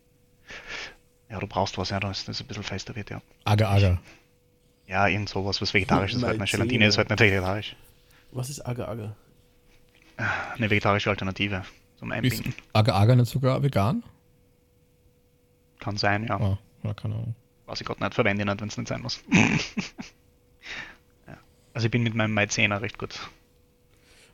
Ja, 1.30 1.40
du 1.40 1.48
brauchst 1.48 1.78
was, 1.78 1.90
ja, 1.90 2.00
das 2.00 2.26
das 2.26 2.40
ein 2.42 2.48
bisschen 2.48 2.64
fester 2.64 2.96
wird, 2.96 3.10
ja. 3.10 3.22
Agar, 3.44 3.72
agar. 3.72 4.02
Ja, 4.88 5.08
irgend 5.08 5.30
sowas, 5.30 5.62
was 5.62 5.74
vegetarisch 5.74 6.14
ist 6.14 6.24
halt. 6.24 6.36
Eine. 6.40 6.46
Gelatine 6.50 6.86
ist 6.88 6.98
halt 6.98 7.10
nicht 7.10 7.20
vegetarisch. 7.20 7.76
Was 8.32 8.50
ist 8.50 8.62
Agar 8.62 8.88
Agar? 8.90 9.16
Eine 10.56 10.70
vegetarische 10.70 11.10
Alternative 11.10 11.64
zum 11.98 12.12
Ist 12.12 12.16
Einbinden. 12.18 12.54
Agar, 12.74 12.96
agar 12.96 13.16
nicht 13.18 13.30
sogar 13.30 13.62
vegan? 13.64 14.04
Kann 15.80 15.98
sein, 15.98 16.28
ja. 16.28 16.40
Ah, 16.40 16.58
ja, 16.84 16.94
keine 16.94 17.16
Ahnung. 17.16 17.36
Was 17.72 17.80
ich 17.80 17.88
gerade 17.88 18.04
nicht 18.04 18.14
verwende, 18.14 18.44
nicht, 18.44 18.60
wenn 18.60 18.68
es 18.68 18.78
nicht 18.78 18.90
sein 18.90 19.02
muss. 19.02 19.24
ja. 21.26 21.38
Also 21.74 21.86
ich 21.86 21.92
bin 21.92 22.04
mit 22.04 22.14
meinem 22.14 22.34
Maizena 22.34 22.76
recht 22.76 22.98
gut. 22.98 23.18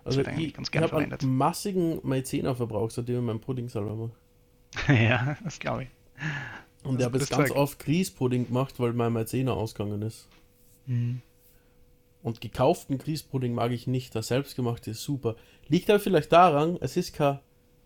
Also 0.04 0.21
ich, 0.21 0.56
ganz 0.56 0.71
ich 0.73 0.82
habe 0.82 0.97
einen 0.97 1.38
massigen 1.38 2.00
Maizena-Verbrauch, 2.02 2.89
seitdem 2.89 3.17
ich 3.17 3.21
meinen 3.21 3.39
Pudding 3.39 3.69
selber 3.69 3.95
mache. 3.95 4.12
ja, 5.04 5.38
das 5.43 5.60
glaube 5.60 5.84
ich. 5.84 5.89
Und 6.82 6.95
Das 6.95 7.02
ich 7.02 7.06
habe 7.06 7.17
jetzt 7.19 7.30
ganz 7.30 7.50
Zeug. 7.50 7.58
oft 7.58 7.78
Grießpudding 7.78 8.47
gemacht, 8.47 8.80
weil 8.80 8.93
mein 8.93 9.13
Maizena 9.13 9.52
ausgegangen 9.52 10.02
ist. 10.02 10.28
Mhm. 10.88 11.21
Und 12.23 12.41
gekauften 12.41 12.97
Grießpudding 12.97 13.54
mag 13.54 13.71
ich 13.71 13.86
nicht. 13.86 14.15
Der 14.15 14.23
selbstgemachte 14.23 14.89
ist 14.89 15.04
super. 15.04 15.36
Liegt 15.67 15.91
aber 15.91 16.00
vielleicht 16.00 16.32
daran, 16.32 16.80
es 16.82 16.97
ist 16.97 17.13
kein, 17.13 17.38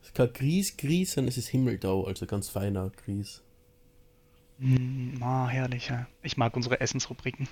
es 0.01 0.07
ist 0.07 0.15
kein 0.15 0.31
Grieß, 0.31 0.77
Grieß, 0.77 1.11
sondern 1.11 1.27
es 1.27 1.37
ist 1.37 1.49
Himmeldau, 1.49 2.05
also 2.05 2.25
ganz 2.25 2.47
feiner 2.47 2.89
Grieß. 3.03 3.41
Mm, 4.61 5.21
ah, 5.23 5.47
herrlich, 5.47 5.89
ja. 5.89 6.05
Ich 6.21 6.37
mag 6.37 6.55
unsere 6.55 6.79
Essensrubriken. 6.79 7.47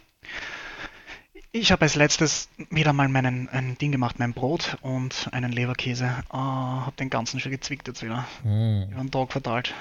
Ich 1.51 1.71
habe 1.71 1.81
als 1.81 1.95
letztes 1.95 2.49
wieder 2.69 2.93
mal 2.93 3.07
meinen 3.09 3.49
ein 3.49 3.75
Ding 3.79 3.91
gemacht, 3.91 4.19
mein 4.19 4.33
Brot 4.33 4.77
und 4.81 5.27
einen 5.31 5.51
Leberkäse. 5.51 6.23
Ah, 6.29 6.85
hab 6.85 6.95
den 6.97 7.09
ganzen 7.09 7.39
schon 7.39 7.51
gezwickt 7.51 7.87
jetzt 7.87 8.03
wieder. 8.03 8.27
Hm. 8.43 8.89
Über 8.91 9.01
den 9.01 9.11
Tag 9.11 9.31
verteilt. 9.31 9.73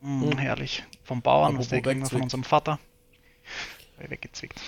Mm, 0.00 0.28
Mm. 0.28 0.38
Herrlich. 0.38 0.84
Vom 1.02 1.22
Bauern, 1.22 1.58
was 1.58 1.68
der 1.68 1.82
kriegen 1.82 2.06
von 2.06 2.22
unserem 2.22 2.44
Vater. 2.44 2.78
Weggezwickt. 3.98 4.60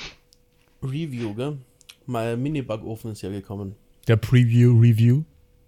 Review, 0.82 1.34
gell? 1.34 1.58
Mein 2.06 2.42
Mini-Backofen 2.42 3.12
ist 3.12 3.22
ja 3.22 3.30
gekommen. 3.30 3.76
Der 4.08 4.16
Preview-Review. 4.16 5.22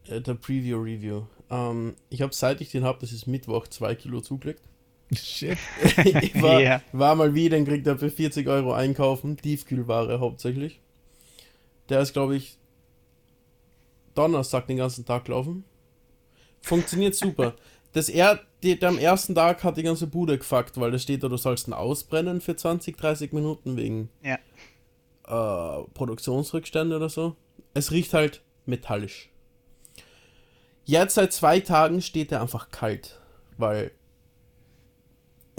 Äh, 0.09 0.21
der 0.21 0.35
Preview-Review. 0.35 1.23
Ähm, 1.51 1.95
ich 2.09 2.23
habe, 2.23 2.35
seit 2.35 2.61
ich 2.61 2.71
den 2.71 2.83
habe, 2.83 2.99
das 3.01 3.13
ist 3.13 3.27
Mittwoch, 3.29 3.69
zwei 3.69 3.95
Kilo 3.95 4.21
zugelegt. 4.21 4.63
Shit. 5.15 5.59
ich 6.23 6.41
war, 6.41 6.61
Yeah. 6.61 6.83
war 6.93 7.15
mal 7.17 7.35
wieder, 7.35 7.57
den 7.57 7.67
kriegt 7.67 7.87
er 7.87 7.99
für 7.99 8.11
40 8.11 8.47
Euro 8.49 8.73
einkaufen. 8.73 9.37
Tiefkühlware 9.37 10.21
hauptsächlich. 10.21 10.81
Der 11.89 12.01
ist, 12.01 12.13
glaube 12.13 12.37
ich, 12.37 12.57
Donnerstag 14.15 14.67
den 14.67 14.77
ganzen 14.77 15.05
Tag 15.05 15.25
gelaufen. 15.25 15.65
Funktioniert 16.63 17.15
super. 17.15 17.55
Das 17.93 18.09
er, 18.09 18.41
die, 18.63 18.79
der 18.79 18.91
am 18.91 18.99
ersten 18.99 19.35
Tag 19.35 19.65
hat 19.65 19.77
die 19.77 19.83
ganze 19.83 20.07
Bude 20.07 20.39
gefuckt, 20.39 20.79
weil 20.79 20.91
da 20.93 20.99
steht 20.99 21.23
da, 21.25 21.29
du 21.29 21.37
sollst 21.37 21.67
ihn 21.67 21.73
ausbrennen 21.73 22.41
für 22.41 22.55
20, 22.55 22.97
30 22.97 23.33
Minuten 23.33 23.77
wegen 23.77 24.11
Ja. 24.23 24.35
äh, 25.27 25.85
Produktionsrückstände 25.95 26.97
oder 26.97 27.09
so. 27.09 27.35
Es 27.75 27.91
riecht 27.91 28.15
halt 28.15 28.43
metallisch. 28.67 29.31
Jetzt 30.85 31.15
seit 31.15 31.33
zwei 31.33 31.61
Tagen 31.61 32.03
steht 32.03 32.31
er 32.33 32.43
einfach 32.43 32.71
kalt, 32.71 33.19
weil 33.57 33.91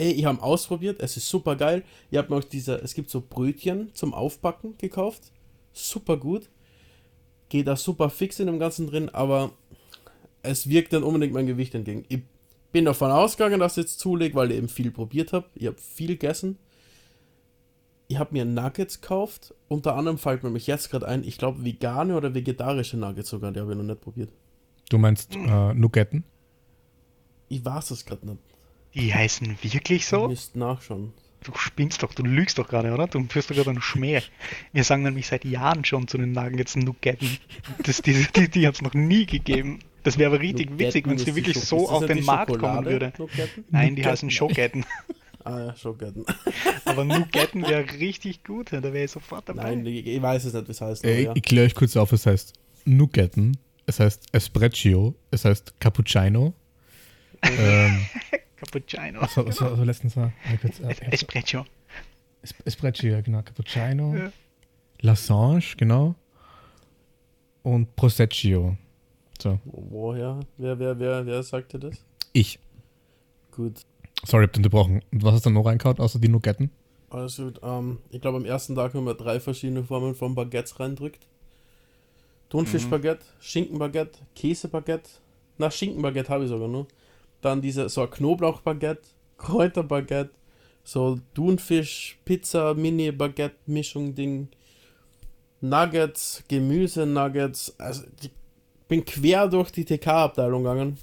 ey, 0.02 0.12
ich 0.12 0.26
habe 0.26 0.42
ausprobiert, 0.42 1.02
es 1.02 1.18
ist 1.18 1.30
super 1.30 1.56
geil. 1.56 1.84
Ich 2.10 2.18
habe 2.18 2.30
mir 2.34 2.40
auch 2.40 2.44
diese, 2.44 2.76
es 2.76 2.94
gibt 2.94 3.10
so 3.10 3.22
Brötchen 3.22 3.94
zum 3.94 4.14
Aufbacken 4.14 4.78
gekauft, 4.78 5.32
super 5.74 6.18
gut. 6.18 6.50
Geht 7.49 7.68
da 7.68 7.76
super 7.76 8.10
fix 8.10 8.39
in 8.39 8.47
dem 8.47 8.60
Ganzen 8.60 8.88
drin, 8.88 9.10
aber 9.10 9.52
es 10.41 10.70
wirkt 10.70 10.93
dann 10.93 11.04
unbedingt 11.04 11.34
mein 11.34 11.47
Gewicht 11.47 11.76
entgegen. 11.76 12.06
Ich 12.08 12.22
bin 12.72 12.86
davon 12.86 13.12
ausgegangen, 13.12 13.60
dass 13.60 13.78
ich 13.78 13.84
jetzt 13.84 13.99
zulege, 13.99 14.36
weil 14.36 14.52
ich 14.52 14.58
eben 14.58 14.70
viel 14.70 14.91
probiert 14.91 15.34
habe. 15.34 15.45
Ich 15.56 15.68
habe 15.68 15.78
viel 15.78 16.08
gegessen 16.08 16.58
ich 18.12 18.20
habe 18.20 18.34
mir 18.34 18.43
Nuggets 18.43 18.99
gekauft. 18.99 19.56
Unter 19.70 19.95
anderem 19.95 20.18
fällt 20.18 20.43
mir 20.43 20.49
mich 20.49 20.68
jetzt 20.68 20.91
gerade 20.91 21.08
ein, 21.08 21.24
ich 21.24 21.38
glaube 21.38 21.64
vegane 21.64 22.18
oder 22.18 22.34
vegetarische 22.34 22.97
Nuggets 22.97 23.30
sogar, 23.30 23.52
die 23.54 23.62
habe 23.62 23.72
ich 23.72 23.78
noch 23.78 23.86
nicht 23.86 24.02
probiert. 24.02 24.30
Du 24.89 24.97
meinst 24.97 25.34
äh, 25.34 25.74
Nugetten? 25.74 26.26
Ich 27.47 27.64
weiß 27.64 27.91
es 27.91 28.06
gerade 28.06 28.28
nicht. 28.28 28.39
Die 28.94 29.14
heißen 29.14 29.58
wirklich 29.62 30.02
Ich 30.02 30.08
so? 30.08 30.28
müsste 30.28 30.60
nachschauen. 30.60 31.14
Du 31.44 31.54
spinnst 31.56 32.04
doch, 32.04 32.14
du 32.14 32.24
lügst 32.24 32.60
doch 32.60 32.68
gerade, 32.68 32.92
oder? 32.94 33.08
Du 33.08 33.26
führst 33.28 33.50
doch 33.50 33.56
gerade 33.56 33.72
einen 33.72 33.82
Schmäh. 33.82 34.22
Wir 34.74 34.84
sagen 34.84 35.02
nämlich 35.02 35.26
seit 35.28 35.44
Jahren 35.44 35.84
schon 35.86 36.08
zu 36.08 36.18
den 36.20 36.34
Nuggets 36.34 36.76
Nugetten. 36.76 37.38
Das, 37.84 38.02
die 38.04 38.28
die, 38.36 38.48
die 38.50 38.68
hat 38.68 38.76
es 38.76 38.82
noch 38.84 38.94
nie 38.94 39.26
gegeben. 39.26 39.80
Das 40.04 40.18
wäre 40.18 40.32
aber 40.34 40.39
richtig 40.42 40.78
witzig, 40.78 41.08
wenn 41.08 41.16
es 41.16 41.24
ist 41.28 41.36
wirklich 41.36 41.60
so 41.60 41.89
auf 41.89 42.06
den 42.06 42.24
Markt 42.26 42.52
Schokolade, 42.52 42.82
kommen 42.82 42.86
würde. 42.92 43.14
Nugetten? 43.18 43.66
Nein, 43.72 43.88
die 43.88 43.89
Nugetten. 44.02 44.12
heißen 44.12 44.32
Schogetten. 44.32 44.86
Ah 45.44 45.60
ja, 45.60 45.76
Schoketten. 45.76 46.24
Aber 46.86 47.04
Nugetten 47.04 47.64
wäre 47.64 47.84
richtig 47.94 48.44
gut, 48.44 48.72
da 48.72 48.84
wäre 48.84 49.06
ich 49.06 49.10
sofort 49.10 49.50
dabei. 49.50 49.64
Nein, 49.76 49.84
ich, 49.88 50.06
ich 50.06 50.22
weiß 50.22 50.46
es 50.46 50.54
nicht, 50.54 50.68
wie 50.68 50.72
es 50.72 50.82
heißt. 50.82 51.04
Aber 51.04 51.14
ja. 51.16 51.32
Ich 51.34 51.42
kläre 51.42 51.66
euch 51.66 51.74
kurz 51.74 51.98
auf, 51.98 52.12
was 52.12 52.28
heißt 52.28 52.54
Nugetten. 52.86 53.58
es 53.88 54.00
heißt 54.00 54.26
Espresso, 54.34 55.16
es 55.32 55.44
heißt 55.44 55.80
Cappuccino. 55.80 56.54
ähm, 57.42 58.06
Cappuccino. 58.62 59.22
war, 59.22 59.45
was 59.47 59.62
war 59.62 59.86
letztens 59.86 60.16
war? 60.16 60.32
Kurz, 60.62 60.80
äh, 60.80 60.91
Es 60.91 60.99
Espresso. 61.22 61.66
Es- 62.41 62.55
Espresso, 62.66 63.07
ja, 63.07 63.22
genau. 63.22 63.41
Cappuccino. 63.41 64.16
Ja. 64.16 64.32
Lassange, 65.01 65.64
genau. 65.78 66.16
Und 67.64 67.95
Proseccio. 67.95 68.78
So. 69.41 69.59
Woher? 69.66 70.39
Wer, 70.57 70.78
wer, 70.80 70.97
wer, 70.99 71.26
wer 71.26 71.43
sagte 71.43 71.80
das? 71.80 71.95
Ich. 72.34 72.59
Gut. 73.51 73.82
Sorry, 74.24 74.45
hab 74.45 74.53
den 74.53 74.59
unterbrochen. 74.59 75.01
Und 75.12 75.24
was 75.24 75.34
hast 75.34 75.45
du 75.45 75.49
noch 75.49 75.66
reingehauen, 75.66 75.99
außer 75.99 76.20
die 76.20 76.28
Nugetten? 76.30 76.70
Alles 77.09 77.38
gut. 77.38 77.59
Ähm, 77.64 77.97
ich 78.12 78.22
glaube, 78.22 78.38
am 78.38 78.45
ersten 78.45 78.76
Tag 78.76 78.93
haben 78.93 79.05
wir 79.05 79.16
drei 79.16 79.39
verschiedene 79.39 79.84
Formen 79.84 80.16
von 80.16 80.36
Baguettes 80.36 80.80
reindrückt. 80.80 81.26
Thunfischbaguette, 82.49 83.26
Schinkenbaguette, 83.39 84.20
Käsebaguette. 84.36 85.09
Na, 85.57 85.72
Schinkenbaguette 85.72 86.30
habe 86.30 86.43
ich 86.43 86.49
sogar 86.49 86.68
nur. 86.68 86.88
Dann 87.42 87.62
diese, 87.62 87.89
so 87.89 88.02
ein 88.02 88.10
Knoblauchbaguette, 88.10 89.02
Kräuterbaguette, 89.38 90.32
so 90.84 91.20
Thunfisch, 91.34 92.20
Pizza, 92.26 92.74
Mini-Baguette-Mischung, 92.74 94.16
Ding. 94.16 94.50
Nuggets, 95.62 96.44
Gemüse-Nuggets. 96.48 97.76
Also, 97.80 98.04
ich 98.22 98.32
bin 98.88 99.06
quer 99.06 99.48
durch 99.48 99.72
die 99.72 99.86
TK-Abteilung 99.86 100.64
gegangen. 100.64 100.98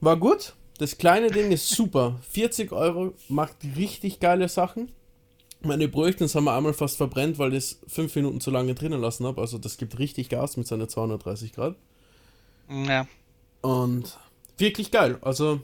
War 0.00 0.16
gut. 0.16 0.54
Das 0.78 0.98
kleine 0.98 1.30
Ding 1.30 1.52
ist 1.52 1.68
super. 1.68 2.18
40 2.30 2.72
Euro, 2.72 3.12
macht 3.28 3.56
richtig 3.76 4.20
geile 4.20 4.48
Sachen. 4.48 4.90
Meine 5.60 5.86
Brötchen 5.86 6.26
haben 6.26 6.44
wir 6.44 6.56
einmal 6.56 6.72
fast 6.72 6.96
verbrennt, 6.96 7.38
weil 7.38 7.52
ich 7.52 7.58
es 7.58 7.80
5 7.86 8.16
Minuten 8.16 8.40
zu 8.40 8.50
lange 8.50 8.74
drinnen 8.74 9.00
lassen 9.00 9.26
habe. 9.26 9.40
Also 9.40 9.58
das 9.58 9.76
gibt 9.76 9.98
richtig 9.98 10.28
Gas 10.28 10.56
mit 10.56 10.66
seinen 10.66 10.88
230 10.88 11.52
Grad. 11.52 11.76
Ja. 12.68 13.06
Und 13.60 14.18
wirklich 14.62 14.90
geil. 14.90 15.18
Also 15.20 15.60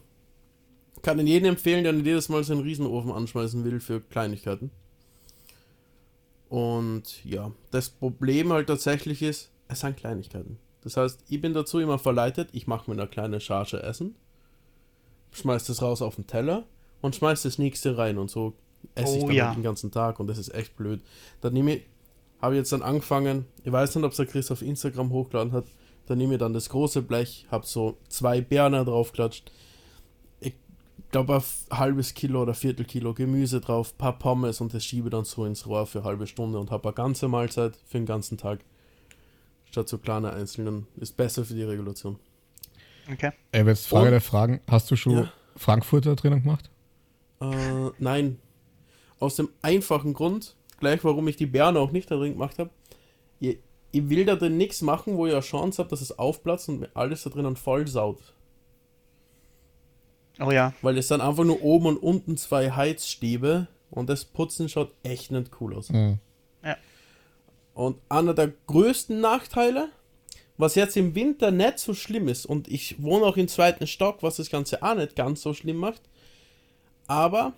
kann 1.03 1.19
ich 1.19 1.27
jedem 1.27 1.51
empfehlen, 1.51 1.85
der 1.85 1.93
nicht 1.95 2.07
jedes 2.07 2.29
Mal 2.29 2.45
seinen 2.45 2.61
Riesenofen 2.61 3.13
anschmeißen 3.13 3.65
will 3.65 3.81
für 3.81 4.01
Kleinigkeiten. 4.01 4.71
Und 6.49 7.25
ja, 7.25 7.53
das 7.71 7.89
Problem 7.89 8.53
halt 8.53 8.67
tatsächlich 8.67 9.23
ist, 9.23 9.51
es 9.69 9.81
sind 9.81 9.97
Kleinigkeiten. 9.97 10.59
Das 10.83 10.97
heißt, 10.97 11.25
ich 11.29 11.41
bin 11.41 11.53
dazu 11.53 11.79
immer 11.79 11.99
verleitet, 11.99 12.49
ich 12.53 12.67
mache 12.67 12.91
mir 12.91 13.01
eine 13.01 13.09
kleine 13.09 13.41
Charge 13.41 13.83
Essen, 13.83 14.15
schmeiß 15.33 15.67
das 15.67 15.83
raus 15.83 16.03
auf 16.03 16.17
den 16.17 16.27
Teller 16.27 16.65
und 17.01 17.17
schmeiß 17.17 17.43
das 17.43 17.59
nächste 17.59 17.99
rein 17.99 18.19
und 18.19 18.31
so 18.31 18.55
esse 18.95 19.19
ich 19.19 19.25
Oh 19.25 19.27
dann 19.27 19.37
ja. 19.37 19.47
halt 19.49 19.57
den 19.57 19.63
ganzen 19.63 19.91
Tag 19.91 20.21
und 20.21 20.29
das 20.29 20.39
ist 20.39 20.55
echt 20.55 20.77
blöd. 20.77 21.03
Dann 21.41 21.53
nehme 21.53 21.77
ich, 21.77 21.83
habe 22.41 22.55
ich 22.55 22.59
jetzt 22.59 22.73
dann 22.73 22.83
angefangen, 22.83 23.45
ich 23.65 23.73
weiß 23.73 23.95
nicht, 23.95 24.05
ob 24.05 24.13
es 24.13 24.17
der 24.17 24.27
Chris 24.27 24.51
auf 24.51 24.63
Instagram 24.63 25.11
hochgeladen 25.11 25.53
hat, 25.53 25.67
dann 26.09 26.19
nehme 26.19 26.35
ich 26.35 26.39
dann 26.41 26.53
das 26.53 26.69
große 26.69 27.03
Blech, 27.03 27.47
habe 27.51 27.67
so 27.67 27.99
zwei 28.09 28.41
Berner 28.41 28.85
draufklatscht, 28.85 29.51
ich 30.41 30.55
glaube 31.11 31.37
ein 31.71 31.79
halbes 31.79 32.15
Kilo 32.15 32.43
oder 32.43 32.55
Viertel 32.55 32.85
Kilo 32.85 33.15
Gemüse 33.15 33.61
drauf, 33.61 33.97
paar 33.97 34.19
Pommes 34.19 34.61
und 34.61 34.75
das 34.75 34.85
schiebe 34.85 35.11
dann 35.11 35.25
so 35.25 35.45
ins 35.45 35.67
Rohr 35.67 35.87
für 35.87 35.99
eine 36.01 36.09
halbe 36.09 36.27
Stunde 36.27 36.59
und 36.59 36.71
habe 36.71 36.89
eine 36.89 36.95
ganze 36.95 37.29
Mahlzeit 37.29 37.77
für 37.87 37.99
den 37.99 38.07
ganzen 38.07 38.39
Tag. 38.39 38.61
Statt 39.71 39.89
so 39.89 39.99
kleine 39.99 40.33
einzelnen. 40.33 40.87
Ist 40.97 41.17
besser 41.19 41.45
für 41.45 41.53
die 41.55 41.63
Regulation. 41.63 42.19
Okay. 43.13 43.33
Ey, 43.53 43.67
jetzt 43.67 43.87
Frage 43.87 44.07
Und- 44.07 44.11
der 44.13 44.21
Fragen. 44.23 44.61
Hast 44.69 44.91
du 44.91 44.97
schon 44.97 45.13
Ja. 45.13 45.33
Frankfurter 45.57 46.17
drinnen 46.17 46.43
gemacht? 46.43 46.71
Äh, 47.41 47.91
nein. 47.99 48.39
Aus 49.21 49.37
dem 49.37 49.49
einfachen 49.61 50.15
Grund, 50.15 50.57
gleich 50.81 51.05
warum 51.05 51.29
ich 51.29 51.37
die 51.37 51.47
Beeren 51.47 51.77
auch 51.77 51.91
nicht 51.91 52.11
da 52.11 52.17
drin 52.17 52.33
gemacht 52.33 52.59
habe. 52.59 52.71
Ich, 53.41 53.59
ich 53.93 54.09
will 54.09 54.25
da 54.25 54.37
drin 54.37 54.57
nichts 54.57 54.83
machen, 54.83 55.17
wo 55.17 55.27
ich 55.27 55.33
eine 55.33 55.41
Chance 55.41 55.79
habe, 55.79 55.91
dass 55.91 56.01
es 56.01 56.19
aufplatzt 56.19 56.69
und 56.69 56.81
mir 56.81 56.91
alles 56.95 57.23
da 57.23 57.31
drinnen 57.31 57.57
voll 57.57 57.87
saut. 57.87 58.35
Oh 60.41 60.51
ja. 60.51 60.73
Weil 60.83 60.99
es 60.99 61.09
dann 61.09 61.21
einfach 61.21 61.45
nur 61.45 61.63
oben 61.63 61.87
und 61.87 61.97
unten 61.97 62.37
zwei 62.37 62.71
Heizstäbe 62.71 63.67
und 63.91 64.09
das 64.09 64.25
Putzen 64.25 64.69
schaut 64.69 64.93
echt 65.03 65.31
nicht 65.31 65.51
cool 65.61 65.75
aus. 65.75 65.91
Mhm. 65.91 66.19
Und 67.79 67.99
einer 68.09 68.35
der 68.35 68.53
größten 68.67 69.21
Nachteile, 69.21 69.91
was 70.57 70.75
jetzt 70.75 70.97
im 70.97 71.15
Winter 71.15 71.53
nicht 71.53 71.79
so 71.79 71.95
schlimm 71.95 72.27
ist, 72.27 72.45
und 72.45 72.67
ich 72.67 73.01
wohne 73.01 73.25
auch 73.25 73.37
im 73.37 73.47
zweiten 73.47 73.87
Stock, 73.87 74.25
was 74.25 74.39
das 74.39 74.51
Ganze 74.51 74.83
auch 74.83 74.97
nicht 74.97 75.15
ganz 75.15 75.43
so 75.43 75.55
schlimm 75.55 75.77
macht, 75.77 76.03
aber 77.07 77.53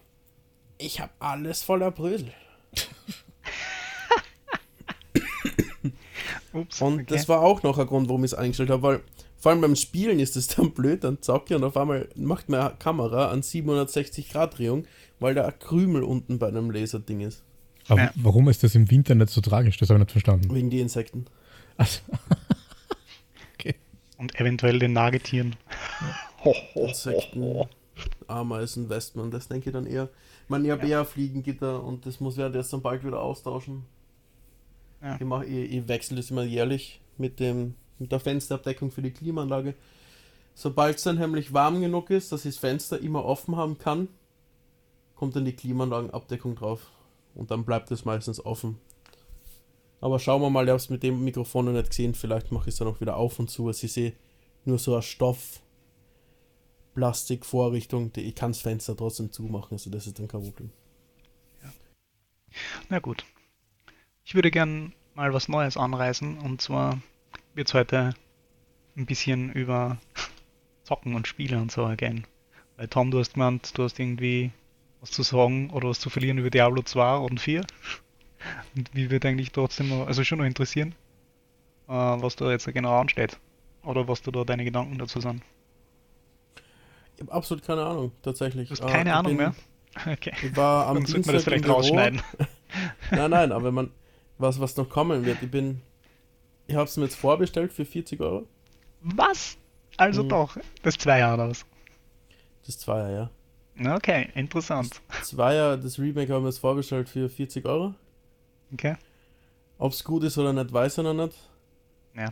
ich 0.77 1.01
habe 1.01 1.11
alles 1.21 1.63
voller 1.63 1.91
Brösel. 1.91 2.35
Ups. 6.53 6.81
Und 6.81 6.95
okay. 6.95 7.05
das 7.09 7.29
war 7.29 7.41
auch 7.43 7.63
noch 7.63 7.79
ein 7.79 7.87
Grund, 7.87 8.09
warum 8.09 8.25
ich 8.25 8.33
es 8.33 8.39
eingestellt 8.39 8.71
habe, 8.71 8.83
weil 8.83 9.01
vor 9.37 9.53
allem 9.53 9.61
beim 9.61 9.77
Spielen 9.77 10.19
ist 10.21 10.37
es 10.37 10.49
dann 10.57 10.73
blöd, 10.73 11.05
dann 11.05 11.23
zocke 11.23 11.55
ich 11.55 11.57
und 11.57 11.65
auf 11.65 11.77
einmal 11.77 12.09
macht 12.15 12.49
meine 12.49 12.75
Kamera 12.79 13.29
an 13.31 13.43
760 13.43 14.31
Grad 14.31 14.59
Drehung, 14.59 14.85
weil 15.19 15.35
da 15.35 15.47
ein 15.47 15.59
Krümel 15.59 16.03
unten 16.03 16.39
bei 16.39 16.49
einem 16.49 16.71
Laserding 16.71 17.21
ist. 17.21 17.43
Aber 17.89 18.03
Ja. 18.03 18.11
warum 18.17 18.49
ist 18.49 18.63
das 18.63 18.75
im 18.75 18.91
Winter 18.91 19.15
nicht 19.15 19.31
so 19.31 19.41
tragisch? 19.41 19.77
Das 19.79 19.89
habe 19.91 19.99
ich 19.99 20.05
nicht 20.05 20.13
verstanden. 20.13 20.55
Wegen 20.55 20.71
die 20.71 20.81
Insekten. 20.81 21.27
Also, 21.77 22.01
okay. 23.55 23.75
Und 24.19 24.39
eventuell 24.39 24.79
den 24.79 24.93
Nagetieren. 24.93 25.57
Ho, 26.45 26.55
ho, 26.75 26.87
Insekten, 26.87 27.65
Ameisen, 28.29 28.89
Wespen, 28.89 29.31
das 29.31 29.49
denke 29.49 29.71
ich 29.71 29.73
dann 29.73 29.87
eher. 29.87 30.09
Ich 30.45 30.49
meine, 30.49 30.65
ich 30.67 30.71
habe 30.71 30.87
eher 30.87 31.05
Fliegengitter 31.05 31.83
und 31.83 32.07
das 32.07 32.21
muss 32.21 32.37
ich 32.37 32.55
jetzt 32.55 32.73
dann 32.73 32.83
bald 32.83 33.05
wieder 33.05 33.21
austauschen. 33.21 33.85
Ja. 35.03 35.17
Ich, 35.17 35.27
mach, 35.27 35.43
ich, 35.43 35.73
ich 35.73 35.89
wechsle 35.89 36.17
das 36.17 36.31
immer 36.31 36.43
jährlich 36.43 37.01
mit, 37.19 37.41
dem, 37.41 37.75
mit 37.99 38.13
der 38.13 38.21
Fensterabdeckung 38.21 38.91
für 38.91 39.03
die 39.03 39.13
Klimaanlage. 39.13 39.75
Sobald 40.55 40.97
es 40.97 41.05
dann 41.05 41.19
nämlich 41.19 41.53
warm 41.53 41.81
genug 41.81 42.11
ist, 42.11 42.33
dass 42.33 42.45
ich 42.45 42.55
das 42.55 42.61
Fenster 42.61 43.01
immer 43.01 43.25
offen 43.25 43.57
haben 43.57 43.79
kann, 43.79 44.09
kommt 45.15 45.37
dann 45.37 45.45
die 45.45 45.55
Klimaanlagenabdeckung 45.55 46.55
drauf. 46.55 46.91
Und 47.35 47.51
dann 47.51 47.65
bleibt 47.65 47.91
es 47.91 48.05
meistens 48.05 48.45
offen. 48.45 48.79
Aber 50.01 50.19
schauen 50.19 50.43
wir 50.43 50.51
mal, 50.51 50.65
ich 50.65 50.71
habe 50.71 50.77
es 50.77 50.91
mit 50.91 51.03
dem 51.03 51.23
Mikrofon 51.25 51.67
noch 51.67 51.73
nicht 51.73 51.91
gesehen. 51.91 52.15
Vielleicht 52.15 52.53
mache 52.53 52.69
ich 52.69 52.75
es 52.75 52.79
dann 52.79 52.89
auch 52.89 53.01
wieder 53.01 53.17
auf 53.17 53.39
und 53.39 53.51
zu. 53.51 53.69
Also 53.69 53.85
ich 53.85 53.93
sehe 53.93 54.15
nur 54.65 54.79
so 54.79 54.97
ein 54.97 55.03
Stoff, 55.03 55.61
Plastikvorrichtung, 56.95 58.13
die 58.13 58.23
ich 58.23 58.35
kann 58.35 58.53
das 58.53 58.61
Fenster 58.61 58.97
trotzdem 58.97 59.31
zumachen, 59.33 59.73
also 59.73 59.91
das 59.91 60.07
ist 60.07 60.19
dann 60.19 60.29
kein 60.29 60.43
Problem. 60.43 60.71
Na 62.89 62.99
gut. 62.99 63.25
Ich 64.31 64.35
würde 64.37 64.53
gern 64.53 64.93
mal 65.17 65.35
was 65.35 65.49
Neues 65.49 65.77
anreißen 65.77 66.39
und 66.39 66.61
zwar 66.63 67.01
wird 67.55 67.67
es 67.67 67.75
heute 67.75 68.15
ein 68.97 69.05
bisschen 69.05 69.51
über 69.51 69.99
Zocken 70.85 71.17
und 71.17 71.27
Spiele 71.27 71.59
und 71.59 71.73
so 71.73 71.89
gehen. 71.97 72.29
Weil 72.77 72.87
Tom, 72.87 73.11
du 73.11 73.19
hast 73.19 73.35
gemeint, 73.35 73.77
du 73.77 73.83
hast 73.83 73.99
irgendwie 73.99 74.53
was 75.01 75.11
zu 75.11 75.25
sagen 75.25 75.71
oder 75.71 75.89
was 75.89 75.99
zu 75.99 76.11
verlieren 76.11 76.39
über 76.39 76.49
Diablo 76.49 76.81
2 76.83 77.17
und 77.17 77.41
4. 77.41 77.63
Und 78.77 78.89
wie 78.95 79.11
wird 79.11 79.27
eigentlich 79.27 79.51
trotzdem 79.51 79.89
noch, 79.89 80.07
also 80.07 80.23
schon 80.23 80.39
noch 80.39 80.45
interessieren, 80.45 80.95
äh, 81.89 81.93
was 81.93 82.37
da 82.37 82.53
jetzt 82.53 82.73
genau 82.73 83.01
ansteht. 83.01 83.37
Oder 83.83 84.07
was 84.07 84.23
du 84.23 84.31
da 84.31 84.45
deine 84.45 84.63
Gedanken 84.65 84.97
dazu 84.97 85.21
sind. 85.21 85.43
Ich 87.17 87.21
habe 87.23 87.33
absolut 87.33 87.65
keine 87.65 87.85
Ahnung, 87.85 88.13
tatsächlich. 88.23 88.69
Du 88.69 88.75
hast 88.77 88.81
Äh, 88.85 88.93
keine 88.93 89.11
ich 89.11 89.17
Ahnung 89.17 89.37
bin- 89.37 89.37
mehr? 89.39 89.55
Okay. 90.07 90.33
Ich 90.41 90.57
war 90.57 90.87
am 90.87 90.95
Dann 90.99 91.07
sollte 91.07 91.27
man 91.27 91.35
das 91.35 91.45
vielleicht 91.45 91.69
rausschneiden. 91.69 92.23
Nein, 93.11 93.31
nein, 93.33 93.51
aber 93.51 93.73
man, 93.73 93.91
was, 94.41 94.61
was 94.61 94.77
noch 94.77 94.89
kommen 94.89 95.25
wird, 95.25 95.43
ich 95.43 95.51
bin, 95.51 95.81
ich 96.67 96.75
habe 96.75 96.85
es 96.85 96.97
mir 96.97 97.05
jetzt 97.05 97.17
vorbestellt 97.17 97.73
für 97.73 97.85
40 97.85 98.21
Euro. 98.21 98.47
Was? 99.03 99.57
Also 99.97 100.23
Mhm. 100.23 100.29
doch, 100.29 100.57
das 100.83 100.95
Zweier 100.97 101.35
oder 101.35 101.49
was? 101.49 101.65
Das 102.67 102.79
Zweier, 102.79 103.31
ja. 103.77 103.95
Okay, 103.97 104.29
interessant. 104.35 105.01
Zweier, 105.23 105.77
das 105.77 105.99
Remake 105.99 106.33
haben 106.33 106.45
wir 106.45 106.51
jetzt 106.51 106.59
vorbestellt 106.59 107.09
für 107.09 107.29
40 107.29 107.65
Euro. 107.67 107.95
Okay. 108.73 108.97
Ob 109.79 109.93
es 109.93 110.05
gut 110.05 110.25
ist 110.25 110.37
oder 110.37 110.53
nicht, 110.53 110.73
weiß 110.73 110.99
ich 110.99 111.05
noch 111.05 111.15
nicht. 111.15 111.35
Ja. 112.15 112.29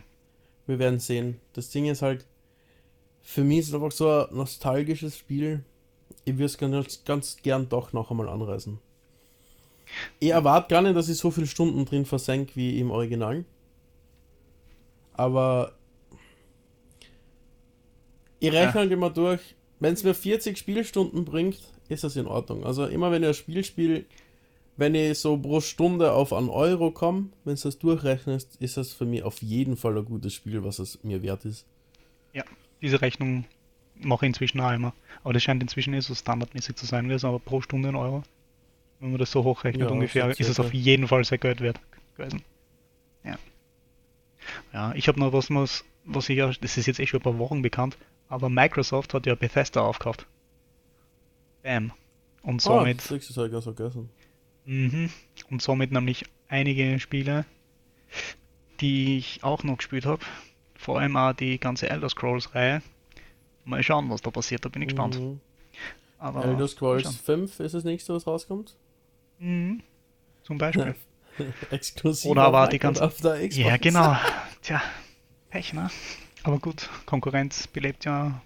Wir 0.67 0.77
werden 0.77 0.99
sehen. 0.99 1.39
Das 1.53 1.69
Ding 1.71 1.85
ist 1.85 2.01
halt, 2.03 2.25
für 3.21 3.43
mich 3.43 3.59
ist 3.59 3.69
es 3.69 3.73
einfach 3.73 3.91
so 3.91 4.09
ein 4.09 4.35
nostalgisches 4.35 5.17
Spiel. 5.17 5.63
Ich 6.25 6.33
würde 6.33 6.45
es 6.45 6.57
ganz, 6.57 7.03
ganz 7.03 7.37
gern 7.41 7.67
doch 7.69 7.91
noch 7.93 8.11
einmal 8.11 8.29
anreißen. 8.29 8.79
Ich 10.19 10.29
erwarte 10.29 10.69
gar 10.69 10.81
nicht, 10.81 10.95
dass 10.95 11.09
ich 11.09 11.17
so 11.17 11.31
viele 11.31 11.47
Stunden 11.47 11.85
drin 11.85 12.05
versenke 12.05 12.55
wie 12.55 12.79
im 12.79 12.91
Original. 12.91 13.45
Aber 15.13 15.73
ich 18.39 18.51
rechne 18.51 18.65
Ja. 18.67 18.73
halt 18.73 18.91
immer 18.91 19.09
durch, 19.09 19.41
wenn 19.79 19.93
es 19.93 20.03
mir 20.03 20.13
40 20.13 20.57
Spielstunden 20.57 21.25
bringt, 21.25 21.59
ist 21.89 22.03
das 22.03 22.15
in 22.15 22.27
Ordnung. 22.27 22.65
Also 22.65 22.85
immer 22.85 23.11
wenn 23.11 23.23
ich 23.23 23.29
ein 23.29 23.33
Spiel 23.33 23.63
spiele, 23.63 24.05
wenn 24.77 24.95
ich 24.95 25.19
so 25.19 25.37
pro 25.37 25.59
Stunde 25.59 26.13
auf 26.13 26.31
einen 26.31 26.49
Euro 26.49 26.91
komme, 26.91 27.29
wenn 27.43 27.55
du 27.55 27.61
das 27.61 27.79
durchrechnest, 27.79 28.55
ist 28.61 28.77
das 28.77 28.93
für 28.93 29.05
mich 29.05 29.23
auf 29.23 29.41
jeden 29.41 29.75
Fall 29.75 29.97
ein 29.97 30.05
gutes 30.05 30.33
Spiel, 30.33 30.63
was 30.63 30.79
es 30.79 31.03
mir 31.03 31.21
wert 31.21 31.43
ist. 31.45 31.65
Diese 32.81 33.01
Rechnung 33.01 33.43
mache 33.95 34.25
ich 34.25 34.29
inzwischen 34.29 34.61
auch 34.61 34.71
immer. 34.71 34.93
Aber 35.25 35.33
das 35.33 35.43
scheint 35.43 35.61
inzwischen 35.61 35.93
eh 35.93 35.99
so 35.99 36.15
standardmäßig 36.15 36.77
zu 36.77 36.85
sein, 36.85 37.09
wie 37.09 37.13
es 37.13 37.25
aber 37.25 37.39
pro 37.39 37.59
Stunde 37.59 37.89
ein 37.89 37.97
Euro. 37.97 38.23
Wenn 38.99 39.11
man 39.11 39.19
das 39.19 39.31
so 39.31 39.43
hochrechnet 39.43 39.87
Ja, 39.87 39.93
ungefähr, 39.93 40.29
ist 40.29 40.49
es 40.49 40.59
auf 40.59 40.73
jeden 40.73 41.07
Fall 41.07 41.23
sehr 41.23 41.37
Geld 41.37 41.61
wert 41.61 41.79
gewesen. 42.15 42.43
Ja. 43.23 43.37
Ja, 44.73 44.93
ich 44.93 45.07
habe 45.07 45.19
noch 45.19 45.31
was, 45.31 45.49
was, 45.49 46.29
ich 46.29 46.37
ja, 46.37 46.51
das 46.51 46.77
ist 46.77 46.85
jetzt 46.85 46.99
eh 46.99 47.07
schon 47.07 47.21
ein 47.21 47.23
paar 47.23 47.37
Wochen 47.37 47.61
bekannt, 47.61 47.97
aber 48.27 48.49
Microsoft 48.49 49.13
hat 49.13 49.25
ja 49.25 49.35
Bethesda 49.35 49.81
aufgekauft. 49.81 50.25
Bam. 51.63 51.91
Und 52.41 52.61
somit. 52.61 52.99
Ah, 52.99 53.15
das 53.15 53.29
ich 53.29 53.35
ganz 53.35 53.63
vergessen. 53.63 54.09
Mhm. 54.65 55.09
Und 55.49 55.61
somit 55.61 55.91
nämlich 55.91 56.25
einige 56.47 56.99
Spiele, 56.99 57.45
die 58.81 59.17
ich 59.17 59.43
auch 59.43 59.63
noch 59.63 59.77
gespielt 59.77 60.05
habe. 60.05 60.23
Vor 60.75 60.99
allem 60.99 61.17
auch 61.17 61.33
die 61.33 61.59
ganze 61.59 61.89
Elder 61.89 62.09
Scrolls-Reihe. 62.09 62.81
Mal 63.65 63.83
schauen, 63.83 64.09
was 64.09 64.21
da 64.21 64.31
passiert, 64.31 64.63
da 64.63 64.69
bin 64.69 64.81
ich 64.81 64.89
gespannt. 64.89 65.19
Mhm. 65.19 65.41
Aber 66.17 66.45
Elder 66.45 66.67
Scrolls 66.67 67.15
5 67.15 67.59
ist 67.59 67.73
das 67.73 67.83
nächste, 67.83 68.13
was 68.13 68.27
rauskommt? 68.27 68.75
Mhm. 69.39 69.81
Zum 70.43 70.57
Beispiel. 70.57 70.95
Exklusiv. 71.71 72.29
Oder 72.29 72.43
aber 72.43 72.67
die 72.67 72.79
ganze. 72.79 73.11
Ja, 73.51 73.77
genau. 73.77 74.15
Tja, 74.61 74.81
Pech, 75.49 75.73
ne? 75.73 75.89
Aber 76.43 76.59
gut, 76.59 76.89
Konkurrenz 77.05 77.67
belebt 77.67 78.05
ja 78.05 78.41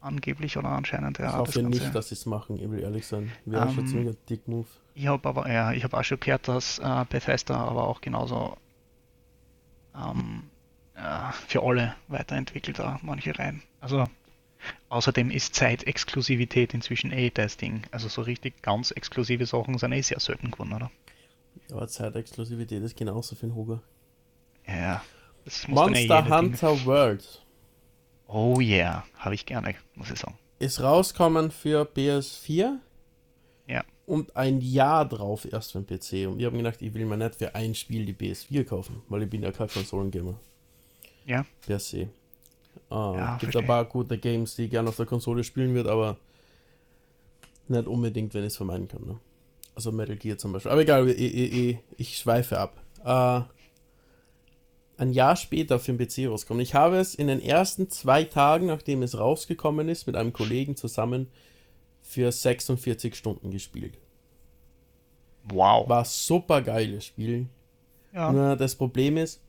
angeblich 0.00 0.56
oder 0.56 0.68
anscheinend. 0.70 1.18
Ja, 1.18 1.30
ich 1.30 1.36
hoffe 1.36 1.62
das 1.62 1.70
nicht, 1.70 1.94
dass 1.94 2.08
sie 2.08 2.14
es 2.14 2.26
machen, 2.26 2.56
ich 2.56 2.70
will 2.70 2.80
ehrlich 2.80 3.06
sein. 3.06 3.32
Wäre 3.44 3.66
um, 3.66 3.74
schon 3.74 3.84
ähm, 3.84 3.86
ziemlich 3.88 4.08
ein 4.08 4.16
Dick 4.28 4.48
Move. 4.48 4.66
Ich 4.94 5.06
habe 5.06 5.28
aber, 5.28 5.50
ja, 5.50 5.72
ich 5.72 5.84
habe 5.84 5.96
auch 5.96 6.04
schon 6.04 6.20
gehört, 6.20 6.48
dass 6.48 6.78
äh, 6.78 7.04
Bethesda 7.08 7.56
aber 7.56 7.86
auch 7.86 8.00
genauso 8.00 8.56
ähm, 9.94 10.44
äh, 10.94 11.32
für 11.46 11.62
alle 11.62 11.94
weiterentwickelt, 12.08 12.78
da 12.78 12.98
manche 13.02 13.38
rein. 13.38 13.62
Also 13.80 14.04
außerdem 14.88 15.30
ist 15.30 15.54
Zeitexklusivität 15.54 16.74
inzwischen 16.74 17.12
eh 17.12 17.30
das 17.30 17.56
Ding. 17.56 17.82
Also 17.90 18.08
so 18.08 18.22
richtig 18.22 18.62
ganz 18.62 18.90
exklusive 18.90 19.46
Sachen 19.46 19.78
sind 19.78 19.92
eh 19.92 20.02
sehr 20.02 20.20
selten 20.20 20.50
geworden, 20.50 20.72
oder? 20.72 20.90
Ja, 21.68 21.76
aber 21.76 21.88
Zeitexklusivität 21.88 22.82
ist 22.82 22.96
genauso 22.96 23.36
für 23.36 23.46
den 23.46 23.54
Hugo. 23.54 23.80
Ja. 24.66 25.02
Monster 25.66 26.26
eh 26.26 26.30
Hunter 26.30 26.72
Ding. 26.74 26.86
World. 26.86 27.42
Oh 28.26 28.60
yeah, 28.60 29.04
habe 29.16 29.34
ich 29.34 29.46
gerne, 29.46 29.74
muss 29.94 30.10
ich 30.10 30.18
sagen. 30.18 30.36
Ist 30.58 30.80
rauskommen 30.80 31.50
für 31.50 31.84
PS4. 31.84 32.78
Ja. 33.66 33.84
Und 34.06 34.36
ein 34.36 34.60
Jahr 34.60 35.06
drauf 35.06 35.50
erst 35.50 35.72
für 35.72 35.80
den 35.80 35.86
PC. 35.86 36.28
Und 36.28 36.38
ich 36.38 36.46
habe 36.46 36.56
mir 36.56 36.62
gedacht, 36.62 36.82
ich 36.82 36.92
will 36.92 37.06
mir 37.06 37.16
nicht 37.16 37.36
für 37.36 37.54
ein 37.54 37.74
Spiel 37.74 38.04
die 38.04 38.14
PS4 38.14 38.64
kaufen, 38.64 39.02
weil 39.08 39.22
ich 39.22 39.30
bin 39.30 39.42
ja 39.42 39.52
kein 39.52 39.68
Konsolengamer. 39.68 40.38
Ja. 41.24 41.44
Per 41.66 41.78
se. 41.78 42.08
Uh, 42.90 43.16
ja, 43.16 43.30
gibt 43.32 43.52
verstehe. 43.52 43.62
ein 43.62 43.66
paar 43.66 43.84
gute 43.84 44.18
Games, 44.18 44.56
die 44.56 44.64
ich 44.64 44.70
gerne 44.70 44.88
auf 44.88 44.96
der 44.96 45.06
Konsole 45.06 45.44
spielen 45.44 45.74
würde, 45.74 45.90
aber 45.90 46.16
nicht 47.68 47.86
unbedingt, 47.86 48.34
wenn 48.34 48.42
ich 48.42 48.48
es 48.48 48.56
vermeiden 48.56 48.88
kann. 48.88 49.06
Ne? 49.06 49.18
Also 49.74 49.92
Metal 49.92 50.16
Gear 50.16 50.38
zum 50.38 50.52
Beispiel. 50.52 50.72
Aber 50.72 50.80
egal, 50.80 51.08
ich, 51.08 51.18
ich, 51.18 51.52
ich, 51.52 51.78
ich 51.96 52.16
schweife 52.18 52.58
ab. 52.58 52.76
Uh, 53.04 53.44
ein 54.98 55.12
Jahr 55.12 55.36
später 55.36 55.78
für 55.78 55.92
den 55.92 55.98
PC 55.98 56.28
rauskommen. 56.28 56.60
Ich 56.60 56.74
habe 56.74 56.96
es 56.98 57.14
in 57.14 57.28
den 57.28 57.40
ersten 57.40 57.88
zwei 57.88 58.24
Tagen, 58.24 58.66
nachdem 58.66 59.02
es 59.02 59.16
rausgekommen 59.16 59.88
ist, 59.88 60.06
mit 60.06 60.16
einem 60.16 60.32
Kollegen 60.32 60.76
zusammen 60.76 61.28
für 62.02 62.32
46 62.32 63.14
Stunden 63.14 63.50
gespielt. 63.50 63.98
Wow. 65.44 65.88
War 65.88 66.04
super 66.04 66.62
geiles 66.62 67.04
Spiel. 67.04 67.46
Ja. 68.12 68.32
Nur 68.32 68.56
das 68.56 68.74
Problem 68.74 69.16
ist, 69.16 69.40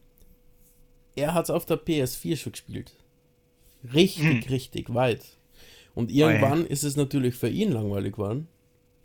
er 1.15 1.33
hat 1.33 1.45
es 1.45 1.49
auf 1.49 1.65
der 1.65 1.77
PS4 1.77 2.37
schon 2.37 2.51
gespielt. 2.51 2.93
Richtig, 3.93 4.23
hm. 4.23 4.49
richtig 4.49 4.93
weit. 4.93 5.21
Und 5.95 6.11
irgendwann 6.11 6.61
oh, 6.61 6.63
ja. 6.63 6.69
ist 6.69 6.83
es 6.83 6.95
natürlich 6.95 7.35
für 7.35 7.49
ihn 7.49 7.71
langweilig 7.71 8.13
geworden, 8.13 8.47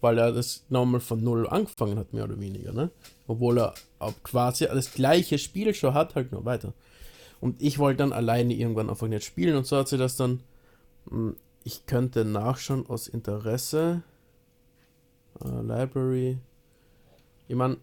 weil 0.01 0.19
er 0.19 0.33
das 0.33 0.65
nochmal 0.69 1.01
von 1.01 1.23
Null 1.23 1.49
angefangen 1.49 1.99
hat, 1.99 2.13
mehr 2.13 2.25
oder 2.25 2.39
weniger. 2.39 2.73
Ne? 2.73 2.91
Obwohl 3.27 3.59
er 3.59 3.75
quasi 4.23 4.67
das 4.67 4.93
gleiche 4.93 5.39
Spiel 5.39 5.75
schon 5.75 5.95
hat, 5.95 6.15
halt 6.15 6.33
nur 6.33 6.45
weiter. 6.45 6.73
Und 7.41 7.61
ich 7.61 7.79
wollte 7.79 7.99
dann 7.99 8.13
alleine 8.13 8.55
irgendwann 8.55 8.91
einfach 8.91 9.09
nicht 9.09 9.25
spielen 9.25 9.57
und 9.57 9.67
so 9.67 9.77
hat 9.77 9.89
sie 9.89 9.99
das 9.99 10.17
dann. 10.17 10.41
Hm, 11.09 11.37
ich 11.67 11.87
könnte 11.87 12.25
nachschauen 12.25 12.87
aus 12.87 13.09
Interesse. 13.09 14.03
Uh, 15.43 15.63
Library. 15.63 16.39
Ich 17.49 17.57
meine, 17.57 17.79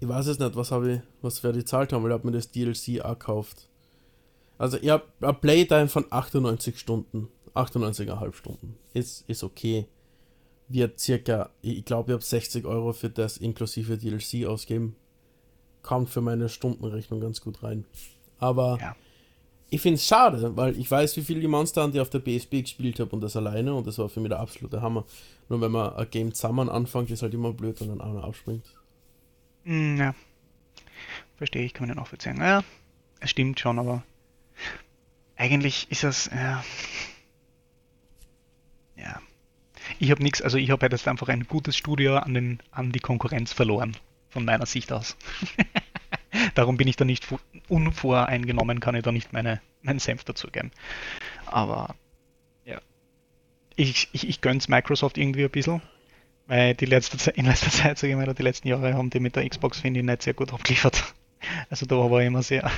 ich 0.00 0.08
weiß 0.08 0.26
es 0.28 0.38
nicht, 0.38 0.56
was 0.56 0.70
habe 0.70 0.92
ich, 0.92 1.00
was 1.20 1.42
wir 1.42 1.52
die 1.52 1.64
zahlt 1.64 1.92
haben, 1.92 2.02
weil 2.02 2.10
ich 2.10 2.18
habe 2.18 2.26
mir 2.26 2.32
das 2.32 2.50
DLC 2.50 3.02
gekauft. 3.02 3.68
Also 4.58 4.78
ich 4.78 4.88
habe 4.88 5.04
ein 5.20 5.40
Playtime 5.40 5.88
von 5.88 6.06
98 6.10 6.78
Stunden. 6.78 7.28
98,5 7.54 8.34
Stunden. 8.34 8.76
Ist, 8.92 9.28
ist 9.28 9.42
okay. 9.42 9.86
Wird 10.68 10.98
circa, 10.98 11.50
ich 11.62 11.84
glaube, 11.84 12.10
ich 12.10 12.14
habe 12.14 12.24
60 12.24 12.64
Euro 12.66 12.92
für 12.92 13.08
das 13.08 13.36
inklusive 13.36 13.96
DLC 13.96 14.46
ausgeben. 14.46 14.96
Kommt 15.82 16.10
für 16.10 16.20
meine 16.20 16.48
Stundenrechnung 16.48 17.20
ganz 17.20 17.40
gut 17.40 17.62
rein. 17.62 17.84
Aber 18.38 18.78
ja. 18.80 18.96
ich 19.70 19.80
finde 19.80 19.96
es 19.96 20.06
schade, 20.06 20.56
weil 20.56 20.76
ich 20.78 20.90
weiß, 20.90 21.16
wie 21.16 21.22
viel 21.22 21.40
die 21.40 21.46
Monster 21.46 21.84
Hunter 21.84 22.02
auf 22.02 22.10
der 22.10 22.18
PSP 22.18 22.62
gespielt 22.62 22.98
habe 22.98 23.10
und 23.10 23.20
das 23.20 23.36
alleine 23.36 23.74
und 23.74 23.86
das 23.86 23.98
war 23.98 24.08
für 24.08 24.20
mich 24.20 24.30
der 24.30 24.40
absolute 24.40 24.82
Hammer. 24.82 25.04
Nur 25.48 25.60
wenn 25.60 25.70
man 25.70 25.94
ein 25.94 26.10
Game 26.10 26.34
zusammen 26.34 26.68
anfängt, 26.68 27.10
ist 27.10 27.22
halt 27.22 27.34
immer 27.34 27.52
blöd, 27.52 27.80
wenn 27.80 27.88
dann 27.88 28.00
einer 28.00 28.24
abspringt. 28.24 28.64
Mm, 29.64 29.96
ja. 29.98 30.14
Verstehe 31.36 31.64
ich, 31.64 31.74
kann 31.74 31.86
man 31.86 31.96
ja 31.96 32.02
auch 32.02 32.08
verzeihen. 32.08 32.38
Ja, 32.38 32.64
es 33.20 33.30
stimmt 33.30 33.60
schon, 33.60 33.78
aber 33.78 34.02
eigentlich 35.36 35.90
ist 35.90 36.04
das, 36.04 36.30
ja. 36.32 36.64
Ja. 38.96 39.20
Ich 39.98 40.10
habe 40.10 40.22
nichts, 40.22 40.42
also 40.42 40.58
ich 40.58 40.70
habe 40.70 40.86
jetzt 40.86 41.06
einfach 41.06 41.28
ein 41.28 41.46
gutes 41.46 41.76
Studio 41.76 42.16
an, 42.16 42.34
den, 42.34 42.62
an 42.70 42.92
die 42.92 43.00
Konkurrenz 43.00 43.52
verloren, 43.52 43.96
von 44.28 44.44
meiner 44.44 44.66
Sicht 44.66 44.90
aus. 44.92 45.16
Darum 46.54 46.76
bin 46.76 46.88
ich 46.88 46.96
da 46.96 47.04
nicht 47.04 47.26
unvoreingenommen, 47.68 48.80
kann 48.80 48.94
ich 48.94 49.02
da 49.02 49.12
nicht 49.12 49.32
meine, 49.32 49.60
meinen 49.82 49.98
Senf 49.98 50.24
dazugeben. 50.24 50.72
Aber 51.46 51.94
ja, 52.64 52.80
ich, 53.76 54.08
ich, 54.12 54.28
ich 54.28 54.40
gönn's 54.40 54.68
Microsoft 54.68 55.18
irgendwie 55.18 55.44
ein 55.44 55.50
bisschen, 55.50 55.82
weil 56.46 56.74
die 56.74 56.86
letzte 56.86 57.18
Zeit, 57.18 57.36
in 57.36 57.46
letzter 57.46 57.70
Zeit, 57.70 57.98
sage 57.98 58.12
ich 58.12 58.18
mal, 58.18 58.32
die 58.34 58.42
letzten 58.42 58.68
Jahre 58.68 58.94
haben 58.94 59.10
die 59.10 59.20
mit 59.20 59.36
der 59.36 59.48
Xbox, 59.48 59.80
finde 59.80 60.00
ich, 60.00 60.06
nicht 60.06 60.22
sehr 60.22 60.34
gut 60.34 60.52
abgeliefert. 60.52 61.14
Also 61.70 61.86
da 61.86 61.96
war 61.96 62.20
ich 62.20 62.26
immer 62.26 62.42
sehr, 62.42 62.70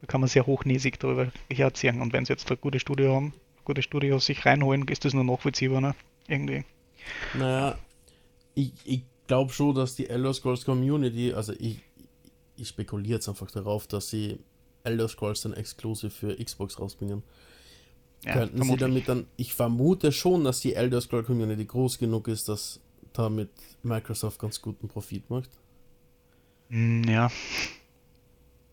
da 0.00 0.06
kann 0.06 0.20
man 0.20 0.28
sehr 0.28 0.46
hochnäsig 0.46 0.98
darüber 0.98 1.30
herziehen. 1.50 2.00
Und 2.00 2.12
wenn 2.12 2.24
sie 2.24 2.32
jetzt 2.32 2.50
ein 2.50 2.58
gutes 2.60 2.82
Studio 2.82 3.14
haben, 3.14 3.34
gute 3.64 3.82
Studios 3.82 4.26
sich 4.26 4.46
reinholen, 4.46 4.86
ist 4.88 5.04
das 5.04 5.14
nur 5.14 5.24
nachvollziehbar, 5.24 5.80
ne? 5.80 5.94
Irgendwie. 6.28 6.64
Naja, 7.34 7.78
ich, 8.54 8.72
ich 8.84 9.02
glaube 9.26 9.52
schon, 9.52 9.74
dass 9.74 9.94
die 9.94 10.08
Elder 10.08 10.32
Scrolls 10.34 10.64
Community, 10.64 11.32
also 11.32 11.52
ich, 11.58 11.80
ich 12.56 12.68
spekuliere 12.68 13.14
jetzt 13.14 13.28
einfach 13.28 13.50
darauf, 13.50 13.86
dass 13.86 14.08
sie 14.08 14.38
Elder 14.84 15.08
Scrolls 15.08 15.42
dann 15.42 15.52
exklusiv 15.52 16.14
für 16.14 16.36
Xbox 16.36 16.78
rausbringen. 16.78 17.22
Ja, 18.24 18.32
Könnten 18.32 18.58
vermutlich. 18.58 18.78
sie 18.78 18.80
damit 18.80 19.08
dann, 19.08 19.26
ich 19.36 19.54
vermute 19.54 20.12
schon, 20.12 20.44
dass 20.44 20.60
die 20.60 20.74
Elder 20.74 21.00
Scrolls 21.00 21.26
Community 21.26 21.64
groß 21.64 21.98
genug 21.98 22.28
ist, 22.28 22.48
dass 22.48 22.80
damit 23.12 23.50
Microsoft 23.82 24.38
ganz 24.38 24.60
guten 24.60 24.88
Profit 24.88 25.28
macht. 25.30 25.50
Hm, 26.68 27.04
ja. 27.04 27.30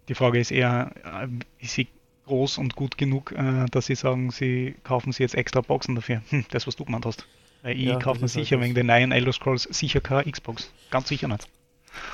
Die 0.08 0.16
Frage 0.16 0.40
ist 0.40 0.52
eher, 0.52 0.92
äh, 1.04 1.28
ist 1.64 1.74
sie 1.74 1.88
groß 2.26 2.58
und 2.58 2.76
gut 2.76 2.98
genug, 2.98 3.32
äh, 3.32 3.66
dass 3.72 3.88
sie 3.88 3.96
sagen, 3.96 4.32
sie 4.32 4.76
kaufen 4.84 5.12
sie 5.12 5.24
jetzt 5.24 5.36
extra 5.36 5.62
Boxen 5.62 5.96
dafür? 5.96 6.22
Hm, 6.30 6.46
das, 6.52 6.68
was 6.68 6.76
du 6.76 6.86
gemeint 6.86 7.06
hast. 7.06 7.26
Weil 7.62 7.78
ich 7.78 7.86
ja, 7.86 8.00
kaufe 8.00 8.22
mir 8.22 8.28
sicher 8.28 8.58
halt 8.58 8.66
wegen 8.66 8.76
den 8.76 8.88
neuen 8.88 9.12
Elder 9.12 9.34
Scrolls 9.34 9.64
sicher 9.64 10.02
keine 10.02 10.32
Xbox. 10.32 10.72
Ganz 10.92 11.08
sicher 11.08 11.28
nicht. 11.28 11.48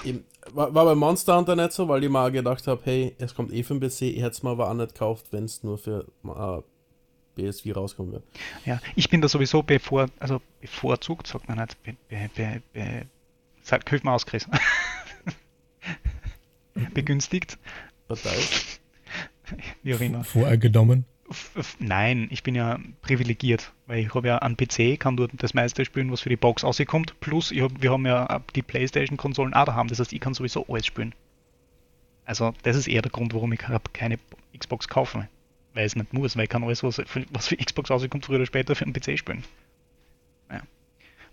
Eben, 0.06 0.24
war, 0.52 0.74
war 0.74 0.86
bei 0.86 0.96
Monster 0.96 1.38
Hunter 1.38 1.56
nicht 1.56 1.74
so, 1.74 1.88
weil 1.88 2.04
ich 2.04 2.10
mal 2.10 2.32
gedacht 2.32 2.66
habe, 2.68 2.82
hey, 2.86 3.16
es 3.20 3.36
kommt 3.36 3.52
eh 3.52 3.64
für 3.64 3.78
den 3.78 3.90
PC, 3.90 4.02
ich 4.04 4.18
hätte 4.18 4.32
es 4.32 4.44
mir 4.44 4.52
aber 4.52 4.70
auch 4.70 4.74
nicht 4.74 4.94
gekauft, 4.94 5.28
wenn 5.32 5.46
es 5.46 5.64
nur 5.64 5.78
für 5.78 6.06
äh, 6.24 6.62
PS4 7.38 7.74
rauskommen 7.74 8.14
wird. 8.14 8.24
Ja, 8.66 8.80
ich 8.96 9.10
bin 9.10 9.22
da 9.22 9.28
sowieso 9.28 9.64
bevor, 9.64 10.08
also 10.20 10.42
bevorzugt, 10.60 11.28
sagt 11.28 11.48
man 11.48 11.58
nicht, 11.58 11.82
be, 11.84 11.96
be, 12.10 12.30
be, 12.36 12.62
be, 12.74 13.06
sag, 13.62 13.90
hilf 13.90 14.04
mir 14.04 14.12
aus, 14.12 14.26
Chris. 14.26 14.48
Begünstigt. 16.94 17.58
Partei. 18.08 18.36
Wie 19.84 19.96
auch 19.96 20.02
immer. 20.02 20.24
Voreingenommen. 20.24 21.06
Nein, 21.80 22.28
ich 22.30 22.44
bin 22.44 22.56
ja 22.56 22.78
privilegiert, 23.02 23.72
weil 23.88 24.00
ich 24.00 24.14
habe 24.14 24.28
ja 24.28 24.40
einen 24.40 24.58
PC, 24.58 25.00
kann 25.00 25.16
dort 25.16 25.32
das 25.38 25.54
meiste 25.54 25.86
spielen, 25.86 26.12
was 26.12 26.22
für 26.22 26.30
die 26.30 26.36
Box 26.36 26.64
rauskommt. 26.64 27.20
Plus, 27.22 27.52
hab, 27.52 27.82
wir 27.82 27.92
haben 27.92 28.06
ja 28.06 28.42
die 28.56 28.62
Playstation-Konsolen 28.62 29.54
auch 29.54 29.66
daheim, 29.66 29.88
das 29.88 30.00
heißt, 30.00 30.12
ich 30.12 30.20
kann 30.20 30.34
sowieso 30.34 30.66
alles 30.68 30.86
spielen. 30.86 31.16
Also, 32.26 32.54
das 32.64 32.76
ist 32.76 32.88
eher 32.88 33.02
der 33.02 33.12
Grund, 33.12 33.34
warum 33.34 33.54
ich 33.54 33.60
keine 33.60 34.20
Xbox 34.58 34.88
kaufe. 34.88 35.28
Weil 35.74 35.86
es 35.86 35.96
nicht 35.96 36.12
muss, 36.12 36.36
weil 36.36 36.44
ich 36.44 36.50
kann 36.50 36.64
alles, 36.64 36.84
was 36.84 37.02
für, 37.06 37.26
was 37.32 37.48
für 37.48 37.56
Xbox 37.56 37.90
rauskommt, 37.90 38.26
früher 38.26 38.38
oder 38.38 38.46
später 38.46 38.76
für 38.76 38.84
einen 38.84 38.94
PC 38.94 39.18
spielen. 39.18 39.44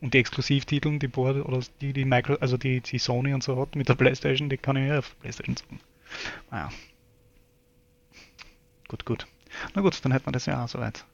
Und 0.00 0.14
die 0.14 0.18
Exklusivtitel, 0.18 0.98
die 0.98 1.08
Board 1.08 1.44
oder 1.44 1.60
die, 1.80 1.92
die 1.92 2.04
Micro, 2.04 2.34
also 2.34 2.56
die, 2.56 2.80
die 2.80 2.98
Sony 2.98 3.34
und 3.34 3.42
so 3.42 3.60
hat 3.60 3.74
mit 3.74 3.88
der 3.88 3.94
Playstation, 3.94 4.48
die 4.48 4.56
kann 4.56 4.76
ich 4.76 4.88
ja 4.88 5.00
auf 5.00 5.18
Playstation 5.20 5.56
zocken. 5.56 5.80
Naja. 6.50 6.70
Gut, 8.86 9.04
gut. 9.04 9.26
Na 9.74 9.82
gut, 9.82 9.98
dann 10.04 10.12
hätten 10.12 10.26
wir 10.26 10.32
das 10.32 10.46
ja 10.46 10.64
auch 10.64 10.68
soweit. 10.68 11.04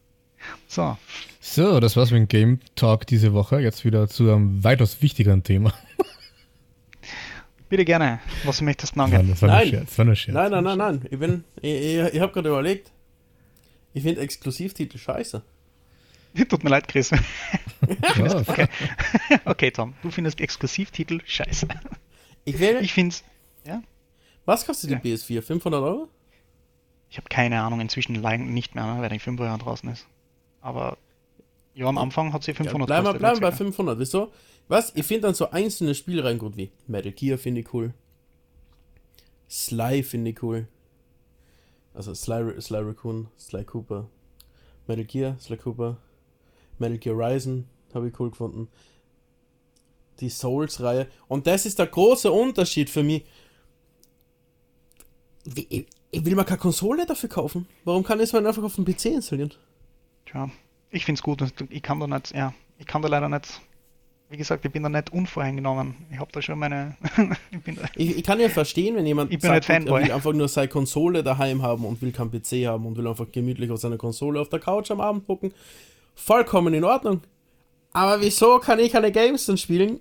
So. 0.69 0.99
So, 1.41 1.81
das 1.81 1.97
war's 1.97 2.11
mit 2.11 2.21
dem 2.21 2.29
Game 2.29 2.61
Talk 2.75 3.07
diese 3.07 3.33
Woche. 3.33 3.61
Jetzt 3.61 3.85
wieder 3.85 4.09
zu 4.09 4.31
einem 4.31 4.63
weitaus 4.63 5.01
wichtigeren 5.01 5.43
Thema. 5.43 5.73
Bitte 7.69 7.85
gerne. 7.87 8.21
Was 8.45 8.61
möchtest 8.61 8.95
du 8.95 9.01
Das 9.01 9.11
war, 9.11 9.19
sagen? 9.19 9.29
das 9.31 9.43
war, 9.43 9.49
nur 9.49 9.57
Nein. 9.59 9.69
Scherz, 9.69 9.89
das 9.89 9.99
war 9.99 10.05
nur 10.05 10.15
Scherz. 10.17 10.35
Nein, 10.35 10.51
nein, 10.51 10.65
nein, 10.65 10.79
nein. 10.79 11.07
Ich 11.11 11.19
bin. 11.19 11.45
Ich, 11.61 11.73
ich, 11.73 12.15
ich 12.15 12.21
habe 12.21 12.33
gerade 12.33 12.49
überlegt. 12.51 12.93
Ich 13.95 14.03
finde 14.03 14.21
Exklusivtitel 14.21 14.99
scheiße. 14.99 15.43
Tut 16.49 16.65
mir 16.65 16.71
leid, 16.71 16.89
Chris. 16.89 17.11
Ja, 18.17 18.37
Okay. 18.37 18.67
okay, 19.45 19.71
Tom, 19.71 19.95
du 20.03 20.11
findest 20.11 20.41
Exklusivtitel 20.41 21.21
scheiße. 21.25 21.69
Ich. 22.47 22.59
Ich 22.61 22.93
find's. 22.95 23.23
was 24.47 24.65
kostet 24.67 24.91
die 24.91 24.95
Ja. 24.95 25.01
PS4? 25.17 25.43
500 25.43 25.83
Euro? 25.83 26.09
Ich 27.11 27.19
habe 27.19 27.29
keine 27.29 27.61
Ahnung, 27.61 27.81
inzwischen 27.81 28.15
nicht 28.55 28.75
mehr, 28.75 28.87
ne, 28.95 29.03
weil 29.03 29.09
die 29.11 29.19
5 29.19 29.39
Jahre 29.41 29.59
draußen 29.59 29.89
ist. 29.91 30.07
Aber 30.61 30.97
ja, 31.75 31.87
am 31.87 31.99
Anfang 31.99 32.33
hat 32.33 32.43
sie 32.43 32.53
Ja, 32.53 32.57
500 32.57 32.87
bleiben 32.87 33.05
wir 33.07 33.15
bleiben 33.15 33.41
bei 33.41 33.51
circa. 33.51 33.65
500. 33.65 33.99
Wieso? 33.99 34.33
Was? 34.69 34.93
Ich 34.97 35.05
finde 35.07 35.23
dann 35.29 35.35
so 35.35 35.51
einzelne 35.51 35.95
Spiele 35.95 36.25
rein 36.25 36.39
gut 36.39 36.57
wie 36.57 36.73
Metal 36.87 37.13
Gear 37.13 37.37
finde 37.39 37.61
ich 37.61 37.75
cool. 37.75 37.93
Sly 39.51 40.03
finde 40.03 40.31
ich 40.31 40.43
cool. 40.43 40.67
Also 41.93 42.15
Sly, 42.15 42.61
Sly 42.61 42.79
Raccoon, 42.79 43.29
Sly 43.39 43.65
Cooper. 43.65 44.09
Metal 44.87 45.05
Gear, 45.05 45.37
Sly 45.39 45.57
Cooper. 45.59 45.99
Metal 46.79 46.99
Gear 46.99 47.17
Ryzen 47.17 47.69
habe 47.95 48.09
ich 48.09 48.19
cool 48.21 48.31
gefunden. 48.31 48.69
Die 50.21 50.29
Souls-Reihe. 50.29 51.09
Und 51.29 51.47
das 51.47 51.67
ist 51.67 51.79
der 51.79 51.87
große 51.87 52.31
Unterschied 52.31 52.91
für 52.91 53.03
mich. 53.03 53.25
Ich, 55.45 55.87
ich 56.11 56.25
will 56.25 56.35
mir 56.37 56.45
keine 56.45 56.59
Konsole 56.59 57.07
dafür 57.07 57.29
kaufen. 57.29 57.67
Warum 57.85 58.03
kann 58.05 58.19
ich 58.19 58.25
es 58.25 58.33
mir 58.33 58.47
einfach 58.47 58.63
auf 58.63 58.77
dem 58.77 58.85
PC 58.85 59.07
installieren? 59.07 59.53
Tja, 60.27 60.51
ich 60.91 61.05
find's 61.05 61.23
gut. 61.23 61.43
und 61.43 61.53
Ich 61.71 61.83
kann 61.83 62.01
da 62.01 62.07
nicht, 62.07 62.35
ja, 62.35 62.55
ich 62.79 62.87
kann 62.87 63.03
da 63.03 63.09
leider 63.09 63.29
nicht. 63.29 63.61
Wie 64.31 64.37
gesagt, 64.39 64.65
ich 64.65 64.73
bin 64.73 64.83
da 64.83 64.89
nicht 64.89 65.13
unvoreingenommen. 65.13 65.95
Ich 66.11 66.19
habe 66.19 66.33
da 66.33 66.41
schon 66.41 66.59
meine. 66.59 66.97
ich 67.51 67.75
da, 67.75 67.83
Ich, 67.95 68.17
ich 68.19 68.23
kann 68.25 68.41
ja 68.41 68.49
verstehen, 68.49 68.97
wenn 68.97 69.05
jemand 69.07 69.31
Ich 69.33 69.39
bin 69.39 69.51
nicht 69.51 69.63
gut, 69.63 69.69
er 69.69 69.75
Fanboy. 69.81 70.03
will 70.05 70.13
einfach 70.13 70.33
nur 70.33 70.49
seine 70.49 70.69
Konsole 70.69 71.23
daheim 71.23 71.63
haben 71.63 71.85
und 71.85 72.01
will 72.01 72.11
keinen 72.11 72.31
PC 72.31 72.67
haben 72.67 72.87
und 72.87 72.97
will 72.97 73.07
einfach 73.07 73.31
gemütlich 73.31 73.71
auf 73.71 73.81
seiner 73.81 73.99
Konsole 73.99 74.41
auf 74.41 74.49
der 74.49 74.61
Couch 74.61 74.91
am 74.91 75.01
Abend 75.01 75.27
gucken. 75.27 75.53
Vollkommen 76.15 76.75
in 76.75 76.85
Ordnung. 76.85 77.23
Aber 77.93 78.21
wieso 78.21 78.59
kann 78.59 78.79
ich 78.79 78.93
keine 78.93 79.13
Games 79.13 79.47
dann 79.47 79.57
spielen 79.57 80.01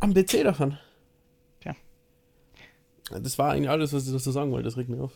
am 0.00 0.14
PC 0.14 0.42
davon? 0.44 0.78
Tja. 1.60 1.74
Das 3.20 3.38
war 3.38 3.52
eigentlich 3.52 3.70
alles, 3.70 3.92
was 3.92 4.06
ich 4.06 4.12
dazu 4.12 4.30
sagen 4.30 4.50
wollte. 4.52 4.64
Das 4.64 4.76
regt 4.76 4.88
mich 4.88 5.00
auf. 5.00 5.12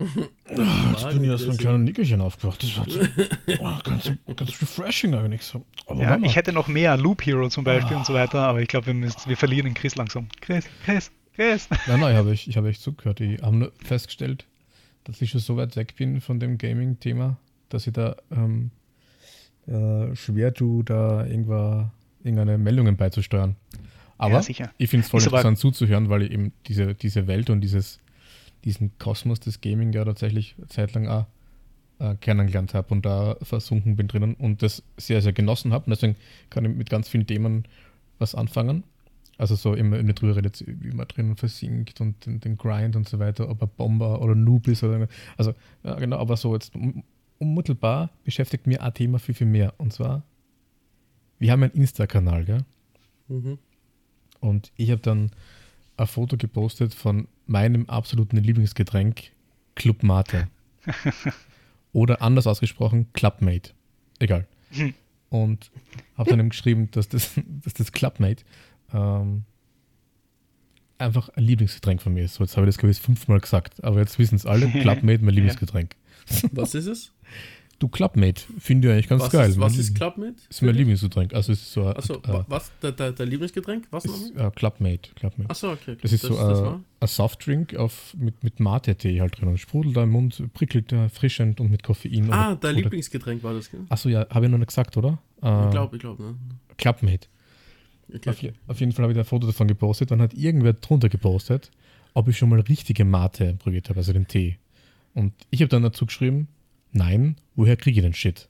Jetzt 0.00 1.08
bin 1.10 1.24
ich 1.24 1.30
erst 1.30 1.48
ein 1.48 1.56
kleiner 1.56 1.78
Nickerchen 1.78 2.20
aufgewacht. 2.20 2.62
Das 2.62 2.76
war 2.76 2.86
oh, 3.60 3.82
ganz, 3.82 4.12
ganz 4.36 4.62
refreshing 4.62 5.14
eigentlich 5.14 5.42
so. 5.42 5.64
Aber 5.86 6.00
ja, 6.00 6.18
ich 6.22 6.36
hätte 6.36 6.52
noch 6.52 6.68
mehr 6.68 6.96
Loop 6.96 7.24
Hero 7.26 7.48
zum 7.48 7.64
Beispiel 7.64 7.96
und 7.96 8.06
so 8.06 8.14
weiter, 8.14 8.40
aber 8.42 8.60
ich 8.62 8.68
glaube, 8.68 8.86
wir, 8.86 8.94
müssen- 8.94 9.28
wir 9.28 9.36
verlieren 9.36 9.66
den 9.66 9.74
Chris 9.74 9.96
langsam. 9.96 10.28
Chris, 10.40 10.66
Chris, 10.84 11.10
Chris. 11.34 11.68
Nein, 11.88 12.00
nein, 12.00 12.12
ich 12.12 12.18
habe 12.18 12.32
ich, 12.32 12.48
ich 12.48 12.56
hab 12.56 12.64
echt 12.66 12.80
zugehört. 12.80 13.20
Ich 13.20 13.42
habe 13.42 13.56
nur 13.56 13.72
festgestellt, 13.84 14.46
dass 15.08 15.22
ich 15.22 15.30
schon 15.30 15.40
so 15.40 15.56
weit 15.56 15.74
weg 15.74 15.96
bin 15.96 16.20
von 16.20 16.38
dem 16.38 16.58
Gaming-Thema, 16.58 17.38
dass 17.70 17.86
ich 17.86 17.94
da 17.94 18.14
ähm, 18.30 18.70
äh, 19.66 20.14
schwer 20.14 20.52
tue, 20.52 20.84
da 20.84 21.24
irgendeine 21.26 22.58
Meldungen 22.58 22.96
beizusteuern. 22.96 23.56
Aber 24.18 24.40
Ja, 24.40 24.70
ich 24.76 24.90
finde 24.90 25.04
es 25.04 25.10
voll 25.10 25.20
Ist 25.20 25.26
interessant 25.26 25.58
zuzuhören, 25.58 26.10
weil 26.10 26.22
ich 26.24 26.30
eben 26.30 26.52
diese, 26.66 26.94
diese 26.94 27.26
Welt 27.26 27.48
und 27.48 27.62
dieses, 27.62 28.00
diesen 28.64 28.98
Kosmos 28.98 29.40
des 29.40 29.62
Gaming 29.62 29.94
ja 29.94 30.04
tatsächlich 30.04 30.56
eine 30.58 30.66
Zeit 30.66 30.92
lang 30.92 31.08
auch 31.08 31.26
äh, 32.00 32.14
kennengelernt 32.16 32.74
habe 32.74 32.92
und 32.92 33.06
da 33.06 33.36
versunken 33.40 33.96
bin 33.96 34.08
drinnen 34.08 34.34
und 34.34 34.62
das 34.62 34.82
sehr, 34.98 35.22
sehr 35.22 35.32
genossen 35.32 35.72
habe. 35.72 35.86
Und 35.86 35.90
deswegen 35.90 36.16
kann 36.50 36.66
ich 36.66 36.76
mit 36.76 36.90
ganz 36.90 37.08
vielen 37.08 37.26
Themen 37.26 37.64
was 38.18 38.34
anfangen. 38.34 38.84
Also 39.38 39.54
so 39.54 39.74
immer 39.74 40.02
nicht 40.02 40.20
drüber 40.20 40.36
redet, 40.36 40.64
wie 40.66 40.90
man 40.90 41.06
drinnen 41.08 41.36
versinkt 41.36 42.00
und 42.00 42.26
den, 42.26 42.40
den 42.40 42.56
Grind 42.56 42.96
und 42.96 43.08
so 43.08 43.18
weiter, 43.18 43.48
ob 43.48 43.62
er 43.62 43.68
Bomber 43.68 44.20
oder 44.20 44.34
Noob 44.34 44.66
ist 44.68 44.82
oder 44.82 45.08
also 45.36 45.54
ja, 45.84 45.94
genau, 45.94 46.18
aber 46.18 46.36
so 46.36 46.54
jetzt 46.54 46.74
un- 46.74 47.04
unmittelbar 47.38 48.10
beschäftigt 48.24 48.66
mir 48.66 48.82
ein 48.82 48.92
Thema 48.94 49.18
viel, 49.18 49.34
viel 49.34 49.46
mehr. 49.46 49.74
Und 49.78 49.92
zwar, 49.92 50.24
wir 51.38 51.52
haben 51.52 51.62
einen 51.62 51.72
Insta-Kanal, 51.72 52.44
gell? 52.44 52.64
Mhm. 53.28 53.58
Und 54.40 54.72
ich 54.76 54.90
habe 54.90 55.00
dann 55.00 55.30
ein 55.96 56.06
Foto 56.06 56.36
gepostet 56.36 56.94
von 56.94 57.28
meinem 57.46 57.88
absoluten 57.88 58.36
Lieblingsgetränk, 58.36 59.30
Club 59.74 60.02
Mate. 60.02 60.48
Oder 61.92 62.22
anders 62.22 62.46
ausgesprochen, 62.46 63.12
Clubmate. 63.12 63.72
Egal. 64.18 64.46
Hm. 64.70 64.94
Und 65.30 65.70
habe 66.16 66.30
dann 66.30 66.40
ihm 66.40 66.50
geschrieben, 66.50 66.90
dass 66.90 67.08
das, 67.08 67.32
dass 67.64 67.74
das 67.74 67.92
Clubmate 67.92 68.44
ähm, 68.92 69.44
einfach 70.98 71.28
ein 71.30 71.44
Lieblingsgetränk 71.44 72.02
von 72.02 72.14
mir 72.14 72.24
ist. 72.24 72.34
So, 72.34 72.44
jetzt 72.44 72.56
habe 72.56 72.66
ich 72.66 72.74
das, 72.74 72.78
glaube 72.78 72.90
ich, 72.92 72.98
fünfmal 73.00 73.40
gesagt. 73.40 73.82
Aber 73.84 74.00
jetzt 74.00 74.18
wissen 74.18 74.34
es 74.36 74.46
alle, 74.46 74.68
Clubmate, 74.80 75.24
mein 75.24 75.34
Lieblingsgetränk. 75.34 75.94
Was 76.52 76.74
ist 76.74 76.86
es? 76.86 77.12
Du, 77.78 77.86
Clubmate, 77.86 78.42
finde 78.58 78.88
ich 78.88 78.92
eigentlich 78.94 79.08
ganz 79.08 79.22
was 79.22 79.30
geil. 79.30 79.50
ist, 79.50 79.60
was 79.60 79.72
Mein 79.72 79.80
ist 79.80 79.88
Liebling- 79.90 79.94
Club 79.94 80.18
mit? 80.18 80.34
ist 80.50 80.62
mein 80.62 80.74
Lieblingsgetränk. 80.74 81.32
Also 81.32 81.52
es 81.52 81.60
ist 81.62 81.72
so 81.72 81.86
ein 81.86 81.96
Achso, 81.96 82.14
äh, 82.14 82.42
was? 82.48 82.72
Der, 82.82 82.90
der, 82.90 83.12
der 83.12 83.24
Lieblingsgetränk? 83.26 83.86
Was 83.92 84.04
ist, 84.04 84.34
nochmal? 84.34 84.48
äh, 84.48 84.50
Clubmate. 84.50 85.10
Clubmate. 85.14 85.48
Achso, 85.48 85.70
okay. 85.70 85.96
Das 86.02 86.12
ist 86.12 86.22
so 86.22 86.30
das 86.30 86.58
ein, 86.58 86.64
war? 86.64 86.80
ein 86.98 87.06
Softdrink 87.06 87.76
auf, 87.76 88.14
mit, 88.18 88.42
mit 88.42 88.58
Mate-Tee 88.58 89.20
halt 89.20 89.40
drin. 89.40 89.46
Und 89.50 89.58
sprudelt 89.58 89.96
da 89.96 90.02
im 90.02 90.10
Mund, 90.10 90.42
prickelt 90.54 90.90
da 90.90 91.04
erfrischend 91.04 91.60
und 91.60 91.70
mit 91.70 91.84
Koffein. 91.84 92.32
Ah, 92.32 92.48
oder, 92.48 92.56
dein 92.56 92.74
Lieblingsgetränk 92.74 93.44
war 93.44 93.54
das, 93.54 93.70
gell? 93.70 93.82
Achso, 93.90 94.08
ja, 94.08 94.26
habe 94.28 94.46
ich 94.46 94.50
noch 94.50 94.58
nicht 94.58 94.68
gesagt, 94.68 94.96
oder? 94.96 95.18
Äh, 95.40 95.66
Ich 95.66 95.70
glaube, 95.70 95.94
ich 95.96 96.00
glaube, 96.02 96.20
ne? 96.24 96.34
Clubmate. 96.78 97.28
Auf, 98.26 98.42
auf 98.66 98.80
jeden 98.80 98.92
Fall 98.92 99.02
habe 99.02 99.12
ich 99.12 99.16
da 99.16 99.22
ein 99.22 99.26
Foto 99.26 99.46
davon 99.46 99.68
gepostet. 99.68 100.10
Dann 100.10 100.22
hat 100.22 100.34
irgendwer 100.34 100.72
drunter 100.72 101.08
gepostet, 101.08 101.70
ob 102.14 102.28
ich 102.28 102.38
schon 102.38 102.48
mal 102.48 102.60
richtige 102.60 103.04
Mate 103.04 103.54
probiert 103.58 103.88
habe, 103.88 104.00
also 104.00 104.12
den 104.12 104.26
Tee. 104.26 104.58
Und 105.14 105.32
ich 105.50 105.60
habe 105.60 105.68
dann 105.68 105.82
dazu 105.82 106.06
geschrieben, 106.06 106.48
nein, 106.92 107.36
woher 107.54 107.76
kriege 107.76 108.00
ich 108.00 108.04
den 108.04 108.14
Shit? 108.14 108.48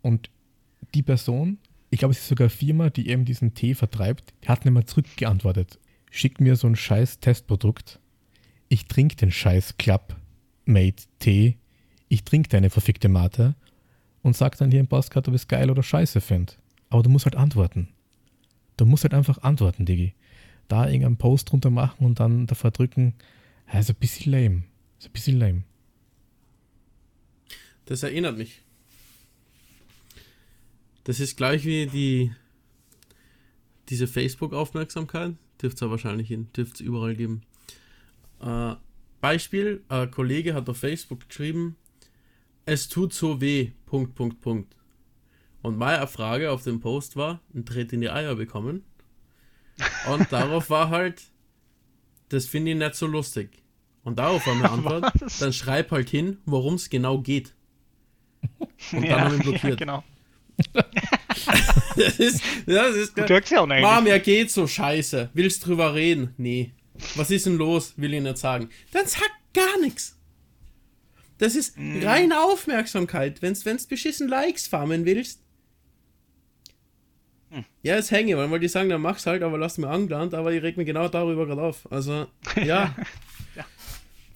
Und 0.00 0.30
die 0.94 1.02
Person, 1.02 1.58
ich 1.90 1.98
glaube, 1.98 2.12
es 2.12 2.20
ist 2.20 2.28
sogar 2.28 2.46
eine 2.46 2.50
Firma, 2.50 2.90
die 2.90 3.08
eben 3.08 3.24
diesen 3.24 3.54
Tee 3.54 3.74
vertreibt, 3.74 4.32
hat 4.46 4.64
nicht 4.64 4.74
mal 4.74 4.84
zurückgeantwortet. 4.84 5.78
Schickt 6.10 6.40
mir 6.40 6.56
so 6.56 6.66
ein 6.66 6.76
scheiß 6.76 7.20
Testprodukt. 7.20 7.98
Ich 8.68 8.86
trinke 8.86 9.16
den 9.16 9.30
scheiß 9.30 9.76
Clubmate 9.78 11.04
Tee. 11.18 11.56
Ich 12.08 12.24
trinke 12.24 12.48
deine 12.48 12.70
verfickte 12.70 13.08
Mate 13.08 13.54
und 14.22 14.36
sag 14.36 14.56
dann 14.58 14.70
hier 14.70 14.80
im 14.80 14.86
Postkarte, 14.86 15.30
ob 15.30 15.34
ich 15.34 15.42
es 15.42 15.48
geil 15.48 15.70
oder 15.70 15.82
scheiße 15.82 16.20
finde. 16.20 16.54
Aber 16.90 17.02
du 17.02 17.10
musst 17.10 17.24
halt 17.24 17.36
antworten. 17.36 17.88
Du 18.82 18.86
musst 18.86 19.04
halt 19.04 19.14
einfach 19.14 19.38
antworten, 19.42 19.86
Digi. 19.86 20.12
Da 20.66 20.86
irgendeinen 20.86 21.16
Post 21.16 21.52
drunter 21.52 21.70
machen 21.70 22.04
und 22.04 22.18
dann 22.18 22.48
davor 22.48 22.72
drücken, 22.72 23.14
ist 23.72 23.90
ein 23.90 23.94
bisschen 23.94 24.32
lame. 24.32 24.64
Ist 24.98 25.06
ein 25.06 25.12
bisschen 25.12 25.38
lame. 25.38 25.62
Das 27.84 28.02
erinnert 28.02 28.36
mich. 28.36 28.60
Das 31.04 31.20
ist 31.20 31.36
gleich 31.36 31.64
wie 31.64 31.86
die 31.86 32.32
diese 33.88 34.08
Facebook-Aufmerksamkeit. 34.08 35.36
Dürft 35.62 35.76
es 35.76 35.80
ja 35.80 35.88
wahrscheinlich 35.88 36.32
in, 36.32 36.52
dürft 36.52 36.74
es 36.74 36.80
überall 36.80 37.14
geben. 37.14 37.42
Äh, 38.40 38.74
Beispiel, 39.20 39.84
ein 39.90 40.10
Kollege 40.10 40.54
hat 40.54 40.68
auf 40.68 40.78
Facebook 40.78 41.28
geschrieben, 41.28 41.76
es 42.66 42.88
tut 42.88 43.14
so 43.14 43.40
weh, 43.40 43.70
Punkt, 43.86 44.16
Punkt, 44.16 44.40
Punkt. 44.40 44.74
Und 45.62 45.78
meine 45.78 46.06
Frage 46.08 46.50
auf 46.50 46.64
dem 46.64 46.80
Post 46.80 47.16
war, 47.16 47.40
ein 47.54 47.64
Tritt 47.64 47.92
in 47.92 48.00
die 48.00 48.10
Eier 48.10 48.34
bekommen. 48.34 48.84
Und 50.10 50.26
darauf 50.32 50.70
war 50.70 50.90
halt, 50.90 51.22
das 52.28 52.46
finde 52.46 52.72
ich 52.72 52.76
nicht 52.78 52.94
so 52.94 53.06
lustig. 53.06 53.62
Und 54.04 54.18
darauf 54.18 54.46
war 54.46 54.54
meine 54.54 54.70
Antwort, 54.72 55.12
Was? 55.20 55.38
dann 55.38 55.52
schreib 55.52 55.90
halt 55.92 56.10
hin, 56.10 56.38
worum 56.44 56.74
es 56.74 56.90
genau 56.90 57.18
geht. 57.20 57.54
Und 58.92 59.02
dann 59.02 59.04
ja, 59.04 59.20
haben 59.20 59.30
wir 59.32 59.36
ihn 59.38 59.44
ja, 59.44 59.50
blockiert. 59.50 59.78
genau. 59.78 60.04
Das 61.96 62.18
ist, 62.18 62.42
das 62.66 62.96
ist 62.96 63.18
Du 63.18 63.22
ja 63.26 63.60
auch 63.60 63.68
eigentlich. 63.68 63.82
Mom, 63.82 64.04
mir 64.04 64.18
geht 64.20 64.50
so 64.50 64.66
scheiße. 64.66 65.30
Willst 65.34 65.66
drüber 65.66 65.94
reden? 65.94 66.34
Nee. 66.38 66.72
Was 67.16 67.30
ist 67.30 67.44
denn 67.46 67.56
los? 67.56 67.92
Will 67.96 68.14
ich 68.14 68.22
nicht 68.22 68.38
sagen. 68.38 68.70
Dann 68.92 69.06
sag 69.06 69.28
gar 69.52 69.78
nichts. 69.80 70.18
Das 71.38 71.54
ist 71.54 71.76
Mm. 71.78 72.02
reine 72.02 72.40
Aufmerksamkeit. 72.40 73.42
Wenn's, 73.42 73.64
wenn's 73.66 73.86
beschissen 73.86 74.28
Likes 74.28 74.66
farmen 74.68 75.04
willst. 75.04 75.42
Hm. 77.52 77.64
Ja, 77.82 77.96
es 77.96 78.10
hänge, 78.10 78.36
weil 78.38 78.60
die 78.60 78.68
sagen, 78.68 78.88
dann 78.88 79.02
mach's 79.02 79.26
halt, 79.26 79.42
aber 79.42 79.58
lass 79.58 79.76
mir 79.76 79.88
angelernt, 79.88 80.32
aber 80.32 80.52
ich 80.52 80.62
reg 80.62 80.78
mich 80.78 80.86
genau 80.86 81.08
darüber 81.08 81.46
gerade 81.46 81.60
auf. 81.60 81.90
Also, 81.92 82.26
ja. 82.56 82.94
Ja. 83.54 83.64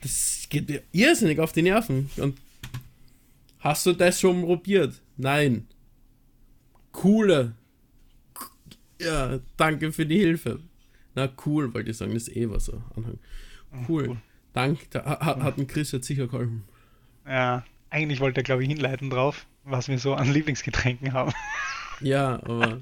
Das 0.02 0.46
geht 0.50 0.68
mir 0.68 0.82
irrsinnig 0.92 1.40
auf 1.40 1.52
die 1.52 1.62
Nerven. 1.62 2.10
Und 2.18 2.38
hast 3.60 3.86
du 3.86 3.94
das 3.94 4.20
schon 4.20 4.42
probiert? 4.42 5.00
Nein. 5.16 5.66
Coole. 6.92 7.54
Ja, 9.00 9.40
danke 9.56 9.92
für 9.92 10.04
die 10.04 10.18
Hilfe. 10.18 10.60
Na, 11.14 11.30
cool, 11.46 11.72
wollte 11.72 11.90
ich 11.90 11.96
sagen, 11.96 12.12
das 12.12 12.28
ist 12.28 12.36
eh 12.36 12.50
was 12.50 12.66
so. 12.66 12.82
Anhang. 12.94 13.18
Cool. 13.88 14.08
cool. 14.08 14.16
Dank, 14.52 14.90
da 14.90 15.04
hat, 15.04 15.42
hat 15.42 15.58
ein 15.58 15.66
Chris 15.66 15.92
jetzt 15.92 16.06
sicher 16.06 16.26
geholfen. 16.26 16.64
Ja, 17.26 17.64
eigentlich 17.88 18.20
wollte 18.20 18.40
er, 18.40 18.44
glaube 18.44 18.62
ich, 18.62 18.68
hinleiten 18.68 19.08
drauf, 19.08 19.46
was 19.64 19.88
wir 19.88 19.98
so 19.98 20.14
an 20.14 20.30
Lieblingsgetränken 20.30 21.14
haben. 21.14 21.32
Ja, 22.00 22.34
aber 22.44 22.80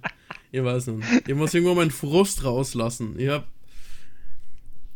Ich 0.51 0.63
weiß 0.63 0.89
nicht. 0.89 1.29
Ich 1.29 1.35
muss 1.35 1.53
irgendwo 1.55 1.75
meinen 1.75 1.91
Frust 1.91 2.45
rauslassen. 2.45 3.19
Ich 3.19 3.29
habe 3.29 3.47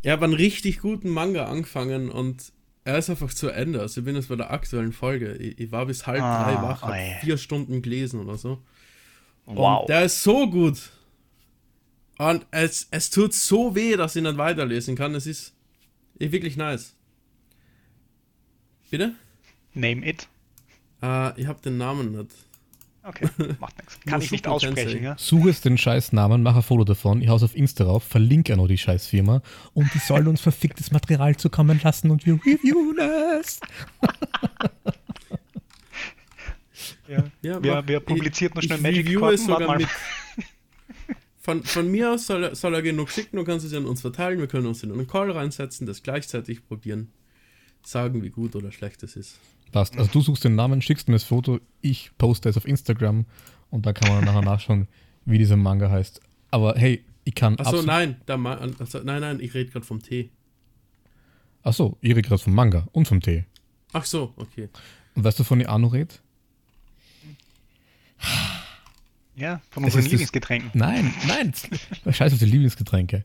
ich 0.03 0.11
hab 0.11 0.23
einen 0.23 0.35
richtig 0.35 0.79
guten 0.81 1.09
Manga 1.11 1.47
angefangen 1.47 2.11
und 2.11 2.53
er 2.85 2.99
ist 2.99 3.11
einfach 3.11 3.35
zu 3.35 3.49
Ende. 3.49 3.81
Also 3.81 4.01
ich 4.01 4.05
bin 4.05 4.14
jetzt 4.14 4.29
bei 4.29 4.37
der 4.37 4.51
aktuellen 4.53 4.93
Folge. 4.93 5.35
Ich, 5.35 5.59
ich 5.59 5.73
war 5.73 5.87
bis 5.87 6.07
halb 6.07 6.23
Ah, 6.23 6.45
drei 6.45 6.62
wach, 6.62 6.83
hab 6.83 6.91
oi. 6.91 7.16
vier 7.21 7.37
Stunden 7.37 7.83
gelesen 7.83 8.21
oder 8.21 8.39
so. 8.39 8.62
Wow. 9.47 9.81
Und 9.83 9.89
der 9.89 10.05
ist 10.05 10.23
so 10.23 10.49
gut. 10.49 10.91
Und 12.19 12.47
es, 12.51 12.89
es 12.91 13.11
tut 13.11 13.35
so 13.35 13.75
weh, 13.75 13.97
dass 13.97 14.16
ich 14.16 14.23
nicht 14.23 14.39
weiterlesen 14.39 14.95
kann. 14.97 15.14
Es 15.14 15.27
ist 15.27 15.55
wirklich 16.19 16.57
nice. 16.57 16.95
Bitte? 18.91 19.14
Name 19.75 20.07
it. 20.09 20.29
Äh, 21.03 21.41
ich 21.41 21.47
habe 21.47 21.61
den 21.62 21.77
Namen 21.79 22.12
nicht. 22.12 22.31
Okay, 23.03 23.29
macht 23.61 23.77
nichts. 23.79 24.01
Kann 24.01 24.21
ich 24.21 24.31
nicht 24.31 24.47
aussprechen, 24.47 25.03
ja? 25.03 25.15
Suche 25.19 25.51
es 25.51 25.61
den 25.63 25.79
Scheißnamen, 25.79 26.43
mach 26.43 26.57
ein 26.57 26.63
Foto 26.63 26.85
davon, 26.85 27.23
ich 27.23 27.29
hau's 27.29 27.43
auf 27.43 27.55
Insta 27.57 27.85
rauf, 27.85 28.05
verlinke 28.05 28.57
noch 28.57 28.69
die 28.69 28.77
Scheißfirma 28.79 29.41
und 29.73 29.95
die 29.95 29.99
sollen 29.99 30.27
uns 30.29 30.41
verficktes 30.41 30.91
Material 30.91 31.37
zukommen 31.37 31.81
lassen 31.83 32.11
und 32.11 32.27
wir 32.27 32.35
reviewen 32.35 32.99
es. 33.41 33.61
Ja. 37.09 37.25
Ja, 37.43 37.59
Wer, 37.63 37.75
mach- 37.77 37.83
wer 37.87 38.01
publiziert 38.01 38.55
noch 38.55 38.63
schnell 38.63 38.77
ich 38.79 38.83
Magic 38.83 39.19
Karten? 39.19 39.39
Sogar 39.39 39.77
mit. 39.79 39.89
Von, 41.41 41.65
von 41.65 41.91
mir 41.91 42.13
aus 42.13 42.27
soll 42.27 42.45
er, 42.45 42.55
soll 42.55 42.75
er 42.75 42.83
genug 42.83 43.09
schicken, 43.11 43.37
du 43.39 43.45
kannst 43.45 43.65
es 43.65 43.73
an 43.73 43.87
uns 43.87 44.03
verteilen, 44.03 44.39
wir 44.39 44.47
können 44.49 44.67
uns 44.67 44.83
in 44.83 44.93
einen 44.93 45.07
Call 45.07 45.31
reinsetzen, 45.31 45.87
das 45.87 46.03
gleichzeitig 46.03 46.67
probieren, 46.67 47.11
sagen, 47.83 48.22
wie 48.22 48.31
gut 48.31 48.55
oder 48.57 48.70
schlecht 48.72 49.03
es 49.03 49.16
ist. 49.16 49.39
Passt. 49.72 49.97
Also 49.99 50.11
du 50.11 50.20
suchst 50.22 50.45
den 50.45 50.55
Namen, 50.55 50.81
schickst 50.83 51.09
mir 51.09 51.14
das 51.14 51.24
Foto, 51.24 51.61
ich 51.83 52.11
poste 52.18 52.49
es 52.49 52.57
auf 52.57 52.64
Instagram 52.66 53.26
und 53.70 53.85
da 53.87 53.93
kann 53.93 54.09
man 54.09 54.24
nachher 54.24 54.43
nachschauen, 54.51 54.89
wie 55.24 55.39
dieser 55.39 55.57
Manga 55.57 55.91
heißt. 55.91 56.20
Aber 56.51 56.74
hey, 56.76 57.05
ich 57.24 57.35
kann 57.35 57.55
Achso, 57.59 57.64
absolut- 57.70 57.87
nein, 57.87 58.16
der 58.26 58.39
also, 58.81 59.01
nein, 59.03 59.20
nein, 59.20 59.41
ich 59.41 59.53
rede 59.55 59.70
gerade 59.70 59.85
vom 59.85 60.03
Tee. 60.03 60.31
Ach 61.62 61.74
so, 61.74 61.99
ich 62.01 62.11
rede 62.11 62.22
gerade 62.22 62.43
vom 62.43 62.55
Manga 62.55 62.87
und 62.93 63.07
vom 63.09 63.20
Tee. 63.20 63.45
Ach 63.93 64.05
so, 64.07 64.33
okay. 64.37 64.68
Und 65.14 65.24
weißt 65.24 65.39
du, 65.39 65.45
von 65.45 65.61
ich 65.61 65.68
auch 65.68 65.79
noch 65.79 65.93
red? 65.93 66.20
Ja, 69.37 69.61
von 69.70 69.85
unseren 69.85 70.01
ist 70.01 70.07
das- 70.07 70.12
Lieblingsgetränken. 70.12 70.70
Nein, 70.74 71.12
nein. 71.26 71.53
Scheiß 72.12 72.33
auf 72.33 72.39
die 72.39 72.45
Lieblingsgetränke. 72.47 73.24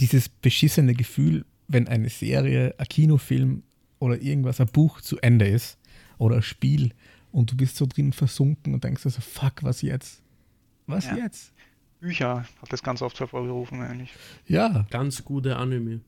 Dieses 0.00 0.28
beschissene 0.28 0.94
Gefühl, 0.94 1.44
wenn 1.72 1.88
eine 1.88 2.08
Serie, 2.08 2.74
ein 2.78 2.86
Kinofilm 2.88 3.62
oder 3.98 4.20
irgendwas, 4.20 4.60
ein 4.60 4.66
Buch 4.68 5.00
zu 5.00 5.18
Ende 5.20 5.46
ist 5.46 5.78
oder 6.18 6.36
ein 6.36 6.42
Spiel 6.42 6.92
und 7.32 7.52
du 7.52 7.56
bist 7.56 7.76
so 7.76 7.86
drin 7.86 8.12
versunken 8.12 8.74
und 8.74 8.82
denkst 8.84 9.04
also, 9.06 9.20
fuck, 9.20 9.62
was 9.62 9.82
jetzt? 9.82 10.20
Was 10.86 11.06
Ja. 11.06 11.16
jetzt? 11.16 11.52
Bücher 12.00 12.44
hat 12.62 12.72
das 12.72 12.82
ganz 12.82 13.02
oft 13.02 13.20
hervorgerufen 13.20 13.80
eigentlich. 13.82 14.10
Ja, 14.46 14.86
Ganz 14.90 15.24
gute 15.24 15.56
Anime. 15.56 16.00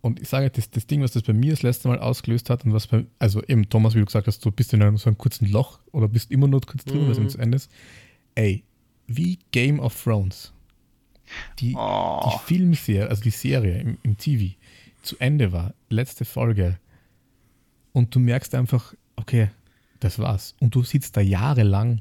und 0.00 0.20
ich 0.20 0.28
sage, 0.28 0.50
das, 0.50 0.70
das 0.70 0.86
Ding, 0.86 1.00
was 1.02 1.12
das 1.12 1.22
bei 1.22 1.32
mir 1.32 1.50
das 1.52 1.62
letzte 1.62 1.88
Mal 1.88 1.98
ausgelöst 1.98 2.50
hat 2.50 2.64
und 2.64 2.72
was 2.74 2.86
bei, 2.86 3.06
also 3.18 3.42
eben 3.44 3.68
Thomas, 3.70 3.94
wie 3.94 4.00
du 4.00 4.04
gesagt 4.06 4.26
hast, 4.26 4.44
du 4.44 4.50
bist 4.50 4.72
in 4.74 4.82
einem, 4.82 4.96
so 4.98 5.08
einem 5.08 5.16
kurzen 5.18 5.48
Loch 5.50 5.78
oder 5.92 6.08
bist 6.08 6.30
immer 6.30 6.46
nur 6.48 6.60
kurz 6.60 6.84
drin, 6.84 7.02
Mhm. 7.08 7.16
weil 7.16 7.26
es 7.26 7.32
zu 7.32 7.38
Ende 7.38 7.56
ist. 7.56 7.70
Ey, 8.34 8.64
wie 9.06 9.38
Game 9.52 9.80
of 9.80 10.02
Thrones. 10.02 10.52
Die, 11.58 11.74
Oh. 11.76 12.20
die 12.32 12.38
Filmserie, 12.46 13.08
also 13.08 13.22
die 13.22 13.30
Serie 13.30 13.78
im, 13.80 13.98
im 14.02 14.16
TV 14.16 14.54
zu 15.02 15.16
Ende 15.18 15.52
war, 15.52 15.74
letzte 15.88 16.24
Folge, 16.24 16.78
und 17.92 18.14
du 18.14 18.18
merkst 18.20 18.54
einfach, 18.54 18.94
okay, 19.16 19.50
das 20.00 20.18
war's. 20.18 20.54
Und 20.60 20.74
du 20.74 20.82
sitzt 20.82 21.16
da 21.16 21.20
jahrelang, 21.20 22.00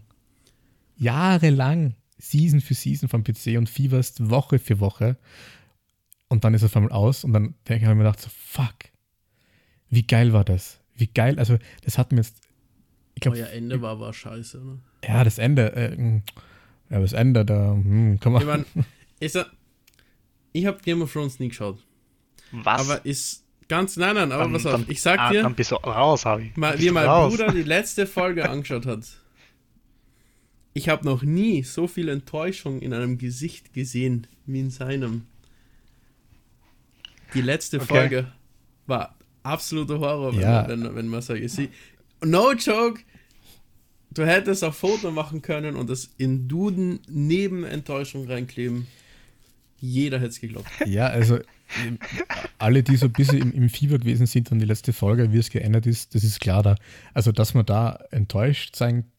jahrelang, 0.98 1.96
Season 2.18 2.62
für 2.62 2.74
Season 2.74 3.10
vom 3.10 3.24
PC 3.24 3.58
und 3.58 3.70
fieberst 3.70 4.30
Woche 4.30 4.58
für 4.60 4.80
Woche. 4.80 5.18
Und 6.30 6.44
dann 6.44 6.54
ist 6.54 6.62
es 6.62 6.72
auf 6.72 6.78
einmal 6.78 6.92
aus 6.92 7.24
und 7.24 7.34
dann 7.34 7.56
denke 7.68 7.84
ich 7.86 7.90
mir 7.90 7.98
gedacht, 7.98 8.20
so, 8.22 8.30
fuck, 8.34 8.76
wie 9.90 10.04
geil 10.04 10.34
war 10.34 10.46
das? 10.46 10.80
Wie 10.96 11.08
geil, 11.08 11.38
also 11.38 11.58
das 11.84 11.98
hat 11.98 12.12
mir 12.12 12.20
jetzt, 12.20 12.38
ich 13.16 13.22
glaube, 13.22 13.38
Euer 13.38 13.50
Ende 13.50 13.82
war 13.82 13.92
aber 13.92 14.14
scheiße, 14.14 14.60
ne? 14.64 14.80
ja, 15.06 15.24
das 15.24 15.38
Ende, 15.38 15.76
äh, 15.76 16.22
ja, 16.90 17.00
das 17.00 17.14
Ende, 17.14 17.46
da, 17.46 17.74
hm, 17.74 18.20
kann 18.20 18.32
man, 18.32 18.42
Ich 18.42 18.48
meine, 18.48 18.66
er, 19.36 19.48
ich 20.52 20.66
habe 20.66 20.80
Game 20.84 21.02
of 21.02 21.12
Thrones 21.12 21.40
nie 21.40 21.50
geschaut. 21.50 21.84
Was? 22.52 22.82
Aber 22.90 23.06
ist 23.06 23.44
ganz, 23.68 23.98
nein, 23.98 24.16
nein, 24.16 24.32
aber 24.32 24.44
Dann- 24.44 24.54
pass 24.54 24.66
auf, 24.66 24.72
dann- 24.74 24.86
ich 24.90 25.02
sag 25.02 25.20
ah, 25.20 25.32
dir, 25.32 25.42
Dann 25.44 25.56
bist 25.56 25.72
du 25.72 25.76
raus, 25.76 26.26
Harvey. 26.26 26.52
mal, 26.56 26.80
wie 26.80 26.92
mein 26.92 27.06
raus. 27.08 27.32
Bruder 27.36 27.52
die 27.52 27.64
letzte 27.64 28.06
Folge 28.06 28.48
angeschaut 28.50 28.86
hat. 28.86 29.06
Ich 30.76 30.90
habe 30.90 31.06
noch 31.06 31.22
nie 31.24 31.64
so 31.64 31.88
viel 31.88 32.10
Enttäuschung 32.10 32.82
in 32.82 32.94
einem 32.94 33.18
Gesicht 33.18 33.74
gesehen 33.74 34.28
wie 34.46 34.60
in 34.60 34.70
seinem. 34.72 35.26
Die 37.34 37.42
letzte 37.42 37.78
Okay. 37.78 37.86
Folge 37.88 38.32
war 38.88 39.16
absoluter 39.44 40.00
Horror, 40.00 40.34
wenn, 40.34 40.42
Ja. 40.42 40.62
man, 40.68 40.70
wenn, 40.84 40.96
wenn 40.96 41.08
man 41.08 41.22
sagt, 41.22 41.48
sie, 41.50 41.70
no 42.24 42.54
joke, 42.54 43.02
du 44.12 44.26
hättest 44.26 44.64
ein 44.64 44.74
Foto 44.74 45.12
machen 45.12 45.42
können 45.42 45.76
und 45.76 45.90
das 45.90 46.12
in 46.18 46.48
Duden 46.48 47.00
neben 47.10 47.64
Enttäuschung 47.64 48.28
reinkleben. 48.28 48.88
Jeder 49.86 50.18
hätte 50.18 50.30
es 50.30 50.40
geglaubt. 50.40 50.70
Ja, 50.86 51.08
also 51.08 51.40
alle, 52.58 52.84
die 52.84 52.96
so 52.96 53.08
ein 53.08 53.12
bisschen 53.12 53.42
im, 53.42 53.52
im 53.52 53.70
Fieber 53.70 54.00
gewesen 54.00 54.28
sind 54.28 54.50
und 54.50 54.60
die 54.60 54.66
letzte 54.66 54.94
Folge, 54.94 55.34
wie 55.34 55.38
es 55.38 55.50
geändert 55.50 55.86
ist, 55.86 56.16
das 56.16 56.24
ist 56.24 56.40
klar 56.40 56.64
da. 56.64 56.76
Also, 57.14 57.34
dass 57.34 57.54
man 57.54 57.66
da 57.66 58.00
enttäuscht 58.12 58.78
sein 58.78 59.12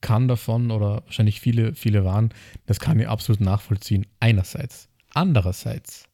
kann 0.00 0.28
davon 0.28 0.70
oder 0.70 1.02
wahrscheinlich 1.06 1.40
viele, 1.40 1.74
viele 1.74 2.04
waren, 2.04 2.32
das 2.66 2.78
kann 2.78 3.00
ich 3.00 3.08
absolut 3.08 3.40
nachvollziehen. 3.40 4.06
Einerseits. 4.20 4.88
Andererseits, 5.12 6.04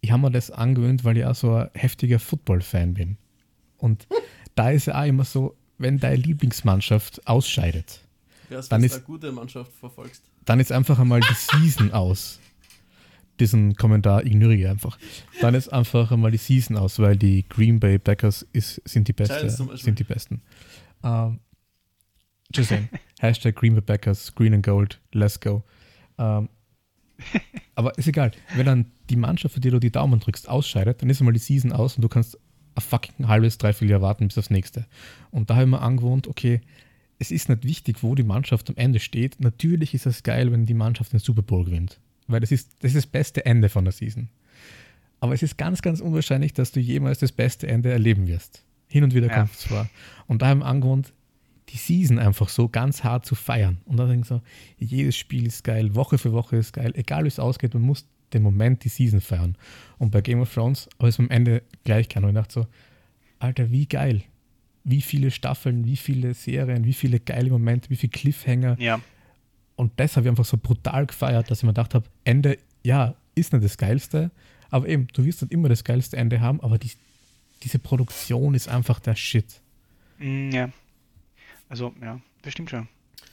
ich 0.00 0.10
habe 0.10 0.22
mir 0.22 0.30
das 0.30 0.50
angewöhnt, 0.50 1.04
weil 1.04 1.18
ich 1.18 1.26
auch 1.26 1.34
so 1.34 1.54
ein 1.54 1.68
heftiger 1.74 2.18
Football-Fan 2.18 2.94
bin. 2.94 3.18
Und 3.76 4.08
da 4.54 4.70
ist 4.70 4.86
ja 4.86 5.02
auch 5.02 5.06
immer 5.06 5.24
so, 5.24 5.54
wenn 5.76 5.98
deine 5.98 6.16
Lieblingsmannschaft 6.16 7.26
ausscheidet, 7.26 8.05
Wär's, 8.48 8.68
Dann 8.68 8.82
ist- 8.84 8.94
eine 8.94 9.02
gute 9.02 9.32
Mannschaft 9.32 9.72
verfolgst. 9.72 10.22
dann 10.44 10.60
ist 10.60 10.72
einfach 10.72 10.98
einmal 10.98 11.20
die 11.20 11.34
Season 11.34 11.92
aus. 11.92 12.40
Diesen 13.38 13.74
Kommentar 13.76 14.24
ignoriere 14.24 14.60
ich 14.62 14.66
einfach. 14.68 14.98
Dann 15.42 15.54
ist 15.54 15.68
einfach 15.70 16.10
einmal 16.10 16.30
die 16.30 16.38
Season 16.38 16.76
aus, 16.76 16.98
weil 16.98 17.16
die 17.16 17.46
Green 17.48 17.78
Bay 17.80 17.98
Packers 17.98 18.46
ist, 18.52 18.80
sind 18.86 19.08
die 19.08 19.12
beste, 19.12 19.50
sind 19.50 19.98
die 19.98 20.04
besten. 20.04 20.40
Ähm, 21.04 21.40
just 22.54 22.68
saying. 22.70 22.88
Hashtag 23.20 23.54
Green 23.56 23.74
Bay 23.74 23.82
Packers, 23.82 24.34
Green 24.34 24.54
and 24.54 24.64
Gold, 24.64 25.00
let's 25.12 25.38
go. 25.38 25.64
Ähm, 26.18 26.48
aber 27.74 27.96
ist 27.98 28.08
egal. 28.08 28.30
Wenn 28.54 28.66
dann 28.66 28.86
die 29.10 29.16
Mannschaft, 29.16 29.54
für 29.54 29.60
die 29.60 29.70
du 29.70 29.78
die 29.80 29.90
Daumen 29.92 30.18
drückst, 30.20 30.48
ausscheidet, 30.48 31.02
dann 31.02 31.10
ist 31.10 31.20
einmal 31.20 31.34
die 31.34 31.38
Season 31.40 31.72
aus 31.72 31.96
und 31.96 32.02
du 32.02 32.08
kannst 32.08 32.38
ein 32.74 32.80
fucking 32.82 33.28
halbes, 33.28 33.58
dreiviertel 33.58 33.90
Jahr 33.90 34.02
warten 34.02 34.28
bis 34.28 34.38
aufs 34.38 34.50
nächste. 34.50 34.86
Und 35.30 35.50
da 35.50 35.56
habe 35.56 35.64
ich 35.64 35.70
mir 35.70 35.80
angewohnt, 35.82 36.26
okay, 36.26 36.60
es 37.18 37.30
ist 37.30 37.48
nicht 37.48 37.64
wichtig, 37.64 38.02
wo 38.02 38.14
die 38.14 38.22
Mannschaft 38.22 38.68
am 38.68 38.76
Ende 38.76 39.00
steht. 39.00 39.40
Natürlich 39.40 39.94
ist 39.94 40.06
es 40.06 40.22
geil, 40.22 40.52
wenn 40.52 40.66
die 40.66 40.74
Mannschaft 40.74 41.12
den 41.12 41.20
Super 41.20 41.42
Bowl 41.42 41.64
gewinnt. 41.64 41.98
Weil 42.26 42.40
das 42.40 42.52
ist, 42.52 42.72
das 42.80 42.90
ist 42.90 42.96
das 42.96 43.06
beste 43.06 43.46
Ende 43.46 43.68
von 43.68 43.84
der 43.84 43.92
Season. 43.92 44.28
Aber 45.20 45.32
es 45.32 45.42
ist 45.42 45.56
ganz, 45.56 45.80
ganz 45.80 46.00
unwahrscheinlich, 46.00 46.52
dass 46.52 46.72
du 46.72 46.80
jemals 46.80 47.18
das 47.20 47.32
beste 47.32 47.68
Ende 47.68 47.90
erleben 47.90 48.26
wirst. 48.26 48.64
Hin 48.88 49.02
und 49.04 49.14
wieder 49.14 49.28
Ja. 49.28 49.38
kommt 49.38 49.52
es 49.52 49.60
zwar. 49.60 49.88
Und 50.26 50.42
da 50.42 50.48
haben 50.48 50.58
wir 50.60 50.66
angewohnt, 50.66 51.12
die 51.70 51.78
Season 51.78 52.18
einfach 52.18 52.48
so 52.48 52.68
ganz 52.68 53.02
hart 53.02 53.24
zu 53.26 53.34
feiern. 53.34 53.78
Und 53.86 53.96
dann 53.96 54.08
denke 54.08 54.22
ich 54.22 54.28
so, 54.28 54.40
jedes 54.78 55.16
Spiel 55.16 55.46
ist 55.46 55.64
geil, 55.64 55.94
Woche 55.94 56.18
für 56.18 56.32
Woche 56.32 56.56
ist 56.56 56.72
geil, 56.72 56.92
egal 56.94 57.24
wie 57.24 57.28
es 57.28 57.38
ausgeht, 57.38 57.74
man 57.74 57.82
muss 57.82 58.06
den 58.32 58.42
Moment, 58.42 58.84
die 58.84 58.88
Season 58.88 59.20
feiern. 59.20 59.56
Und 59.98 60.10
bei 60.10 60.20
Game 60.20 60.40
of 60.40 60.52
Thrones 60.52 60.88
habe 60.98 61.08
ich 61.08 61.14
es 61.14 61.18
am 61.18 61.30
Ende 61.30 61.62
gleich 61.84 62.08
kann. 62.08 62.24
Und 62.24 62.30
ich 62.30 62.36
dachte 62.36 62.52
so, 62.52 62.66
Alter, 63.38 63.70
wie 63.70 63.86
geil. 63.86 64.22
Wie 64.88 65.02
viele 65.02 65.32
Staffeln, 65.32 65.84
wie 65.84 65.96
viele 65.96 66.32
Serien, 66.34 66.84
wie 66.84 66.92
viele 66.92 67.18
geile 67.18 67.50
Momente, 67.50 67.90
wie 67.90 67.96
viele 67.96 68.10
Cliffhanger. 68.12 68.76
Ja, 68.78 69.00
Und 69.74 69.92
das 69.96 70.16
habe 70.16 70.26
ich 70.26 70.30
einfach 70.30 70.44
so 70.44 70.56
brutal 70.56 71.06
gefeiert, 71.06 71.50
dass 71.50 71.58
ich 71.58 71.64
mir 71.64 71.70
gedacht 71.70 71.92
habe, 71.94 72.06
Ende, 72.22 72.56
ja, 72.84 73.14
ist 73.34 73.52
nicht 73.52 73.64
das 73.64 73.76
Geilste, 73.76 74.30
aber 74.70 74.88
eben, 74.88 75.08
du 75.12 75.24
wirst 75.24 75.42
nicht 75.42 75.52
immer 75.52 75.68
das 75.68 75.82
geilste 75.82 76.16
Ende 76.16 76.40
haben, 76.40 76.60
aber 76.60 76.78
die, 76.78 76.92
diese 77.64 77.78
Produktion 77.80 78.54
ist 78.54 78.68
einfach 78.68 79.00
der 79.00 79.16
Shit. 79.16 79.60
Mm, 80.18 80.50
ja. 80.50 80.68
Also, 81.68 81.92
ja, 82.00 82.20
das 82.42 82.52
stimmt 82.52 82.70
schon. 82.70 82.86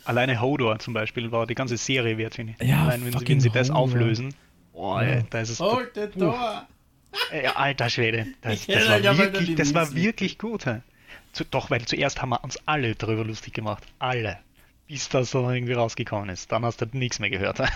Alleine 0.06 0.42
Hodor 0.42 0.80
zum 0.80 0.94
Beispiel 0.96 1.32
war 1.32 1.46
die 1.46 1.56
ganze 1.56 1.78
Serie 1.78 2.18
wert, 2.18 2.34
finde 2.36 2.56
ich. 2.60 2.68
Ja, 2.68 2.84
Allein 2.86 3.06
wenn 3.06 3.14
sie, 3.20 3.28
wenn 3.28 3.40
sie 3.40 3.50
das 3.52 3.70
Hodor. 3.70 3.82
auflösen. 3.84 4.34
Boah, 4.74 5.04
Ja. 5.04 5.22
da 5.30 5.40
ist 5.42 5.50
es. 5.50 5.60
Hold 5.60 5.92
the 5.94 6.08
door! 6.20 6.68
Äh, 7.32 7.46
alter 7.46 7.90
Schwede. 7.92 8.26
Das, 8.42 8.66
das, 8.66 8.90
war, 8.90 9.00
ja 9.00 9.16
wirklich, 9.16 9.54
das 9.56 9.74
war 9.76 9.94
wirklich 9.94 10.40
gut. 10.40 10.66
hä? 10.66 10.82
Zu, 11.34 11.44
doch, 11.46 11.70
weil 11.70 11.84
zuerst 11.86 12.22
haben 12.22 12.30
wir 12.30 12.44
uns 12.44 12.58
alle 12.68 12.96
darüber 12.96 13.26
lustig 13.26 13.54
gemacht. 13.54 13.84
Alle. 14.00 14.40
Bis 14.88 15.10
das 15.10 15.32
so 15.32 15.50
irgendwie 15.50 15.74
rausgekommen 15.74 16.30
ist. 16.30 16.52
Dann 16.52 16.64
hast 16.64 16.80
du 16.82 16.86
nichts 16.94 17.20
mehr 17.20 17.30
gehört. 17.30 17.62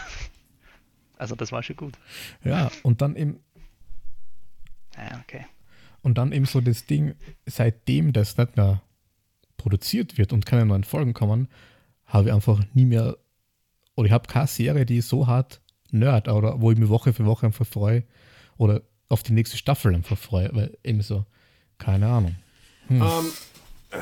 Also, 1.19 1.35
das 1.35 1.51
war 1.51 1.63
schon 1.63 1.75
gut. 1.77 1.95
Ja, 2.43 2.69
und 2.83 3.01
dann 3.01 3.15
eben, 3.15 3.39
Ja, 4.95 5.19
okay. 5.23 5.47
und 6.03 6.19
dann 6.19 6.31
eben 6.31 6.45
so 6.45 6.61
das 6.61 6.85
Ding, 6.85 7.15
seitdem 7.47 8.13
das 8.13 8.37
nicht 8.37 8.55
mehr 8.55 8.83
produziert 9.57 10.19
wird 10.19 10.31
und 10.31 10.45
keine 10.45 10.67
neuen 10.67 10.83
Folgen 10.83 11.15
kommen, 11.15 11.47
habe 12.05 12.27
ich 12.27 12.33
einfach 12.35 12.63
nie 12.75 12.85
mehr, 12.85 13.17
oder 13.95 14.05
ich 14.05 14.11
habe 14.11 14.27
keine 14.27 14.45
Serie, 14.45 14.85
die 14.85 15.01
so 15.01 15.25
hart 15.25 15.59
nerd, 15.89 16.27
oder 16.27 16.61
wo 16.61 16.71
ich 16.71 16.77
mich 16.77 16.87
Woche 16.87 17.13
für 17.13 17.25
Woche 17.25 17.47
einfach 17.47 17.65
freue, 17.65 18.03
oder 18.57 18.83
auf 19.09 19.23
die 19.23 19.33
nächste 19.33 19.57
Staffel 19.57 19.95
einfach 19.95 20.19
freue, 20.19 20.51
weil 20.53 20.77
eben 20.83 21.01
so, 21.01 21.25
keine 21.79 22.07
Ahnung. 22.07 22.35
Hm. 22.87 23.01
Um, 23.01 23.31
ähm, 23.91 24.01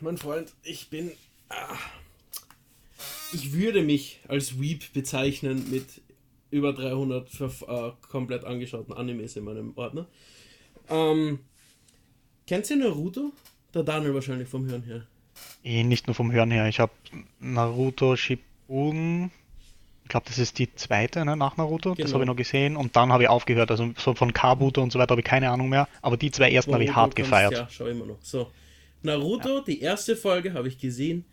mein 0.00 0.16
Freund, 0.16 0.52
ich 0.62 0.88
bin, 0.88 1.12
ah, 1.48 1.76
ich 3.32 3.52
würde 3.52 3.82
mich 3.82 4.20
als 4.28 4.60
Weep 4.60 4.92
bezeichnen 4.92 5.70
mit 5.70 6.02
über 6.50 6.72
300 6.72 7.28
für, 7.28 7.50
äh, 7.68 8.06
komplett 8.08 8.44
angeschauten 8.44 8.94
Animes 8.94 9.36
in 9.36 9.44
meinem 9.44 9.72
Ordner. 9.76 10.06
Ähm, 10.88 11.40
kennt 12.46 12.70
ihr 12.70 12.76
Naruto? 12.76 13.32
Der 13.74 13.82
Daniel 13.82 14.14
wahrscheinlich 14.14 14.48
vom 14.48 14.66
Hören 14.66 14.82
her. 14.82 15.06
Eh, 15.64 15.82
nicht 15.82 16.06
nur 16.06 16.14
vom 16.14 16.30
Hören 16.30 16.50
her. 16.50 16.68
Ich 16.68 16.78
habe 16.78 16.92
Naruto 17.40 18.16
Shippuden. 18.16 19.32
Ich 20.04 20.10
glaube, 20.10 20.26
das 20.28 20.38
ist 20.38 20.58
die 20.58 20.72
zweite 20.74 21.24
ne, 21.24 21.36
nach 21.36 21.56
Naruto. 21.56 21.94
Genau. 21.94 22.04
Das 22.04 22.12
habe 22.12 22.24
ich 22.24 22.28
noch 22.28 22.36
gesehen. 22.36 22.76
Und 22.76 22.94
dann 22.94 23.12
habe 23.12 23.24
ich 23.24 23.28
aufgehört. 23.28 23.70
Also 23.70 23.90
so 23.96 24.14
von 24.14 24.32
Kabuto 24.32 24.82
und 24.82 24.92
so 24.92 24.98
weiter 24.98 25.12
habe 25.12 25.22
ich 25.22 25.26
keine 25.26 25.50
Ahnung 25.50 25.70
mehr. 25.70 25.88
Aber 26.02 26.16
die 26.16 26.30
zwei 26.30 26.50
ersten 26.50 26.72
habe 26.72 26.84
ich 26.84 26.94
hart 26.94 27.16
gefeiert. 27.16 27.52
Ja, 27.52 27.68
schau 27.70 27.86
immer 27.86 28.06
noch. 28.06 28.18
So. 28.20 28.50
Naruto, 29.02 29.56
ja. 29.56 29.64
die 29.66 29.80
erste 29.80 30.16
Folge 30.16 30.54
habe 30.54 30.68
ich 30.68 30.78
gesehen 30.78 31.24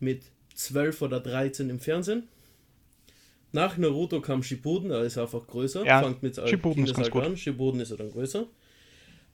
mit 0.00 0.22
12 0.54 1.02
oder 1.02 1.20
13 1.20 1.70
im 1.70 1.80
Fernsehen. 1.80 2.28
Nach 3.52 3.76
Naruto 3.76 4.20
kam 4.20 4.42
Shippuden, 4.42 4.90
er 4.90 5.02
ist 5.02 5.16
einfach 5.16 5.46
größer. 5.46 5.84
Ja, 5.84 6.02
Fangt 6.02 6.22
mit 6.22 6.36
Shippuden 6.48 6.84
ist 6.84 6.94
ganz 6.94 7.10
gut. 7.10 7.22
an. 7.22 7.36
Shippuden 7.36 7.80
ist 7.80 7.92
er 7.92 7.98
dann 7.98 8.10
größer. 8.10 8.46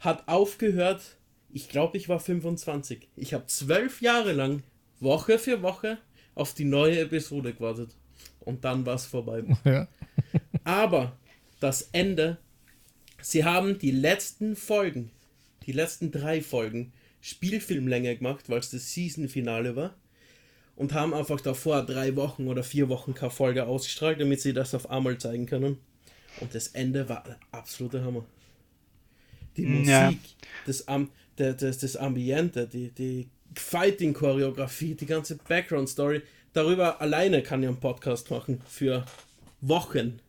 Hat 0.01 0.29
aufgehört, 0.29 1.17
ich 1.53 1.69
glaube, 1.69 1.97
ich 1.97 2.09
war 2.09 2.21
25. 2.21 3.09
Ich 3.17 3.35
habe 3.35 3.47
zwölf 3.47 4.03
Jahre 4.03 4.33
lang, 4.33 4.63
Woche 5.01 5.39
für 5.39 5.63
Woche, 5.63 5.99
auf 6.35 6.53
die 6.55 6.65
neue 6.65 7.01
Episode 7.01 7.55
gewartet. 7.55 7.97
Und 8.41 8.65
dann 8.65 8.87
war 8.87 8.95
es 8.95 9.07
vorbei. 9.07 9.43
Ja. 9.65 9.89
Aber 10.65 11.17
das 11.61 11.89
Ende, 11.93 12.39
sie 13.21 13.45
haben 13.45 13.79
die 13.79 13.91
letzten 13.91 14.55
Folgen, 14.55 15.11
die 15.67 15.73
letzten 15.73 16.11
drei 16.11 16.43
Folgen, 16.43 16.93
Spielfilmlänge 17.21 18.17
gemacht, 18.17 18.49
weil 18.49 18.59
es 18.59 18.71
das 18.71 18.93
Season-Finale 18.93 19.77
war 19.77 19.95
und 20.77 20.95
haben 20.95 21.13
einfach 21.13 21.41
davor 21.41 21.85
drei 21.85 22.17
Wochen 22.17 22.49
oder 22.49 22.63
vier 22.63 22.89
Wochen 22.89 23.15
keine 23.15 23.31
Folge 23.31 23.67
ausgestrahlt, 23.67 24.21
damit 24.21 24.41
sie 24.41 24.53
das 24.53 24.75
auf 24.75 24.91
einmal 24.91 25.19
zeigen 25.19 25.47
können. 25.47 25.79
Und 26.41 26.55
das 26.55 26.69
Ende 26.69 27.09
war 27.09 27.27
ein 27.27 27.37
absoluter 27.53 28.03
Hammer. 28.03 28.25
Die 29.57 29.67
Musik, 29.67 29.89
ja. 29.89 30.13
das, 30.67 30.89
Am 30.89 31.11
das, 31.37 31.57
das, 31.57 31.79
das 31.79 31.97
Ambiente, 31.97 32.67
die, 32.67 32.91
die 32.91 33.29
Fighting-Choreografie, 33.55 34.95
die 34.95 35.07
ganze 35.07 35.37
Background-Story. 35.37 36.23
Darüber 36.53 37.01
alleine 37.01 37.43
kann 37.43 37.63
ich 37.63 37.69
einen 37.69 37.81
Podcast 37.81 38.31
machen 38.31 38.61
für 38.67 39.05
Wochen. 39.61 40.21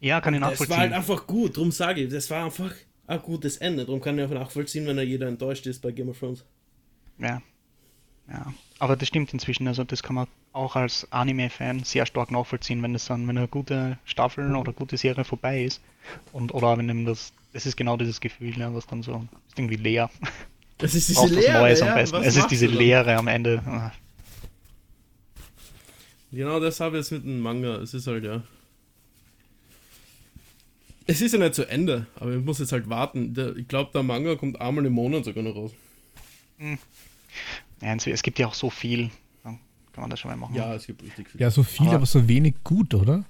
Ja, 0.00 0.20
kann 0.20 0.34
ich 0.34 0.40
nachvollziehen. 0.40 0.68
Das 0.68 0.70
war 0.70 0.78
halt 0.78 0.92
einfach 0.92 1.26
gut, 1.26 1.56
darum 1.56 1.70
sage 1.70 2.02
ich, 2.02 2.12
das 2.12 2.30
war 2.30 2.44
einfach 2.44 2.72
ein 3.06 3.22
gutes 3.22 3.58
Ende. 3.58 3.84
Darum 3.84 4.00
kann 4.00 4.16
ich 4.16 4.22
einfach 4.22 4.38
nachvollziehen, 4.38 4.86
wenn 4.86 4.96
da 4.96 5.02
jeder 5.02 5.28
enttäuscht 5.28 5.66
ist 5.66 5.80
bei 5.80 5.92
Game 5.92 6.08
of 6.08 6.18
Thrones. 6.18 6.44
Ja, 7.18 7.42
ja, 8.28 8.52
aber 8.78 8.96
das 8.96 9.08
stimmt 9.08 9.32
inzwischen. 9.32 9.68
Also 9.68 9.84
das 9.84 10.02
kann 10.02 10.14
man 10.14 10.26
auch 10.52 10.76
als 10.76 11.10
Anime-Fan 11.10 11.84
sehr 11.84 12.06
stark 12.06 12.30
nachvollziehen, 12.30 12.82
wenn 12.82 12.94
es 12.94 13.06
dann, 13.06 13.26
wenn 13.28 13.38
eine 13.38 13.48
gute 13.48 13.98
Staffel 14.04 14.54
oder 14.54 14.72
gute 14.72 14.96
Serie 14.96 15.24
vorbei 15.24 15.64
ist. 15.64 15.82
Und 16.32 16.54
oder 16.54 16.78
wenn 16.78 16.88
ihm 16.88 17.04
das, 17.04 17.32
das 17.52 17.66
ist 17.66 17.76
genau 17.76 17.96
dieses 17.96 18.20
Gefühl, 18.20 18.56
ja, 18.58 18.74
was 18.74 18.86
dann 18.86 19.02
so 19.02 19.26
ist 19.48 19.58
irgendwie 19.58 19.76
leer. 19.76 20.10
Das 20.82 20.96
ist 20.96 21.08
diese 21.08 21.26
Leere. 21.26 21.60
Neues 21.60 21.80
ja? 21.80 21.88
am 21.88 21.94
besten. 21.94 22.16
es 22.22 22.36
ist 22.36 22.48
diese 22.48 22.66
Leere 22.66 23.16
am 23.16 23.28
Ende. 23.28 23.62
Genau 26.32 26.58
das 26.58 26.80
habe 26.80 26.96
ich 26.98 27.02
jetzt 27.04 27.12
mit 27.12 27.24
dem 27.24 27.40
Manga. 27.40 27.76
Es 27.76 27.94
ist 27.94 28.06
halt 28.06 28.24
ja. 28.24 28.42
Es 31.06 31.20
ist 31.20 31.32
ja 31.32 31.38
nicht 31.38 31.54
zu 31.54 31.68
Ende, 31.68 32.06
aber 32.16 32.34
ich 32.34 32.44
muss 32.44 32.58
jetzt 32.58 32.72
halt 32.72 32.88
warten. 32.88 33.34
ich 33.56 33.68
glaube, 33.68 33.90
der 33.92 34.02
Manga 34.02 34.34
kommt 34.34 34.60
einmal 34.60 34.84
im 34.84 34.92
Monat 34.92 35.24
sogar 35.24 35.44
noch 35.44 35.54
raus. 35.54 35.72
Hm. 36.58 36.78
Ja, 37.80 37.94
es 37.94 38.22
gibt 38.22 38.38
ja 38.38 38.46
auch 38.46 38.54
so 38.54 38.70
viel. 38.70 39.10
Dann 39.44 39.58
kann 39.92 40.02
man 40.02 40.10
das 40.10 40.20
schon 40.20 40.30
mal 40.30 40.36
machen. 40.36 40.54
Ja, 40.54 40.74
es 40.74 40.86
gibt 40.86 41.02
richtig 41.02 41.30
viel. 41.30 41.40
Ja, 41.40 41.50
so 41.50 41.62
viel, 41.62 41.86
aber, 41.86 41.96
aber 41.96 42.06
so 42.06 42.28
wenig 42.28 42.54
gut, 42.64 42.94
oder? 42.94 43.24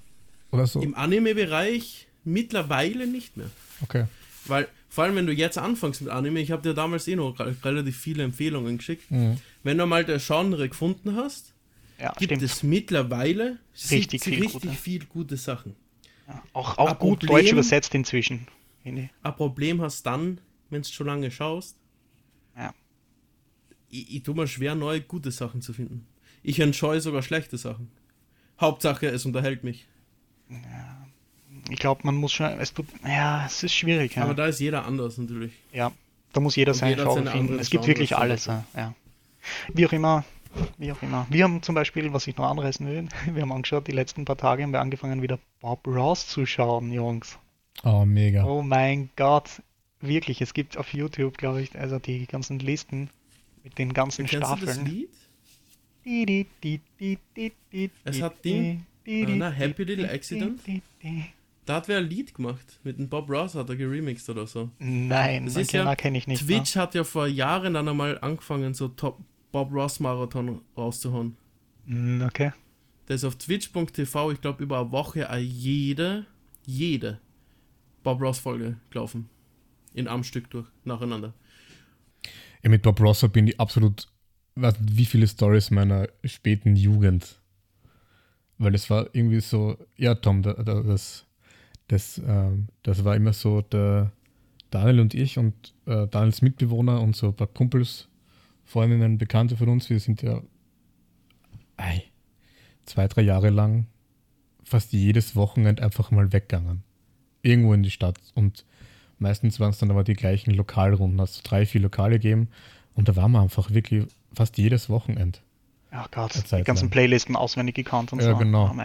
Oder 0.51 0.65
so? 0.65 0.81
Im 0.81 0.95
Anime-Bereich 0.95 2.07
mittlerweile 2.23 3.05
nicht 3.05 3.37
mehr. 3.37 3.49
Okay. 3.81 4.05
Weil, 4.45 4.67
vor 4.89 5.03
allem, 5.05 5.15
wenn 5.15 5.25
du 5.25 5.33
jetzt 5.33 5.57
anfängst 5.57 6.01
mit 6.01 6.11
Anime, 6.11 6.39
ich 6.39 6.51
habe 6.51 6.61
dir 6.61 6.73
damals 6.73 7.07
eh 7.07 7.15
noch 7.15 7.39
relativ 7.39 7.97
viele 7.97 8.23
Empfehlungen 8.23 8.77
geschickt. 8.77 9.09
Mhm. 9.09 9.37
Wenn 9.63 9.77
du 9.77 9.85
mal 9.85 10.03
das 10.03 10.25
Genre 10.27 10.67
gefunden 10.67 11.15
hast, 11.15 11.53
ja, 11.99 12.13
gibt 12.17 12.33
stimmt. 12.33 12.41
es 12.43 12.63
mittlerweile 12.63 13.59
richtig, 13.91 14.23
viel, 14.23 14.41
richtig 14.41 14.61
gute. 14.61 14.75
viel 14.75 15.05
gute 15.05 15.37
Sachen. 15.37 15.75
Ja, 16.27 16.43
auch 16.53 16.77
auch 16.77 16.99
gut 16.99 17.19
Problem, 17.19 17.37
Deutsch 17.37 17.51
übersetzt 17.51 17.95
inzwischen. 17.95 18.47
Ein 18.83 19.09
Problem 19.35 19.81
hast 19.81 20.05
dann, 20.05 20.39
wenn 20.69 20.81
du 20.81 20.87
schon 20.89 21.07
lange 21.07 21.31
schaust, 21.31 21.77
ich, 23.93 24.15
ich 24.15 24.23
tue 24.23 24.35
mir 24.35 24.47
schwer, 24.47 24.75
neue 24.75 25.01
gute 25.01 25.31
Sachen 25.31 25.61
zu 25.61 25.73
finden. 25.73 26.07
Ich 26.41 26.59
entscheue 26.59 26.99
sogar 26.99 27.21
schlechte 27.21 27.57
Sachen. 27.57 27.91
Hauptsache, 28.59 29.07
es 29.07 29.25
unterhält 29.25 29.63
mich. 29.63 29.87
Ja, 30.49 31.02
ich 31.69 31.79
glaube, 31.79 32.01
man 32.03 32.15
muss 32.15 32.33
schon, 32.33 32.47
es 32.59 32.73
tut, 32.73 32.87
ja, 33.05 33.45
es 33.45 33.63
ist 33.63 33.73
schwierig. 33.73 34.15
Ja. 34.15 34.23
Aber 34.23 34.33
da 34.33 34.47
ist 34.47 34.59
jeder 34.59 34.85
anders 34.85 35.17
natürlich. 35.17 35.53
Ja, 35.71 35.91
da 36.33 36.39
muss 36.39 36.55
jeder 36.55 36.73
sein 36.73 36.95
Genre 36.95 37.25
finden. 37.31 37.59
Es 37.59 37.69
gibt 37.69 37.87
wirklich 37.87 38.15
alles. 38.15 38.45
Ja. 38.45 38.93
Wie 39.73 39.85
auch 39.85 39.93
immer, 39.93 40.23
wie 40.77 40.91
auch 40.91 41.01
immer. 41.01 41.27
Wir 41.29 41.43
haben 41.43 41.61
zum 41.61 41.75
Beispiel, 41.75 42.13
was 42.13 42.27
ich 42.27 42.37
noch 42.37 42.49
anreißen 42.49 42.85
will, 42.85 43.07
wir 43.33 43.41
haben 43.41 43.51
angeschaut, 43.51 43.87
die 43.87 43.91
letzten 43.91 44.25
paar 44.25 44.37
Tage 44.37 44.63
haben 44.63 44.71
wir 44.71 44.81
angefangen, 44.81 45.21
wieder 45.21 45.39
Bob 45.61 45.85
Ross 45.87 46.27
zu 46.27 46.45
schauen, 46.45 46.91
Jungs. 46.91 47.37
Oh, 47.83 48.05
mega. 48.05 48.43
Oh 48.45 48.61
mein 48.61 49.09
Gott. 49.15 49.61
Wirklich, 49.99 50.41
es 50.41 50.53
gibt 50.53 50.77
auf 50.77 50.93
YouTube, 50.93 51.37
glaube 51.37 51.61
ich, 51.61 51.79
also 51.79 51.97
die 51.97 52.27
ganzen 52.27 52.59
Listen 52.59 53.09
mit 53.63 53.77
den 53.77 53.93
ganzen 53.93 54.25
Kennst 54.25 54.45
Staffeln. 54.45 54.83
Du 54.83 54.83
das 54.83 54.91
Lied? 54.91 55.09
Es 58.03 58.21
hat 58.21 58.43
Ding. 58.43 58.85
Na, 59.05 59.49
Happy 59.49 59.83
Little 59.83 60.09
Accident. 60.09 60.59
Da 61.65 61.75
hat 61.75 61.87
wer 61.87 61.99
ein 61.99 62.09
Lied 62.09 62.33
gemacht. 62.33 62.79
Mit 62.83 62.97
dem 62.97 63.07
Bob 63.07 63.29
Ross 63.29 63.55
hat 63.55 63.69
er 63.69 63.75
geremixed 63.75 64.29
oder 64.29 64.45
so. 64.47 64.69
Nein, 64.79 65.45
das 65.45 65.55
ist 65.55 65.71
ja, 65.71 65.95
kenne 65.95 66.17
ich 66.17 66.27
nicht. 66.27 66.45
Twitch 66.45 66.75
hat 66.75 66.93
ja 66.93 67.03
vor 67.03 67.27
Jahren 67.27 67.73
dann 67.73 67.87
einmal 67.87 68.19
angefangen, 68.19 68.73
so 68.73 68.89
Top 68.89 69.19
Bob 69.51 69.71
Ross 69.71 69.99
Marathon 69.99 70.61
rauszuhauen. 70.75 71.37
Mm, 71.85 72.23
okay. 72.23 72.51
Der 73.07 73.15
ist 73.15 73.23
auf 73.23 73.37
twitch.tv, 73.37 74.31
ich 74.31 74.41
glaube, 74.41 74.63
über 74.63 74.79
eine 74.79 74.91
Woche 74.91 75.27
jede, 75.39 76.25
jede 76.65 77.19
Bob 78.01 78.21
Ross 78.21 78.39
Folge 78.39 78.77
gelaufen. 78.89 79.29
In 79.93 80.07
einem 80.07 80.23
Stück 80.23 80.49
durch, 80.49 80.67
nacheinander. 80.83 81.33
Ja, 82.63 82.69
mit 82.69 82.81
Bob 82.81 82.99
Ross 82.99 83.25
bin 83.31 83.47
ich 83.47 83.59
absolut, 83.59 84.07
weiß 84.55 84.79
nicht, 84.79 84.97
wie 84.97 85.05
viele 85.05 85.27
Stories 85.27 85.71
meiner 85.71 86.07
späten 86.23 86.75
Jugend. 86.75 87.39
Weil 88.57 88.75
es 88.75 88.89
war 88.89 89.07
irgendwie 89.13 89.41
so, 89.41 89.77
ja, 89.97 90.15
Tom, 90.15 90.41
da, 90.41 90.53
da, 90.53 90.81
das, 90.81 91.25
das, 91.87 92.17
äh, 92.17 92.51
das 92.83 93.03
war 93.03 93.15
immer 93.15 93.33
so, 93.33 93.61
der 93.61 94.11
Daniel 94.71 95.01
und 95.01 95.13
ich 95.13 95.37
und 95.37 95.53
äh, 95.85 96.07
Daniels 96.07 96.41
Mitbewohner 96.41 97.01
und 97.01 97.15
so 97.15 97.27
ein 97.27 97.35
paar 97.35 97.47
Kumpels, 97.47 98.07
Freundinnen, 98.65 99.17
Bekannte 99.17 99.57
von 99.57 99.69
uns, 99.69 99.89
wir 99.89 99.99
sind 99.99 100.21
ja 100.21 100.41
ei, 101.77 102.03
zwei, 102.85 103.07
drei 103.07 103.21
Jahre 103.21 103.49
lang 103.49 103.87
fast 104.63 104.93
jedes 104.93 105.35
Wochenende 105.35 105.83
einfach 105.83 106.09
mal 106.11 106.31
weggegangen. 106.31 106.83
Irgendwo 107.41 107.73
in 107.73 107.83
die 107.83 107.91
Stadt. 107.91 108.17
Und 108.33 108.65
Meistens 109.23 109.59
waren 109.61 109.69
es 109.69 109.77
dann 109.77 109.89
aber 109.89 110.03
die 110.03 110.15
gleichen 110.15 110.51
Lokalrunden. 110.51 111.19
Also 111.19 111.39
drei, 111.43 111.65
vier 111.65 111.81
Lokale 111.81 112.15
gegeben. 112.15 112.49
Und 112.93 113.07
da 113.07 113.15
waren 113.15 113.31
wir 113.31 113.41
einfach 113.41 113.71
wirklich 113.71 114.05
fast 114.33 114.57
jedes 114.57 114.89
Wochenende. 114.89 115.39
Ja, 115.93 116.07
Gott, 116.11 116.33
die 116.35 116.63
ganzen 116.63 116.85
lang. 116.85 116.89
Playlisten 116.91 117.35
auswendig 117.35 117.75
gekannt 117.75 118.11
und 118.11 118.19
ja, 118.19 118.25
so. 118.25 118.31
Ja, 118.31 118.37
genau. 118.37 118.75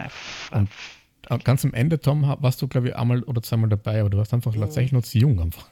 Und 0.51 0.69
ganz 1.37 1.63
am 1.63 1.73
Ende, 1.73 1.99
Tom, 1.99 2.23
warst 2.39 2.61
du, 2.61 2.67
glaube 2.67 2.89
ich, 2.89 2.95
einmal 2.95 3.23
oder 3.23 3.41
zweimal 3.41 3.69
dabei, 3.69 4.01
aber 4.01 4.09
du 4.09 4.17
warst 4.17 4.33
einfach 4.33 4.55
tatsächlich 4.55 4.91
noch 4.91 5.03
zu 5.03 5.17
jung 5.19 5.39
einfach. 5.39 5.69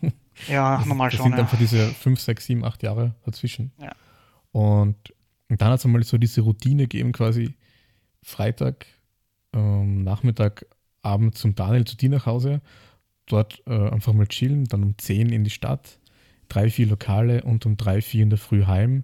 Ja, 0.48 0.84
normal 0.86 1.10
schon. 1.10 1.18
Das 1.18 1.24
sind 1.24 1.34
ja. 1.34 1.40
einfach 1.40 1.58
diese 1.58 1.88
fünf, 1.88 2.20
sechs, 2.20 2.46
sieben, 2.46 2.64
acht 2.64 2.84
Jahre 2.84 3.16
dazwischen. 3.26 3.72
Ja. 3.82 3.92
Und, 4.52 4.96
und 5.50 5.62
dann 5.62 5.70
hat 5.70 5.80
es 5.80 5.86
einmal 5.86 6.04
so 6.04 6.20
diese 6.20 6.42
Routine 6.42 6.84
gegeben, 6.84 7.12
quasi 7.12 7.56
Freitag, 8.22 8.86
ähm, 9.54 10.04
Nachmittag, 10.04 10.68
Abend 11.02 11.36
zum 11.38 11.56
Daniel 11.56 11.86
zu 11.86 11.98
dir 11.98 12.10
nach 12.10 12.28
Hause 12.28 12.62
dort 13.28 13.62
äh, 13.68 13.90
einfach 13.90 14.14
mal 14.14 14.28
chillen, 14.28 14.66
dann 14.66 14.84
um 14.84 14.98
10 14.98 15.32
in 15.32 15.44
die 15.44 15.50
Stadt, 15.50 16.00
drei, 16.50 16.70
vier 16.70 16.88
Lokale 16.88 17.44
und 17.44 17.66
um 17.66 17.78
drei, 17.78 18.02
vier 18.02 18.24
in 18.24 18.30
der 18.30 18.40
Früh 18.40 18.66
heim 18.66 19.04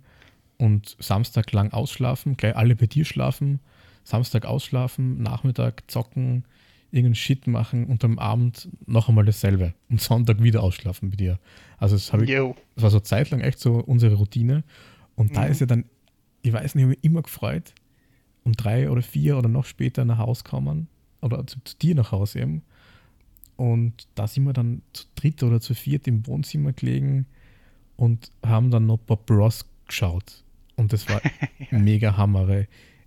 und 0.57 0.95
Samstag 0.99 1.51
lang 1.51 1.71
ausschlafen, 1.73 2.37
gleich 2.37 2.55
alle 2.55 2.75
bei 2.75 2.87
dir 2.87 3.05
schlafen, 3.05 3.59
Samstag 4.03 4.45
ausschlafen, 4.45 5.21
Nachmittag 5.21 5.83
zocken, 5.87 6.45
irgendeinen 6.91 7.15
Shit 7.15 7.47
machen 7.47 7.85
und 7.85 8.03
am 8.03 8.19
Abend 8.19 8.69
noch 8.85 9.09
einmal 9.09 9.25
dasselbe 9.25 9.73
und 9.89 10.01
Sonntag 10.01 10.43
wieder 10.43 10.61
ausschlafen 10.61 11.09
mit 11.09 11.19
dir. 11.19 11.39
Also 11.77 11.95
das, 11.95 12.13
ich, 12.21 12.29
das 12.29 12.83
war 12.83 12.89
so 12.91 12.99
zeitlang 12.99 13.41
echt 13.41 13.59
so 13.59 13.75
unsere 13.75 14.15
Routine. 14.15 14.63
Und 15.15 15.31
mhm. 15.31 15.35
da 15.35 15.45
ist 15.45 15.59
ja 15.59 15.65
dann, 15.65 15.85
ich 16.41 16.53
weiß 16.53 16.75
nicht, 16.75 16.83
ich 16.83 16.87
habe 16.87 16.95
mich 16.95 17.03
immer 17.03 17.21
gefreut, 17.21 17.73
um 18.43 18.53
drei 18.53 18.89
oder 18.89 19.01
vier 19.01 19.37
oder 19.37 19.49
noch 19.49 19.65
später 19.65 20.05
nach 20.05 20.19
Hause 20.19 20.43
kommen 20.43 20.87
oder 21.21 21.45
zu, 21.47 21.59
zu 21.63 21.77
dir 21.77 21.95
nach 21.95 22.11
Hause 22.11 22.41
eben. 22.41 22.61
Und 23.55 24.07
da 24.15 24.27
sind 24.27 24.43
wir 24.43 24.53
dann 24.53 24.81
zu 24.93 25.05
dritt 25.15 25.41
oder 25.43 25.61
zu 25.61 25.73
viert 25.73 26.07
im 26.07 26.25
Wohnzimmer 26.27 26.73
gelegen 26.73 27.25
und 27.95 28.31
haben 28.45 28.71
dann 28.71 28.85
noch 28.85 28.97
Bob 28.97 29.29
Ross 29.29 29.65
geschaut. 29.87 30.43
Und 30.75 30.93
das 30.93 31.07
war 31.09 31.21
ja. 31.71 31.77
mega 31.77 32.17
Hammer. 32.17 32.47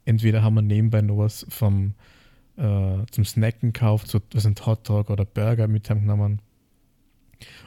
Entweder 0.07 0.43
haben 0.43 0.55
wir 0.55 0.63
nebenbei 0.63 1.03
noch 1.03 1.19
was 1.19 1.45
vom 1.51 1.93
äh, 2.57 3.05
zum 3.11 3.25
Snacken 3.25 3.73
gekauft, 3.73 4.09
so 4.09 4.21
was 4.33 4.47
ein 4.47 4.55
Hotdog 4.65 5.11
oder 5.11 5.27
Burger 5.27 5.69
mit 5.69 5.89
genommen. 5.89 6.41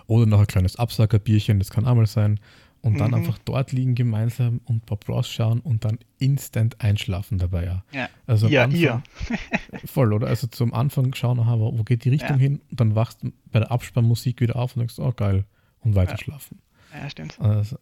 Oder 0.07 0.25
noch 0.25 0.39
ein 0.39 0.47
kleines 0.47 0.77
Absackerbierchen, 0.77 1.59
das 1.59 1.69
kann 1.69 1.85
auch 1.85 1.93
mal 1.93 2.07
sein. 2.07 2.39
Und 2.81 2.97
dann 2.97 3.11
mhm. 3.11 3.17
einfach 3.17 3.37
dort 3.39 3.73
liegen 3.73 3.93
gemeinsam 3.93 4.61
und 4.63 4.85
Bob 4.85 5.07
Ross 5.09 5.29
schauen 5.29 5.59
und 5.59 5.83
dann 5.83 5.99
instant 6.17 6.79
einschlafen 6.79 7.37
dabei. 7.37 7.65
Ja, 7.65 7.83
ja. 7.91 8.09
Also 8.25 8.47
ja, 8.47 8.63
Anfang, 8.63 8.79
ja. 8.79 9.03
voll, 9.85 10.13
oder? 10.13 10.27
Also 10.27 10.47
zum 10.47 10.73
Anfang 10.73 11.13
schauen, 11.13 11.41
aha, 11.41 11.59
wo 11.59 11.83
geht 11.83 12.05
die 12.05 12.09
Richtung 12.09 12.37
ja. 12.37 12.41
hin? 12.41 12.61
Und 12.71 12.79
dann 12.79 12.95
wachst 12.95 13.21
du 13.21 13.33
bei 13.51 13.59
der 13.59 13.69
Abspannmusik 13.69 14.39
wieder 14.39 14.55
auf 14.55 14.75
und 14.75 14.79
denkst, 14.79 14.97
oh 14.97 15.11
geil, 15.11 15.43
und 15.81 15.95
weiter 15.95 16.17
schlafen. 16.17 16.59
Ja, 16.93 17.09
stimmt. 17.09 17.39
Also, 17.41 17.77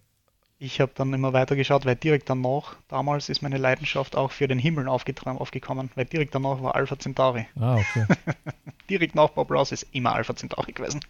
ich 0.60 0.82
habe 0.82 0.91
dann 0.95 1.14
immer 1.14 1.34
weiter 1.34 1.55
geschaut, 1.55 1.86
weil 1.86 1.95
direkt 1.95 2.30
danach, 2.30 2.76
damals 2.88 3.30
ist 3.30 3.41
meine 3.41 3.58
Leidenschaft 3.58 4.16
auch 4.16 4.32
für 4.32 4.47
den 4.47 4.58
Himmel 4.58 4.88
aufgekommen, 4.88 5.91
weil 5.95 6.05
direkt 6.05 6.34
danach 6.34 6.62
war 6.62 6.76
Alpha 6.76 6.97
Centauri. 6.97 7.47
Ah, 7.60 7.78
okay. 7.78 8.05
direkt 8.89 9.14
nach 9.14 9.30
Bob 9.30 9.51
Ross 9.51 9.72
ist 9.72 9.88
immer 9.91 10.14
Alpha 10.14 10.36
Centauri 10.36 10.72
gewesen. 10.72 11.01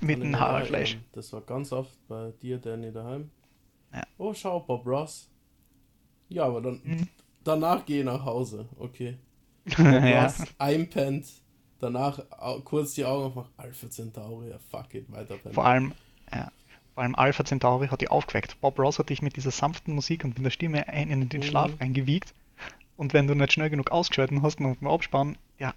Mit 0.00 0.22
dem 0.22 0.38
Haarfleisch. 0.38 0.98
Das 1.12 1.32
war 1.32 1.40
ganz 1.40 1.72
oft 1.72 1.90
bei 2.08 2.32
dir, 2.42 2.58
Danny, 2.58 2.92
daheim. 2.92 3.30
Ja. 3.92 4.02
Oh, 4.18 4.34
schau, 4.34 4.60
Bob 4.60 4.86
Ross. 4.86 5.30
Ja, 6.28 6.44
aber 6.44 6.60
dann 6.60 6.80
mhm. 6.84 7.08
danach 7.42 7.86
gehe 7.86 8.00
ich 8.00 8.04
nach 8.04 8.22
Hause, 8.22 8.68
okay. 8.78 9.16
Bob 9.64 9.78
ja. 9.78 10.24
Ross 10.24 10.42
einpennt, 10.58 11.26
danach 11.78 12.20
kurz 12.64 12.92
die 12.92 13.06
Augen 13.06 13.24
aufmachen, 13.28 13.52
Alpha 13.56 13.88
Centauri, 13.88 14.50
ja, 14.50 14.58
fuck 14.58 14.92
it, 14.92 15.10
weiter. 15.10 15.38
Vor 15.52 15.64
allem, 15.64 15.92
ja, 16.30 16.50
vor 16.98 17.04
allem 17.04 17.14
Alpha 17.14 17.44
Centauri 17.44 17.86
hat 17.86 18.00
dich 18.00 18.10
aufgeweckt. 18.10 18.60
Bob 18.60 18.76
Ross 18.76 18.98
hat 18.98 19.08
dich 19.08 19.22
mit 19.22 19.36
dieser 19.36 19.52
sanften 19.52 19.94
Musik 19.94 20.24
und 20.24 20.36
mit 20.36 20.44
der 20.44 20.50
Stimme 20.50 20.88
ein 20.88 21.12
in 21.12 21.28
den 21.28 21.44
Schlaf 21.44 21.70
mhm. 21.70 21.76
eingewiegt. 21.78 22.34
Und 22.96 23.14
wenn 23.14 23.28
du 23.28 23.36
nicht 23.36 23.52
schnell 23.52 23.70
genug 23.70 23.92
ausgeschalten 23.92 24.42
hast 24.42 24.58
und 24.58 24.80
beim 24.80 24.90
Abspannen, 24.90 25.38
ja, 25.60 25.74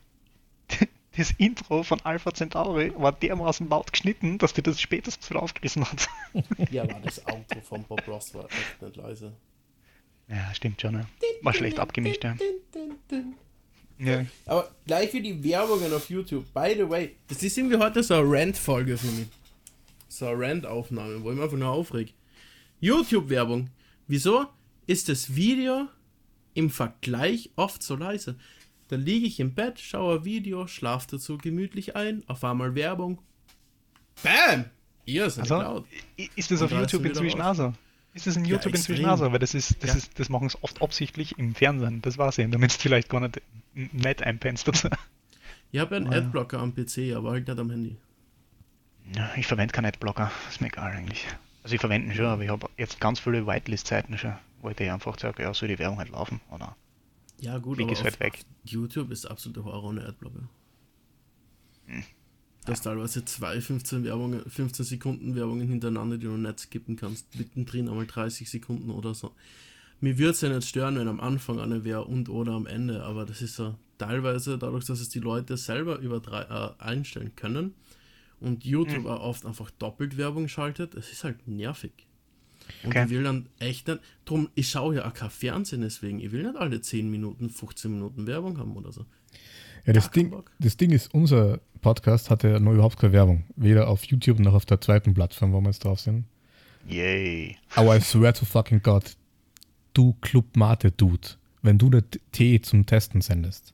das 1.15 1.29
Intro 1.37 1.83
von 1.83 2.01
Alpha 2.01 2.33
Centauri 2.33 2.91
war 2.97 3.11
dermaßen 3.11 3.69
laut 3.69 3.91
geschnitten, 3.91 4.39
dass 4.39 4.53
dir 4.53 4.63
das 4.63 4.81
spätestens 4.81 5.29
wieder 5.29 5.43
aufgerissen 5.43 5.85
hat. 5.85 6.09
ja, 6.71 6.81
aber 6.81 6.99
das 7.03 7.23
Auto 7.27 7.61
von 7.61 7.83
Bob 7.83 8.01
Ross 8.07 8.33
war 8.33 8.45
echt 8.45 8.81
nicht 8.81 8.95
leise. 8.95 9.31
Ja, 10.27 10.51
stimmt 10.55 10.81
schon, 10.81 10.93
ne? 10.93 11.05
War 11.43 11.53
schlecht 11.53 11.77
abgemischt, 11.77 12.23
ja. 12.23 12.35
ja. 13.99 14.25
Aber 14.47 14.71
gleich 14.87 15.13
wie 15.13 15.21
die 15.21 15.43
Werbungen 15.43 15.93
auf 15.93 16.09
YouTube. 16.09 16.51
By 16.51 16.73
the 16.75 16.89
way, 16.89 17.15
das 17.27 17.43
ist 17.43 17.55
irgendwie 17.59 17.77
heute 17.77 18.01
so 18.01 18.15
eine 18.15 18.23
Rant-Folge 18.25 18.97
für 18.97 19.05
mich 19.05 19.27
so 20.11 20.27
eine 20.27 20.39
Rant-Aufnahme, 20.39 21.23
wo 21.23 21.29
ich 21.29 21.35
mich 21.35 21.43
einfach 21.43 21.57
nur 21.57 21.69
aufreg. 21.69 22.13
YouTube-Werbung. 22.81 23.69
Wieso 24.07 24.45
ist 24.85 25.07
das 25.07 25.35
Video 25.35 25.87
im 26.53 26.69
Vergleich 26.69 27.51
oft 27.55 27.81
so 27.81 27.95
leise? 27.95 28.35
Da 28.89 28.97
liege 28.97 29.25
ich 29.25 29.39
im 29.39 29.53
Bett, 29.53 29.79
schaue 29.79 30.17
ein 30.17 30.25
Video, 30.25 30.67
schlafe 30.67 31.07
dazu 31.11 31.37
gemütlich 31.37 31.95
ein, 31.95 32.23
auf 32.27 32.43
einmal 32.43 32.75
Werbung. 32.75 33.21
Bam! 34.21 34.65
Ihr 35.05 35.29
seid 35.29 35.49
also, 35.49 35.61
laut. 35.61 35.85
Ist 36.35 36.51
das 36.51 36.61
auf 36.61 36.71
YouTube 36.71 37.05
inzwischen 37.05 37.41
auch 37.41 37.55
so? 37.55 37.73
Ist 38.13 38.27
das 38.27 38.35
in 38.35 38.43
YouTube 38.43 38.73
ja, 38.73 38.79
inzwischen 38.79 39.05
auch 39.05 39.17
so? 39.17 39.31
Weil 39.31 39.39
das 39.39 39.53
ist, 39.53 39.81
das 39.81 39.91
ja. 39.91 39.97
ist, 39.97 40.19
das 40.19 40.27
machen 40.27 40.49
sie 40.49 40.57
oft 40.61 40.81
absichtlich 40.81 41.37
im 41.39 41.55
Fernsehen. 41.55 42.01
Das 42.01 42.17
war 42.17 42.33
sie, 42.33 42.47
damit 42.49 42.71
es 42.71 42.77
vielleicht 42.77 43.07
gar 43.07 43.21
nicht 43.21 43.41
nett 43.73 44.21
einpennst. 44.21 44.69
Ich 45.73 45.79
habe 45.79 45.95
einen 45.95 46.11
Adblocker 46.11 46.59
am 46.59 46.75
PC, 46.75 47.15
aber 47.15 47.31
halt 47.31 47.47
nicht 47.47 47.57
am 47.57 47.69
Handy. 47.69 47.95
Ja, 49.15 49.31
ich 49.35 49.47
verwende 49.47 49.73
keinen 49.73 49.87
Adblocker, 49.87 50.31
ist 50.49 50.61
mir 50.61 50.67
egal 50.67 50.91
eigentlich. 50.91 51.27
Also 51.63 51.75
ich 51.75 51.81
verwende 51.81 52.07
ihn 52.07 52.15
schon, 52.15 52.25
aber 52.25 52.43
ich 52.43 52.49
habe 52.49 52.69
jetzt 52.77 52.99
ganz 52.99 53.19
viele 53.19 53.45
Whitelist-Seiten 53.45 54.17
schon, 54.17 54.33
wo 54.61 54.69
ich 54.69 54.79
einfach 54.79 55.19
sage, 55.19 55.43
ja, 55.43 55.53
soll 55.53 55.67
die 55.67 55.79
Werbung 55.79 55.99
halt 55.99 56.09
laufen, 56.09 56.39
oder? 56.49 56.75
Ja 57.39 57.57
gut, 57.57 57.81
aber 57.81 57.91
ist 57.91 58.03
halt 58.03 58.19
weg. 58.19 58.45
YouTube 58.63 59.11
ist 59.11 59.25
absoluter 59.25 59.65
Horror 59.65 59.83
ohne 59.85 60.05
Adblocker. 60.05 60.47
Hm. 61.87 62.03
Das 62.65 62.83
ja. 62.83 62.91
teilweise 62.91 63.25
zwei 63.25 63.59
15, 63.59 64.03
Werbungen, 64.03 64.47
15 64.47 64.85
Sekunden 64.85 65.35
Werbungen 65.35 65.67
hintereinander, 65.67 66.17
die 66.17 66.25
du 66.25 66.37
nicht 66.37 66.59
skippen 66.59 66.95
kannst. 66.95 67.35
Mittendrin 67.35 67.89
einmal 67.89 68.05
30 68.05 68.49
Sekunden 68.49 68.91
oder 68.91 69.15
so. 69.15 69.33
Mir 69.99 70.17
würde 70.17 70.31
es 70.31 70.41
ja 70.41 70.49
nicht 70.49 70.67
stören, 70.67 70.97
wenn 70.97 71.07
am 71.07 71.19
Anfang 71.19 71.59
eine 71.59 71.83
wäre 71.83 72.05
und 72.05 72.29
oder 72.29 72.53
am 72.53 72.67
Ende, 72.67 73.03
aber 73.03 73.25
das 73.25 73.41
ist 73.41 73.55
so 73.55 73.75
teilweise 73.97 74.57
dadurch, 74.57 74.85
dass 74.85 74.99
es 74.99 75.09
die 75.09 75.19
Leute 75.19 75.57
selber 75.57 75.99
über 75.99 76.19
drei, 76.19 76.41
äh, 76.41 76.71
einstellen 76.79 77.35
können, 77.35 77.75
und 78.41 78.65
YouTube 78.65 79.03
mhm. 79.03 79.05
oft 79.05 79.45
einfach 79.45 79.71
doppelt 79.71 80.17
Werbung 80.17 80.47
schaltet, 80.47 80.95
es 80.95 81.11
ist 81.11 81.23
halt 81.23 81.47
nervig. 81.47 81.91
Und 82.83 82.89
okay. 82.89 83.05
ich 83.05 83.09
will 83.09 83.23
dann 83.23 83.49
echt 83.59 83.87
nicht, 83.87 83.99
drum, 84.25 84.49
ich 84.55 84.69
schaue 84.69 84.95
ja 84.95 85.07
auch 85.07 85.13
kein 85.13 85.29
Fernsehen 85.29 85.81
deswegen, 85.81 86.19
ich 86.19 86.31
will 86.31 86.43
nicht 86.43 86.55
alle 86.55 86.81
10 86.81 87.09
Minuten, 87.09 87.49
15 87.49 87.91
Minuten 87.91 88.27
Werbung 88.27 88.57
haben 88.57 88.75
oder 88.75 88.91
so. 88.91 89.05
Ja, 89.85 89.93
das, 89.93 90.11
Ding, 90.11 90.33
das 90.59 90.77
Ding 90.77 90.91
ist, 90.91 91.13
unser 91.13 91.59
Podcast 91.81 92.29
hatte 92.29 92.49
ja 92.49 92.59
noch 92.59 92.73
überhaupt 92.73 92.99
keine 92.99 93.13
Werbung. 93.13 93.45
Weder 93.55 93.87
auf 93.87 94.03
YouTube 94.03 94.39
noch 94.39 94.53
auf 94.53 94.65
der 94.65 94.79
zweiten 94.79 95.13
Plattform, 95.13 95.53
wo 95.53 95.59
wir 95.59 95.67
jetzt 95.67 95.83
drauf 95.83 95.99
sind. 95.99 96.25
Yay. 96.87 97.57
Aber 97.75 97.97
I 97.97 98.01
swear 98.01 98.33
to 98.33 98.45
fucking 98.45 98.81
God, 98.81 99.15
du 99.93 100.15
Club 100.21 100.55
Mate 100.55 100.91
Dude, 100.91 101.27
wenn 101.61 101.77
du 101.77 101.89
den 101.89 102.03
Tee 102.31 102.61
zum 102.61 102.85
Testen 102.85 103.21
sendest, 103.21 103.73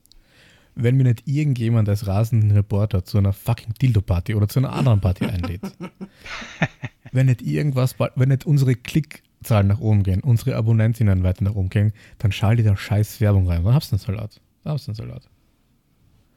wenn 0.78 0.96
mir 0.96 1.04
nicht 1.04 1.26
irgendjemand 1.26 1.88
als 1.88 2.06
rasenden 2.06 2.52
Reporter 2.52 3.04
zu 3.04 3.18
einer 3.18 3.32
fucking 3.32 3.74
Dildo-Party 3.74 4.34
oder 4.34 4.48
zu 4.48 4.60
einer 4.60 4.72
anderen 4.72 5.00
Party 5.00 5.26
einlädt. 5.26 5.60
wenn 7.12 7.26
nicht 7.26 7.42
irgendwas, 7.42 7.96
wenn 7.98 8.28
nicht 8.28 8.46
unsere 8.46 8.74
Klickzahlen 8.76 9.66
nach 9.66 9.80
oben 9.80 10.04
gehen, 10.04 10.20
unsere 10.20 10.56
Abonnentinnen 10.56 11.24
weiter 11.24 11.44
nach 11.44 11.54
oben 11.54 11.68
gehen, 11.68 11.92
dann 12.18 12.32
schalte 12.32 12.62
da 12.62 12.76
scheiß 12.76 13.20
Werbung 13.20 13.48
rein. 13.48 13.64
Dann 13.64 13.74
hab's 13.74 13.92
einen 13.92 13.98
Salat. 13.98 14.40
Dann 14.62 14.72
hab's 14.72 14.88
einen 14.88 14.94
Salat. 14.94 15.28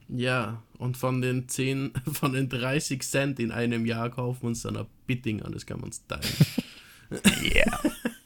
Ja, 0.08 0.62
und 0.76 0.96
von 0.96 1.22
den 1.22 1.48
10, 1.48 1.92
von 2.12 2.32
den 2.32 2.48
30 2.48 3.00
Cent 3.02 3.38
in 3.38 3.52
einem 3.52 3.86
Jahr 3.86 4.10
kaufen 4.10 4.42
wir 4.42 4.48
uns 4.48 4.62
dann 4.62 4.76
ein 4.76 4.86
Bitting 5.06 5.42
an, 5.42 5.52
das 5.52 5.66
kann 5.66 5.78
man 5.78 5.86
uns 5.86 6.06
teilen. 6.06 6.22
Ja. 7.42 7.66
yeah. 7.66 7.80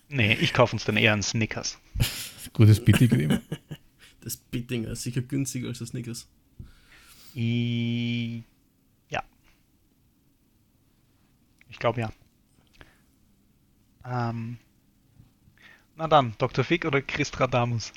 Nee, 0.09 0.35
ich 0.35 0.53
kaufe 0.53 0.77
uns 0.77 0.85
dann 0.85 0.97
eher 0.97 1.13
einen 1.13 1.25
Snickers. 1.25 1.77
Gutes 2.53 2.85
Bitting 2.85 3.41
das 4.27 4.37
Bittinger 4.37 4.89
ist 4.89 5.05
sicher 5.05 5.23
günstiger 5.23 5.69
als 5.69 5.79
das 5.79 5.91
Snickers. 5.91 6.27
I 7.37 8.43
ja. 9.09 9.23
Ich 11.69 11.79
glaube 11.79 12.01
ja. 12.01 12.11
Ähm. 14.05 14.59
Na 15.95 16.09
dann, 16.09 16.35
Dr. 16.39 16.65
Fick 16.65 16.85
oder 16.85 17.01
Christradamus? 17.03 17.93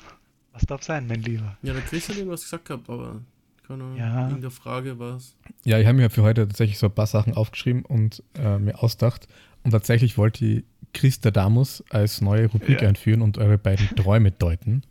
Was 0.52 0.62
darf 0.66 0.84
sein, 0.84 1.08
mein 1.08 1.20
Lieber? 1.22 1.58
Ja, 1.62 1.72
der 1.72 1.82
Chris 1.82 2.08
hat 2.08 2.16
irgendwas 2.16 2.44
gesagt 2.44 2.66
gehabt, 2.66 2.88
aber 2.88 3.20
keine 3.66 3.82
Ahnung, 3.82 3.96
ja. 3.96 4.28
in 4.28 4.40
der 4.40 4.52
Frage 4.52 5.00
was. 5.00 5.36
Ja, 5.64 5.80
ich 5.80 5.86
habe 5.86 5.98
mir 5.98 6.10
für 6.10 6.22
heute 6.22 6.46
tatsächlich 6.46 6.78
so 6.78 6.86
ein 6.86 6.94
paar 6.94 7.08
Sachen 7.08 7.34
aufgeschrieben 7.34 7.84
und 7.84 8.22
äh, 8.34 8.58
mir 8.58 8.80
ausgedacht. 8.80 9.26
Und 9.64 9.72
tatsächlich 9.72 10.16
wollte 10.16 10.44
ich 10.44 10.64
Christradamus 10.92 11.82
als 11.90 12.20
neue 12.20 12.46
Rubrik 12.46 12.82
ja. 12.82 12.88
einführen 12.88 13.20
und 13.20 13.36
eure 13.38 13.58
beiden 13.58 13.88
Träume 13.96 14.30
deuten. 14.30 14.82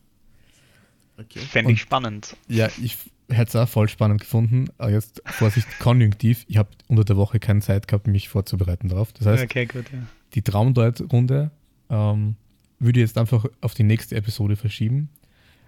Okay. 1.20 1.40
Fände 1.40 1.74
ich 1.74 1.82
spannend. 1.82 2.38
Ja, 2.48 2.70
ich 2.82 2.98
hätte 3.30 3.50
es 3.50 3.56
auch 3.56 3.68
voll 3.68 3.90
spannend 3.90 4.22
gefunden. 4.22 4.70
Aber 4.78 4.92
jetzt 4.92 5.22
Vorsicht, 5.26 5.68
konjunktiv. 5.80 6.46
Ich 6.48 6.58
habe 6.58 6.70
unter 6.88 7.04
der 7.04 7.18
Woche 7.18 7.40
keine 7.40 7.62
Zeit 7.62 7.88
gehabt, 7.88 8.08
mich 8.08 8.30
vorzubereiten 8.30 8.90
darauf. 8.90 9.12
Das 9.14 9.28
heißt, 9.28 9.44
okay, 9.44 9.66
gut, 9.66 9.86
ja. 9.92 10.00
die 10.34 10.42
Traumdeut-Runde 10.42 11.52
ähm, 11.90 12.36
würde 12.80 13.00
ich 13.00 13.08
jetzt 13.08 13.18
einfach 13.18 13.46
auf 13.62 13.74
die 13.74 13.84
nächste 13.84 14.16
Episode 14.16 14.56
verschieben. 14.56 15.10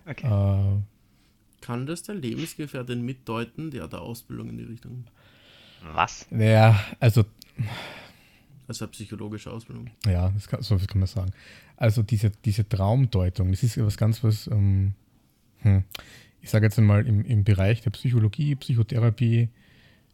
Okay. 0.06 0.28
Äh, 0.28 0.82
Kann 1.62 1.86
das 1.86 2.04
der 2.04 2.16
Lebensgefährtin 2.16 3.02
mitdeuten? 3.02 3.72
Der 3.72 3.84
hat 3.84 3.94
eine 3.94 4.02
Ausbildung 4.02 4.50
in 4.50 4.58
die 4.58 4.64
Richtung. 4.64 5.06
Was? 5.94 6.28
Naja, 6.30 6.80
also. 7.00 7.26
Also 8.68 8.86
eine 8.86 8.92
psychologische 8.92 9.52
Ausbildung. 9.52 9.90
Ja, 10.06 10.30
das 10.30 10.48
kann, 10.48 10.62
so 10.62 10.78
kann 10.78 11.00
man 11.00 11.08
sagen. 11.08 11.32
Also 11.76 12.04
diese, 12.04 12.32
diese 12.46 12.68
Traumdeutung, 12.68 13.52
das 13.52 13.64
ist 13.64 13.84
was 13.84 13.98
ganz 13.98 14.24
was. 14.24 14.48
Ähm, 14.48 14.94
hm. 15.62 15.84
ich 16.42 16.50
sage 16.50 16.66
jetzt 16.66 16.78
einmal 16.78 17.06
im, 17.08 17.26
im 17.26 17.44
Bereich 17.44 17.82
der 17.82 17.92
Psychologie, 17.92 18.56
Psychotherapie, 18.56 19.50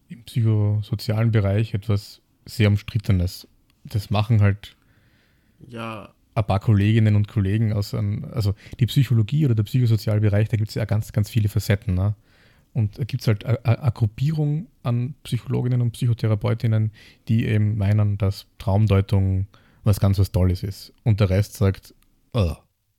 im 0.10 0.24
psychosozialen 0.24 1.32
Bereich 1.32 1.74
etwas 1.74 2.22
sehr 2.46 2.70
umstrittenes. 2.70 3.48
Das 3.84 4.10
machen 4.10 4.42
halt 4.42 4.76
ja. 5.68 6.14
ein 6.36 6.46
paar 6.46 6.60
Kolleginnen 6.60 7.16
und 7.16 7.28
Kollegen 7.28 7.74
aus 7.74 7.94
einem, 7.94 8.26
also 8.32 8.54
die 8.80 8.86
Psychologie 8.86 9.46
oder 9.46 9.56
der 9.56 9.64
psychosoziale 9.64 10.22
Bereich, 10.22 10.50
da 10.50 10.58
gibt 10.58 10.70
es 10.70 10.76
ja 10.76 10.86
ganz, 10.86 11.12
ganz 11.12 11.30
viele 11.30 11.50
Facetten. 11.50 11.94
Ne? 11.94 12.16
Und 12.74 13.00
da 13.00 13.04
gibt 13.04 13.22
es 13.22 13.28
halt 13.28 13.46
eine 13.66 13.92
Gruppierung 13.92 14.68
an 14.84 15.16
Psychologinnen 15.24 15.82
und 15.82 15.92
Psychotherapeutinnen, 15.92 16.92
die 17.28 17.46
eben 17.46 17.78
meinen, 17.78 18.18
dass 18.18 18.46
Traumdeutung 18.60 19.48
was 19.84 20.00
ganz 20.00 20.20
was 20.20 20.32
Tolles 20.32 20.64
ist. 20.64 20.94
Und 21.04 21.20
der 21.20 21.30
Rest 21.30 21.56
sagt, 21.56 21.96
oh, 22.34 22.56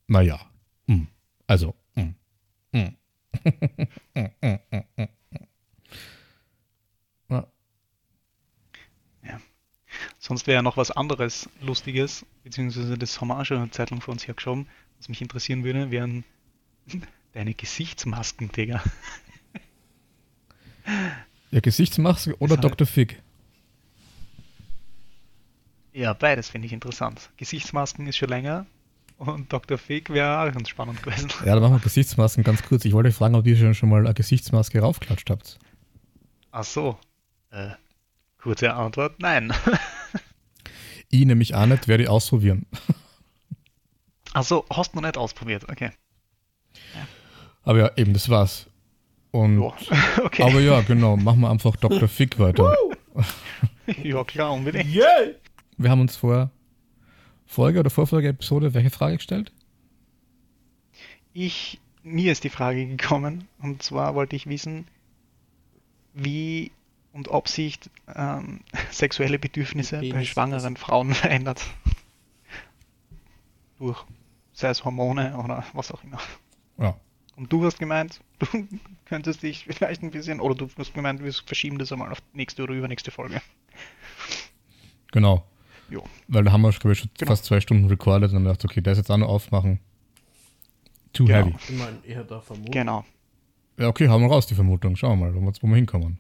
naja, 0.09 0.41
mm, 0.87 1.03
also. 1.47 1.75
ja. 7.29 7.47
ja. 9.23 9.41
Sonst 10.19 10.47
wäre 10.47 10.57
ja 10.57 10.63
noch 10.63 10.77
was 10.77 10.91
anderes 10.91 11.49
Lustiges, 11.61 12.25
beziehungsweise 12.45 12.99
das 12.99 13.21
haben 13.21 13.29
wir 13.29 13.39
auch 13.39 13.45
schon 13.45 13.59
eine 13.59 13.71
Zeitung 13.71 14.01
für 14.01 14.11
uns 14.11 14.27
hergeschoben, 14.27 14.69
was 14.99 15.09
mich 15.09 15.23
interessieren 15.23 15.65
würde, 15.65 15.91
wären 15.91 16.25
deine 17.33 17.55
Gesichtsmasken, 17.55 18.51
Digga. 18.53 18.83
Ja, 21.51 21.61
Gesichtsmaske 21.61 22.37
oder 22.39 22.57
Dr. 22.57 22.87
Fick? 22.87 23.23
Ja, 25.93 26.13
beides 26.13 26.49
finde 26.49 26.67
ich 26.67 26.73
interessant. 26.73 27.31
Gesichtsmasken 27.37 28.07
ist 28.07 28.17
schon 28.17 28.29
länger 28.29 28.67
und 29.19 29.53
Dr. 29.53 29.79
Fick 29.79 30.11
wäre 30.11 30.41
auch 30.41 30.53
ganz 30.53 30.69
spannend 30.69 31.03
gewesen. 31.03 31.29
Ja, 31.45 31.55
dann 31.55 31.63
machen 31.63 31.75
wir 31.75 31.81
Gesichtsmasken 31.81 32.45
ganz 32.45 32.63
kurz. 32.63 32.85
Ich 32.85 32.93
wollte 32.93 33.11
fragen, 33.13 33.35
ob 33.35 33.47
ihr 33.47 33.57
schon, 33.57 33.75
schon 33.75 33.89
mal 33.89 34.05
eine 34.05 34.15
Gesichtsmaske 34.15 34.81
raufklatscht 34.81 35.29
habt. 35.29 35.59
Ach 36.53 36.65
so. 36.65 36.97
Äh, 37.51 37.71
kurze 38.39 38.73
Antwort, 38.73 39.21
nein. 39.21 39.53
ich 41.11 41.25
nämlich 41.25 41.55
auch 41.55 41.67
nicht, 41.67 41.89
werde 41.89 42.05
ich 42.05 42.09
ausprobieren. 42.09 42.67
Ach 44.35 44.45
so, 44.45 44.65
hast 44.71 44.93
du 44.93 44.97
noch 44.97 45.07
nicht 45.07 45.17
ausprobiert, 45.17 45.69
okay. 45.69 45.91
Ja. 46.95 47.09
Aber 47.65 47.79
ja, 47.79 47.91
eben, 47.97 48.13
das 48.13 48.29
war's. 48.29 48.67
Und, 49.33 49.61
okay. 50.25 50.43
Aber 50.43 50.61
ja, 50.61 50.81
genau, 50.83 51.17
machen 51.17 51.41
wir 51.41 51.51
einfach 51.51 51.75
Dr. 51.77 52.07
Fick 52.07 52.39
weiter. 52.39 52.73
ja, 54.03 54.23
klar, 54.25 54.53
unbedingt. 54.53 54.95
Yeah. 54.95 55.35
Wir 55.77 55.91
haben 55.91 56.03
uns 56.03 56.17
vor 56.17 56.51
Folge 57.49 57.81
oder 57.81 57.91
Vorfolge-Episode 57.91 58.75
welche 58.75 58.91
Frage 58.91 59.17
gestellt? 59.17 59.53
Ich, 61.33 61.81
mir 62.03 62.31
ist 62.31 62.45
die 62.45 62.51
Frage 62.51 62.87
gekommen, 62.87 63.49
und 63.61 63.83
zwar 63.83 64.15
wollte 64.15 64.37
ich 64.37 64.47
wissen, 64.47 64.87
wie 66.13 66.71
und 67.13 67.29
ob 67.29 67.49
sich 67.49 67.81
ähm, 68.15 68.61
sexuelle 68.91 69.39
Bedürfnisse 69.39 70.01
bei 70.01 70.25
schwangeren 70.25 70.77
Frauen 70.77 71.15
verändert. 71.15 71.65
Durch, 73.79 74.05
sei 74.53 74.69
es 74.69 74.85
Hormone 74.85 75.37
oder 75.39 75.65
was 75.73 75.91
auch 75.91 76.05
immer. 76.05 76.21
Ja. 76.77 77.01
Und 77.35 77.51
du 77.51 77.65
hast 77.65 77.79
gemeint, 77.79 78.21
du 78.39 78.69
könntest 79.07 79.43
dich 79.43 79.65
vielleicht 79.65 80.03
ein 80.03 80.11
bisschen, 80.11 80.41
oder 80.41 80.55
du 80.55 80.69
hast 80.77 80.93
gemeint, 80.93 81.25
wir 81.25 81.33
verschieben 81.33 81.79
das 81.79 81.93
einmal 81.93 82.13
auf 82.13 82.19
nächste 82.35 82.63
oder 82.63 82.75
übernächste 82.75 83.11
Folge. 83.11 83.41
Genau. 85.13 85.47
Jo. 85.91 86.05
Weil 86.29 86.45
da 86.45 86.53
haben 86.53 86.63
wir, 86.63 86.71
glaube 86.71 86.93
ich, 86.93 87.01
schon 87.01 87.11
genau. 87.17 87.31
fast 87.31 87.45
zwei 87.45 87.61
Stunden 87.61 87.87
recorded 87.87 88.31
und 88.31 88.37
dann 88.37 88.45
dachte 88.45 88.67
okay, 88.67 88.81
das 88.81 88.99
jetzt 88.99 89.11
auch 89.11 89.17
noch 89.17 89.29
aufmachen. 89.29 89.81
Too 91.13 91.25
genau. 91.25 91.39
heavy. 91.39 91.55
Ich 91.69 91.79
meine, 91.79 91.99
eher 92.05 92.25
da 92.25 92.41
vermutet. 92.41 92.73
Genau. 92.73 93.05
Ja, 93.79 93.89
okay, 93.89 94.09
haben 94.09 94.23
wir 94.23 94.29
raus 94.29 94.47
die 94.47 94.55
Vermutung. 94.55 94.97
Schauen 94.97 95.19
wir 95.19 95.31
mal, 95.31 95.35
wo 95.35 95.67
wir 95.67 95.77
hinkommen. 95.77 96.19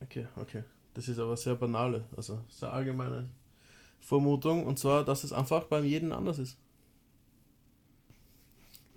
Okay, 0.00 0.26
okay. 0.36 0.62
Das 0.94 1.08
ist 1.08 1.18
aber 1.18 1.36
sehr 1.36 1.54
banale, 1.54 2.04
also 2.16 2.40
sehr 2.48 2.72
allgemeine 2.72 3.28
Vermutung. 4.00 4.66
Und 4.66 4.78
zwar, 4.78 5.04
dass 5.04 5.24
es 5.24 5.32
einfach 5.32 5.64
beim 5.64 5.84
jeden 5.84 6.12
anders 6.12 6.38
ist. 6.38 6.58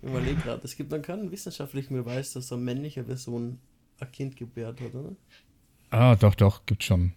Ich 0.02 0.10
überlege 0.10 0.40
gerade, 0.40 0.60
es 0.64 0.76
gibt 0.76 0.92
dann 0.92 1.02
keinen 1.02 1.30
wissenschaftlichen 1.30 1.94
Beweis, 1.94 2.34
dass 2.34 2.52
eine 2.52 2.60
männliche 2.60 3.02
Person 3.04 3.58
ein 4.00 4.12
Kind 4.12 4.36
gebärt 4.36 4.80
hat, 4.80 4.94
oder? 4.94 5.16
Ah, 5.90 6.14
doch, 6.14 6.34
doch, 6.34 6.66
gibt 6.66 6.84
schon. 6.84 7.12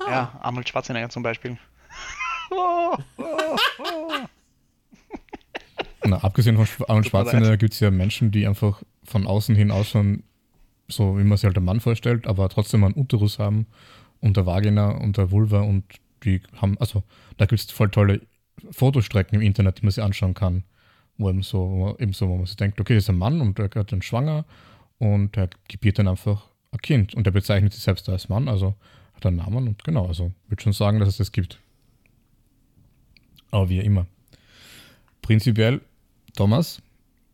Ja, 0.00 0.38
Arnold 0.40 0.68
Schwarzenegger 0.68 1.08
zum 1.08 1.22
Beispiel. 1.22 1.58
oh, 2.50 2.96
oh, 3.18 3.56
oh. 3.78 4.12
Na, 6.04 6.18
abgesehen 6.18 6.56
von 6.56 6.86
Arnold 6.88 7.06
Schwarzenegger 7.06 7.56
gibt 7.56 7.72
es 7.74 7.80
ja 7.80 7.90
Menschen, 7.90 8.30
die 8.30 8.46
einfach 8.46 8.82
von 9.04 9.26
außen 9.26 9.54
hin 9.54 9.70
ausschauen, 9.70 10.22
so 10.88 11.18
wie 11.18 11.24
man 11.24 11.36
sich 11.36 11.44
halt 11.44 11.56
der 11.56 11.62
Mann 11.62 11.80
vorstellt, 11.80 12.26
aber 12.26 12.48
trotzdem 12.48 12.84
einen 12.84 12.96
Uterus 12.96 13.38
haben 13.38 13.66
und 14.20 14.36
der 14.36 14.46
Vagina 14.46 14.90
und 14.90 15.16
der 15.16 15.30
Vulva 15.30 15.60
und 15.60 15.84
die 16.24 16.40
haben, 16.60 16.78
also 16.78 17.02
da 17.36 17.46
gibt 17.46 17.60
es 17.60 17.70
voll 17.70 17.90
tolle 17.90 18.20
Fotostrecken 18.70 19.36
im 19.36 19.42
Internet, 19.46 19.78
die 19.78 19.82
man 19.82 19.90
sich 19.90 20.02
anschauen 20.02 20.34
kann, 20.34 20.64
wo 21.18 21.28
eben 21.28 21.42
so, 21.42 21.58
wo 21.58 21.86
man, 21.86 21.96
eben 21.98 22.12
so, 22.12 22.28
wo 22.28 22.36
man 22.36 22.46
sich 22.46 22.56
denkt, 22.56 22.80
okay, 22.80 22.94
das 22.94 23.04
ist 23.04 23.10
ein 23.10 23.18
Mann 23.18 23.40
und 23.40 23.58
der 23.58 23.70
hat 23.74 23.92
dann 23.92 24.02
schwanger 24.02 24.44
und 24.98 25.36
der 25.36 25.50
gebiert 25.68 25.98
dann 25.98 26.08
einfach 26.08 26.46
ein 26.72 26.78
Kind 26.78 27.14
und 27.14 27.24
der 27.26 27.32
bezeichnet 27.32 27.72
sich 27.72 27.82
selbst 27.82 28.08
als 28.08 28.28
Mann, 28.28 28.48
also 28.48 28.74
hat 29.16 29.26
einen 29.26 29.36
Namen 29.36 29.68
und 29.68 29.84
genau, 29.84 30.06
also 30.06 30.32
würde 30.48 30.62
schon 30.62 30.72
sagen, 30.72 31.00
dass 31.00 31.08
es 31.08 31.16
das 31.16 31.32
gibt. 31.32 31.58
Aber 33.50 33.68
wie 33.68 33.80
immer. 33.80 34.06
Prinzipiell, 35.22 35.80
Thomas, 36.36 36.82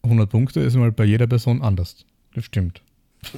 100 0.05 0.31
Punkte 0.31 0.61
ist 0.61 0.77
mal 0.77 0.93
bei 0.93 1.05
jeder 1.05 1.27
Person 1.27 1.63
anders. 1.63 2.05
Das 2.35 2.45
stimmt. 2.45 2.81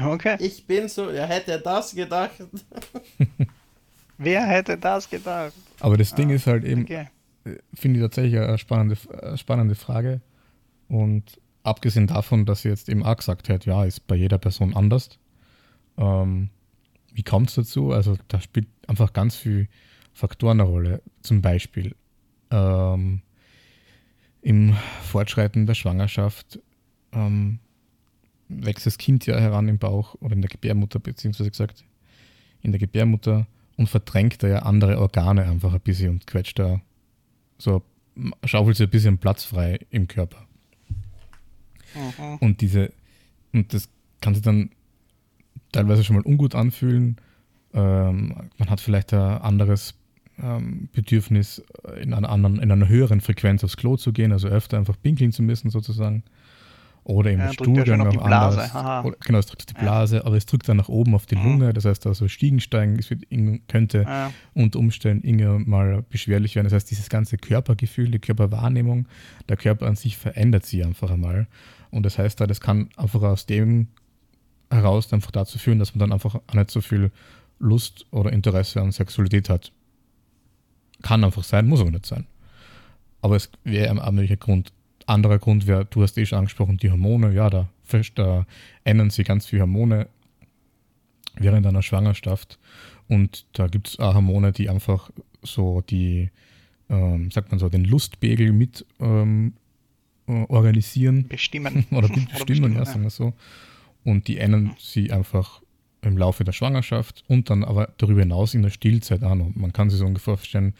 okay. 0.00 0.36
Ich 0.40 0.66
bin 0.66 0.88
so, 0.88 1.08
wer 1.08 1.26
hätte 1.26 1.60
das 1.60 1.94
gedacht? 1.94 2.32
wer 4.18 4.46
hätte 4.46 4.78
das 4.78 5.08
gedacht? 5.08 5.52
Aber 5.80 5.96
das 5.96 6.14
Ding 6.14 6.30
ah, 6.30 6.34
ist 6.34 6.46
halt 6.46 6.64
eben, 6.64 6.82
okay. 6.82 7.08
Äh, 7.44 7.56
finde 7.74 7.98
ich 7.98 8.04
tatsächlich 8.04 8.40
eine 8.40 8.58
spannende, 8.58 8.96
eine 9.22 9.38
spannende 9.38 9.74
Frage. 9.74 10.20
Und 10.88 11.40
abgesehen 11.62 12.06
davon, 12.06 12.46
dass 12.46 12.62
sie 12.62 12.68
jetzt 12.68 12.88
eben 12.88 13.02
auch 13.02 13.16
gesagt 13.16 13.48
hat, 13.48 13.66
ja, 13.66 13.84
ist 13.84 14.06
bei 14.06 14.16
jeder 14.16 14.38
Person 14.38 14.74
anders, 14.74 15.18
ähm, 16.02 16.50
wie 17.14 17.22
kommt 17.22 17.50
es 17.50 17.54
dazu? 17.54 17.92
Also 17.92 18.16
da 18.28 18.40
spielt 18.40 18.66
einfach 18.88 19.12
ganz 19.12 19.36
viel 19.36 19.68
Faktoren 20.12 20.60
eine 20.60 20.68
Rolle. 20.68 21.02
Zum 21.22 21.40
Beispiel 21.40 21.94
ähm, 22.50 23.22
im 24.42 24.76
Fortschreiten 25.02 25.66
der 25.66 25.74
Schwangerschaft 25.74 26.58
ähm, 27.12 27.60
wächst 28.48 28.86
das 28.86 28.98
Kind 28.98 29.26
ja 29.26 29.38
heran 29.38 29.68
im 29.68 29.78
Bauch 29.78 30.16
oder 30.20 30.34
in 30.34 30.42
der 30.42 30.50
Gebärmutter, 30.50 30.98
beziehungsweise 30.98 31.50
gesagt 31.50 31.84
in 32.62 32.72
der 32.72 32.80
Gebärmutter 32.80 33.46
und 33.76 33.88
verdrängt 33.88 34.42
da 34.42 34.48
ja 34.48 34.58
andere 34.60 34.98
Organe 34.98 35.44
einfach 35.44 35.72
ein 35.72 35.80
bisschen 35.80 36.10
und 36.10 36.26
quetscht 36.26 36.58
da 36.58 36.80
so, 37.58 37.82
schaufelt 38.44 38.76
sich 38.76 38.86
ein 38.88 38.90
bisschen 38.90 39.18
Platz 39.18 39.44
frei 39.44 39.78
im 39.90 40.08
Körper. 40.08 40.46
Mhm. 41.94 42.36
Und 42.40 42.60
diese, 42.60 42.92
und 43.52 43.72
das 43.72 43.88
kann 44.20 44.34
sich 44.34 44.42
dann 44.42 44.70
teilweise 45.72 46.04
schon 46.04 46.16
mal 46.16 46.22
ungut 46.22 46.54
anfühlen. 46.54 47.16
Ähm, 47.74 48.34
man 48.58 48.70
hat 48.70 48.80
vielleicht 48.80 49.12
ein 49.12 49.40
anderes 49.40 49.94
ähm, 50.40 50.88
Bedürfnis, 50.92 51.62
in 52.00 52.14
einer, 52.14 52.28
anderen, 52.28 52.60
in 52.60 52.70
einer 52.70 52.88
höheren 52.88 53.20
Frequenz 53.20 53.64
aufs 53.64 53.76
Klo 53.76 53.96
zu 53.96 54.12
gehen, 54.12 54.32
also 54.32 54.48
öfter 54.48 54.78
einfach 54.78 54.96
pinkeln 55.00 55.32
zu 55.32 55.42
müssen 55.42 55.70
sozusagen. 55.70 56.22
Oder 57.04 57.32
im 57.32 57.40
ja, 57.40 57.52
Stuhlgang 57.52 57.98
noch 57.98 58.22
anders. 58.22 58.72
Oder, 59.04 59.16
genau, 59.24 59.38
es 59.38 59.46
drückt 59.46 59.68
die 59.68 59.74
Blase, 59.74 60.16
ja. 60.18 60.24
aber 60.24 60.36
es 60.36 60.46
drückt 60.46 60.68
dann 60.68 60.76
nach 60.76 60.88
oben 60.88 61.16
auf 61.16 61.26
die 61.26 61.34
mhm. 61.34 61.44
Lunge. 61.44 61.72
Das 61.72 61.84
heißt, 61.84 62.06
also 62.06 62.28
Stiegen 62.28 62.60
steigen 62.60 62.96
es 62.96 63.10
wird, 63.10 63.24
könnte 63.66 64.02
ja. 64.02 64.32
unter 64.54 64.78
Umständen 64.78 65.26
Inge 65.26 65.58
mal 65.58 66.04
beschwerlich 66.08 66.54
werden. 66.54 66.66
Das 66.66 66.74
heißt, 66.74 66.90
dieses 66.90 67.08
ganze 67.08 67.38
Körpergefühl, 67.38 68.08
die 68.08 68.20
Körperwahrnehmung, 68.20 69.08
der 69.48 69.56
Körper 69.56 69.86
an 69.86 69.96
sich 69.96 70.16
verändert 70.16 70.64
sich 70.64 70.84
einfach 70.84 71.10
einmal. 71.10 71.48
Und 71.90 72.06
das 72.06 72.18
heißt, 72.18 72.40
das 72.40 72.60
kann 72.60 72.88
einfach 72.96 73.22
aus 73.22 73.46
dem 73.46 73.88
heraus 74.72 75.12
einfach 75.12 75.30
dazu 75.30 75.58
führen, 75.58 75.78
dass 75.78 75.94
man 75.94 76.00
dann 76.00 76.12
einfach 76.12 76.40
nicht 76.52 76.70
so 76.70 76.80
viel 76.80 77.10
Lust 77.58 78.06
oder 78.10 78.32
Interesse 78.32 78.80
an 78.80 78.92
Sexualität 78.92 79.48
hat. 79.48 79.72
Kann 81.02 81.24
einfach 81.24 81.44
sein, 81.44 81.66
muss 81.66 81.80
aber 81.80 81.90
nicht 81.90 82.06
sein. 82.06 82.26
Aber 83.20 83.36
es 83.36 83.50
wäre 83.64 83.90
ein 83.90 84.14
möglicher 84.14 84.36
Grund. 84.36 84.72
Anderer 85.06 85.38
Grund 85.38 85.66
wäre, 85.66 85.84
du 85.84 86.02
hast 86.02 86.16
eh 86.18 86.26
schon 86.26 86.38
angesprochen, 86.38 86.76
die 86.76 86.90
Hormone. 86.90 87.32
Ja, 87.32 87.50
da, 87.50 87.68
da 88.14 88.46
ändern 88.84 89.10
sich 89.10 89.26
ganz 89.26 89.46
viele 89.46 89.62
Hormone 89.62 90.08
während 91.36 91.66
einer 91.66 91.82
Schwangerschaft. 91.82 92.58
Und 93.08 93.46
da 93.52 93.66
gibt 93.66 93.88
es 93.88 93.98
auch 93.98 94.14
Hormone, 94.14 94.52
die 94.52 94.68
einfach 94.68 95.10
so 95.42 95.80
die, 95.82 96.30
ähm, 96.88 97.30
sagt 97.30 97.50
man 97.50 97.58
so, 97.58 97.68
den 97.68 97.84
Lustpegel 97.84 98.52
mit 98.52 98.86
ähm, 99.00 99.54
äh, 100.26 100.44
organisieren. 100.48 101.28
Bestimmen. 101.28 101.86
oder 101.90 102.08
bestimmen, 102.08 102.28
oder 102.34 102.44
bestimmen 102.44 102.74
ja, 102.74 102.84
sagen 102.84 103.02
wir 103.02 103.10
so 103.10 103.34
und 104.04 104.28
die 104.28 104.38
ändern 104.38 104.74
sie 104.78 105.12
einfach 105.12 105.62
im 106.02 106.18
Laufe 106.18 106.44
der 106.44 106.52
Schwangerschaft 106.52 107.24
und 107.28 107.48
dann 107.48 107.64
aber 107.64 107.92
darüber 107.98 108.20
hinaus 108.20 108.54
in 108.54 108.62
der 108.62 108.70
Stillzeit 108.70 109.22
an. 109.22 109.40
Und 109.40 109.56
man 109.56 109.72
kann 109.72 109.88
sich 109.88 110.00
so 110.00 110.06
ungefähr 110.06 110.36
vorstellen, 110.36 110.74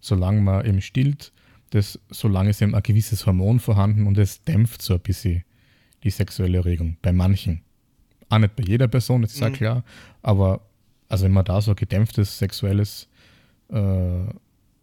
solange 0.00 0.40
man 0.40 0.64
eben 0.64 0.80
stillt, 0.80 1.32
das, 1.70 1.98
solange 2.10 2.50
ist 2.50 2.62
eben 2.62 2.74
ein 2.74 2.82
gewisses 2.82 3.26
Hormon 3.26 3.60
vorhanden 3.60 4.06
und 4.06 4.16
es 4.18 4.42
dämpft 4.44 4.80
so 4.82 4.94
ein 4.94 5.00
bisschen 5.00 5.44
die 6.04 6.10
sexuelle 6.10 6.58
Erregung. 6.58 6.96
Bei 7.02 7.12
manchen. 7.12 7.62
Auch 8.28 8.38
nicht 8.38 8.56
bei 8.56 8.62
jeder 8.62 8.88
Person, 8.88 9.22
das 9.22 9.34
ist 9.34 9.40
mhm. 9.40 9.46
auch 9.46 9.52
klar, 9.52 9.84
aber 10.22 10.60
also 11.08 11.24
wenn 11.24 11.32
man 11.32 11.44
da 11.44 11.60
so 11.60 11.74
gedämpftes 11.74 12.38
sexuelles 12.38 13.08
äh, 13.70 14.24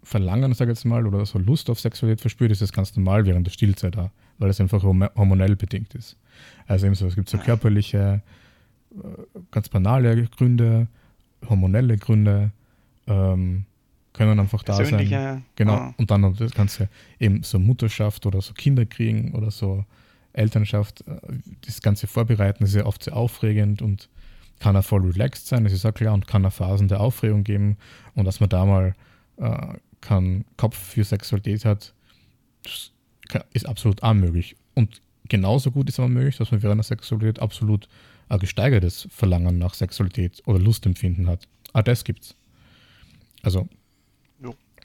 Verlangen, 0.03 0.53
sag 0.53 0.67
ich 0.67 0.75
jetzt 0.75 0.85
mal, 0.85 1.07
oder 1.07 1.25
so 1.25 1.39
Lust 1.39 1.69
auf 1.69 1.79
Sexualität 1.79 2.21
verspürt, 2.21 2.51
ist 2.51 2.61
das 2.61 2.71
ganz 2.71 2.95
normal 2.95 3.25
während 3.25 3.47
der 3.47 3.51
Stillzeit 3.51 3.95
da, 3.95 4.11
weil 4.37 4.49
es 4.49 4.61
einfach 4.61 4.83
hormonell 4.83 5.55
bedingt 5.55 5.95
ist. 5.95 6.17
Also 6.67 6.85
eben 6.85 6.95
so, 6.95 7.07
es 7.07 7.15
gibt 7.15 7.29
so 7.29 7.37
körperliche, 7.37 8.21
äh, 8.91 9.41
ganz 9.51 9.69
banale 9.69 10.27
Gründe, 10.27 10.87
hormonelle 11.47 11.97
Gründe, 11.97 12.51
ähm, 13.07 13.65
können 14.13 14.39
einfach 14.39 14.63
da 14.63 14.83
sein. 14.83 15.43
Genau. 15.55 15.73
Ah. 15.73 15.93
Und 15.97 16.09
dann 16.09 16.33
das 16.35 16.53
Ganze 16.53 16.89
eben 17.19 17.43
so 17.43 17.59
Mutterschaft 17.59 18.25
oder 18.25 18.41
so 18.41 18.53
Kinder 18.53 18.85
kriegen 18.85 19.33
oder 19.33 19.51
so 19.51 19.83
Elternschaft, 20.33 21.05
äh, 21.07 21.19
das 21.65 21.81
Ganze 21.81 22.07
vorbereiten, 22.07 22.63
ist 22.63 22.75
ja 22.75 22.85
oft 22.85 23.03
sehr 23.03 23.15
aufregend 23.15 23.81
und 23.81 24.09
kann 24.59 24.75
er 24.75 24.83
voll 24.83 25.01
relaxed 25.01 25.47
sein, 25.47 25.65
das 25.65 25.73
ist 25.73 25.85
auch 25.85 25.93
klar, 25.93 26.13
und 26.13 26.27
kann 26.27 26.43
er 26.45 26.51
Phasen 26.51 26.87
der 26.87 27.01
Aufregung 27.01 27.43
geben 27.43 27.77
und 28.13 28.25
dass 28.25 28.39
man 28.39 28.49
da 28.49 28.65
mal 28.65 28.95
äh, 29.37 29.73
keinen 30.01 30.45
Kopf 30.55 30.77
für 30.77 31.03
Sexualität 31.03 31.65
hat, 31.65 31.93
ist 33.53 33.65
absolut 33.65 34.01
auch 34.01 34.13
möglich. 34.13 34.55
Und 34.75 35.01
genauso 35.29 35.71
gut 35.71 35.89
ist 35.89 35.99
aber 35.99 36.09
möglich, 36.09 36.37
dass 36.37 36.51
man 36.51 36.63
während 36.63 36.79
der 36.79 36.83
Sexualität 36.83 37.39
absolut 37.39 37.87
ein 38.29 38.39
gesteigertes 38.39 39.07
Verlangen 39.11 39.57
nach 39.57 39.73
Sexualität 39.73 40.41
oder 40.45 40.59
Lustempfinden 40.59 41.27
hat. 41.27 41.47
Ah, 41.73 41.83
das 41.83 42.03
gibt's. 42.03 42.35
Also, 43.43 43.67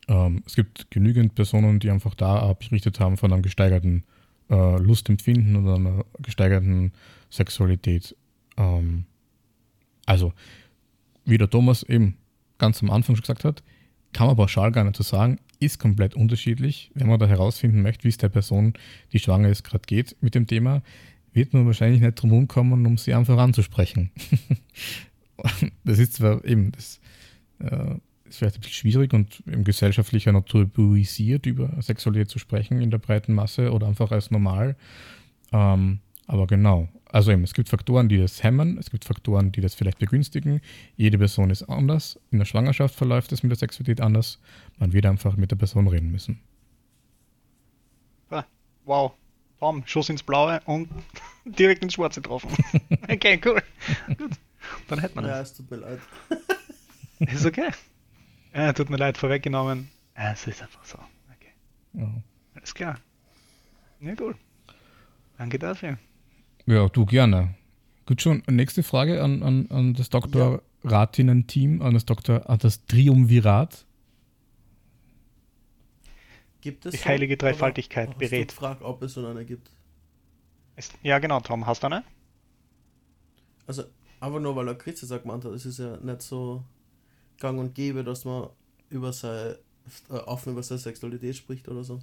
ähm, 0.08 0.42
es 0.44 0.56
gibt 0.56 0.90
genügend 0.90 1.34
Personen, 1.34 1.78
die 1.78 1.90
einfach 1.90 2.14
da 2.14 2.52
berichtet 2.54 3.00
haben 3.00 3.16
von 3.16 3.32
einem 3.32 3.42
gesteigerten 3.42 4.04
äh, 4.50 4.76
Lustempfinden 4.78 5.56
oder 5.56 5.76
einer 5.76 6.04
gesteigerten 6.18 6.92
Sexualität. 7.30 8.16
Ähm, 8.56 9.04
also, 10.06 10.32
wie 11.24 11.38
der 11.38 11.48
Thomas 11.48 11.84
eben 11.84 12.16
ganz 12.58 12.82
am 12.82 12.90
Anfang 12.90 13.14
schon 13.14 13.22
gesagt 13.22 13.44
hat, 13.44 13.62
kann 14.12 14.26
man 14.26 14.36
pauschal 14.36 14.72
gar 14.72 14.84
nicht 14.84 14.96
so 14.96 15.02
sagen, 15.02 15.38
ist 15.60 15.78
komplett 15.78 16.14
unterschiedlich. 16.14 16.90
Wenn 16.94 17.08
man 17.08 17.18
da 17.18 17.26
herausfinden 17.26 17.82
möchte, 17.82 18.04
wie 18.04 18.08
es 18.08 18.16
der 18.16 18.28
Person, 18.28 18.74
die 19.12 19.18
schwanger 19.18 19.48
ist, 19.48 19.62
gerade 19.62 19.84
geht 19.86 20.16
mit 20.20 20.34
dem 20.34 20.46
Thema, 20.46 20.82
wird 21.32 21.52
man 21.52 21.66
wahrscheinlich 21.66 22.00
nicht 22.00 22.20
drum 22.20 22.48
kommen, 22.48 22.86
um 22.86 22.98
sie 22.98 23.14
einfach 23.14 23.38
anzusprechen. 23.38 24.10
das 25.84 25.98
ist 25.98 26.14
zwar 26.14 26.44
eben, 26.44 26.72
das 26.72 27.00
äh, 27.60 27.94
ist 28.24 28.38
vielleicht 28.38 28.56
ein 28.56 28.60
bisschen 28.60 28.74
schwierig 28.74 29.12
und 29.12 29.42
im 29.46 29.64
gesellschaftlicher 29.64 30.32
Natur 30.32 30.64
tabuisiert, 30.64 31.46
über 31.46 31.70
Sexualität 31.80 32.30
zu 32.30 32.38
sprechen 32.38 32.80
in 32.80 32.90
der 32.90 32.98
breiten 32.98 33.34
Masse 33.34 33.72
oder 33.72 33.86
einfach 33.86 34.10
als 34.10 34.30
normal. 34.30 34.76
Ähm, 35.52 36.00
aber 36.26 36.46
genau, 36.46 36.88
also 37.12 37.32
eben, 37.32 37.42
es 37.42 37.54
gibt 37.54 37.68
Faktoren, 37.68 38.08
die 38.08 38.18
das 38.18 38.42
hemmen, 38.42 38.78
es 38.78 38.90
gibt 38.90 39.04
Faktoren, 39.04 39.50
die 39.52 39.60
das 39.60 39.74
vielleicht 39.74 39.98
begünstigen. 39.98 40.60
Jede 40.96 41.18
Person 41.18 41.50
ist 41.50 41.64
anders. 41.64 42.18
In 42.30 42.38
der 42.38 42.46
Schwangerschaft 42.46 42.94
verläuft 42.94 43.32
es 43.32 43.42
mit 43.42 43.50
der 43.50 43.58
Sexualität 43.58 44.00
anders. 44.00 44.38
Man 44.78 44.92
wird 44.92 45.06
einfach 45.06 45.36
mit 45.36 45.50
der 45.50 45.56
Person 45.56 45.88
reden 45.88 46.10
müssen. 46.12 46.40
Ah, 48.30 48.44
wow. 48.84 49.12
Bam, 49.58 49.82
Schuss 49.86 50.08
ins 50.08 50.22
Blaue 50.22 50.60
und 50.64 50.88
direkt 51.44 51.82
ins 51.82 51.94
Schwarze 51.94 52.22
getroffen. 52.22 52.50
okay, 53.10 53.40
cool. 53.44 53.62
Gut. 54.16 54.32
Dann 54.88 55.00
hätte 55.00 55.16
man 55.16 55.26
Ja, 55.26 55.40
es 55.40 55.54
tut 55.54 55.70
mir 55.70 55.78
leid. 55.78 56.00
ist 57.18 57.44
okay. 57.44 57.70
Ja, 58.54 58.72
tut 58.72 58.88
mir 58.88 58.96
leid, 58.96 59.18
vorweggenommen. 59.18 59.90
Es 60.14 60.46
ist 60.46 60.62
einfach 60.62 60.84
so. 60.84 60.98
Okay. 61.36 61.52
Ja. 61.94 62.22
Alles 62.54 62.74
klar. 62.74 62.98
Ja, 64.00 64.14
cool. 64.18 64.34
Danke 65.36 65.58
dafür. 65.58 65.98
Ja, 66.70 66.88
du 66.88 67.05
gerne. 67.05 67.56
Gut 68.06 68.22
schon. 68.22 68.44
Nächste 68.48 68.84
Frage 68.84 69.24
an, 69.24 69.42
an, 69.42 69.66
an 69.70 69.94
das 69.94 70.09
Dr. 70.09 70.62
Ja. 70.84 70.88
Ratinnen-Team, 70.88 71.82
an 71.82 71.94
das 71.94 72.05
Dr. 72.05 72.48
an 72.48 72.60
das 72.60 72.86
Triumvirat. 72.86 73.84
Gibt 76.60 76.86
es 76.86 76.92
die 76.92 77.05
heilige 77.05 77.36
Dreifaltigkeit 77.36 78.16
berät. 78.18 78.52
Ich 78.52 78.56
frage, 78.56 78.84
ob 78.84 79.02
es 79.02 79.14
so 79.14 79.26
eine 79.26 79.44
gibt. 79.44 79.68
Ist, 80.76 80.94
ja, 81.02 81.18
genau, 81.18 81.40
Tom. 81.40 81.66
Hast 81.66 81.82
du 81.82 81.88
eine? 81.88 82.05
Also, 83.66 83.82
aber 84.20 84.38
nur 84.38 84.55
weil 84.55 84.68
er 84.68 84.76
Kritze 84.76 85.06
sagt, 85.06 85.24
gemeint 85.24 85.44
hat, 85.44 85.52
es 85.52 85.66
ist 85.66 85.80
ja 85.80 85.97
nicht 85.97 86.22
so 86.22 86.62
gang 87.40 87.59
und 87.59 87.74
gäbe, 87.74 88.05
dass 88.05 88.24
man 88.24 88.48
über 88.90 89.12
seine, 89.12 89.59
äh, 90.09 90.12
offen 90.12 90.52
über 90.52 90.62
seine 90.62 90.78
Sexualität 90.78 91.34
spricht 91.34 91.66
oder 91.66 91.82
so. 91.82 91.98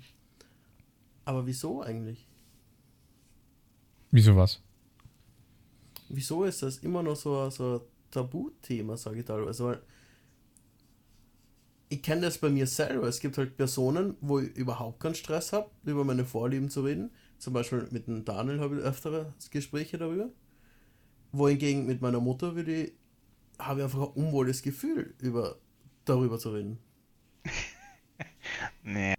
Aber 1.24 1.48
wieso 1.48 1.82
eigentlich? 1.82 2.28
Wieso 4.18 4.36
was? 4.36 4.60
Wieso 6.10 6.44
ist 6.44 6.64
das 6.64 6.80
immer 6.80 7.04
noch 7.04 7.16
so, 7.16 7.52
so 7.52 7.76
ein 7.76 7.82
Tabuthema, 8.10 8.98
sage 8.98 9.20
ich 9.20 9.26
teilweise? 9.26 9.64
Weil 9.64 9.82
ich 11.90 12.02
kenne 12.02 12.22
das 12.22 12.40
bei 12.40 12.50
mir 12.50 12.66
selber. 12.66 13.08
Es 13.08 13.20
gibt 13.20 13.38
halt 13.38 13.58
Personen, 13.58 14.18
wo 14.20 14.40
ich 14.40 14.56
überhaupt 14.56 15.02
keinen 15.02 15.14
Stress 15.14 15.54
habe, 15.54 15.70
über 15.84 16.04
meine 16.04 16.26
Vorlieben 16.26 16.72
zu 16.72 16.82
reden. 16.82 17.12
Zum 17.38 17.54
Beispiel 17.54 17.88
mit 17.92 18.08
dem 18.08 18.26
Daniel 18.26 18.60
habe 18.60 18.78
ich 18.78 18.82
öftere 18.82 19.36
Gespräche 19.52 20.00
darüber. 20.00 20.30
Wohingegen 21.32 21.86
mit 21.86 22.02
meiner 22.02 22.20
Mutter 22.20 22.56
würde 22.56 22.86
ich, 22.86 22.94
habe 23.60 23.82
ich 23.82 23.84
einfach 23.84 24.02
ein 24.02 24.24
unwohles 24.24 24.64
Gefühl, 24.64 25.14
über, 25.20 25.60
darüber 26.06 26.40
zu 26.40 26.50
reden. 26.54 26.80
nee. 28.84 29.14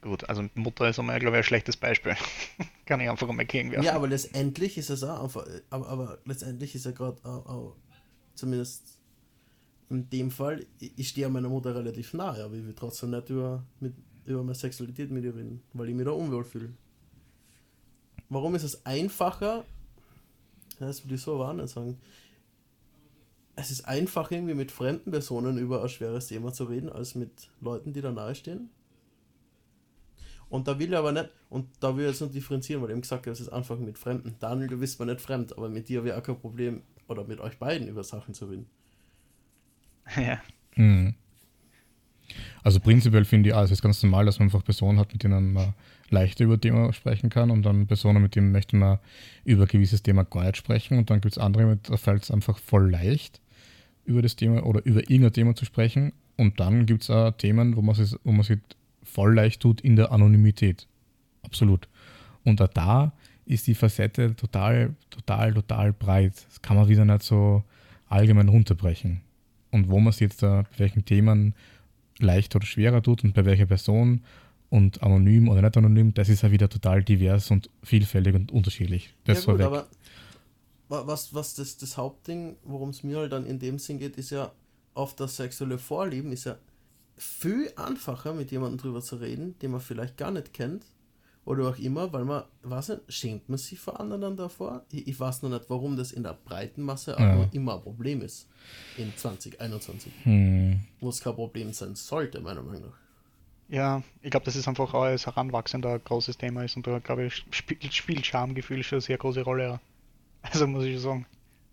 Gut, 0.00 0.28
also 0.28 0.48
Mutter 0.54 0.88
ist 0.88 0.98
einmal, 0.98 1.18
glaube 1.18 1.36
ich, 1.36 1.40
ein 1.40 1.44
schlechtes 1.44 1.76
Beispiel. 1.76 2.14
Kann 2.86 3.00
ich 3.00 3.10
einfach 3.10 3.26
mal 3.32 3.44
gegenwerfen. 3.44 3.84
Ja, 3.84 3.94
aber 3.94 4.06
letztendlich 4.06 4.78
ist 4.78 4.90
es 4.90 5.02
auch 5.02 5.24
einfach, 5.24 5.46
aber, 5.70 5.88
aber 5.88 6.18
letztendlich 6.24 6.74
ist 6.74 6.86
er 6.86 6.92
gerade 6.92 7.18
auch, 7.24 7.46
auch, 7.46 7.76
zumindest 8.34 8.98
in 9.90 10.08
dem 10.10 10.30
Fall, 10.30 10.66
ich 10.78 11.08
stehe 11.08 11.28
meiner 11.28 11.48
Mutter 11.48 11.74
relativ 11.74 12.14
nahe, 12.14 12.44
aber 12.44 12.54
ich 12.54 12.64
will 12.64 12.74
trotzdem 12.74 13.10
nicht 13.10 13.30
über, 13.30 13.64
mit, 13.80 13.94
über 14.24 14.42
meine 14.42 14.54
Sexualität 14.54 15.10
mit 15.10 15.24
ihr 15.24 15.34
reden, 15.34 15.62
weil 15.72 15.88
ich 15.88 15.94
mich 15.94 16.04
da 16.04 16.12
unwohl 16.12 16.44
fühle. 16.44 16.70
Warum 18.28 18.54
ist 18.54 18.64
es 18.64 18.84
einfacher, 18.84 19.64
das 20.78 21.04
würde 21.04 21.14
ich 21.14 21.22
so 21.22 21.42
aber 21.42 21.66
sagen, 21.66 21.98
es 23.56 23.70
ist 23.72 23.88
einfach 23.88 24.30
irgendwie 24.30 24.54
mit 24.54 24.70
fremden 24.70 25.10
Personen 25.10 25.58
über 25.58 25.82
ein 25.82 25.88
schweres 25.88 26.28
Thema 26.28 26.52
zu 26.52 26.64
reden, 26.64 26.90
als 26.90 27.14
mit 27.14 27.48
Leuten, 27.60 27.92
die 27.92 28.00
da 28.00 28.12
nahe 28.12 28.34
stehen. 28.34 28.70
Und 30.50 30.66
da 30.66 30.78
will 30.78 30.92
er 30.92 31.00
aber 31.00 31.12
nicht, 31.12 31.28
und 31.50 31.66
da 31.80 31.96
will 31.96 32.04
er 32.04 32.10
jetzt 32.10 32.20
nur 32.20 32.30
differenzieren, 32.30 32.82
weil 32.82 32.88
er 32.88 32.92
eben 32.92 33.02
gesagt 33.02 33.26
hat, 33.26 33.32
es 33.32 33.40
ist 33.40 33.50
einfach 33.50 33.78
mit 33.78 33.98
Fremden. 33.98 34.36
Daniel, 34.38 34.68
du 34.68 34.78
bist 34.78 34.98
mir 34.98 35.06
nicht 35.06 35.20
fremd, 35.20 35.56
aber 35.56 35.68
mit 35.68 35.88
dir 35.88 36.04
wäre 36.04 36.18
auch 36.18 36.22
kein 36.22 36.38
Problem, 36.38 36.82
oder 37.08 37.24
mit 37.24 37.40
euch 37.40 37.58
beiden 37.58 37.88
über 37.88 38.04
Sachen 38.04 38.34
zu 38.34 38.46
reden. 38.46 38.66
Ja. 40.16 40.40
Hm. 40.72 41.14
Also 42.62 42.80
prinzipiell 42.80 43.26
finde 43.26 43.50
ich, 43.50 43.54
also 43.54 43.72
es 43.72 43.78
ist 43.78 43.82
ganz 43.82 44.02
normal, 44.02 44.24
dass 44.24 44.38
man 44.38 44.48
einfach 44.48 44.64
Personen 44.64 44.98
hat, 44.98 45.12
mit 45.12 45.22
denen 45.22 45.52
man 45.52 45.74
leichter 46.08 46.44
über 46.44 46.58
Thema 46.58 46.92
sprechen 46.94 47.28
kann 47.28 47.50
und 47.50 47.62
dann 47.62 47.86
Personen, 47.86 48.22
mit 48.22 48.34
denen 48.34 48.52
möchte 48.52 48.76
man 48.76 48.98
über 49.44 49.64
ein 49.64 49.68
gewisses 49.68 50.02
Thema 50.02 50.24
gar 50.24 50.44
nicht 50.44 50.56
sprechen 50.56 50.96
und 50.96 51.10
dann 51.10 51.20
gibt 51.20 51.32
es 51.32 51.38
andere, 51.38 51.76
da 51.76 51.96
fällt 51.98 52.22
es 52.22 52.30
einfach 52.30 52.58
voll 52.58 52.90
leicht, 52.90 53.42
über 54.06 54.22
das 54.22 54.36
Thema 54.36 54.64
oder 54.64 54.84
über 54.86 55.00
irgendein 55.00 55.32
Thema 55.34 55.54
zu 55.54 55.66
sprechen 55.66 56.12
und 56.36 56.60
dann 56.60 56.86
gibt 56.86 57.02
es 57.02 57.10
auch 57.10 57.32
Themen, 57.32 57.76
wo 57.76 57.82
man, 57.82 57.94
sich, 57.94 58.16
wo 58.24 58.32
man 58.32 58.44
sich 58.44 58.58
voll 59.08 59.34
leicht 59.34 59.60
tut 59.60 59.80
in 59.80 59.96
der 59.96 60.12
Anonymität. 60.12 60.86
Absolut. 61.42 61.88
Und 62.44 62.60
da 62.60 63.12
ist 63.44 63.66
die 63.66 63.74
Facette 63.74 64.36
total, 64.36 64.94
total, 65.10 65.54
total 65.54 65.92
breit. 65.92 66.46
Das 66.48 66.62
kann 66.62 66.76
man 66.76 66.88
wieder 66.88 67.04
nicht 67.04 67.22
so 67.22 67.64
allgemein 68.08 68.48
runterbrechen. 68.48 69.22
Und 69.70 69.88
wo 69.88 69.98
man 69.98 70.10
es 70.10 70.20
jetzt 70.20 70.42
da, 70.42 70.62
bei 70.62 70.78
welchen 70.78 71.04
Themen 71.04 71.54
leichter 72.18 72.56
oder 72.56 72.66
schwerer 72.66 73.02
tut 73.02 73.24
und 73.24 73.34
bei 73.34 73.44
welcher 73.44 73.66
Person 73.66 74.22
und 74.70 75.02
anonym 75.02 75.48
oder 75.48 75.62
nicht 75.62 75.76
anonym, 75.76 76.12
das 76.14 76.28
ist 76.28 76.42
ja 76.42 76.50
wieder 76.50 76.68
total 76.68 77.02
divers 77.02 77.50
und 77.50 77.70
vielfältig 77.82 78.34
und 78.34 78.52
unterschiedlich. 78.52 79.14
Das 79.24 79.46
ja 79.46 79.52
gut, 79.52 79.62
aber 79.62 79.86
was, 80.88 81.34
was 81.34 81.54
das, 81.54 81.76
das 81.76 81.96
Hauptding, 81.96 82.56
worum 82.64 82.90
es 82.90 83.02
mir 83.02 83.18
halt 83.18 83.32
dann 83.32 83.46
in 83.46 83.58
dem 83.58 83.78
Sinn 83.78 83.98
geht, 83.98 84.16
ist 84.16 84.30
ja 84.30 84.52
oft 84.94 85.20
das 85.20 85.36
sexuelle 85.36 85.78
Vorlieben, 85.78 86.32
ist 86.32 86.44
ja 86.44 86.56
viel 87.18 87.72
einfacher, 87.76 88.32
mit 88.32 88.50
jemandem 88.50 88.78
drüber 88.78 89.02
zu 89.02 89.16
reden, 89.16 89.58
den 89.58 89.72
man 89.72 89.80
vielleicht 89.80 90.16
gar 90.16 90.30
nicht 90.30 90.52
kennt. 90.52 90.84
Oder 91.44 91.68
auch 91.70 91.78
immer, 91.78 92.12
weil 92.12 92.26
man, 92.26 92.44
weiß 92.62 92.90
nicht, 92.90 93.00
schämt 93.08 93.48
man 93.48 93.56
sich 93.56 93.78
vor 93.80 93.98
anderen 93.98 94.36
davor? 94.36 94.84
Ich, 94.90 95.08
ich 95.08 95.18
weiß 95.18 95.42
noch 95.42 95.48
nicht, 95.48 95.64
warum 95.68 95.96
das 95.96 96.12
in 96.12 96.22
der 96.22 96.34
breiten 96.34 96.82
Masse 96.82 97.16
ja. 97.18 97.48
immer 97.52 97.76
ein 97.76 97.82
Problem 97.82 98.20
ist. 98.20 98.48
In 98.98 99.16
2021. 99.16 100.12
Hm. 100.24 100.80
Wo 101.00 101.08
es 101.08 101.22
kein 101.22 101.34
Problem 101.34 101.72
sein 101.72 101.94
sollte, 101.94 102.40
meiner 102.40 102.62
Meinung 102.62 102.90
nach. 102.90 102.98
Ja, 103.70 104.02
ich 104.20 104.30
glaube, 104.30 104.44
dass 104.44 104.56
es 104.56 104.68
einfach 104.68 104.92
auch 104.92 105.04
als 105.04 105.24
Heranwachsender 105.24 105.94
ein 105.94 106.04
großes 106.04 106.36
Thema 106.36 106.64
ist 106.64 106.76
und 106.76 106.86
da, 106.86 106.98
glaube 106.98 107.24
ich, 107.24 107.44
spielt, 107.50 107.94
spielt 107.94 108.26
Schamgefühl 108.26 108.82
schon 108.82 108.96
eine 108.96 109.02
sehr 109.02 109.18
große 109.18 109.42
Rolle. 109.42 109.80
Also 110.42 110.66
muss 110.66 110.84
ich 110.84 111.00
sagen, 111.00 111.26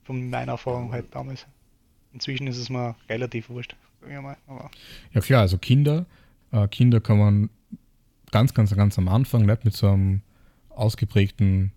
von 0.04 0.30
meiner 0.30 0.54
Erfahrung 0.54 0.92
halt 0.92 1.14
damals. 1.14 1.46
Inzwischen 2.14 2.48
ist 2.48 2.58
es 2.58 2.70
mir 2.70 2.96
relativ 3.10 3.50
wurscht 3.50 3.76
ja, 4.10 4.22
mal, 4.22 4.38
ja 5.14 5.22
klar, 5.22 5.42
also 5.42 5.58
Kinder, 5.58 6.06
äh, 6.52 6.68
Kinder 6.68 7.00
kann 7.02 7.18
man 7.18 7.50
ganz, 8.32 8.54
ganz, 8.54 8.76
ganz 8.76 8.98
am 8.98 9.08
Anfang 9.08 9.46
nicht 9.46 9.66
mit 9.66 9.76
so 9.76 9.88
einem 9.88 10.22
ausgeprägten 10.70 11.72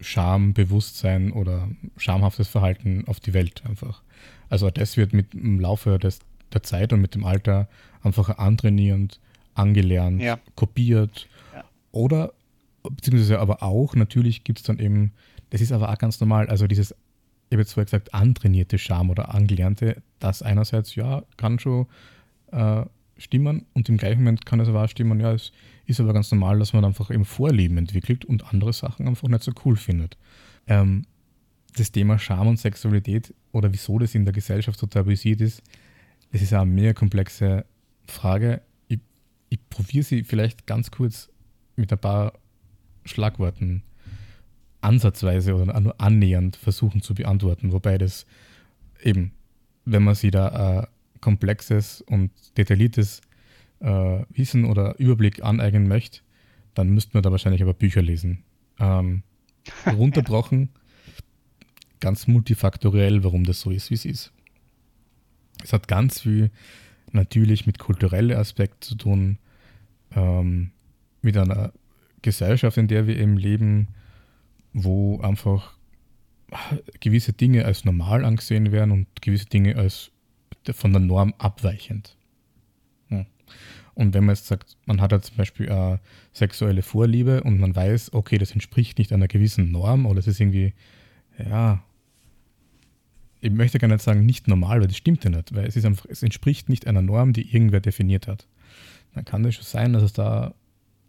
Schambewusstsein 0.00 1.32
oder 1.32 1.68
schamhaftes 1.96 2.48
Verhalten 2.48 3.04
auf 3.06 3.20
die 3.20 3.34
Welt 3.34 3.62
einfach. 3.68 4.02
Also 4.48 4.70
das 4.70 4.96
wird 4.96 5.12
mit 5.12 5.34
dem 5.34 5.60
Laufe 5.60 5.98
des, 5.98 6.20
der 6.52 6.62
Zeit 6.62 6.92
und 6.92 7.00
mit 7.00 7.14
dem 7.14 7.24
Alter 7.24 7.68
einfach 8.02 8.38
antrainierend, 8.38 9.20
angelernt, 9.54 10.22
ja. 10.22 10.38
kopiert. 10.54 11.28
Ja. 11.54 11.64
Oder 11.92 12.32
beziehungsweise 12.82 13.38
aber 13.38 13.62
auch, 13.62 13.94
natürlich 13.94 14.44
gibt 14.44 14.60
es 14.60 14.64
dann 14.64 14.78
eben, 14.78 15.12
das 15.50 15.60
ist 15.60 15.72
aber 15.72 15.90
auch 15.90 15.98
ganz 15.98 16.20
normal, 16.20 16.48
also 16.48 16.66
dieses, 16.66 16.94
ich 17.50 17.54
habe 17.54 17.62
jetzt 17.62 17.72
zwar 17.72 17.84
gesagt, 17.84 18.14
antrainierte 18.14 18.78
Scham 18.78 19.10
oder 19.10 19.34
angelernte, 19.34 20.00
das 20.20 20.40
einerseits, 20.40 20.94
ja, 20.94 21.24
kann 21.36 21.58
schon 21.58 21.88
äh, 22.52 22.84
stimmen 23.18 23.66
und 23.74 23.88
im 23.88 23.96
gleichen 23.96 24.20
Moment 24.20 24.46
kann 24.46 24.60
es 24.60 24.68
aber 24.68 24.84
auch 24.84 24.88
stimmen, 24.88 25.18
ja, 25.18 25.32
es 25.32 25.50
ist 25.84 25.98
aber 25.98 26.12
ganz 26.12 26.30
normal, 26.30 26.60
dass 26.60 26.72
man 26.72 26.84
einfach 26.84 27.10
eben 27.10 27.24
Vorlieben 27.24 27.76
entwickelt 27.76 28.24
und 28.24 28.52
andere 28.52 28.72
Sachen 28.72 29.08
einfach 29.08 29.26
nicht 29.26 29.42
so 29.42 29.50
cool 29.64 29.74
findet. 29.74 30.16
Ähm, 30.68 31.06
das 31.76 31.90
Thema 31.90 32.20
Scham 32.20 32.46
und 32.46 32.60
Sexualität 32.60 33.34
oder 33.50 33.72
wieso 33.72 33.98
das 33.98 34.14
in 34.14 34.24
der 34.24 34.32
Gesellschaft 34.32 34.78
so 34.78 34.86
tabuisiert 34.86 35.40
ist, 35.40 35.60
das 36.30 36.42
ist 36.42 36.52
eine 36.52 36.66
mega 36.66 36.92
komplexe 36.92 37.64
Frage. 38.06 38.62
Ich, 38.86 39.00
ich 39.48 39.58
probiere 39.70 40.04
sie 40.04 40.22
vielleicht 40.22 40.68
ganz 40.68 40.92
kurz 40.92 41.28
mit 41.74 41.92
ein 41.92 41.98
paar 41.98 42.34
Schlagworten 43.04 43.82
ansatzweise 44.80 45.54
oder 45.54 45.78
nur 45.80 46.00
annähernd 46.00 46.56
versuchen 46.56 47.02
zu 47.02 47.14
beantworten, 47.14 47.72
wobei 47.72 47.98
das 47.98 48.26
eben, 49.02 49.32
wenn 49.84 50.02
man 50.02 50.14
sich 50.14 50.30
da 50.30 50.48
ein 50.48 50.86
komplexes 51.20 52.00
und 52.02 52.30
detailliertes 52.56 53.20
äh, 53.80 54.20
Wissen 54.30 54.64
oder 54.64 54.98
Überblick 54.98 55.42
aneignen 55.42 55.88
möchte, 55.88 56.20
dann 56.74 56.90
müsste 56.90 57.12
man 57.14 57.22
da 57.22 57.30
wahrscheinlich 57.30 57.62
aber 57.62 57.74
Bücher 57.74 58.02
lesen. 58.02 58.42
Ähm, 58.78 59.22
runterbrochen, 59.86 60.70
ganz 62.00 62.26
multifaktoriell, 62.26 63.24
warum 63.24 63.44
das 63.44 63.60
so 63.60 63.70
ist, 63.70 63.90
wie 63.90 63.94
es 63.94 64.04
ist. 64.04 64.32
Es 65.62 65.72
hat 65.72 65.88
ganz 65.88 66.20
viel 66.20 66.50
natürlich 67.12 67.66
mit 67.66 67.78
kulturellen 67.78 68.36
Aspekten 68.36 68.80
zu 68.80 68.94
tun, 68.94 69.38
ähm, 70.14 70.70
mit 71.22 71.36
einer 71.36 71.72
Gesellschaft, 72.22 72.76
in 72.76 72.88
der 72.88 73.06
wir 73.06 73.18
eben 73.18 73.36
leben, 73.36 73.88
wo 74.72 75.20
einfach 75.20 75.76
gewisse 77.00 77.32
Dinge 77.32 77.64
als 77.64 77.84
normal 77.84 78.24
angesehen 78.24 78.72
werden 78.72 78.90
und 78.90 79.06
gewisse 79.22 79.46
Dinge 79.46 79.76
als 79.76 80.10
von 80.72 80.92
der 80.92 81.00
Norm 81.00 81.34
abweichend. 81.38 82.16
Ja. 83.08 83.24
Und 83.94 84.14
wenn 84.14 84.24
man 84.24 84.34
jetzt 84.34 84.46
sagt, 84.46 84.76
man 84.86 85.00
hat 85.00 85.12
ja 85.12 85.20
zum 85.20 85.36
Beispiel 85.36 85.70
eine 85.70 86.00
sexuelle 86.32 86.82
Vorliebe 86.82 87.42
und 87.42 87.60
man 87.60 87.74
weiß, 87.74 88.12
okay, 88.12 88.38
das 88.38 88.52
entspricht 88.52 88.98
nicht 88.98 89.12
einer 89.12 89.28
gewissen 89.28 89.70
Norm 89.70 90.06
oder 90.06 90.20
es 90.20 90.26
ist 90.26 90.40
irgendwie, 90.40 90.74
ja, 91.38 91.82
ich 93.40 93.50
möchte 93.50 93.78
gar 93.78 93.88
nicht 93.88 94.02
sagen 94.02 94.26
nicht 94.26 94.48
normal, 94.48 94.80
weil 94.80 94.88
das 94.88 94.96
stimmt 94.96 95.24
ja 95.24 95.30
nicht, 95.30 95.54
weil 95.54 95.66
es 95.66 95.76
ist 95.76 95.86
einfach, 95.86 96.06
es 96.08 96.22
entspricht 96.22 96.68
nicht 96.68 96.86
einer 96.86 97.02
Norm, 97.02 97.32
die 97.32 97.54
irgendwer 97.54 97.80
definiert 97.80 98.26
hat. 98.26 98.46
Dann 99.14 99.24
kann 99.24 99.42
das 99.42 99.54
schon 99.54 99.64
sein, 99.64 99.92
dass 99.92 100.02
es 100.02 100.12
da 100.12 100.54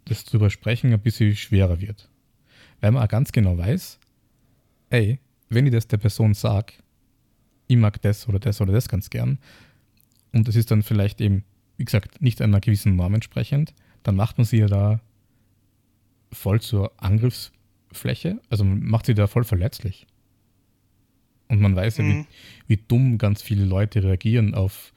das 0.06 0.24
drüber 0.24 0.50
sprechen 0.50 0.92
ein 0.92 1.00
bisschen 1.00 1.36
schwerer 1.36 1.80
wird. 1.80 2.08
Weil 2.82 2.90
man 2.90 3.02
auch 3.02 3.08
ganz 3.08 3.32
genau 3.32 3.56
weiß, 3.56 3.98
ey, 4.90 5.20
wenn 5.48 5.66
ich 5.66 5.72
das 5.72 5.86
der 5.86 5.98
Person 5.98 6.34
sage, 6.34 6.74
ich 7.68 7.76
mag 7.76 8.02
das 8.02 8.28
oder 8.28 8.40
das 8.40 8.60
oder 8.60 8.72
das 8.72 8.88
ganz 8.88 9.08
gern, 9.08 9.38
und 10.32 10.48
das 10.48 10.56
ist 10.56 10.70
dann 10.70 10.82
vielleicht 10.82 11.20
eben, 11.20 11.44
wie 11.76 11.84
gesagt, 11.84 12.20
nicht 12.20 12.42
einer 12.42 12.60
gewissen 12.60 12.96
Norm 12.96 13.14
entsprechend, 13.14 13.72
dann 14.02 14.16
macht 14.16 14.36
man 14.36 14.44
sie 14.44 14.58
ja 14.58 14.66
da 14.66 15.00
voll 16.32 16.60
zur 16.60 16.92
Angriffsfläche, 16.96 18.40
also 18.50 18.64
man 18.64 18.82
macht 18.82 19.06
sie 19.06 19.14
da 19.14 19.28
voll 19.28 19.44
verletzlich. 19.44 20.06
Und 21.48 21.60
man 21.60 21.76
weiß 21.76 21.98
mhm. 21.98 22.04
ja, 22.04 22.10
wie, 22.10 22.18
mhm. 22.18 22.26
wie 22.66 22.76
dumm 22.88 23.18
ganz 23.18 23.42
viele 23.42 23.64
Leute 23.64 24.02
reagieren 24.02 24.54
auf, 24.54 24.92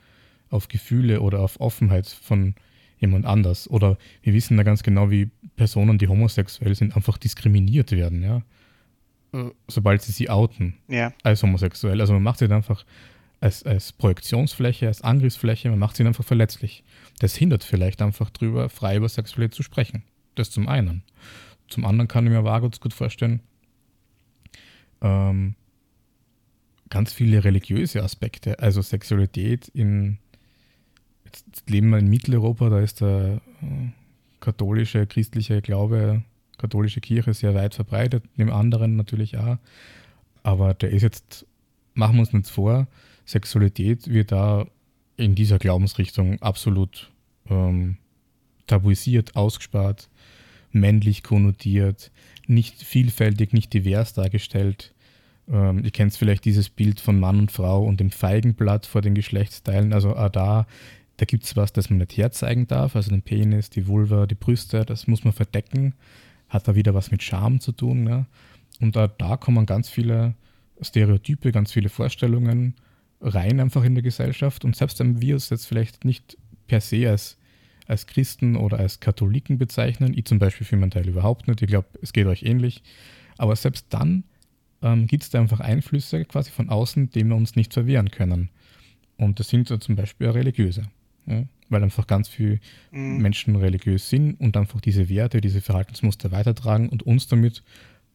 auf 0.49 0.69
Gefühle 0.69 1.21
oder 1.21 1.41
auf 1.41 1.59
Offenheit 1.59 2.07
von 2.07 2.55
jemand 3.05 3.25
anders. 3.25 3.69
Oder 3.69 3.97
wir 4.21 4.33
wissen 4.33 4.57
da 4.57 4.63
ganz 4.63 4.83
genau, 4.83 5.09
wie 5.09 5.29
Personen, 5.55 5.97
die 5.97 6.07
homosexuell 6.07 6.75
sind, 6.75 6.95
einfach 6.95 7.17
diskriminiert 7.17 7.91
werden, 7.91 8.23
ja. 8.23 8.41
Äh, 9.33 9.51
sobald 9.67 10.01
sie 10.01 10.11
sie 10.11 10.29
outen 10.29 10.75
ja. 10.87 11.13
als 11.23 11.43
homosexuell. 11.43 12.01
Also 12.01 12.13
man 12.13 12.23
macht 12.23 12.39
sie 12.39 12.47
dann 12.47 12.57
einfach 12.57 12.85
als, 13.41 13.63
als 13.63 13.91
Projektionsfläche, 13.91 14.87
als 14.87 15.01
Angriffsfläche, 15.01 15.69
man 15.69 15.79
macht 15.79 15.95
sie 15.97 16.05
einfach 16.05 16.23
verletzlich. 16.23 16.83
Das 17.19 17.35
hindert 17.35 17.63
vielleicht 17.63 18.01
einfach 18.01 18.29
drüber, 18.29 18.69
frei 18.69 18.97
über 18.97 19.09
Sexualität 19.09 19.55
zu 19.55 19.63
sprechen. 19.63 20.03
Das 20.35 20.51
zum 20.51 20.67
einen. 20.67 21.03
Zum 21.67 21.85
anderen 21.85 22.07
kann 22.07 22.25
ich 22.25 22.31
mir 22.31 22.39
aber 22.39 22.59
ganz 22.61 22.79
gut 22.79 22.93
vorstellen, 22.93 23.41
ähm, 25.01 25.55
ganz 26.89 27.13
viele 27.13 27.43
religiöse 27.43 28.03
Aspekte, 28.03 28.59
also 28.59 28.81
Sexualität 28.81 29.67
in 29.69 30.19
leben 31.67 31.89
wir 31.89 31.99
in 31.99 32.07
Mitteleuropa, 32.07 32.69
da 32.69 32.79
ist 32.79 33.01
der 33.01 33.41
äh, 33.61 33.89
katholische, 34.39 35.07
christliche 35.07 35.61
Glaube, 35.61 36.23
katholische 36.57 37.01
Kirche 37.01 37.33
sehr 37.33 37.53
weit 37.53 37.75
verbreitet, 37.75 38.23
neben 38.35 38.51
anderen 38.51 38.95
natürlich 38.95 39.37
auch. 39.37 39.57
Aber 40.43 40.73
der 40.73 40.91
ist 40.91 41.01
jetzt, 41.01 41.45
machen 41.93 42.15
wir 42.15 42.21
uns 42.21 42.33
nichts 42.33 42.49
vor, 42.49 42.87
Sexualität 43.25 44.07
wird 44.07 44.31
da 44.31 44.67
in 45.17 45.35
dieser 45.35 45.57
Glaubensrichtung 45.57 46.41
absolut 46.41 47.11
ähm, 47.49 47.97
tabuisiert, 48.67 49.35
ausgespart, 49.35 50.09
männlich 50.71 51.23
konnotiert, 51.23 52.11
nicht 52.47 52.81
vielfältig, 52.83 53.53
nicht 53.53 53.73
divers 53.73 54.13
dargestellt. 54.13 54.93
Ähm, 55.47 55.83
ihr 55.83 55.91
kennt 55.91 56.13
vielleicht 56.13 56.45
dieses 56.45 56.69
Bild 56.69 56.99
von 56.99 57.19
Mann 57.19 57.39
und 57.39 57.51
Frau 57.51 57.83
und 57.83 57.99
dem 57.99 58.11
Feigenblatt 58.11 58.85
vor 58.85 59.01
den 59.01 59.15
Geschlechtsteilen. 59.15 59.93
Also 59.93 60.15
auch 60.15 60.29
da 60.29 60.67
da 61.17 61.25
gibt 61.25 61.45
es 61.45 61.55
was, 61.55 61.71
das 61.71 61.89
man 61.89 61.99
nicht 61.99 62.17
herzeigen 62.17 62.67
darf, 62.67 62.95
also 62.95 63.09
den 63.09 63.21
Penis, 63.21 63.69
die 63.69 63.87
Vulva, 63.87 64.25
die 64.25 64.35
Brüste, 64.35 64.85
das 64.85 65.07
muss 65.07 65.23
man 65.23 65.33
verdecken. 65.33 65.93
Hat 66.49 66.67
da 66.67 66.75
wieder 66.75 66.93
was 66.93 67.11
mit 67.11 67.23
Scham 67.23 67.59
zu 67.59 67.71
tun. 67.71 68.07
Ja? 68.07 68.27
Und 68.81 68.95
da, 68.95 69.07
da 69.07 69.37
kommen 69.37 69.65
ganz 69.65 69.89
viele 69.89 70.35
Stereotype, 70.81 71.51
ganz 71.51 71.71
viele 71.71 71.89
Vorstellungen 71.89 72.75
rein 73.21 73.59
einfach 73.59 73.83
in 73.83 73.95
der 73.95 74.03
Gesellschaft. 74.03 74.65
Und 74.65 74.75
selbst 74.75 74.99
wenn 74.99 75.21
wir 75.21 75.35
es 75.35 75.49
jetzt 75.49 75.65
vielleicht 75.65 76.05
nicht 76.05 76.37
per 76.67 76.81
se 76.81 77.09
als, 77.09 77.37
als 77.87 78.07
Christen 78.07 78.55
oder 78.55 78.77
als 78.77 78.99
Katholiken 78.99 79.57
bezeichnen, 79.57 80.13
ich 80.15 80.25
zum 80.25 80.39
Beispiel 80.39 80.67
für 80.67 80.77
meinen 80.77 80.91
Teil 80.91 81.07
überhaupt 81.07 81.47
nicht, 81.47 81.61
ich 81.61 81.69
glaube, 81.69 81.87
es 82.01 82.13
geht 82.13 82.27
euch 82.27 82.43
ähnlich, 82.43 82.83
aber 83.37 83.55
selbst 83.55 83.87
dann 83.89 84.25
ähm, 84.81 85.07
gibt 85.07 85.23
es 85.23 85.29
da 85.29 85.39
einfach 85.39 85.61
Einflüsse 85.61 86.25
quasi 86.25 86.51
von 86.51 86.69
außen, 86.69 87.09
denen 87.11 87.29
wir 87.29 87.37
uns 87.37 87.55
nicht 87.55 87.73
verwehren 87.73 88.11
können. 88.11 88.49
Und 89.17 89.39
das 89.39 89.49
sind 89.49 89.67
so 89.67 89.77
zum 89.77 89.95
Beispiel 89.95 90.29
religiöse. 90.29 90.83
Ja, 91.27 91.43
weil 91.69 91.83
einfach 91.83 92.07
ganz 92.07 92.27
viele 92.27 92.59
mhm. 92.91 93.21
Menschen 93.21 93.55
religiös 93.55 94.09
sind 94.09 94.39
und 94.39 94.55
einfach 94.57 94.81
diese 94.81 95.09
Werte, 95.09 95.41
diese 95.41 95.61
Verhaltensmuster 95.61 96.31
weitertragen 96.31 96.89
und 96.89 97.03
uns 97.03 97.27
damit 97.27 97.63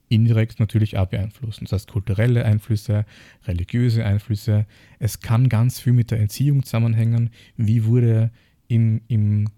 indirekt 0.08 0.58
natürlich 0.58 0.98
auch 0.98 1.06
beeinflussen. 1.06 1.64
Das 1.64 1.72
heißt 1.72 1.90
kulturelle 1.90 2.44
Einflüsse, 2.44 3.06
religiöse 3.46 4.04
Einflüsse. 4.04 4.66
Es 4.98 5.20
kann 5.20 5.48
ganz 5.48 5.80
viel 5.80 5.92
mit 5.92 6.10
der 6.10 6.20
Erziehung 6.20 6.64
zusammenhängen. 6.64 7.30
Wie 7.56 7.84
wurde 7.84 8.30
im, 8.66 9.00
im, 9.06 9.48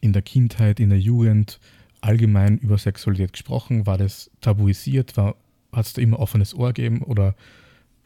in 0.00 0.12
der 0.12 0.22
Kindheit, 0.22 0.78
in 0.78 0.90
der 0.90 1.00
Jugend 1.00 1.58
allgemein 2.02 2.58
über 2.58 2.76
Sexualität 2.76 3.32
gesprochen? 3.32 3.86
War 3.86 3.96
das 3.96 4.30
tabuisiert? 4.42 5.16
Hat 5.16 5.36
es 5.74 5.94
da 5.94 6.02
immer 6.02 6.18
offenes 6.18 6.54
Ohr 6.54 6.74
gegeben? 6.74 7.02
Oder 7.02 7.34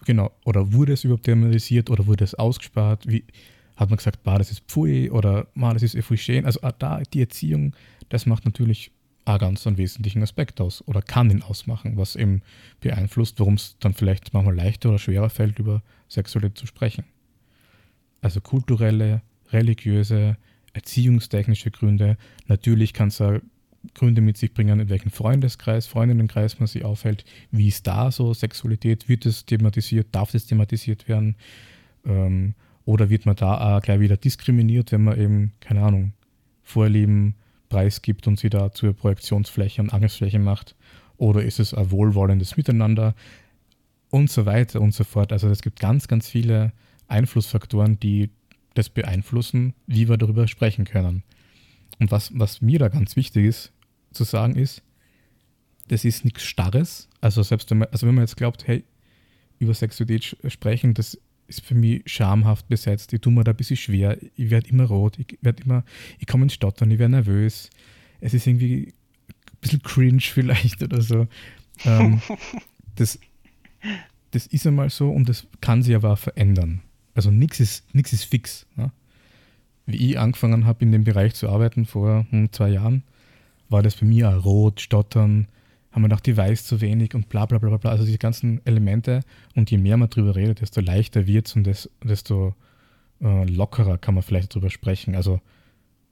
genau, 0.04 0.30
oder 0.44 0.72
wurde 0.72 0.92
es 0.92 1.02
überhaupt 1.02 1.24
thematisiert 1.24 1.90
oder 1.90 2.06
wurde 2.06 2.22
es 2.22 2.36
ausgespart? 2.36 3.08
Wie, 3.08 3.24
hat 3.78 3.90
man 3.90 3.96
gesagt, 3.96 4.24
bah, 4.24 4.38
das 4.38 4.50
ist 4.50 4.64
Pfui 4.68 5.08
oder 5.10 5.46
bah, 5.54 5.72
das 5.72 5.82
ist 5.82 5.96
schön. 6.20 6.44
Also 6.44 6.60
ah, 6.62 6.72
da 6.72 7.00
die 7.00 7.20
Erziehung, 7.20 7.74
das 8.08 8.26
macht 8.26 8.44
natürlich 8.44 8.90
auch 9.24 9.38
ganz 9.38 9.66
einen 9.66 9.78
wesentlichen 9.78 10.22
Aspekt 10.22 10.60
aus 10.60 10.82
oder 10.86 11.00
kann 11.00 11.30
ihn 11.30 11.42
ausmachen, 11.42 11.96
was 11.96 12.16
eben 12.16 12.42
beeinflusst, 12.80 13.38
warum 13.38 13.54
es 13.54 13.76
dann 13.78 13.94
vielleicht 13.94 14.34
manchmal 14.34 14.56
leichter 14.56 14.88
oder 14.88 14.98
schwerer 14.98 15.30
fällt, 15.30 15.58
über 15.58 15.82
Sexualität 16.08 16.58
zu 16.58 16.66
sprechen. 16.66 17.04
Also 18.20 18.40
kulturelle, 18.40 19.22
religiöse, 19.52 20.36
erziehungstechnische 20.72 21.70
Gründe. 21.70 22.16
Natürlich 22.46 22.92
kann 22.92 23.08
es 23.08 23.22
Gründe 23.94 24.20
mit 24.22 24.36
sich 24.36 24.52
bringen, 24.52 24.80
in 24.80 24.88
welchem 24.88 25.12
Freundeskreis, 25.12 25.86
Freundinnenkreis 25.86 26.58
man 26.58 26.66
sich 26.66 26.84
aufhält. 26.84 27.24
Wie 27.52 27.68
ist 27.68 27.86
da 27.86 28.10
so 28.10 28.34
Sexualität? 28.34 29.08
Wird 29.08 29.24
es 29.24 29.46
thematisiert? 29.46 30.08
Darf 30.12 30.34
es 30.34 30.46
thematisiert 30.46 31.08
werden? 31.08 31.36
Ähm, 32.04 32.54
oder 32.88 33.10
wird 33.10 33.26
man 33.26 33.36
da 33.36 33.76
auch 33.76 33.82
gleich 33.82 34.00
wieder 34.00 34.16
diskriminiert, 34.16 34.92
wenn 34.92 35.04
man 35.04 35.20
eben, 35.20 35.52
keine 35.60 35.82
Ahnung, 35.82 36.14
Vorlieben 36.62 37.34
preisgibt 37.68 38.26
und 38.26 38.38
sie 38.38 38.48
da 38.48 38.72
zur 38.72 38.94
Projektionsfläche 38.94 39.82
und 39.82 39.92
Angriffsfläche 39.92 40.38
macht? 40.38 40.74
Oder 41.18 41.42
ist 41.42 41.60
es 41.60 41.74
ein 41.74 41.90
wohlwollendes 41.90 42.56
Miteinander? 42.56 43.14
Und 44.08 44.30
so 44.30 44.46
weiter 44.46 44.80
und 44.80 44.94
so 44.94 45.04
fort. 45.04 45.34
Also 45.34 45.50
es 45.50 45.60
gibt 45.60 45.80
ganz, 45.80 46.08
ganz 46.08 46.30
viele 46.30 46.72
Einflussfaktoren, 47.08 48.00
die 48.00 48.30
das 48.72 48.88
beeinflussen, 48.88 49.74
wie 49.86 50.08
wir 50.08 50.16
darüber 50.16 50.48
sprechen 50.48 50.86
können. 50.86 51.24
Und 51.98 52.10
was, 52.10 52.30
was 52.38 52.62
mir 52.62 52.78
da 52.78 52.88
ganz 52.88 53.16
wichtig 53.16 53.44
ist 53.44 53.72
zu 54.12 54.24
sagen 54.24 54.56
ist, 54.56 54.82
das 55.88 56.06
ist 56.06 56.24
nichts 56.24 56.42
Starres. 56.44 57.10
Also 57.20 57.42
selbst 57.42 57.70
wenn 57.70 57.78
man, 57.78 57.88
also 57.92 58.06
wenn 58.06 58.14
man 58.14 58.24
jetzt 58.24 58.38
glaubt, 58.38 58.66
hey, 58.66 58.82
über 59.58 59.74
Sexualität 59.74 60.38
sprechen, 60.50 60.94
das 60.94 61.18
ist 61.48 61.64
für 61.64 61.74
mich 61.74 62.02
schamhaft 62.06 62.68
besetzt. 62.68 63.12
Ich 63.12 63.20
tue 63.20 63.32
mir 63.32 63.42
da 63.42 63.50
ein 63.52 63.56
bisschen 63.56 63.76
schwer. 63.76 64.18
Ich 64.36 64.50
werde 64.50 64.68
immer 64.68 64.84
rot. 64.84 65.18
Ich 65.18 65.38
werde 65.40 65.62
immer, 65.64 65.84
ich 66.18 66.26
komme 66.26 66.44
ins 66.44 66.54
Stottern, 66.54 66.90
ich 66.90 66.98
werde 66.98 67.12
nervös. 67.12 67.70
Es 68.20 68.34
ist 68.34 68.46
irgendwie 68.46 68.92
bisschen 69.60 69.82
cringe 69.82 70.20
vielleicht 70.20 70.82
oder 70.82 71.00
so. 71.00 71.26
Ähm, 71.84 72.20
das, 72.96 73.18
das 74.30 74.46
ist 74.46 74.66
einmal 74.66 74.90
so 74.90 75.10
und 75.10 75.28
das 75.28 75.46
kann 75.60 75.82
sich 75.82 75.94
aber 75.94 76.12
auch 76.12 76.18
verändern. 76.18 76.80
Also 77.14 77.30
nichts 77.30 77.60
ist, 77.60 77.94
nix 77.94 78.12
ist 78.12 78.24
fix. 78.24 78.66
Ja? 78.76 78.92
Wie 79.86 80.10
ich 80.10 80.18
angefangen 80.18 80.66
habe, 80.66 80.84
in 80.84 80.92
dem 80.92 81.04
Bereich 81.04 81.34
zu 81.34 81.48
arbeiten 81.48 81.86
vor 81.86 82.26
hm, 82.30 82.52
zwei 82.52 82.70
Jahren, 82.70 83.02
war 83.68 83.82
das 83.82 83.96
bei 83.96 84.06
mir 84.06 84.30
auch 84.30 84.44
rot, 84.44 84.80
stottern, 84.80 85.48
haben 85.98 86.04
wir 86.04 86.08
gedacht, 86.10 86.26
die 86.26 86.36
weiß 86.36 86.64
zu 86.64 86.80
wenig 86.80 87.14
und 87.16 87.28
bla 87.28 87.44
bla 87.44 87.58
bla 87.58 87.76
bla. 87.76 87.90
Also 87.90 88.04
diese 88.04 88.18
ganzen 88.18 88.64
Elemente. 88.64 89.20
Und 89.56 89.70
je 89.70 89.78
mehr 89.78 89.96
man 89.96 90.08
drüber 90.08 90.36
redet, 90.36 90.60
desto 90.60 90.80
leichter 90.80 91.26
wird 91.26 91.48
es 91.48 91.56
und 91.56 91.68
desto 92.04 92.54
äh, 93.20 93.44
lockerer 93.44 93.98
kann 93.98 94.14
man 94.14 94.22
vielleicht 94.22 94.54
drüber 94.54 94.70
sprechen. 94.70 95.16
Also 95.16 95.40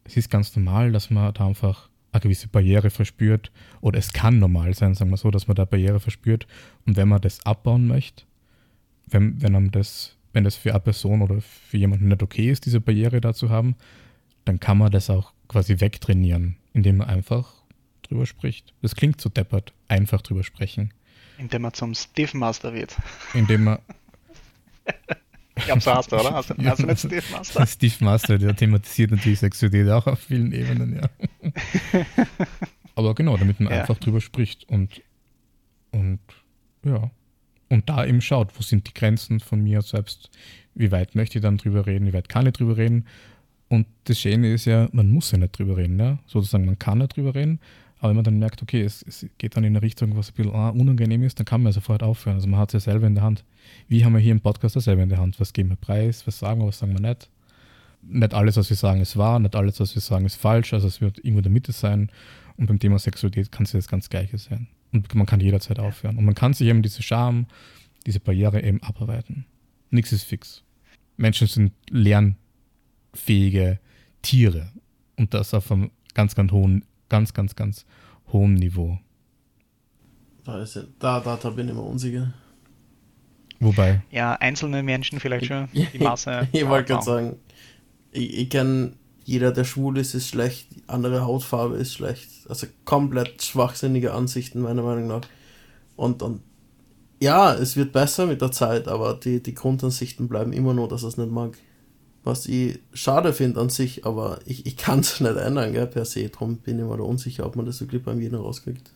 es 0.05 0.17
ist 0.17 0.29
ganz 0.29 0.57
normal, 0.57 0.91
dass 0.91 1.11
man 1.11 1.33
da 1.35 1.47
einfach 1.47 1.89
eine 2.11 2.21
gewisse 2.21 2.49
Barriere 2.49 2.91
verspürt. 2.91 3.53
Oder 3.81 4.01
es 4.01 4.13
kann 4.13 4.41
normal 4.41 4.75
sein, 4.75 4.95
sagen 4.95 5.11
wir 5.11 5.17
so, 5.19 5.31
dass 5.31 5.47
man 5.47 5.55
da 5.55 5.65
Barriere 5.65 6.01
verspürt. 6.01 6.49
Und 6.85 6.97
wenn 6.97 7.09
man 7.09 7.21
das 7.21 7.47
abbauen 7.47 7.87
möchte, 7.87 8.25
wenn, 9.07 9.41
wenn 9.41 9.53
man 9.53 9.71
das, 9.71 10.17
wenn 10.33 10.43
das 10.43 10.57
für 10.57 10.71
eine 10.71 10.81
Person 10.81 11.23
oder 11.23 11.41
für 11.41 11.77
jemanden 11.77 12.09
nicht 12.09 12.25
okay 12.25 12.51
ist, 12.51 12.67
diese 12.67 12.81
Barriere 12.81 13.21
da 13.21 13.35
zu 13.35 13.51
haben, 13.51 13.77
dann 14.45 14.59
kann 14.59 14.79
man 14.79 14.91
das 14.91 15.11
auch 15.11 15.33
quasi 15.47 15.79
wegtrainieren, 15.79 16.57
indem 16.73 16.97
man 16.97 17.09
einfach 17.09 17.53
drüber 18.03 18.27
spricht. 18.27 18.73
Das 18.83 18.95
klingt 18.95 19.21
so 19.21 19.29
deppert, 19.29 19.73
einfach 19.89 20.23
drüber 20.23 20.45
sprechen. 20.45 20.93
Indem 21.39 21.63
man 21.63 21.75
zum 21.75 21.95
Steve 21.95 22.37
Master 22.37 22.73
wird. 22.73 22.97
Indem 23.35 23.65
man. 23.65 23.79
ich 25.57 25.65
glaube, 25.65 25.81
so 25.81 25.95
hast 25.95 26.13
du, 26.13 26.17
oder? 26.17 26.33
Hast 26.33 26.51
du, 26.51 26.55
hast 26.65 26.81
du 26.81 26.87
nicht 26.87 26.99
Steve 26.99 27.25
Master? 27.33 27.67
Steve 27.67 28.05
Master, 28.05 28.39
der 28.39 28.57
thematisiert 28.57 29.11
natürlich 29.11 29.41
Sexualität 29.41 29.91
auch 29.91 30.07
auf 30.07 30.21
vielen 30.21 30.53
Ebenen, 30.53 30.97
ja. 30.97 31.53
Aber 32.95 33.15
genau, 33.15 33.37
damit 33.37 33.61
man 33.61 33.73
ja. 33.73 33.81
einfach 33.81 33.99
drüber 33.99 34.21
spricht 34.21 34.69
und, 34.69 35.03
und 35.93 36.21
ja. 36.85 37.11
Und 37.69 37.89
da 37.89 38.07
eben 38.07 38.21
schaut, 38.21 38.57
wo 38.57 38.63
sind 38.63 38.87
die 38.87 38.95
Grenzen 38.95 39.41
von 39.41 39.63
mir 39.63 39.83
selbst, 39.83 40.31
wie 40.75 40.93
weit 40.93 41.15
möchte 41.15 41.39
ich 41.39 41.43
dann 41.43 41.59
drüber 41.59 41.87
reden, 41.87 42.07
wie 42.07 42.13
weit 42.13 42.29
kann 42.29 42.47
ich 42.47 42.53
drüber 42.53 42.77
reden. 42.77 43.07
Und 43.69 43.87
das 44.05 44.21
Schöne 44.21 44.55
ist 44.55 44.65
ja, 44.67 44.89
man 44.93 45.09
muss 45.09 45.33
ja 45.33 45.39
nicht 45.39 45.59
drüber 45.59 45.77
reden, 45.77 45.99
ja. 45.99 46.19
Sozusagen, 46.27 46.65
man 46.65 46.79
kann 46.79 46.99
nicht 46.99 47.17
drüber 47.17 47.35
reden, 47.35 47.61
aber 48.07 48.11
wenn 48.11 48.16
man 48.16 48.24
dann 48.24 48.39
merkt, 48.39 48.62
okay, 48.62 48.83
es, 48.83 49.03
es 49.03 49.27
geht 49.39 49.57
dann 49.57 49.65
in 49.65 49.73
eine 49.73 49.83
Richtung, 49.83 50.16
was 50.16 50.31
ein 50.31 50.35
bisschen 50.35 50.55
ah, 50.55 50.70
unangenehm 50.70 51.24
ist, 51.24 51.39
dann 51.41 51.45
kann 51.45 51.62
man 51.62 51.73
sofort 51.73 52.03
aufhören. 52.03 52.37
Also 52.37 52.47
man 52.47 52.61
hat 52.61 52.73
es 52.73 52.85
ja 52.85 52.93
selber 52.93 53.07
in 53.07 53.16
der 53.16 53.24
Hand. 53.24 53.45
Wie 53.89 54.05
haben 54.05 54.12
wir 54.12 54.20
hier 54.20 54.33
im 54.33 54.41
Podcast 54.41 54.77
ja 54.77 54.81
selber 54.81 55.03
in 55.03 55.09
der 55.09 55.19
Hand? 55.19 55.41
Was 55.41 55.53
geben 55.53 55.70
wir 55.70 55.77
preis? 55.77 56.24
Was 56.27 56.39
sagen 56.39 56.61
wir, 56.61 56.69
was 56.69 56.78
sagen 56.78 56.93
wir 56.93 57.01
nicht? 57.01 57.28
Nicht 58.03 58.33
alles, 58.33 58.57
was 58.57 58.70
wir 58.70 58.77
sagen, 58.77 59.01
ist 59.01 59.16
wahr, 59.16 59.41
nicht 59.41 59.57
alles, 59.57 59.81
was 59.81 59.95
wir 59.97 60.03
sagen, 60.03 60.24
ist 60.24 60.37
falsch. 60.37 60.73
Also 60.73 60.87
es 60.87 61.01
wird 61.01 61.19
irgendwo 61.19 61.39
in 61.39 61.43
der 61.43 61.53
Mitte 61.53 61.73
sein. 61.73 62.11
Und 62.57 62.66
beim 62.66 62.78
Thema 62.78 62.99
Sexualität 62.99 63.51
kann 63.51 63.65
es 63.65 63.73
ja 63.73 63.78
das 63.78 63.89
ganz 63.89 64.09
Gleiche 64.09 64.39
sein. 64.39 64.69
Und 64.93 65.12
man 65.15 65.27
kann 65.27 65.41
jederzeit 65.41 65.81
aufhören. 65.81 66.16
Und 66.16 66.24
man 66.24 66.35
kann 66.35 66.55
sich 66.55 66.69
eben 66.69 66.83
diese 66.83 67.03
Scham, 67.03 67.47
diese 68.07 68.20
Barriere 68.20 68.62
eben 68.62 68.81
abarbeiten. 68.83 69.47
Nichts 69.91 70.12
ist 70.12 70.23
fix. 70.23 70.62
Menschen 71.16 71.49
sind 71.49 71.73
lernfähige 71.91 73.81
Tiere. 74.23 74.70
Und 75.16 75.35
das 75.35 75.53
auf 75.55 75.73
einem 75.73 75.91
ganz, 76.15 76.37
ganz 76.37 76.53
hohen 76.53 76.85
ganz, 77.09 77.35
ganz, 77.35 77.57
ganz 77.57 77.87
hohem 78.33 78.55
Niveau. 78.55 78.99
Da, 80.45 80.62
ist 80.62 80.77
ja, 80.77 80.83
da, 80.99 81.20
da, 81.20 81.37
da 81.37 81.51
bin 81.51 81.66
ich 81.66 81.73
immer 81.73 81.85
unsicher. 81.85 82.33
Wobei? 83.59 84.03
Ja, 84.11 84.35
einzelne 84.35 84.83
Menschen 84.83 85.19
vielleicht 85.19 85.47
schon, 85.47 85.69
die 85.73 85.99
Masse. 85.99 86.47
ich 86.53 86.69
wollte 86.69 86.93
gerade 86.93 87.05
sagen, 87.05 87.37
ich, 88.12 88.39
ich 88.39 88.51
kenne 88.51 88.93
jeder, 89.24 89.51
der 89.51 89.65
schwul 89.65 89.99
ist, 89.99 90.15
ist 90.15 90.28
schlecht, 90.28 90.69
andere 90.87 91.23
Hautfarbe 91.23 91.77
ist 91.77 91.95
schlecht. 91.95 92.31
Also 92.49 92.69
komplett 92.85 93.43
schwachsinnige 93.43 94.12
Ansichten, 94.12 94.61
meiner 94.61 94.83
Meinung 94.83 95.09
nach. 95.09 95.23
Und, 95.97 96.23
und 96.23 96.43
ja, 97.20 97.55
es 97.55 97.77
wird 97.77 97.93
besser 97.93 98.27
mit 98.27 98.41
der 98.41 98.53
Zeit, 98.53 98.89
aber 98.89 99.15
die, 99.15 99.43
die 99.43 99.55
Grundansichten 99.55 100.28
bleiben 100.28 100.53
immer 100.53 100.74
nur, 100.74 100.87
dass 100.87 101.03
er 101.03 101.09
es 101.09 101.16
nicht 101.16 101.31
mag 101.31 101.59
was 102.27 102.47
ich 102.47 102.81
schade 102.93 103.32
finde 103.32 103.61
an 103.61 103.70
sich, 103.70 104.05
aber 104.05 104.40
ich, 104.44 104.66
ich 104.66 104.77
kann 104.77 105.01
es 105.01 105.20
nicht 105.20 105.36
ändern, 105.36 105.73
gell, 105.73 105.86
per 105.86 106.05
se. 106.05 106.28
Darum 106.28 106.59
bin 106.59 106.78
ich 106.78 106.85
mir 106.85 106.97
da 106.97 107.05
unsicher, 107.05 107.47
ob 107.47 107.57
man 107.57 107.66
das 107.66 107.81
wirklich 107.81 108.03
bei 108.03 108.12
jedem 108.15 108.40
rauskriegt. 108.40 108.90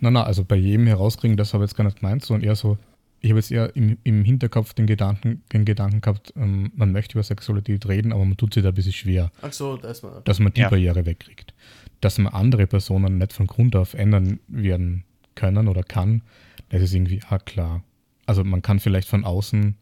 Nein, 0.00 0.12
nein, 0.12 0.24
also 0.24 0.44
bei 0.44 0.56
jedem 0.56 0.86
herauskriegen, 0.86 1.36
das 1.36 1.54
habe 1.54 1.64
ich 1.64 1.70
jetzt 1.70 1.76
gar 1.76 1.84
nicht 1.84 2.00
gemeint, 2.00 2.24
sondern 2.24 2.46
eher 2.46 2.56
so, 2.56 2.76
ich 3.20 3.30
habe 3.30 3.40
jetzt 3.40 3.50
eher 3.50 3.74
im, 3.74 3.98
im 4.04 4.24
Hinterkopf 4.24 4.74
den 4.74 4.86
Gedanken, 4.86 5.42
den 5.52 5.64
Gedanken 5.64 6.00
gehabt, 6.00 6.32
ähm, 6.36 6.70
man 6.76 6.92
möchte 6.92 7.14
über 7.14 7.22
Sexualität 7.22 7.86
reden, 7.88 8.12
aber 8.12 8.24
man 8.24 8.36
tut 8.36 8.54
sich 8.54 8.62
da 8.62 8.68
ein 8.68 8.74
bisschen 8.74 8.92
schwer. 8.92 9.30
Ach 9.42 9.52
so, 9.52 9.76
das 9.76 10.02
war. 10.02 10.20
Dass 10.24 10.38
man 10.38 10.52
die 10.52 10.60
ja. 10.60 10.68
Barriere 10.68 11.06
wegkriegt. 11.06 11.54
Dass 12.00 12.18
man 12.18 12.32
andere 12.32 12.66
Personen 12.66 13.18
nicht 13.18 13.32
von 13.32 13.46
Grund 13.48 13.74
auf 13.74 13.94
ändern 13.94 14.38
werden 14.46 15.04
können 15.34 15.66
oder 15.66 15.82
kann, 15.82 16.22
das 16.68 16.82
ist 16.82 16.94
irgendwie 16.94 17.20
auch 17.28 17.44
klar. 17.44 17.82
Also 18.26 18.44
man 18.44 18.62
kann 18.62 18.78
vielleicht 18.78 19.08
von 19.08 19.24
außen, 19.24 19.74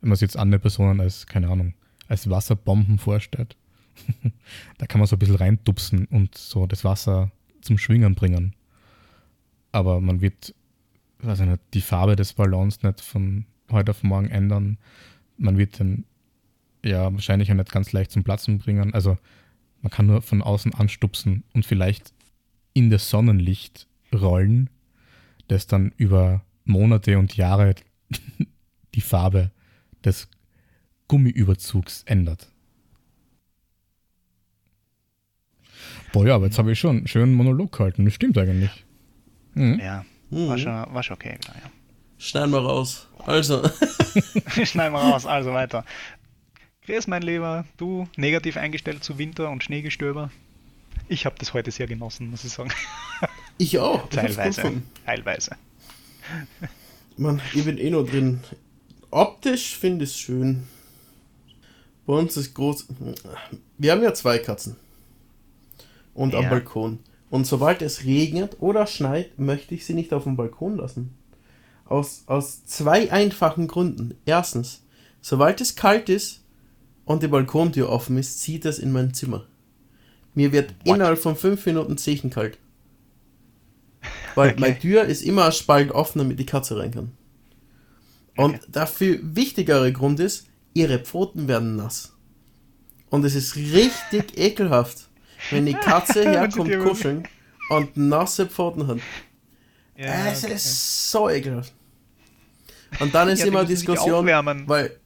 wenn 0.00 0.08
man 0.08 0.14
es 0.14 0.20
jetzt 0.20 0.36
andere 0.36 0.58
Personen 0.58 1.00
als, 1.00 1.26
keine 1.26 1.48
Ahnung, 1.48 1.74
als 2.10 2.28
Wasserbomben 2.28 2.98
vorstellt. 2.98 3.56
da 4.78 4.86
kann 4.86 4.98
man 4.98 5.06
so 5.06 5.16
ein 5.16 5.18
bisschen 5.18 5.36
reintupsen 5.36 6.06
und 6.06 6.36
so 6.36 6.66
das 6.66 6.84
Wasser 6.84 7.30
zum 7.62 7.78
Schwingen 7.78 8.14
bringen. 8.14 8.54
Aber 9.72 10.00
man 10.00 10.20
wird 10.20 10.54
weiß 11.22 11.40
nicht, 11.40 11.60
die 11.74 11.80
Farbe 11.80 12.16
des 12.16 12.32
Ballons 12.32 12.82
nicht 12.82 13.00
von 13.00 13.44
heute 13.70 13.90
auf 13.90 14.02
morgen 14.02 14.28
ändern. 14.28 14.78
Man 15.36 15.58
wird 15.58 15.78
den 15.78 16.04
ja 16.84 17.12
wahrscheinlich 17.12 17.50
auch 17.50 17.56
nicht 17.56 17.72
ganz 17.72 17.92
leicht 17.92 18.10
zum 18.10 18.24
Platzen 18.24 18.58
bringen. 18.58 18.94
Also 18.94 19.18
man 19.82 19.90
kann 19.90 20.06
nur 20.06 20.22
von 20.22 20.42
außen 20.42 20.74
anstupsen 20.74 21.44
und 21.52 21.66
vielleicht 21.66 22.12
in 22.72 22.90
das 22.90 23.10
Sonnenlicht 23.10 23.86
rollen, 24.14 24.70
das 25.48 25.66
dann 25.66 25.92
über 25.96 26.42
Monate 26.64 27.18
und 27.18 27.36
Jahre 27.36 27.74
die 28.94 29.00
Farbe 29.00 29.50
des 30.04 30.28
Gummiüberzugs 31.10 32.04
ändert. 32.06 32.52
Boah, 36.12 36.24
ja, 36.24 36.36
aber 36.36 36.44
jetzt 36.44 36.56
habe 36.56 36.70
ich 36.70 36.78
schon 36.78 36.98
einen 36.98 37.08
schönen 37.08 37.34
Monolog 37.34 37.72
gehalten. 37.72 38.04
Das 38.04 38.14
stimmt 38.14 38.38
eigentlich. 38.38 38.84
Mhm. 39.54 39.80
Ja, 39.80 40.04
war, 40.30 40.56
mhm. 40.56 40.60
schon, 40.60 40.72
war 40.94 41.02
schon 41.02 41.14
okay. 41.14 41.36
Ja. 41.44 41.70
Schneiden 42.16 42.52
wir 42.52 42.60
raus. 42.60 43.08
Also. 43.26 43.68
Schneiden 44.64 44.92
wir 44.92 45.00
raus, 45.00 45.26
also 45.26 45.52
weiter. 45.52 45.84
Chris, 46.82 47.08
mein 47.08 47.22
Lieber, 47.22 47.64
du 47.76 48.06
negativ 48.16 48.56
eingestellt 48.56 49.02
zu 49.02 49.18
Winter 49.18 49.50
und 49.50 49.64
Schneegestöber. 49.64 50.30
Ich 51.08 51.26
habe 51.26 51.34
das 51.40 51.54
heute 51.54 51.72
sehr 51.72 51.88
genossen, 51.88 52.30
muss 52.30 52.44
ich 52.44 52.52
sagen. 52.52 52.70
Ich 53.58 53.78
auch. 53.78 54.08
Teilweise. 54.08 54.80
Teilweise. 55.04 55.56
Mann, 57.16 57.42
ich 57.52 57.64
bin 57.64 57.76
eh 57.78 57.90
nur 57.90 58.06
drin. 58.06 58.40
Optisch 59.10 59.76
finde 59.76 60.04
ich 60.04 60.12
es 60.12 60.16
schön. 60.16 60.66
Bei 62.06 62.14
uns 62.14 62.36
ist 62.36 62.54
groß. 62.54 62.86
Wir 63.78 63.92
haben 63.92 64.02
ja 64.02 64.14
zwei 64.14 64.38
Katzen. 64.38 64.76
Und 66.14 66.32
ja. 66.32 66.40
am 66.40 66.48
Balkon. 66.48 66.98
Und 67.30 67.46
sobald 67.46 67.80
es 67.82 68.04
regnet 68.04 68.56
oder 68.60 68.86
schneit, 68.86 69.38
möchte 69.38 69.74
ich 69.74 69.86
sie 69.86 69.94
nicht 69.94 70.12
auf 70.12 70.24
dem 70.24 70.36
Balkon 70.36 70.76
lassen. 70.76 71.14
Aus, 71.84 72.24
aus 72.26 72.64
zwei 72.66 73.10
einfachen 73.12 73.68
Gründen. 73.68 74.14
Erstens, 74.26 74.82
sobald 75.20 75.60
es 75.60 75.76
kalt 75.76 76.08
ist 76.08 76.40
und 77.04 77.22
die 77.22 77.28
Balkontür 77.28 77.88
offen 77.88 78.18
ist, 78.18 78.40
zieht 78.40 78.64
es 78.64 78.78
in 78.78 78.92
mein 78.92 79.14
Zimmer. 79.14 79.46
Mir 80.34 80.52
wird 80.52 80.74
What? 80.84 80.96
innerhalb 80.96 81.18
von 81.18 81.36
fünf 81.36 81.66
Minuten 81.66 81.98
zechenkalt. 81.98 82.58
Weil 84.34 84.50
okay. 84.50 84.60
meine 84.60 84.78
Tür 84.78 85.04
ist 85.04 85.22
immer 85.22 85.46
ein 85.46 85.52
Spalt 85.52 85.90
offen, 85.90 86.20
damit 86.20 86.38
die 86.38 86.46
Katze 86.46 86.78
rein 86.78 86.92
kann. 86.92 87.12
Und 88.36 88.54
okay. 88.54 88.64
der 88.68 88.86
viel 88.86 89.20
wichtigere 89.22 89.92
Grund 89.92 90.20
ist, 90.20 90.46
ihre 90.74 90.98
Pfoten 90.98 91.48
werden 91.48 91.76
nass. 91.76 92.12
Und 93.08 93.24
es 93.24 93.34
ist 93.34 93.56
richtig 93.56 94.36
ekelhaft, 94.38 95.08
wenn 95.50 95.66
die 95.66 95.74
Katze 95.74 96.22
herkommt 96.30 96.78
kuscheln 96.80 97.24
und 97.70 97.96
nasse 97.96 98.46
Pfoten 98.46 98.86
hat. 98.86 98.98
Ja, 99.96 100.28
es 100.28 100.44
okay. 100.44 100.54
ist 100.54 101.10
so 101.10 101.28
ekelhaft. 101.28 101.72
Und 102.98 103.14
dann 103.14 103.28
ist 103.30 103.40
ja, 103.40 103.46
immer 103.46 103.64
Diskussion, 103.64 104.26
weil 104.66 104.96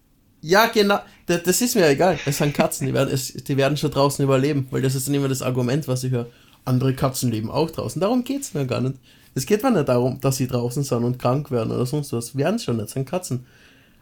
ja 0.40 0.66
genau, 0.66 1.00
das, 1.26 1.62
ist 1.62 1.74
mir 1.74 1.88
egal. 1.88 2.18
Es 2.26 2.36
sind 2.36 2.52
Katzen, 2.52 2.86
die 2.86 2.92
werden, 2.92 3.18
die 3.18 3.56
werden 3.56 3.78
schon 3.78 3.90
draußen 3.90 4.22
überleben, 4.22 4.66
weil 4.70 4.82
das 4.82 4.94
ist 4.94 5.08
dann 5.08 5.14
immer 5.14 5.28
das 5.28 5.40
Argument, 5.40 5.88
was 5.88 6.04
ich 6.04 6.12
höre. 6.12 6.26
Andere 6.66 6.94
Katzen 6.94 7.30
leben 7.30 7.50
auch 7.50 7.70
draußen. 7.70 8.00
Darum 8.00 8.24
geht 8.24 8.42
es 8.42 8.54
mir 8.54 8.66
gar 8.66 8.82
nicht. 8.82 8.96
Es 9.34 9.46
geht 9.46 9.62
mir 9.62 9.70
nicht 9.70 9.88
darum, 9.88 10.20
dass 10.20 10.36
sie 10.36 10.46
draußen 10.46 10.84
sind 10.84 11.02
und 11.02 11.18
krank 11.18 11.50
werden 11.50 11.72
oder 11.72 11.86
sonst 11.86 12.12
was. 12.12 12.36
Werden 12.36 12.58
schon 12.58 12.76
nicht, 12.76 12.90
sind 12.90 13.08
Katzen. 13.08 13.46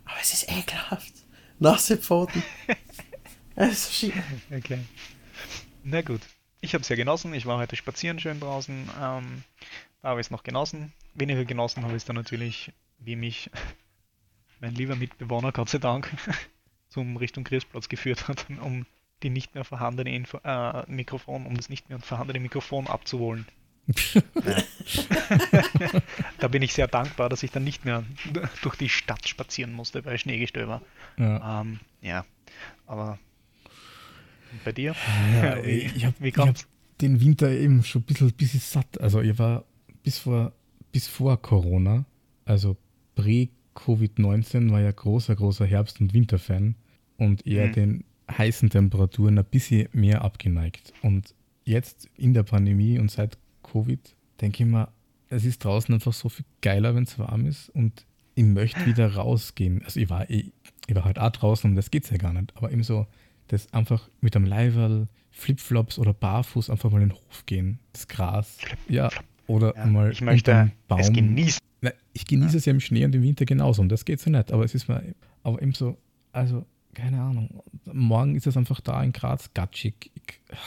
Aber 0.05 0.17
es 0.21 0.33
ist 0.33 0.51
ekelhaft 0.51 1.22
nasse 1.63 1.97
Pfoten. 1.97 2.43
es 3.55 3.73
ist 3.73 3.95
schief. 3.95 4.15
Okay. 4.51 4.81
Na 5.85 6.03
gut. 6.03 6.21
Ich 6.61 6.75
habe 6.75 6.83
es 6.83 6.89
ja 6.89 6.97
genossen. 6.97 7.33
Ich 7.35 7.47
war 7.47 7.59
heute 7.59 7.77
spazieren 7.77 8.19
schön 8.19 8.41
draußen. 8.41 8.91
Ähm, 9.01 9.45
da 10.03 10.09
habe 10.09 10.21
ich 10.21 10.27
es 10.27 10.31
noch 10.31 10.43
genossen. 10.43 10.93
Weniger 11.15 11.45
genossen 11.45 11.83
habe 11.85 11.93
ich 11.93 12.03
es 12.03 12.05
dann 12.05 12.17
natürlich, 12.17 12.73
wie 12.99 13.17
mich 13.17 13.51
mein 14.61 14.75
lieber 14.75 14.97
Mitbewohner, 14.97 15.53
Gott 15.53 15.71
sei 15.71 15.79
Dank, 15.79 16.11
zum 16.89 17.17
Richtung 17.17 17.45
Christplatz 17.45 17.89
geführt 17.89 18.29
hat, 18.29 18.47
um 18.61 18.87
die 19.23 19.31
nicht 19.31 19.55
mehr 19.55 19.65
vorhandene 19.65 20.15
Info 20.15 20.39
äh, 20.43 20.91
Mikrofon, 20.91 21.47
um 21.47 21.57
das 21.57 21.69
nicht 21.69 21.89
mehr 21.89 22.01
vorhandene 22.01 22.41
Mikrofon 22.41 22.89
abzuholen. 22.89 23.47
Da 26.39 26.49
bin 26.49 26.63
ich 26.63 26.73
sehr 26.73 26.87
dankbar, 26.87 27.29
dass 27.29 27.43
ich 27.43 27.51
dann 27.51 27.65
nicht 27.65 27.85
mehr 27.85 28.05
durch 28.63 28.77
die 28.77 28.89
Stadt 28.89 29.29
spazieren 29.29 29.73
musste 29.73 30.03
bei 30.03 30.17
Schneegestöber. 30.17 30.83
Ja. 31.19 31.61
Ähm, 31.61 31.81
ja, 32.01 32.25
aber 32.87 33.19
bei 34.65 34.73
dir? 34.73 34.95
Ja, 35.43 35.65
wie, 35.65 35.91
ich 35.95 36.05
habe 36.05 36.31
hab 36.31 36.57
den 37.01 37.21
Winter 37.21 37.51
eben 37.51 37.83
schon 37.83 38.03
ein 38.03 38.05
bisschen, 38.05 38.33
bisschen 38.33 38.61
satt. 38.61 39.01
Also 39.01 39.21
ich 39.21 39.39
war 39.39 39.65
bis 40.03 40.19
vor, 40.19 40.53
bis 40.93 41.09
vor 41.09 41.41
Corona, 41.41 42.05
also 42.45 42.77
pre-Covid-19, 43.17 44.71
war 44.71 44.81
ja 44.81 44.93
großer, 44.93 45.35
großer 45.35 45.67
Herbst- 45.67 46.01
und 46.01 46.15
Winterfan 46.15 46.77
und 47.17 47.47
eher 47.47 47.69
mhm. 47.69 47.73
den 47.73 48.05
heißen 48.31 48.71
Temperaturen 48.71 49.39
ein 49.39 49.45
bisschen 49.45 49.89
mehr 49.93 50.23
abgeneigt. 50.23 50.93
Und 51.03 51.35
jetzt 51.65 52.09
in 52.17 52.35
der 52.35 52.43
Pandemie 52.43 52.99
und 52.99 53.11
seit 53.11 53.39
Covid 53.73 54.15
denke 54.41 54.63
ich 54.63 54.69
mir, 54.69 54.89
es 55.29 55.45
ist 55.45 55.65
draußen 55.65 55.95
einfach 55.95 56.13
so 56.13 56.29
viel 56.29 56.45
geiler, 56.61 56.95
wenn 56.95 57.05
es 57.05 57.19
warm 57.19 57.47
ist 57.47 57.71
und 57.71 58.05
ich 58.35 58.45
möchte 58.45 58.85
wieder 58.87 59.15
rausgehen. 59.15 59.83
Also 59.85 60.01
ich 60.01 60.11
war, 60.11 60.29
ich, 60.29 60.53
ich 60.87 60.95
war 60.95 61.05
halt 61.05 61.19
auch 61.19 61.31
draußen 61.31 61.71
und 61.71 61.77
das 61.77 61.91
geht 61.91 62.11
ja 62.11 62.17
gar 62.17 62.33
nicht, 62.33 62.55
aber 62.57 62.71
eben 62.71 62.83
so, 62.83 63.07
das 63.49 63.73
einfach 63.73 64.09
mit 64.21 64.37
einem 64.37 64.47
Leiberl, 64.47 65.09
Flipflops 65.31 65.99
oder 65.99 66.13
barfuß 66.13 66.71
einfach 66.71 66.91
mal 66.91 67.03
in 67.03 67.11
den 67.11 67.17
Hof 67.17 67.47
gehen, 67.47 67.79
das 67.93 68.09
Gras, 68.09 68.59
ja, 68.89 69.11
oder 69.47 69.75
ja, 69.77 69.87
mal 69.87 70.13
ich 70.13 70.21
möchte 70.21 70.73
Baum. 70.89 71.01
es 71.01 71.13
genießen. 71.13 71.61
ich 72.13 72.27
genieße 72.27 72.53
ja. 72.53 72.59
es 72.59 72.65
ja 72.67 72.73
im 72.73 72.81
Schnee 72.81 73.05
und 73.05 73.15
im 73.15 73.23
Winter 73.23 73.45
genauso 73.45 73.83
und 73.83 73.89
das 73.89 74.05
geht 74.05 74.21
so 74.21 74.31
nicht, 74.31 74.53
aber 74.53 74.65
es 74.65 74.75
ist 74.75 74.89
mal, 74.89 75.15
aber 75.43 75.63
eben 75.63 75.73
so, 75.73 75.97
also 76.33 76.67
keine 76.95 77.23
Ahnung, 77.23 77.63
morgen 77.85 78.37
ist 78.37 78.47
es 78.47 78.57
einfach 78.57 78.81
da 78.81 79.03
in 79.03 79.13
Graz 79.13 79.53
gatschig. 79.55 80.11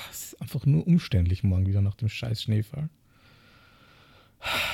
Es 0.10 0.34
ist 0.34 0.42
einfach 0.42 0.66
nur 0.66 0.86
umständlich 0.88 1.44
morgen 1.44 1.68
wieder 1.68 1.82
nach 1.82 1.96
dem 1.96 2.10
scheiß 2.10 2.44
Schneefall. 2.44 2.90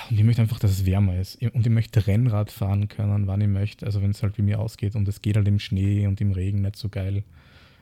Und 0.09 0.17
ich 0.17 0.23
möchte 0.23 0.41
einfach, 0.41 0.59
dass 0.59 0.71
es 0.71 0.85
wärmer 0.85 1.19
ist. 1.19 1.41
Und 1.41 1.65
ich 1.65 1.71
möchte 1.71 2.05
Rennrad 2.07 2.51
fahren 2.51 2.87
können, 2.87 3.27
wann 3.27 3.41
ich 3.41 3.47
möchte. 3.47 3.85
Also 3.85 4.01
wenn 4.01 4.11
es 4.11 4.21
halt 4.23 4.37
wie 4.37 4.41
mir 4.41 4.59
ausgeht. 4.59 4.95
Und 4.95 5.07
es 5.07 5.21
geht 5.21 5.37
halt 5.37 5.47
im 5.47 5.59
Schnee 5.59 6.07
und 6.07 6.19
im 6.19 6.31
Regen 6.31 6.61
nicht 6.61 6.75
so 6.75 6.89
geil. 6.89 7.23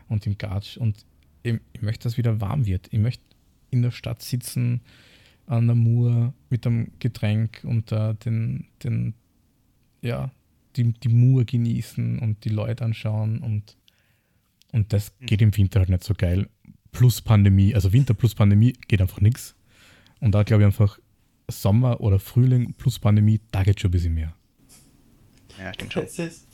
Und 0.07 0.25
im 0.27 0.37
Gatsch. 0.37 0.77
Und 0.77 1.05
ich, 1.43 1.59
möchte, 1.81 2.03
dass 2.03 2.13
es 2.13 2.17
wieder 2.17 2.41
warm 2.41 2.65
wird. 2.65 2.87
Ich 2.91 2.99
möchte 2.99 3.23
in 3.71 3.81
der 3.81 3.91
Stadt 3.91 4.21
sitzen, 4.21 4.81
an 5.47 5.67
der 5.67 5.75
Mur 5.75 6.33
mit 6.49 6.65
einem 6.67 6.91
Getränk 6.99 7.61
und 7.63 7.91
da 7.91 8.13
den, 8.13 8.67
den, 8.83 9.15
ja, 10.01 10.31
die, 10.75 10.93
die 10.93 11.09
Mur 11.09 11.45
genießen 11.45 12.19
und 12.19 12.43
die 12.45 12.49
Leute 12.49 12.85
anschauen 12.85 13.39
und, 13.39 13.77
und 14.71 14.93
das 14.93 15.13
mhm. 15.19 15.25
geht 15.25 15.41
im 15.41 15.55
Winter 15.55 15.79
halt 15.79 15.89
nicht 15.89 16.03
so 16.03 16.13
geil. 16.13 16.49
Plus 16.91 17.21
Pandemie, 17.21 17.75
also 17.75 17.93
Winter 17.93 18.13
plus 18.13 18.33
Pandemie 18.35 18.73
geht 18.87 19.01
einfach 19.01 19.21
nichts. 19.21 19.55
Und 20.19 20.33
da 20.33 20.43
glaube 20.43 20.63
ich 20.63 20.67
einfach, 20.67 20.99
Sommer 21.47 22.01
oder 22.01 22.19
Frühling 22.19 22.73
plus 22.73 22.99
Pandemie, 22.99 23.41
da 23.51 23.63
geht 23.63 23.79
schon 23.79 23.89
ein 23.89 23.91
bisschen 23.91 24.13
mehr. 24.13 24.35
Ja, 25.57 25.73
stimmt 25.73 25.93
schon. 25.93 26.03
Es 26.03 26.19
ist 26.19 26.47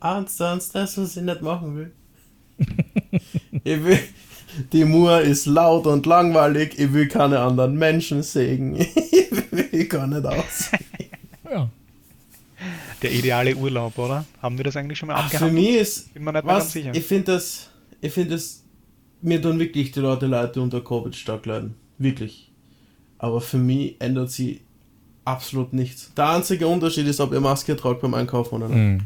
eins 0.00 0.36
das, 0.36 0.98
was 0.98 1.16
ich 1.16 1.22
nicht 1.22 1.42
machen 1.42 1.76
will. 1.76 1.92
ich 3.64 3.84
will. 3.84 4.00
Die 4.72 4.84
Mur 4.84 5.20
ist 5.20 5.46
laut 5.46 5.86
und 5.86 6.06
langweilig, 6.06 6.78
ich 6.78 6.92
will 6.92 7.06
keine 7.06 7.38
anderen 7.40 7.76
Menschen 7.76 8.22
sehen. 8.22 8.74
ich 8.76 9.30
will 9.50 9.86
gar 9.86 10.06
nicht 10.06 10.24
aus. 10.24 10.70
ja 11.44 11.70
der 13.02 13.12
ideale 13.12 13.54
Urlaub, 13.56 13.96
oder? 13.98 14.24
Haben 14.42 14.56
wir 14.58 14.64
das 14.64 14.76
eigentlich 14.76 14.98
schon 14.98 15.08
mal 15.08 15.14
abgehandelt? 15.16 15.50
Für 15.52 15.54
mich 15.70 15.76
ist, 15.80 16.14
Bin 16.14 16.24
mir 16.24 16.32
nicht 16.32 16.46
was, 16.46 16.72
sicher. 16.72 16.92
ich 16.94 17.04
finde 17.04 17.32
das, 17.32 17.70
ich 18.00 18.12
finde 18.12 18.30
das, 18.30 18.64
mir 19.22 19.40
tun 19.42 19.58
wirklich 19.58 19.90
die 19.92 20.00
Leute 20.00 20.26
Leute 20.26 20.60
unter 20.60 20.80
Covid 20.80 21.14
stark 21.14 21.46
leiden. 21.46 21.74
Wirklich. 21.98 22.50
Aber 23.18 23.40
für 23.40 23.58
mich 23.58 23.96
ändert 24.00 24.30
sie 24.30 24.60
absolut 25.24 25.72
nichts. 25.72 26.12
Der 26.16 26.30
einzige 26.30 26.66
Unterschied 26.66 27.06
ist, 27.06 27.20
ob 27.20 27.32
ihr 27.32 27.40
Maske 27.40 27.76
tragt 27.76 28.00
beim 28.00 28.14
Einkaufen 28.14 28.56
oder 28.56 28.68
nicht. 28.68 28.78
Mhm. 28.78 29.00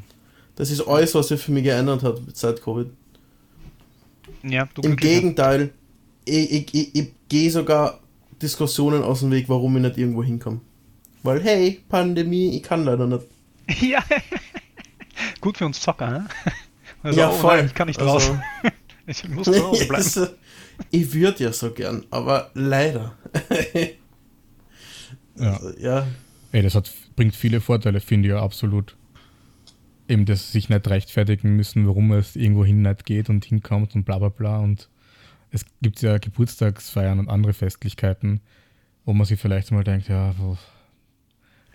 Das 0.54 0.70
ist 0.70 0.82
alles, 0.86 1.14
was 1.14 1.28
sich 1.28 1.40
für 1.40 1.52
mich 1.52 1.64
geändert 1.64 2.02
hat 2.02 2.20
seit 2.34 2.62
Covid. 2.62 2.88
Ja, 4.42 4.68
Im 4.82 4.96
Gegenteil, 4.96 5.70
ich, 6.24 6.52
ich, 6.52 6.74
ich, 6.74 6.94
ich 6.94 7.12
gehe 7.28 7.50
sogar 7.50 8.00
Diskussionen 8.40 9.02
aus 9.02 9.20
dem 9.20 9.30
Weg, 9.30 9.48
warum 9.48 9.76
ich 9.76 9.82
nicht 9.82 9.98
irgendwo 9.98 10.22
hinkomme. 10.22 10.60
Weil, 11.22 11.40
hey, 11.42 11.80
Pandemie, 11.88 12.56
ich 12.56 12.62
kann 12.62 12.84
leider 12.84 13.06
nicht. 13.06 13.24
Ja, 13.80 14.02
gut 15.40 15.58
für 15.58 15.66
uns 15.66 15.80
Zocker, 15.80 16.10
ne? 16.10 16.28
Also, 17.04 17.18
ja, 17.18 17.30
oh 17.30 17.32
voll. 17.32 17.56
Nein, 17.56 17.66
ich 17.66 17.74
kann 17.74 17.88
nicht 17.88 18.00
raus. 18.00 18.30
Also, 18.30 18.40
ich 19.06 19.28
muss 19.28 19.46
zu 19.46 19.60
Hause 19.60 19.86
bleiben. 19.86 20.04
Also, 20.04 20.28
ich 20.92 21.12
würde 21.12 21.42
ja 21.42 21.52
so 21.52 21.72
gern, 21.72 22.06
aber 22.10 22.52
leider. 22.54 23.18
ja. 25.36 25.52
Also, 25.52 25.78
ja. 25.78 26.06
Ey, 26.52 26.62
das 26.62 26.76
hat, 26.76 26.92
bringt 27.16 27.34
viele 27.34 27.60
Vorteile, 27.60 28.00
finde 28.00 28.28
ich 28.28 28.34
ja 28.34 28.40
absolut. 28.40 28.96
Eben, 30.06 30.26
dass 30.26 30.52
sich 30.52 30.68
nicht 30.68 30.86
rechtfertigen 30.88 31.56
müssen, 31.56 31.88
warum 31.88 32.12
es 32.12 32.36
irgendwo 32.36 32.64
hin 32.64 32.82
nicht 32.82 33.04
geht 33.04 33.28
und 33.28 33.44
hinkommt 33.44 33.96
und 33.96 34.04
bla 34.04 34.18
bla 34.18 34.28
bla. 34.28 34.58
Und 34.58 34.88
es 35.50 35.64
gibt 35.80 36.02
ja 36.02 36.18
Geburtstagsfeiern 36.18 37.18
und 37.18 37.28
andere 37.28 37.52
Festlichkeiten, 37.52 38.40
wo 39.04 39.12
man 39.12 39.26
sich 39.26 39.40
vielleicht 39.40 39.72
mal 39.72 39.82
denkt, 39.82 40.08
ja, 40.08 40.34
wo, 40.38 40.56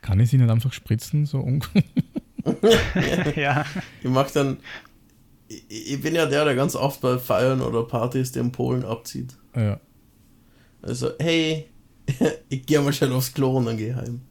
kann 0.07 0.21
ich 0.21 0.29
sie 0.29 0.37
nicht 0.37 0.49
einfach 0.49 0.71
spritzen? 0.71 1.25
So 1.25 1.45
ja. 3.35 3.65
Ich 4.01 4.09
mag 4.09 4.31
dann. 4.31 4.57
Ich, 5.49 5.91
ich, 5.91 6.01
bin 6.01 6.15
ja 6.15 6.25
der, 6.25 6.45
der 6.45 6.55
ganz 6.55 6.77
oft 6.77 7.01
bei 7.01 7.17
Feiern 7.17 7.59
oder 7.61 7.83
Partys 7.83 8.31
den 8.31 8.53
Polen 8.53 8.85
abzieht. 8.85 9.35
Ja. 9.53 9.81
Also, 10.81 11.09
hey, 11.19 11.67
ich 12.49 12.65
gehe 12.65 12.79
mal 12.79 12.93
schnell 12.93 13.11
aufs 13.11 13.33
Klo 13.33 13.57
und 13.57 13.65
dann 13.65 13.75
gehe 13.75 13.97
heim. 13.97 14.21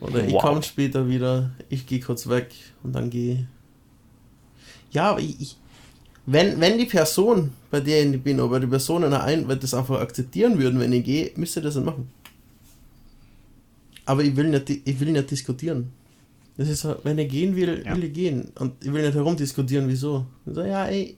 Oder 0.00 0.22
wow. 0.22 0.28
ich 0.28 0.38
komme 0.38 0.62
später 0.62 1.08
wieder, 1.08 1.50
ich 1.68 1.86
gehe 1.86 2.00
kurz 2.00 2.26
weg 2.26 2.54
und 2.82 2.94
dann 2.94 3.10
gehe. 3.10 3.48
Ja, 4.92 5.10
aber 5.10 5.20
ich, 5.20 5.40
ich, 5.40 5.56
wenn, 6.24 6.58
wenn 6.58 6.78
die 6.78 6.86
Person, 6.86 7.52
bei 7.70 7.80
der 7.80 8.02
ich 8.02 8.22
bin, 8.22 8.40
oder 8.40 8.60
die 8.60 8.66
Personen 8.66 9.12
ein, 9.12 9.46
das 9.46 9.74
einfach 9.74 10.00
akzeptieren 10.00 10.58
würden, 10.58 10.80
wenn 10.80 10.92
ich 10.94 11.04
gehe, 11.04 11.32
müsste 11.36 11.60
das 11.60 11.74
dann 11.74 11.84
machen. 11.84 12.10
Aber 14.08 14.24
ich 14.24 14.34
will 14.36 14.48
nicht, 14.48 14.70
ich 14.70 15.00
will 15.00 15.12
nicht 15.12 15.30
diskutieren. 15.30 15.92
Das 16.56 16.66
ist 16.66 16.88
wenn 17.04 17.18
ich 17.18 17.28
gehen 17.30 17.54
will, 17.54 17.82
ja. 17.84 17.94
will 17.94 18.04
ich 18.04 18.12
gehen. 18.14 18.50
Und 18.58 18.82
ich 18.82 18.90
will 18.90 19.02
nicht 19.02 19.14
herumdiskutieren, 19.14 19.86
wieso. 19.86 20.24
so, 20.46 20.62
ja, 20.62 20.86
ey, 20.86 21.14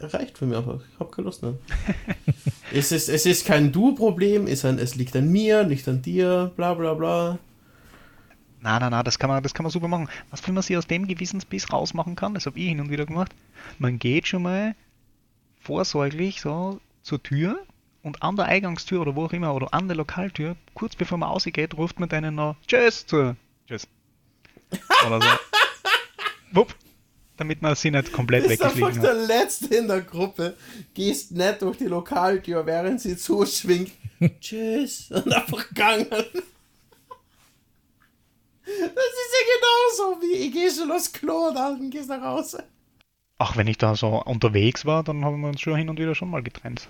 reicht 0.00 0.36
für 0.36 0.44
mich 0.44 0.58
einfach. 0.58 0.80
Ich 0.92 0.98
habe 0.98 1.08
keine 1.12 1.26
Lust 1.26 1.44
mehr. 1.44 1.54
es, 2.74 2.90
ist, 2.90 3.08
es 3.08 3.26
ist 3.26 3.46
kein 3.46 3.70
Du-Problem, 3.70 4.48
es, 4.48 4.64
es 4.64 4.96
liegt 4.96 5.14
an 5.14 5.30
mir, 5.30 5.62
nicht 5.62 5.86
an 5.86 6.02
dir, 6.02 6.50
bla 6.56 6.74
bla 6.74 6.94
bla. 6.94 7.38
Na, 8.60 8.80
na, 8.80 8.90
na, 8.90 9.04
das 9.04 9.20
kann 9.20 9.30
man, 9.30 9.40
das 9.40 9.54
kann 9.54 9.62
man 9.62 9.70
super 9.70 9.86
machen. 9.86 10.08
Was 10.32 10.44
will 10.44 10.52
man 10.52 10.64
sich 10.64 10.76
aus 10.76 10.88
dem 10.88 11.06
Gewissensbiss 11.06 11.72
rausmachen 11.72 12.16
kann, 12.16 12.34
das 12.34 12.46
habe 12.46 12.58
ich 12.58 12.66
hin 12.66 12.80
und 12.80 12.90
wieder 12.90 13.06
gemacht. 13.06 13.32
Man 13.78 14.00
geht 14.00 14.26
schon 14.26 14.42
mal 14.42 14.74
vorsorglich 15.60 16.40
so 16.40 16.80
zur 17.04 17.22
Tür 17.22 17.60
und 18.06 18.22
an 18.22 18.36
der 18.36 18.44
Eingangstür 18.44 19.00
oder 19.00 19.16
wo 19.16 19.24
auch 19.24 19.32
immer 19.32 19.52
oder 19.52 19.74
an 19.74 19.88
der 19.88 19.96
Lokaltür, 19.96 20.54
kurz 20.74 20.94
bevor 20.94 21.18
man 21.18 21.28
rausgeht, 21.28 21.76
ruft 21.76 21.98
man 21.98 22.08
denen 22.08 22.36
noch 22.36 22.54
Tschüss 22.68 23.04
zu. 23.04 23.36
Tschüss. 23.66 23.88
Oder 25.04 25.20
so. 25.20 25.28
Wupp. 26.52 26.72
Damit 27.36 27.60
man 27.62 27.74
sie 27.74 27.90
nicht 27.90 28.12
komplett 28.12 28.48
weggefliegen 28.48 28.86
hat. 28.88 28.94
Du 28.96 29.00
bist 29.00 29.10
einfach 29.10 29.26
der 29.28 29.36
Letzte 29.42 29.74
in 29.74 29.88
der 29.88 30.02
Gruppe. 30.02 30.56
Gehst 30.94 31.32
nicht 31.32 31.60
durch 31.60 31.78
die 31.78 31.86
Lokaltür, 31.86 32.64
während 32.64 33.00
sie 33.00 33.16
zuschwingt. 33.16 33.90
Tschüss. 34.40 35.10
Und 35.10 35.34
einfach 35.34 35.68
gegangen. 35.68 36.06
Das 36.08 36.22
ist 38.68 39.34
ja 39.34 39.42
genauso 39.56 40.22
wie 40.22 40.46
ich 40.46 40.52
gehe 40.52 40.70
schon 40.70 40.92
aufs 40.92 41.12
Klo 41.12 41.48
und 41.48 41.56
dann 41.56 41.90
gehst 41.90 42.08
nach 42.08 42.22
Hause. 42.22 42.62
Ach, 43.38 43.56
wenn 43.56 43.66
ich 43.66 43.78
da 43.78 43.96
so 43.96 44.22
unterwegs 44.22 44.86
war, 44.86 45.02
dann 45.02 45.24
haben 45.24 45.40
wir 45.40 45.48
uns 45.48 45.60
schon 45.60 45.76
hin 45.76 45.90
und 45.90 45.98
wieder 45.98 46.14
schon 46.14 46.30
mal 46.30 46.42
getrennt. 46.42 46.88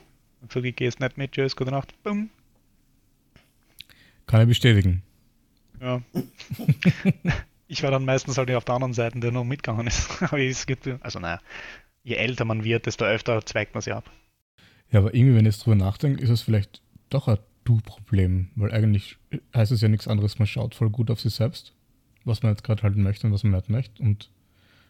So, 0.51 0.63
ich 0.63 0.77
gehe 0.77 0.87
jetzt 0.89 1.01
nicht 1.01 1.19
mit, 1.19 1.33
tschüss, 1.33 1.57
gute 1.57 1.71
Nacht, 1.71 1.95
bumm. 2.03 2.31
Kann 4.27 4.43
ich 4.43 4.49
bestätigen. 4.49 5.03
Ja. 5.81 6.03
ich 7.69 7.83
war 7.83 7.91
dann 7.91 8.05
meistens 8.05 8.39
halt 8.39 8.51
auf 8.51 8.65
der 8.65 8.75
anderen 8.75 8.93
Seite, 8.95 9.21
der 9.21 9.33
noch 9.33 9.45
mitgegangen 9.45 9.87
ist. 9.87 10.23
also 11.01 11.19
naja, 11.19 11.41
je 12.03 12.17
älter 12.17 12.45
man 12.45 12.65
wird, 12.65 12.87
desto 12.87 13.05
öfter 13.05 13.45
zweigt 13.45 13.75
man 13.75 13.83
sie 13.83 13.93
ab. 13.93 14.11
Ja, 14.91 15.01
aber 15.01 15.15
irgendwie, 15.15 15.35
wenn 15.35 15.47
ich 15.47 15.55
jetzt 15.55 15.67
drüber 15.67 15.77
nachdenke, 15.77 16.23
ist 16.23 16.31
es 16.31 16.43
vielleicht 16.43 16.83
doch 17.11 17.29
ein 17.29 17.39
Du-Problem, 17.65 18.51
weil 18.55 18.73
eigentlich 18.73 19.19
heißt 19.55 19.73
es 19.73 19.81
ja 19.81 19.89
nichts 19.89 20.07
anderes, 20.07 20.39
man 20.39 20.47
schaut 20.47 20.75
voll 20.75 20.91
gut 20.91 21.11
auf 21.11 21.21
sich 21.21 21.35
selbst, 21.35 21.75
was 22.25 22.43
man 22.43 22.53
jetzt 22.53 22.63
gerade 22.63 22.83
halten 22.83 23.03
möchte 23.03 23.27
und 23.27 23.33
was 23.33 23.43
man 23.43 23.53
nicht 23.53 23.69
möchte 23.69 24.03
und 24.03 24.31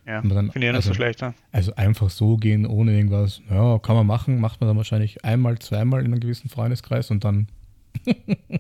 ja, 0.07 0.21
finde 0.21 0.49
ich 0.49 0.55
nicht 0.55 0.75
also, 0.75 0.89
so 0.89 0.95
schlecht. 0.95 1.21
Ja. 1.21 1.35
Also 1.53 1.75
einfach 1.75 2.11
so 2.11 2.37
gehen, 2.37 2.65
ohne 2.67 2.93
irgendwas, 2.97 3.41
ja, 3.51 3.79
kann 3.79 3.97
man 3.97 4.07
machen, 4.07 4.41
macht 4.41 4.61
man 4.61 4.69
dann 4.69 4.77
wahrscheinlich 4.77 5.25
einmal, 5.25 5.59
zweimal 5.59 6.01
in 6.01 6.07
einem 6.07 6.21
gewissen 6.21 6.49
Freundeskreis 6.49 7.11
und 7.11 7.25
dann 7.25 7.49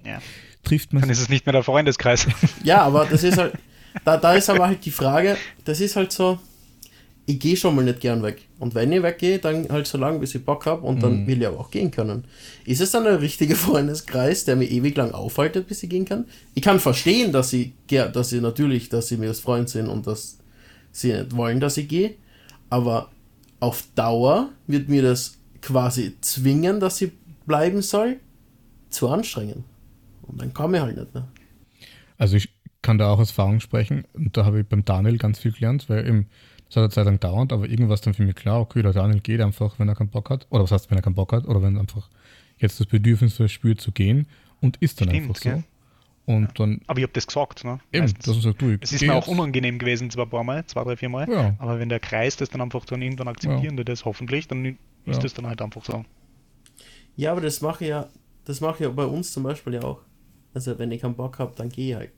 ja. 0.04 0.18
trifft 0.64 0.92
man 0.92 1.02
Dann 1.02 1.10
ist 1.10 1.20
es 1.20 1.28
nicht 1.28 1.46
mehr 1.46 1.52
der 1.52 1.62
Freundeskreis. 1.62 2.26
Ja, 2.64 2.82
aber 2.82 3.06
das 3.06 3.22
ist 3.22 3.38
halt, 3.38 3.54
da, 4.04 4.16
da 4.16 4.34
ist 4.34 4.50
aber 4.50 4.66
halt 4.66 4.84
die 4.84 4.90
Frage, 4.90 5.36
das 5.64 5.80
ist 5.80 5.94
halt 5.96 6.10
so, 6.12 6.38
ich 7.28 7.38
gehe 7.40 7.56
schon 7.56 7.74
mal 7.74 7.84
nicht 7.84 8.00
gern 8.00 8.22
weg. 8.22 8.42
Und 8.58 8.74
wenn 8.74 8.92
ich 8.92 9.02
weggehe, 9.02 9.38
dann 9.38 9.68
halt 9.68 9.86
so 9.86 9.98
lange, 9.98 10.20
bis 10.20 10.34
ich 10.34 10.44
Bock 10.44 10.64
habe 10.66 10.82
und 10.82 11.02
dann 11.02 11.22
Mhm. 11.22 11.26
will 11.26 11.40
ich 11.42 11.46
aber 11.46 11.58
auch 11.58 11.70
gehen 11.70 11.90
können. 11.90 12.24
Ist 12.64 12.80
es 12.80 12.92
dann 12.92 13.06
ein 13.06 13.16
richtiger 13.16 13.56
Freundeskreis, 13.66 14.44
der 14.44 14.56
mir 14.56 14.66
ewig 14.66 14.96
lang 14.96 15.12
aufhaltet, 15.12 15.66
bis 15.66 15.82
ich 15.82 15.90
gehen 15.90 16.04
kann? 16.04 16.26
Ich 16.54 16.62
kann 16.62 16.78
verstehen, 16.80 17.32
dass 17.32 17.50
sie, 17.50 17.72
dass 17.88 18.30
sie 18.30 18.40
natürlich, 18.40 18.88
dass 18.88 19.08
sie 19.08 19.16
mir 19.16 19.26
das 19.26 19.40
Freund 19.40 19.68
sind 19.68 19.88
und 19.88 20.06
dass 20.06 20.38
sie 20.96 21.12
nicht 21.12 21.36
wollen, 21.36 21.60
dass 21.60 21.76
ich 21.76 21.88
gehe. 21.88 22.14
Aber 22.70 23.10
auf 23.60 23.84
Dauer 23.94 24.50
wird 24.66 24.88
mir 24.88 25.02
das 25.02 25.38
quasi 25.62 26.16
zwingen, 26.20 26.80
dass 26.80 26.98
sie 26.98 27.12
bleiben 27.46 27.82
soll, 27.82 28.20
zu 28.90 29.08
anstrengen. 29.08 29.64
Und 30.22 30.40
dann 30.40 30.52
komme 30.52 30.78
ich 30.78 30.82
halt 30.82 30.96
nicht 30.96 31.14
mehr. 31.14 31.28
Also 32.18 32.36
ich 32.36 32.48
kann 32.82 32.98
da 32.98 33.10
auch 33.10 33.18
aus 33.18 33.30
Erfahrung 33.30 33.60
sprechen 33.60 34.04
und 34.14 34.36
da 34.36 34.44
habe 34.44 34.60
ich 34.60 34.66
beim 34.66 34.84
Daniel 34.84 35.18
ganz 35.18 35.38
viel 35.38 35.52
gelernt, 35.52 35.88
weil 35.88 36.06
eben, 36.06 36.26
das 36.68 36.76
hat 36.76 36.82
eine 36.82 36.90
Zeit 36.90 37.06
lang 37.06 37.20
dauernd, 37.20 37.52
aber 37.52 37.68
irgendwas 37.68 38.00
dann 38.00 38.14
für 38.14 38.24
mich 38.24 38.36
klar, 38.36 38.60
okay, 38.60 38.82
der 38.82 38.92
Daniel 38.92 39.20
geht 39.20 39.40
einfach, 39.40 39.78
wenn 39.78 39.88
er 39.88 39.94
keinen 39.94 40.10
Bock 40.10 40.30
hat, 40.30 40.46
oder 40.50 40.62
was 40.64 40.72
heißt, 40.72 40.90
wenn 40.90 40.98
er 40.98 41.02
keinen 41.02 41.14
Bock 41.14 41.32
hat, 41.32 41.46
oder 41.46 41.62
wenn 41.62 41.76
er 41.76 41.80
einfach 41.80 42.08
jetzt 42.58 42.80
das 42.80 42.86
Bedürfnis 42.86 43.34
verspürt 43.34 43.80
zu 43.80 43.92
gehen 43.92 44.26
und 44.60 44.76
ist 44.78 45.00
dann 45.00 45.08
Stimmt, 45.08 45.22
einfach 45.22 45.36
so. 45.36 45.50
gell? 45.50 45.64
Und 46.26 46.58
dann 46.58 46.80
Aber 46.88 46.98
ich 46.98 47.04
habe 47.04 47.12
das 47.12 47.26
gesagt, 47.26 47.64
ne? 47.64 47.78
eben, 47.92 48.04
man 48.26 48.40
sagt, 48.40 48.60
du, 48.60 48.72
ich 48.72 48.78
Es 48.82 48.92
ist 48.92 49.02
mir 49.02 49.14
auch 49.14 49.28
unangenehm 49.28 49.78
gewesen, 49.78 50.10
zwar 50.10 50.26
ein 50.26 50.30
paar 50.30 50.42
Mal, 50.42 50.66
zwei, 50.66 50.82
drei, 50.82 50.96
vier 50.96 51.08
Mal. 51.08 51.30
Ja. 51.30 51.54
Aber 51.58 51.78
wenn 51.78 51.88
der 51.88 52.00
Kreis 52.00 52.36
das 52.36 52.48
dann 52.50 52.60
einfach 52.60 52.84
dann 52.84 53.00
irgendwann 53.00 53.28
akzeptieren 53.28 53.78
wird, 53.78 53.88
das 53.88 54.04
hoffentlich, 54.04 54.48
dann 54.48 54.64
ist 54.64 54.76
Ja. 55.06 55.18
das 55.18 55.34
dann 55.34 55.46
halt 55.46 55.62
einfach 55.62 55.84
so. 55.84 56.04
Ja, 57.14 57.30
aber 57.32 57.40
das 57.40 57.60
mache 57.60 57.84
ich 57.84 57.90
ja, 57.90 58.08
das 58.44 58.60
mache 58.60 58.74
ich 58.74 58.80
ja 58.80 58.88
bei 58.88 59.04
uns 59.04 59.32
zum 59.32 59.44
Beispiel 59.44 59.74
ja 59.74 59.82
auch. 59.82 60.00
Also 60.52 60.76
wenn 60.78 60.90
ich 60.90 61.00
keinen 61.00 61.14
Bock 61.14 61.38
habe, 61.38 61.52
dann 61.56 61.68
gehe 61.68 61.90
ich 61.90 61.96
halt. 61.96 62.10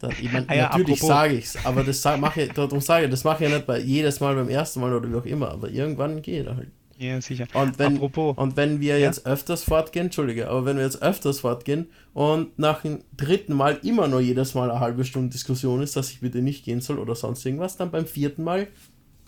Dann, 0.00 0.10
ich 0.20 0.30
mein, 0.30 0.46
Ah 0.48 0.54
ja, 0.54 0.68
natürlich 0.68 1.00
sage 1.00 1.34
ich's, 1.34 1.56
aber 1.64 1.84
das 1.84 2.02
sag, 2.02 2.20
mache 2.20 2.42
ich, 2.42 2.52
darum 2.52 2.80
sage 2.82 3.06
ich, 3.06 3.10
das 3.10 3.24
mache 3.24 3.44
ich 3.44 3.50
ja 3.50 3.56
nicht 3.56 3.66
bei 3.66 3.78
jedes 3.80 4.20
Mal 4.20 4.34
beim 4.34 4.48
ersten 4.50 4.80
Mal 4.80 4.92
oder 4.92 5.10
wie 5.10 5.16
auch 5.16 5.24
immer, 5.24 5.50
aber 5.52 5.70
irgendwann 5.70 6.20
gehe 6.20 6.40
ich 6.40 6.46
da 6.46 6.54
halt. 6.56 6.70
Ja, 6.98 7.20
sicher. 7.20 7.46
Und 7.54 7.78
wenn, 7.78 7.96
Apropos. 7.96 8.36
und 8.38 8.56
wenn 8.56 8.80
wir 8.80 8.98
Ja? 8.98 9.06
jetzt 9.06 9.26
öfters 9.26 9.64
fortgehen, 9.64 10.06
Entschuldige, 10.06 10.48
aber 10.48 10.64
wenn 10.64 10.76
wir 10.76 10.84
jetzt 10.84 11.02
öfters 11.02 11.40
fortgehen 11.40 11.88
und 12.12 12.56
nach 12.58 12.82
dem 12.82 13.02
dritten 13.16 13.54
Mal 13.54 13.80
immer 13.82 14.06
nur 14.06 14.20
jedes 14.20 14.54
Mal 14.54 14.70
eine 14.70 14.78
halbe 14.80 15.04
Stunde 15.04 15.30
Diskussion 15.30 15.82
ist, 15.82 15.96
dass 15.96 16.10
ich 16.10 16.20
bitte 16.20 16.40
nicht 16.40 16.64
gehen 16.64 16.80
soll 16.80 16.98
oder 17.00 17.14
sonst 17.16 17.44
irgendwas, 17.44 17.76
dann 17.76 17.90
beim 17.90 18.06
vierten 18.06 18.44
Mal 18.44 18.68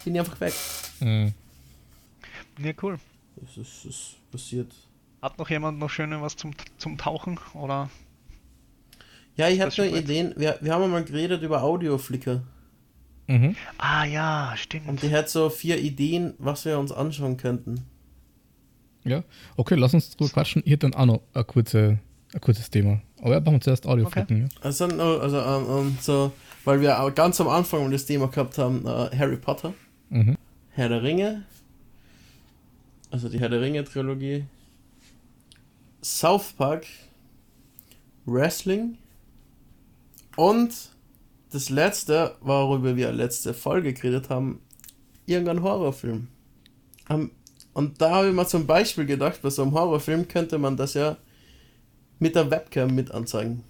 bin 0.05 0.15
ich 0.15 0.21
einfach 0.21 0.41
weg. 0.41 0.53
Mhm. 1.01 1.33
Ja, 2.63 2.73
cool. 2.83 2.99
Das 3.37 3.57
ist, 3.57 3.85
ist 3.85 4.17
passiert. 4.31 4.73
Hat 5.21 5.39
noch 5.39 5.51
jemand 5.51 5.79
noch 5.79 5.91
schöne 5.91 6.23
was 6.23 6.37
zum, 6.37 6.53
zum 6.79 6.97
Tauchen? 6.99 7.39
Oder? 7.55 7.91
Ja, 9.37 9.49
ich 9.49 9.59
ist 9.59 9.77
nur. 9.77 9.87
Ideen. 9.99 10.35
Wir, 10.37 10.57
wir 10.61 10.73
haben 10.73 10.91
mal 10.91 11.05
geredet 11.05 11.43
über 11.43 11.63
Audioflicker. 11.63 12.43
Mhm. 13.29 13.57
Ah 13.79 14.05
ja, 14.05 14.55
stimmt. 14.57 14.89
Und 14.89 15.03
die 15.03 15.11
hat 15.11 15.29
so 15.29 15.51
vier 15.51 15.79
Ideen, 15.79 16.35
was 16.39 16.65
wir 16.65 16.79
uns 16.79 16.93
anschauen 16.93 17.37
könnten. 17.37 17.83
Ja, 19.05 19.23
okay, 19.57 19.75
lass 19.77 19.95
uns 19.95 20.17
drüber 20.17 20.31
quatschen. 20.33 20.63
Ich 20.65 20.73
hätte 20.73 20.89
dann 20.91 20.95
auch 20.95 21.07
noch 21.07 21.21
ein, 21.35 21.47
kurze, 21.47 21.99
ein 22.35 22.41
kurzes 22.41 22.71
Thema. 22.71 23.01
Aber 23.21 23.35
ja, 23.35 23.41
machen 23.41 23.55
wir 23.55 23.61
zuerst 23.61 23.87
Audioflicken. 23.87 24.43
Ja. 24.43 24.49
Also, 24.61 24.85
also 24.87 25.39
ähm, 25.41 25.67
ähm, 25.89 25.99
so, 26.01 26.33
weil 26.65 26.81
wir 26.81 27.01
auch 27.01 27.15
ganz 27.15 27.41
am 27.41 27.49
Anfang 27.49 27.91
das 27.91 28.05
Thema 28.07 28.29
gehabt 28.29 28.59
haben, 28.59 28.85
äh, 28.87 29.17
Harry 29.17 29.37
Potter, 29.37 29.75
Mhm. 30.09 30.37
Herr 30.71 30.89
der 30.89 31.03
Ringe, 31.03 31.45
also 33.11 33.29
die 33.29 33.41
Herr 33.41 33.49
der 33.49 33.61
Ringe 33.61 33.83
Trilogie, 33.83 34.45
South 36.03 36.53
Park, 36.53 36.87
Wrestling 38.25 38.99
und 40.37 40.73
das 41.51 41.71
letzte, 41.71 42.37
worüber 42.41 42.97
wir 42.97 43.13
letzte 43.13 43.55
Folge 43.55 43.93
geredet 43.93 44.31
haben, 44.31 44.61
irgendein 45.27 45.63
Horrorfilm. 45.63 46.29
Ähm, 47.09 47.31
und 47.73 48.01
da 48.01 48.11
habe 48.11 48.29
ich 48.29 48.35
mir 48.35 48.47
zum 48.47 48.67
Beispiel 48.67 49.07
gedacht, 49.07 49.43
bei 49.43 49.51
so 49.51 49.63
einem 49.63 49.73
Horrorfilm 49.73 50.29
könnte 50.29 50.59
man 50.59 50.77
das 50.77 50.95
ja 50.95 51.17
mit 52.19 52.35
der 52.35 52.51
Webcam 52.51 52.95
mit 52.95 53.11
anzeigen. 53.11 53.65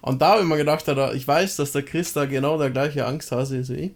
Und 0.00 0.22
da 0.22 0.32
habe 0.32 0.42
ich 0.42 0.48
mir 0.48 0.56
gedacht, 0.56 0.86
ich 1.14 1.28
weiß, 1.28 1.56
dass 1.56 1.72
der 1.72 1.82
Chris 1.82 2.12
da 2.12 2.24
genau 2.24 2.58
der 2.58 2.70
gleiche 2.70 3.06
Angsthase 3.06 3.58
ist 3.58 3.70
wie 3.70 3.74
ich. 3.74 3.90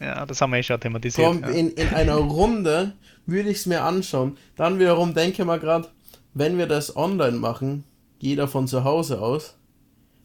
Ja, 0.00 0.26
das 0.26 0.40
haben 0.40 0.52
wir 0.52 0.58
eh 0.58 0.62
schon 0.62 0.80
thematisiert. 0.80 1.26
Komm, 1.26 1.42
ja. 1.42 1.48
in, 1.48 1.70
in 1.70 1.88
einer 1.88 2.14
Runde 2.16 2.92
würde 3.26 3.50
ich 3.50 3.58
es 3.58 3.66
mir 3.66 3.82
anschauen. 3.82 4.36
Dann 4.56 4.78
wiederum 4.78 5.14
denke 5.14 5.42
ich 5.42 5.46
mir 5.46 5.58
gerade, 5.58 5.88
wenn 6.34 6.58
wir 6.58 6.66
das 6.66 6.96
online 6.96 7.36
machen, 7.36 7.84
jeder 8.18 8.48
von 8.48 8.66
zu 8.66 8.84
Hause 8.84 9.20
aus, 9.20 9.56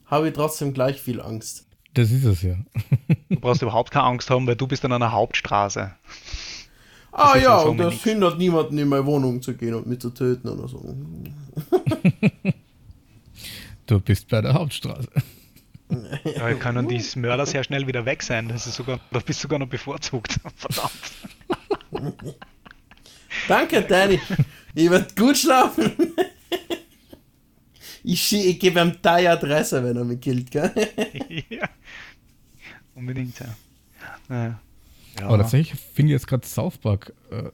habe 0.05 0.29
ich 0.29 0.33
trotzdem 0.33 0.73
gleich 0.73 1.01
viel 1.01 1.21
Angst. 1.21 1.67
Das 1.93 2.11
ist 2.11 2.23
es 2.23 2.41
ja. 2.41 2.55
Du 3.29 3.39
brauchst 3.39 3.61
überhaupt 3.61 3.91
keine 3.91 4.05
Angst 4.05 4.29
haben, 4.29 4.45
weil 4.47 4.55
du 4.55 4.67
bist 4.67 4.85
an 4.85 4.91
einer 4.91 5.11
Hauptstraße. 5.11 5.91
Ah 7.11 7.33
ist 7.33 7.43
ja, 7.43 7.57
ja 7.57 7.59
so 7.61 7.71
und 7.71 7.77
das 7.79 7.95
hindert 7.95 8.37
niemanden 8.37 8.77
in 8.77 8.87
meine 8.87 9.05
Wohnung 9.05 9.41
zu 9.41 9.55
gehen 9.55 9.73
und 9.73 9.87
mich 9.87 9.99
zu 9.99 10.11
töten 10.11 10.47
oder 10.47 10.67
so. 10.67 10.95
Du 13.87 13.99
bist 13.99 14.27
bei 14.27 14.39
der 14.41 14.53
Hauptstraße. 14.53 15.09
Da 15.89 16.53
können 16.53 16.87
die 16.87 17.03
Mörder 17.15 17.47
sehr 17.47 17.63
schnell 17.63 17.87
wieder 17.87 18.05
weg 18.05 18.21
sein. 18.21 18.47
Das 18.47 18.67
ist 18.67 18.75
sogar, 18.75 18.99
da 19.11 19.19
bist 19.19 19.39
du 19.39 19.47
sogar 19.47 19.57
noch 19.57 19.67
bevorzugt. 19.67 20.39
Verdammt. 20.55 20.93
Danke, 23.47 23.81
Danny. 23.81 24.19
Ich 24.75 24.91
werde 24.91 25.07
gut 25.15 25.35
schlafen. 25.35 25.91
Ich, 28.03 28.33
ich 28.33 28.59
gebe 28.59 28.79
ihm 28.79 28.97
deine 29.01 29.31
Adresse, 29.31 29.83
wenn 29.83 29.97
er 29.97 30.05
mich 30.05 30.21
killt, 30.21 30.51
gell? 30.51 30.71
ja. 31.49 31.69
Unbedingt, 32.95 33.39
ja. 33.39 33.55
Naja. 34.27 34.59
Ja. 35.19 35.25
Aber 35.25 35.37
tatsächlich 35.37 35.79
finde 35.79 36.11
ich 36.11 36.13
jetzt 36.13 36.27
gerade 36.27 36.45
South 36.45 36.77
Park 36.77 37.13
äh, 37.31 37.49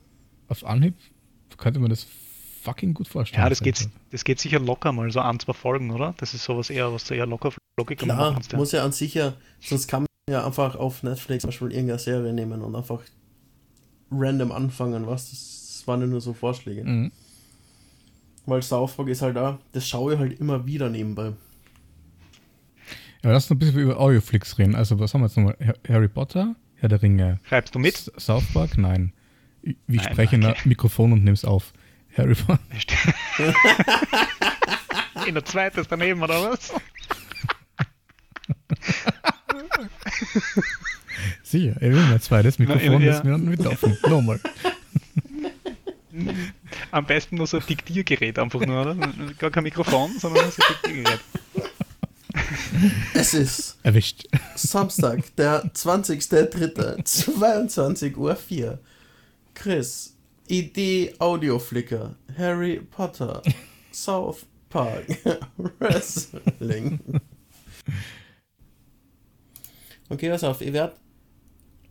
auf 0.48 0.64
Anhieb, 0.64 0.94
könnte 1.56 1.80
man 1.80 1.90
das 1.90 2.06
fucking 2.62 2.94
gut 2.94 3.08
vorstellen. 3.08 3.42
Ja, 3.42 3.48
das 3.48 3.60
geht, 3.60 3.88
das 4.10 4.24
geht 4.24 4.40
sicher 4.40 4.58
locker 4.58 4.92
mal, 4.92 5.10
so 5.10 5.20
ein, 5.20 5.40
zwei 5.40 5.52
Folgen, 5.52 5.90
oder? 5.90 6.14
Das 6.18 6.34
ist 6.34 6.44
sowas 6.44 6.70
eher, 6.70 6.92
was 6.92 7.04
du 7.04 7.14
eher 7.14 7.26
locker 7.26 7.52
locker 7.78 7.94
Klar, 7.94 8.16
machen 8.16 8.34
kannst. 8.34 8.52
Ja. 8.52 8.58
muss 8.58 8.72
ja 8.72 8.84
an 8.84 8.92
sich 8.92 9.14
ja, 9.14 9.34
sonst 9.60 9.86
kann 9.86 10.02
man 10.02 10.34
ja 10.34 10.44
einfach 10.44 10.76
auf 10.76 11.02
Netflix 11.02 11.42
zum 11.42 11.48
Beispiel 11.48 11.72
irgendeine 11.72 11.98
Serie 11.98 12.32
nehmen 12.32 12.62
und 12.62 12.74
einfach 12.74 13.00
random 14.10 14.52
anfangen, 14.52 15.06
was? 15.06 15.30
Das 15.30 15.82
waren 15.86 16.00
ja 16.00 16.06
nur 16.06 16.20
so 16.20 16.32
Vorschläge. 16.32 16.84
Mhm. 16.84 17.12
Weil 18.46 18.62
South 18.62 18.94
Park 18.96 19.08
ist 19.08 19.22
halt 19.22 19.36
da, 19.36 19.58
das 19.72 19.86
schaue 19.88 20.14
ich 20.14 20.18
halt 20.20 20.38
immer 20.40 20.64
wieder 20.66 20.88
nebenbei. 20.88 21.32
Ja, 23.24 23.32
lass 23.32 23.44
uns 23.44 23.56
ein 23.56 23.58
bisschen 23.58 23.80
über 23.80 23.98
Audioflix 23.98 24.56
reden. 24.58 24.74
Also, 24.76 24.98
was 25.00 25.12
haben 25.14 25.22
wir 25.22 25.26
jetzt 25.26 25.36
nochmal? 25.36 25.56
Ha- 25.66 25.74
Harry 25.88 26.08
Potter, 26.08 26.54
Herr 26.76 26.88
der 26.88 27.02
Ringe. 27.02 27.40
Schreibst 27.48 27.74
du 27.74 27.78
mit? 27.80 28.12
South 28.18 28.44
Park? 28.52 28.78
Nein. 28.78 29.12
Ich 29.62 29.76
ich 29.88 29.96
Nein, 29.96 30.12
spreche 30.12 30.36
in 30.36 30.44
okay. 30.44 30.54
ein 30.62 30.68
Mikrofon 30.68 31.12
und 31.12 31.24
nehme 31.24 31.34
es 31.34 31.44
auf. 31.44 31.72
Harry 32.16 32.34
Potter. 32.34 32.60
In 35.26 35.34
der 35.34 35.44
zweiten 35.44 35.80
ist 35.80 35.90
daneben, 35.90 36.22
oder 36.22 36.50
was? 36.52 36.72
Sicher, 41.42 41.74
ich 41.76 41.80
will 41.92 41.94
mein 42.08 42.20
zweites 42.20 42.58
Mikrofon, 42.58 43.00
ja. 43.02 43.12
das 43.12 43.24
mir 43.24 43.32
dann 43.32 43.44
mit. 43.44 43.60
Nochmal. 44.08 44.38
Am 46.90 47.06
besten 47.06 47.36
nur 47.36 47.46
so 47.46 47.58
ein 47.58 47.66
Diktiergerät 47.66 48.38
einfach 48.38 48.60
nur, 48.60 48.80
oder? 48.82 48.94
Gar 49.38 49.50
kein 49.50 49.64
Mikrofon, 49.64 50.18
sondern 50.18 50.44
nur 50.44 50.52
so 50.52 50.62
ein 50.62 50.74
Diktiergerät. 50.74 51.20
Es 53.14 53.34
ist 53.34 53.78
Erwischt. 53.82 54.24
Samstag, 54.54 55.34
der 55.36 55.64
20.03., 55.72 57.04
22 57.04 58.16
Uhr 58.16 58.36
4. 58.36 58.78
Chris, 59.54 60.16
Idee 60.48 61.14
Audioflicker, 61.18 62.14
Harry 62.36 62.80
Potter, 62.80 63.42
South 63.90 64.44
Park, 64.68 65.06
Wrestling. 65.78 67.00
Okay, 70.08 70.30
pass 70.30 70.44
auf, 70.44 70.60
ich 70.60 70.72
werde. 70.72 70.94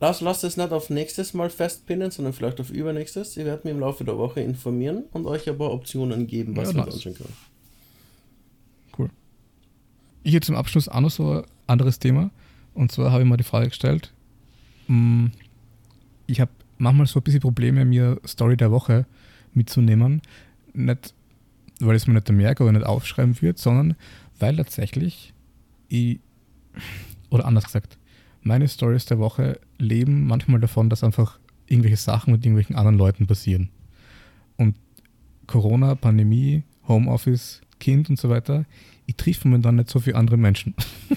Lass, 0.06 0.22
lass 0.22 0.44
es 0.44 0.56
nicht 0.56 0.72
auf 0.72 0.92
nächstes 0.92 1.34
Mal 1.34 1.50
festpinnen, 1.50 2.12
sondern 2.12 2.32
vielleicht 2.32 2.60
auf 2.60 2.70
übernächstes. 2.70 3.38
Ich 3.38 3.44
werde 3.44 3.64
mich 3.64 3.74
im 3.74 3.80
Laufe 3.80 4.04
der 4.04 4.20
Woche 4.20 4.40
informieren 4.40 5.06
und 5.14 5.26
euch 5.26 5.50
ein 5.50 5.58
paar 5.58 5.72
Optionen 5.72 6.28
geben, 6.28 6.56
was 6.56 6.74
Ja, 6.74 6.76
wir 6.76 6.94
anschauen 6.94 7.16
können. 7.16 7.34
Cool. 8.96 9.10
Ich 10.22 10.36
hätte 10.36 10.46
zum 10.46 10.58
Abschluss 10.58 10.88
auch 10.88 11.00
noch 11.00 11.10
so 11.10 11.40
ein 11.40 11.44
anderes 11.66 11.98
Thema. 11.98 12.30
Und 12.76 12.92
zwar 12.92 13.12
habe 13.12 13.24
ich 13.24 13.28
mal 13.28 13.38
die 13.38 13.44
Frage 13.44 13.70
gestellt, 13.70 14.14
mm, 14.88 15.28
ich 16.28 16.40
habe 16.40 16.52
manchmal 16.78 17.08
so 17.08 17.20
ein 17.20 17.24
bisschen 17.24 17.42
Probleme, 17.42 17.84
mir 17.84 18.22
Story 18.28 18.58
der 18.58 18.70
Woche 18.70 19.08
mitzunehmen. 19.56 20.22
Nicht, 20.74 21.16
weil 21.80 21.96
ich 21.96 22.04
es 22.04 22.08
mir 22.08 22.14
nicht 22.14 22.30
merke 22.30 22.62
oder 22.62 22.74
nicht 22.74 22.86
aufschreiben 22.86 23.42
wird, 23.42 23.58
sondern 23.58 23.96
weil 24.38 24.56
tatsächlich 24.56 25.34
ich, 25.90 26.20
oder 27.32 27.46
anders 27.46 27.64
gesagt, 27.64 27.98
meine 28.46 28.68
Stories 28.68 29.06
der 29.06 29.20
Woche 29.20 29.60
leben 29.78 30.28
manchmal 30.28 30.60
davon, 30.60 30.90
dass 30.90 31.04
einfach 31.04 31.40
irgendwelche 31.68 31.98
Sachen 31.98 32.32
mit 32.32 32.46
irgendwelchen 32.46 32.76
anderen 32.76 32.98
Leuten 32.98 33.26
passieren. 33.28 33.70
Und 34.56 34.76
Corona, 35.48 35.96
Pandemie, 35.96 36.64
Homeoffice, 36.88 37.62
Kind 37.80 38.10
und 38.10 38.20
so 38.20 38.30
weiter, 38.30 38.66
ich 39.08 39.16
treffe 39.16 39.48
mir 39.48 39.60
dann 39.60 39.78
nicht 39.78 39.90
so 39.90 40.00
viele 40.00 40.16
andere 40.16 40.38
Menschen. 40.38 40.76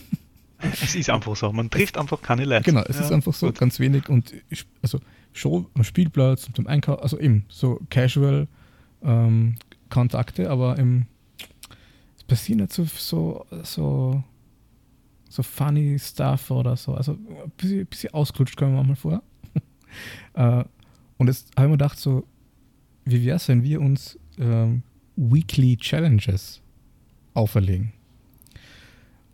Es 0.60 0.96
ist 0.96 1.08
einfach 1.08 1.36
so, 1.36 1.52
man 1.52 1.70
trifft 1.70 1.96
einfach 1.96 2.20
keine 2.20 2.44
Leute. 2.44 2.64
Genau, 2.64 2.82
es 2.88 2.96
ja, 2.96 3.04
ist 3.04 3.12
einfach 3.12 3.32
so 3.32 3.46
gut. 3.46 3.60
ganz 3.60 3.78
wenig 3.78 4.08
und 4.08 4.34
also 4.82 4.98
schon 5.32 5.66
am 5.74 5.84
Spielplatz 5.84 6.48
und 6.48 6.58
am 6.58 6.66
Einkauf, 6.66 7.00
also 7.00 7.16
eben 7.16 7.44
so 7.48 7.80
casual 7.90 8.48
ähm, 9.04 9.54
Kontakte, 9.88 10.50
aber 10.50 10.76
im, 10.76 11.06
es 12.16 12.24
passiert 12.24 12.58
nicht 12.58 12.72
so, 12.72 12.86
so, 12.86 13.46
so, 13.62 14.24
so 15.28 15.42
funny 15.42 15.98
Stuff 15.98 16.50
oder 16.50 16.76
so. 16.76 16.94
Also 16.94 17.12
ein 17.12 17.50
bisschen, 17.56 17.86
bisschen 17.86 18.14
ausklutscht 18.14 18.56
kommen 18.56 18.74
wir 18.74 18.82
mal 18.82 18.96
vor. 18.96 19.22
äh, 20.34 20.64
und 21.18 21.26
jetzt 21.26 21.50
habe 21.56 21.66
ich 21.66 21.70
mir 21.70 21.78
gedacht, 21.78 21.98
so, 21.98 22.26
wie 23.04 23.24
wäre 23.24 23.36
es, 23.36 23.48
wenn 23.48 23.62
wir 23.62 23.80
uns 23.80 24.18
ähm, 24.38 24.82
Weekly 25.16 25.76
Challenges 25.76 26.60
auferlegen? 27.34 27.92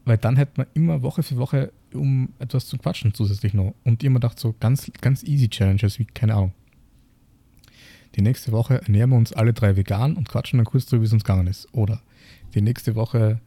Weil 0.04 0.18
dann 0.18 0.36
hätte 0.36 0.52
man 0.56 0.66
immer 0.74 1.02
Woche 1.02 1.22
für 1.22 1.36
Woche 1.36 1.72
um 1.94 2.30
etwas 2.38 2.66
zu 2.66 2.76
quatschen 2.76 3.14
zusätzlich 3.14 3.54
noch. 3.54 3.74
Und 3.84 4.02
immer 4.02 4.20
dachte 4.20 4.40
so 4.40 4.54
ganz, 4.58 4.90
ganz 5.00 5.22
easy 5.22 5.48
Challenges, 5.48 5.98
wie, 5.98 6.04
keine 6.04 6.34
Ahnung. 6.34 6.52
Die 8.16 8.22
nächste 8.22 8.52
Woche 8.52 8.80
ernähren 8.82 9.10
wir 9.10 9.16
uns 9.16 9.32
alle 9.32 9.52
drei 9.52 9.76
vegan 9.76 10.16
und 10.16 10.28
quatschen 10.28 10.58
dann 10.58 10.66
kurz 10.66 10.86
drüber, 10.86 11.02
wie 11.02 11.06
es 11.06 11.12
uns 11.12 11.24
gegangen 11.24 11.46
ist. 11.46 11.68
Oder 11.72 12.00
die 12.54 12.62
nächste 12.62 12.94
Woche 12.94 13.40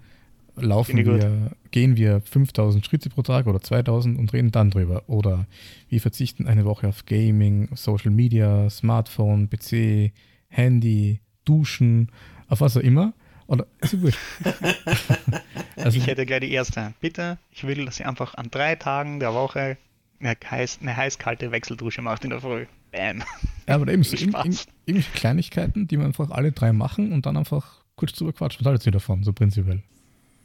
laufen 0.57 0.97
wir, 0.97 1.51
gehen 1.71 1.95
wir 1.95 2.21
5000 2.21 2.85
Schritte 2.85 3.09
pro 3.09 3.21
Tag 3.21 3.47
oder 3.47 3.61
2000 3.61 4.17
und 4.17 4.33
reden 4.33 4.51
dann 4.51 4.69
drüber. 4.69 5.03
Oder 5.07 5.47
wir 5.89 6.01
verzichten 6.01 6.47
eine 6.47 6.65
Woche 6.65 6.87
auf 6.87 7.05
Gaming, 7.05 7.69
Social 7.75 8.11
Media, 8.11 8.69
Smartphone, 8.69 9.49
PC, 9.49 10.11
Handy, 10.49 11.21
Duschen, 11.45 12.11
auf 12.47 12.61
was 12.61 12.77
auch 12.77 12.81
immer. 12.81 13.13
Oder 13.47 13.65
ist 13.79 14.01
wurscht. 14.01 14.19
also, 15.77 15.97
ich 15.97 16.05
hätte 16.05 16.25
gleich 16.25 16.41
die 16.41 16.51
erste. 16.51 16.93
Bitte, 16.99 17.37
ich 17.51 17.65
will, 17.65 17.85
dass 17.85 17.99
ihr 17.99 18.07
einfach 18.07 18.35
an 18.35 18.49
drei 18.51 18.75
Tagen 18.75 19.19
der 19.19 19.33
Woche 19.33 19.77
eine, 20.19 20.35
heiß, 20.49 20.79
eine 20.81 20.97
heiß-kalte 20.97 21.51
Wechseldusche 21.51 22.01
macht 22.01 22.25
in 22.25 22.31
der 22.31 22.41
Früh. 22.41 22.65
Bam. 22.91 23.23
Ja, 23.67 23.75
aber 23.75 23.91
eben 23.91 24.03
so 24.03 24.15
irgendwelche 24.15 25.11
Kleinigkeiten, 25.13 25.87
die 25.87 25.97
man 25.97 26.07
einfach 26.07 26.31
alle 26.31 26.51
drei 26.51 26.73
machen 26.73 27.11
und 27.11 27.25
dann 27.25 27.37
einfach 27.37 27.83
kurz 27.95 28.13
drüber 28.13 28.33
quatschen. 28.33 28.65
Was 28.65 28.69
haltet 28.69 28.85
ihr 28.87 28.91
davon, 28.93 29.23
so 29.23 29.33
prinzipiell? 29.33 29.83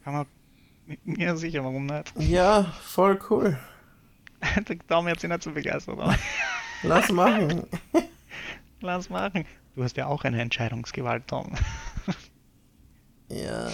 Kann 0.05 0.15
man. 0.15 0.27
Ja, 1.05 1.37
sicher, 1.37 1.63
warum 1.63 1.87
nicht? 1.87 2.13
Ja, 2.19 2.65
voll 2.83 3.19
cool. 3.31 3.57
der 4.69 4.77
Daumen 4.89 5.09
hat 5.09 5.21
sich 5.21 5.31
nicht 5.31 5.43
so 5.43 5.53
begeistert. 5.53 5.99
Aber. 5.99 6.17
Lass 6.83 7.11
machen. 7.11 7.63
Lass 8.81 9.09
machen. 9.09 9.45
Du 9.75 9.85
hast 9.85 9.97
ja 9.97 10.07
auch 10.07 10.25
eine 10.25 10.41
Entscheidungsgewalt, 10.41 11.29
Tom. 11.29 11.53
Ja. 13.29 13.71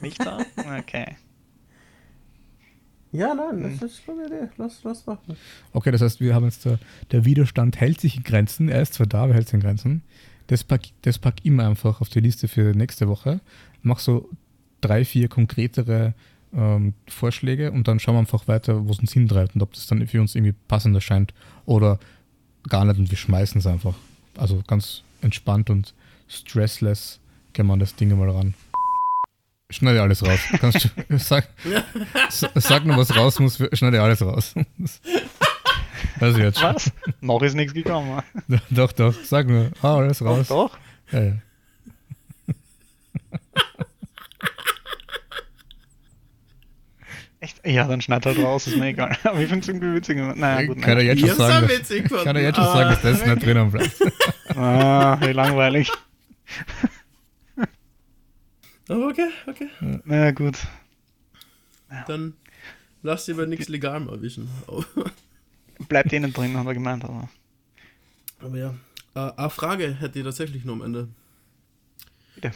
Nicht 0.00 0.24
da? 0.24 0.38
Okay. 0.78 1.16
Ja, 3.12 3.34
nein, 3.34 3.62
das 3.62 3.80
hm. 3.80 3.86
ist 3.86 4.04
schon 4.04 4.18
eine 4.18 4.26
Idee. 4.26 4.48
Lass, 4.58 4.82
lass 4.84 5.06
machen. 5.06 5.36
Okay, 5.72 5.90
das 5.90 6.02
heißt, 6.02 6.20
wir 6.20 6.34
haben 6.34 6.44
jetzt 6.44 6.64
der, 6.64 6.78
der 7.12 7.24
Widerstand 7.24 7.80
hält 7.80 8.00
sich 8.00 8.16
in 8.16 8.24
Grenzen. 8.24 8.68
Er 8.68 8.82
ist 8.82 8.94
zwar 8.94 9.06
da, 9.06 9.24
aber 9.24 9.34
hält 9.34 9.46
sich 9.46 9.54
in 9.54 9.60
Grenzen. 9.60 10.02
Das 10.48 10.64
pack, 10.64 10.82
das 11.02 11.18
pack 11.18 11.44
immer 11.44 11.66
einfach 11.66 12.00
auf 12.00 12.08
die 12.08 12.20
Liste 12.20 12.46
für 12.46 12.74
nächste 12.74 13.08
Woche. 13.08 13.40
Mach 13.82 14.00
so 14.00 14.28
drei, 14.86 15.04
vier 15.04 15.28
konkretere 15.28 16.14
ähm, 16.54 16.94
Vorschläge 17.08 17.72
und 17.72 17.88
dann 17.88 17.98
schauen 18.00 18.14
wir 18.14 18.20
einfach 18.20 18.48
weiter, 18.48 18.86
wo 18.86 18.92
es 18.92 18.98
uns 18.98 19.12
hintreibt 19.12 19.54
und 19.54 19.62
ob 19.62 19.72
das 19.72 19.86
dann 19.86 20.06
für 20.06 20.20
uns 20.20 20.34
irgendwie 20.34 20.54
passend 20.68 20.94
erscheint 20.94 21.34
oder 21.64 21.98
gar 22.68 22.84
nicht 22.84 22.98
und 22.98 23.10
wir 23.10 23.18
schmeißen 23.18 23.58
es 23.58 23.66
einfach. 23.66 23.94
Also 24.36 24.62
ganz 24.66 25.02
entspannt 25.22 25.70
und 25.70 25.94
stressless 26.28 27.20
gehen 27.52 27.66
wir 27.66 27.72
an 27.72 27.80
das 27.80 27.94
Ding 27.96 28.16
mal 28.16 28.30
ran. 28.30 28.54
Schneide 29.70 30.00
alles 30.00 30.24
raus. 30.24 30.38
Kannst 30.60 30.84
du, 30.84 31.18
sag, 31.18 31.48
sag 32.30 32.84
nur, 32.84 32.96
was 32.96 33.16
raus 33.16 33.40
muss, 33.40 33.60
schneide 33.72 34.02
alles 34.02 34.22
raus. 34.22 34.54
Ich 36.18 36.36
jetzt. 36.38 36.62
Was? 36.62 36.90
Noch 37.20 37.42
ist 37.42 37.54
nichts 37.54 37.74
gekommen. 37.74 38.22
Doch, 38.70 38.92
doch, 38.92 39.14
sag 39.24 39.48
nur, 39.48 39.70
alles 39.82 40.24
raus. 40.24 40.48
Doch, 40.48 40.70
doch. 40.70 40.78
Ja, 41.12 41.24
ja. 41.24 41.32
Echt? 47.46 47.64
Ja, 47.64 47.86
dann 47.86 48.00
schneid 48.00 48.26
halt 48.26 48.38
raus, 48.38 48.66
ist 48.66 48.76
mir 48.76 48.86
egal. 48.88 49.16
Aber 49.22 49.38
ich 49.40 49.48
finde 49.48 49.60
es 49.60 49.68
irgendwie 49.68 49.94
witzig. 49.94 50.18
Naja, 50.36 50.66
gut, 50.66 50.82
kann 50.82 50.98
er 50.98 51.04
jetzt 51.04 51.20
schon 51.20 51.36
sagen, 51.36 51.68
dass, 51.68 52.24
kann 52.24 52.34
er 52.34 52.42
jetzt 52.42 52.56
schon 52.56 52.64
sagen, 52.64 52.90
dass 52.90 53.02
das 53.02 53.24
nicht 53.24 53.44
drinnen 53.44 53.70
bleibt. 53.70 53.96
ah, 54.56 55.16
wie 55.20 55.32
langweilig. 55.32 55.92
Aber 58.88 59.06
okay, 59.06 59.28
okay. 59.46 59.68
Na 60.04 60.16
ja, 60.24 60.30
gut. 60.32 60.58
Dann 62.08 62.34
lass 63.04 63.26
dir 63.26 63.34
aber 63.34 63.46
nichts 63.46 63.68
legal 63.68 64.00
mal 64.00 64.16
erwischen. 64.16 64.48
Bleibt 65.88 66.10
denen 66.10 66.32
drin, 66.32 66.56
haben 66.56 66.66
wir 66.66 66.74
gemeint. 66.74 67.04
Aber, 67.04 67.28
aber 68.40 68.58
ja. 68.58 68.74
Äh, 69.14 69.30
eine 69.36 69.50
Frage 69.50 69.94
hätte 69.94 70.18
ich 70.18 70.24
tatsächlich 70.24 70.64
nur 70.64 70.74
am 70.74 70.82
Ende. 70.82 71.08
Bitte. 72.34 72.50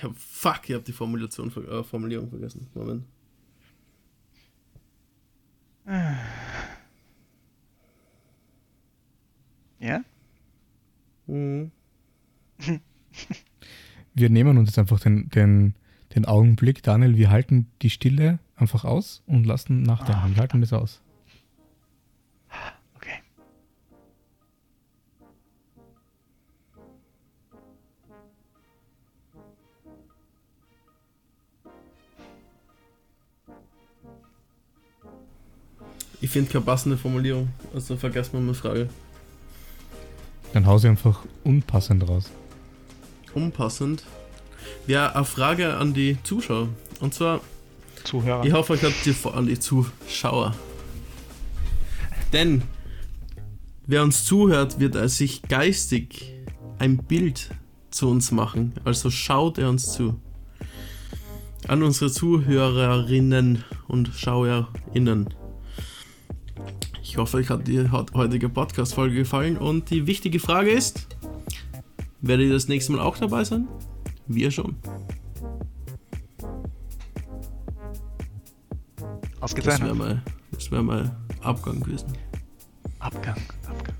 Ich 0.00 0.04
hab, 0.04 0.16
fuck, 0.16 0.70
ich 0.70 0.74
hab 0.74 0.84
die 0.86 0.92
Formulation, 0.92 1.52
äh, 1.68 1.84
Formulierung 1.84 2.30
vergessen. 2.30 2.68
Moment. 2.72 3.04
Ja? 9.78 10.02
Mhm. 11.26 11.70
wir 14.14 14.30
nehmen 14.30 14.56
uns 14.56 14.70
jetzt 14.70 14.78
einfach 14.78 15.00
den, 15.00 15.28
den, 15.28 15.74
den 16.14 16.24
Augenblick, 16.24 16.82
Daniel, 16.82 17.18
wir 17.18 17.28
halten 17.28 17.66
die 17.82 17.90
Stille 17.90 18.38
einfach 18.56 18.86
aus 18.86 19.22
und 19.26 19.44
lassen 19.44 19.82
nachdenken. 19.82 20.34
Wir 20.34 20.40
halten 20.40 20.62
das 20.62 20.72
aus. 20.72 21.02
Ich 36.20 36.30
finde 36.30 36.50
keine 36.50 36.64
passende 36.64 36.96
Formulierung, 36.96 37.48
also 37.74 37.96
vergessen 37.96 38.34
wir 38.34 38.40
mal 38.40 38.54
Frage. 38.54 38.88
Dann 40.52 40.66
hau 40.66 40.78
sie 40.78 40.88
einfach 40.88 41.20
unpassend 41.44 42.08
raus 42.08 42.30
unpassend. 43.34 44.04
Ja, 44.86 45.12
eine 45.12 45.24
Frage 45.24 45.76
an 45.76 45.94
die 45.94 46.18
Zuschauer. 46.22 46.68
Und 47.00 47.14
zwar. 47.14 47.40
Zuhörer. 48.04 48.44
Ich 48.44 48.52
hoffe, 48.52 48.74
ich 48.74 48.82
habe 48.82 48.94
die 49.04 49.14
an 49.28 49.46
die 49.46 49.58
Zuschauer. 49.58 50.54
Denn 52.32 52.62
wer 53.86 54.02
uns 54.02 54.24
zuhört, 54.24 54.80
wird 54.80 54.94
er 54.94 55.08
sich 55.08 55.42
geistig 55.42 56.32
ein 56.78 56.96
Bild 56.98 57.50
zu 57.90 58.08
uns 58.08 58.30
machen. 58.30 58.72
Also 58.84 59.10
schaut 59.10 59.58
er 59.58 59.68
uns 59.68 59.92
zu. 59.92 60.18
An 61.68 61.82
unsere 61.82 62.10
Zuhörerinnen 62.10 63.64
und 63.86 64.08
SchauerInnen. 64.14 65.34
Ich 67.10 67.16
hoffe, 67.16 67.38
euch 67.38 67.50
hat 67.50 67.66
die 67.66 67.90
heutige 67.90 68.48
Podcast-Folge 68.48 69.16
gefallen 69.16 69.58
und 69.58 69.90
die 69.90 70.06
wichtige 70.06 70.38
Frage 70.38 70.70
ist, 70.70 71.08
Werdet 72.22 72.48
ihr 72.48 72.52
das 72.52 72.68
nächste 72.68 72.92
Mal 72.92 73.00
auch 73.00 73.16
dabei 73.16 73.44
sein? 73.44 73.66
Wir 74.26 74.50
schon. 74.50 74.76
Ausgezeichnet. 79.40 79.90
Das 79.90 79.98
wäre 79.98 80.12
mal, 80.14 80.22
wär 80.70 80.82
mal 80.82 81.16
Abgang 81.42 81.80
gewesen. 81.80 82.12
Abgang, 82.98 83.38
Abgang. 83.66 83.96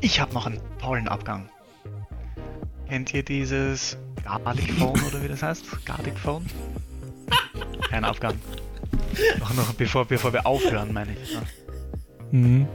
Ich 0.00 0.18
habe 0.20 0.32
noch 0.32 0.46
einen 0.46 0.60
tollen 0.80 1.06
Abgang. 1.06 1.48
Kennt 2.88 3.12
ihr 3.12 3.22
dieses 3.22 3.98
Garlic 4.24 4.72
Phone 4.72 5.00
oder 5.06 5.22
wie 5.22 5.28
das 5.28 5.42
heißt? 5.42 5.84
Garlic 5.84 6.18
Phone? 6.18 6.46
Kein 7.90 8.04
Abgang. 8.04 8.34
Noch, 9.38 9.54
noch 9.54 9.72
bevor, 9.74 10.04
bevor 10.04 10.32
wir 10.32 10.46
aufhören, 10.46 10.92
meine 10.92 11.12
ich. 11.12 11.32
Ja. 11.32 11.42
Mhm. 12.30 12.68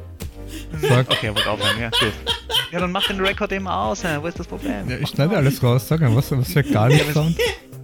Sag. 0.82 1.10
Okay, 1.10 1.28
er 1.28 1.36
wird 1.36 1.48
aufhören, 1.48 1.80
ja, 1.80 1.90
gut. 1.90 2.14
Ja, 2.72 2.80
dann 2.80 2.92
mach 2.92 3.08
den 3.08 3.20
Rekord 3.20 3.52
eben 3.52 3.68
aus, 3.68 4.04
ja. 4.04 4.22
wo 4.22 4.28
ist 4.28 4.40
das 4.40 4.48
Problem? 4.48 4.90
Ja, 4.90 4.98
ich 4.98 5.10
schneide 5.10 5.38
alles 5.38 5.62
raus, 5.64 5.88
sag 5.88 6.02
mal, 6.02 6.16
was, 6.16 6.32
was 6.32 6.52
für 6.52 6.64
gar 6.64 6.88
nicht 6.88 7.12
Sound? 7.14 7.38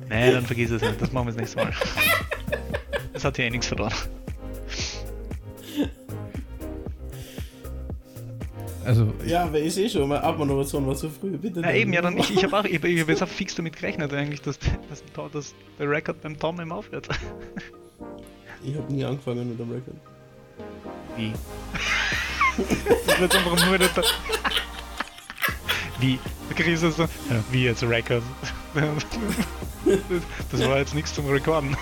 Nee, 0.10 0.32
dann 0.32 0.46
vergiss 0.46 0.72
es 0.72 0.82
nicht, 0.82 1.02
das 1.02 1.12
machen 1.12 1.28
wir 1.28 1.34
das 1.34 1.40
nächste 1.40 1.58
Mal. 1.58 1.74
Das 3.14 3.24
hat 3.24 3.36
hier 3.38 3.46
eh 3.46 3.50
nichts 3.50 3.68
verloren. 3.68 3.94
Also, 8.84 9.14
ja, 9.26 9.44
aber 9.44 9.60
ich 9.60 9.74
sehe 9.74 9.90
schon, 9.90 10.10
meine 10.10 10.24
Abmoderation 10.24 10.86
war 10.88 10.96
zu 10.96 11.10
früh, 11.10 11.38
bitte. 11.38 11.62
Ja, 11.62 11.72
eben, 11.72 11.94
ja, 11.94 12.02
dann, 12.02 12.18
ich, 12.18 12.32
ich 12.32 12.44
habe 12.44 12.60
auch, 12.60 12.66
ich, 12.66 12.84
ich 12.84 13.02
hab 13.02 13.10
jetzt 13.10 13.22
auch 13.22 13.28
fix 13.28 13.54
damit 13.56 13.76
gerechnet, 13.76 14.12
eigentlich, 14.12 14.42
dass, 14.42 14.58
dass, 14.90 15.32
dass 15.32 15.56
der 15.78 15.90
Rekord 15.90 16.22
beim 16.22 16.38
Tom 16.38 16.60
eben 16.60 16.72
aufhört. 16.72 17.08
Ich 18.64 18.76
habe 18.76 18.94
nie 18.94 19.04
angefangen 19.04 19.50
mit 19.50 19.60
dem 19.60 19.72
Rekord. 19.72 19.98
Wie? 21.18 21.34
das 23.08 23.20
wird 23.20 23.36
einfach 23.36 23.66
nur 23.66 23.78
der. 23.78 23.90
Wie? 26.00 26.20
Chris 26.56 26.82
ist 26.84 26.98
so, 26.98 27.08
wie 27.52 27.66
jetzt 27.66 27.84
Record? 27.84 28.24
das 30.52 30.68
war 30.68 30.78
jetzt 30.78 30.94
nichts 30.94 31.14
zum 31.14 31.28
Rekorden. 31.28 31.76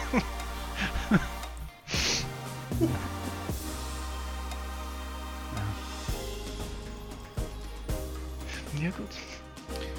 ja, 8.80 8.90
gut. 8.92 9.10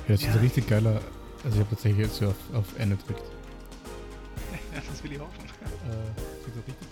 Ja, 0.09 0.15
das 0.15 0.23
ist 0.23 0.29
ein 0.29 0.39
richtig 0.39 0.69
geiler. 0.69 1.01
Also, 1.45 1.57
ich 1.57 1.61
habe 1.61 1.71
tatsächlich 1.71 2.07
jetzt 2.07 2.17
so 2.17 2.29
auf, 2.29 2.37
auf 2.55 2.67
N 2.79 2.91
gedrückt. 2.91 3.23
Ja, 4.75 4.81
das 4.89 5.03
will 5.03 5.13
ich 5.13 5.19
hoffen. 5.19 5.45
Äh, 5.89 6.40
das 6.67 6.75
ist 6.75 6.90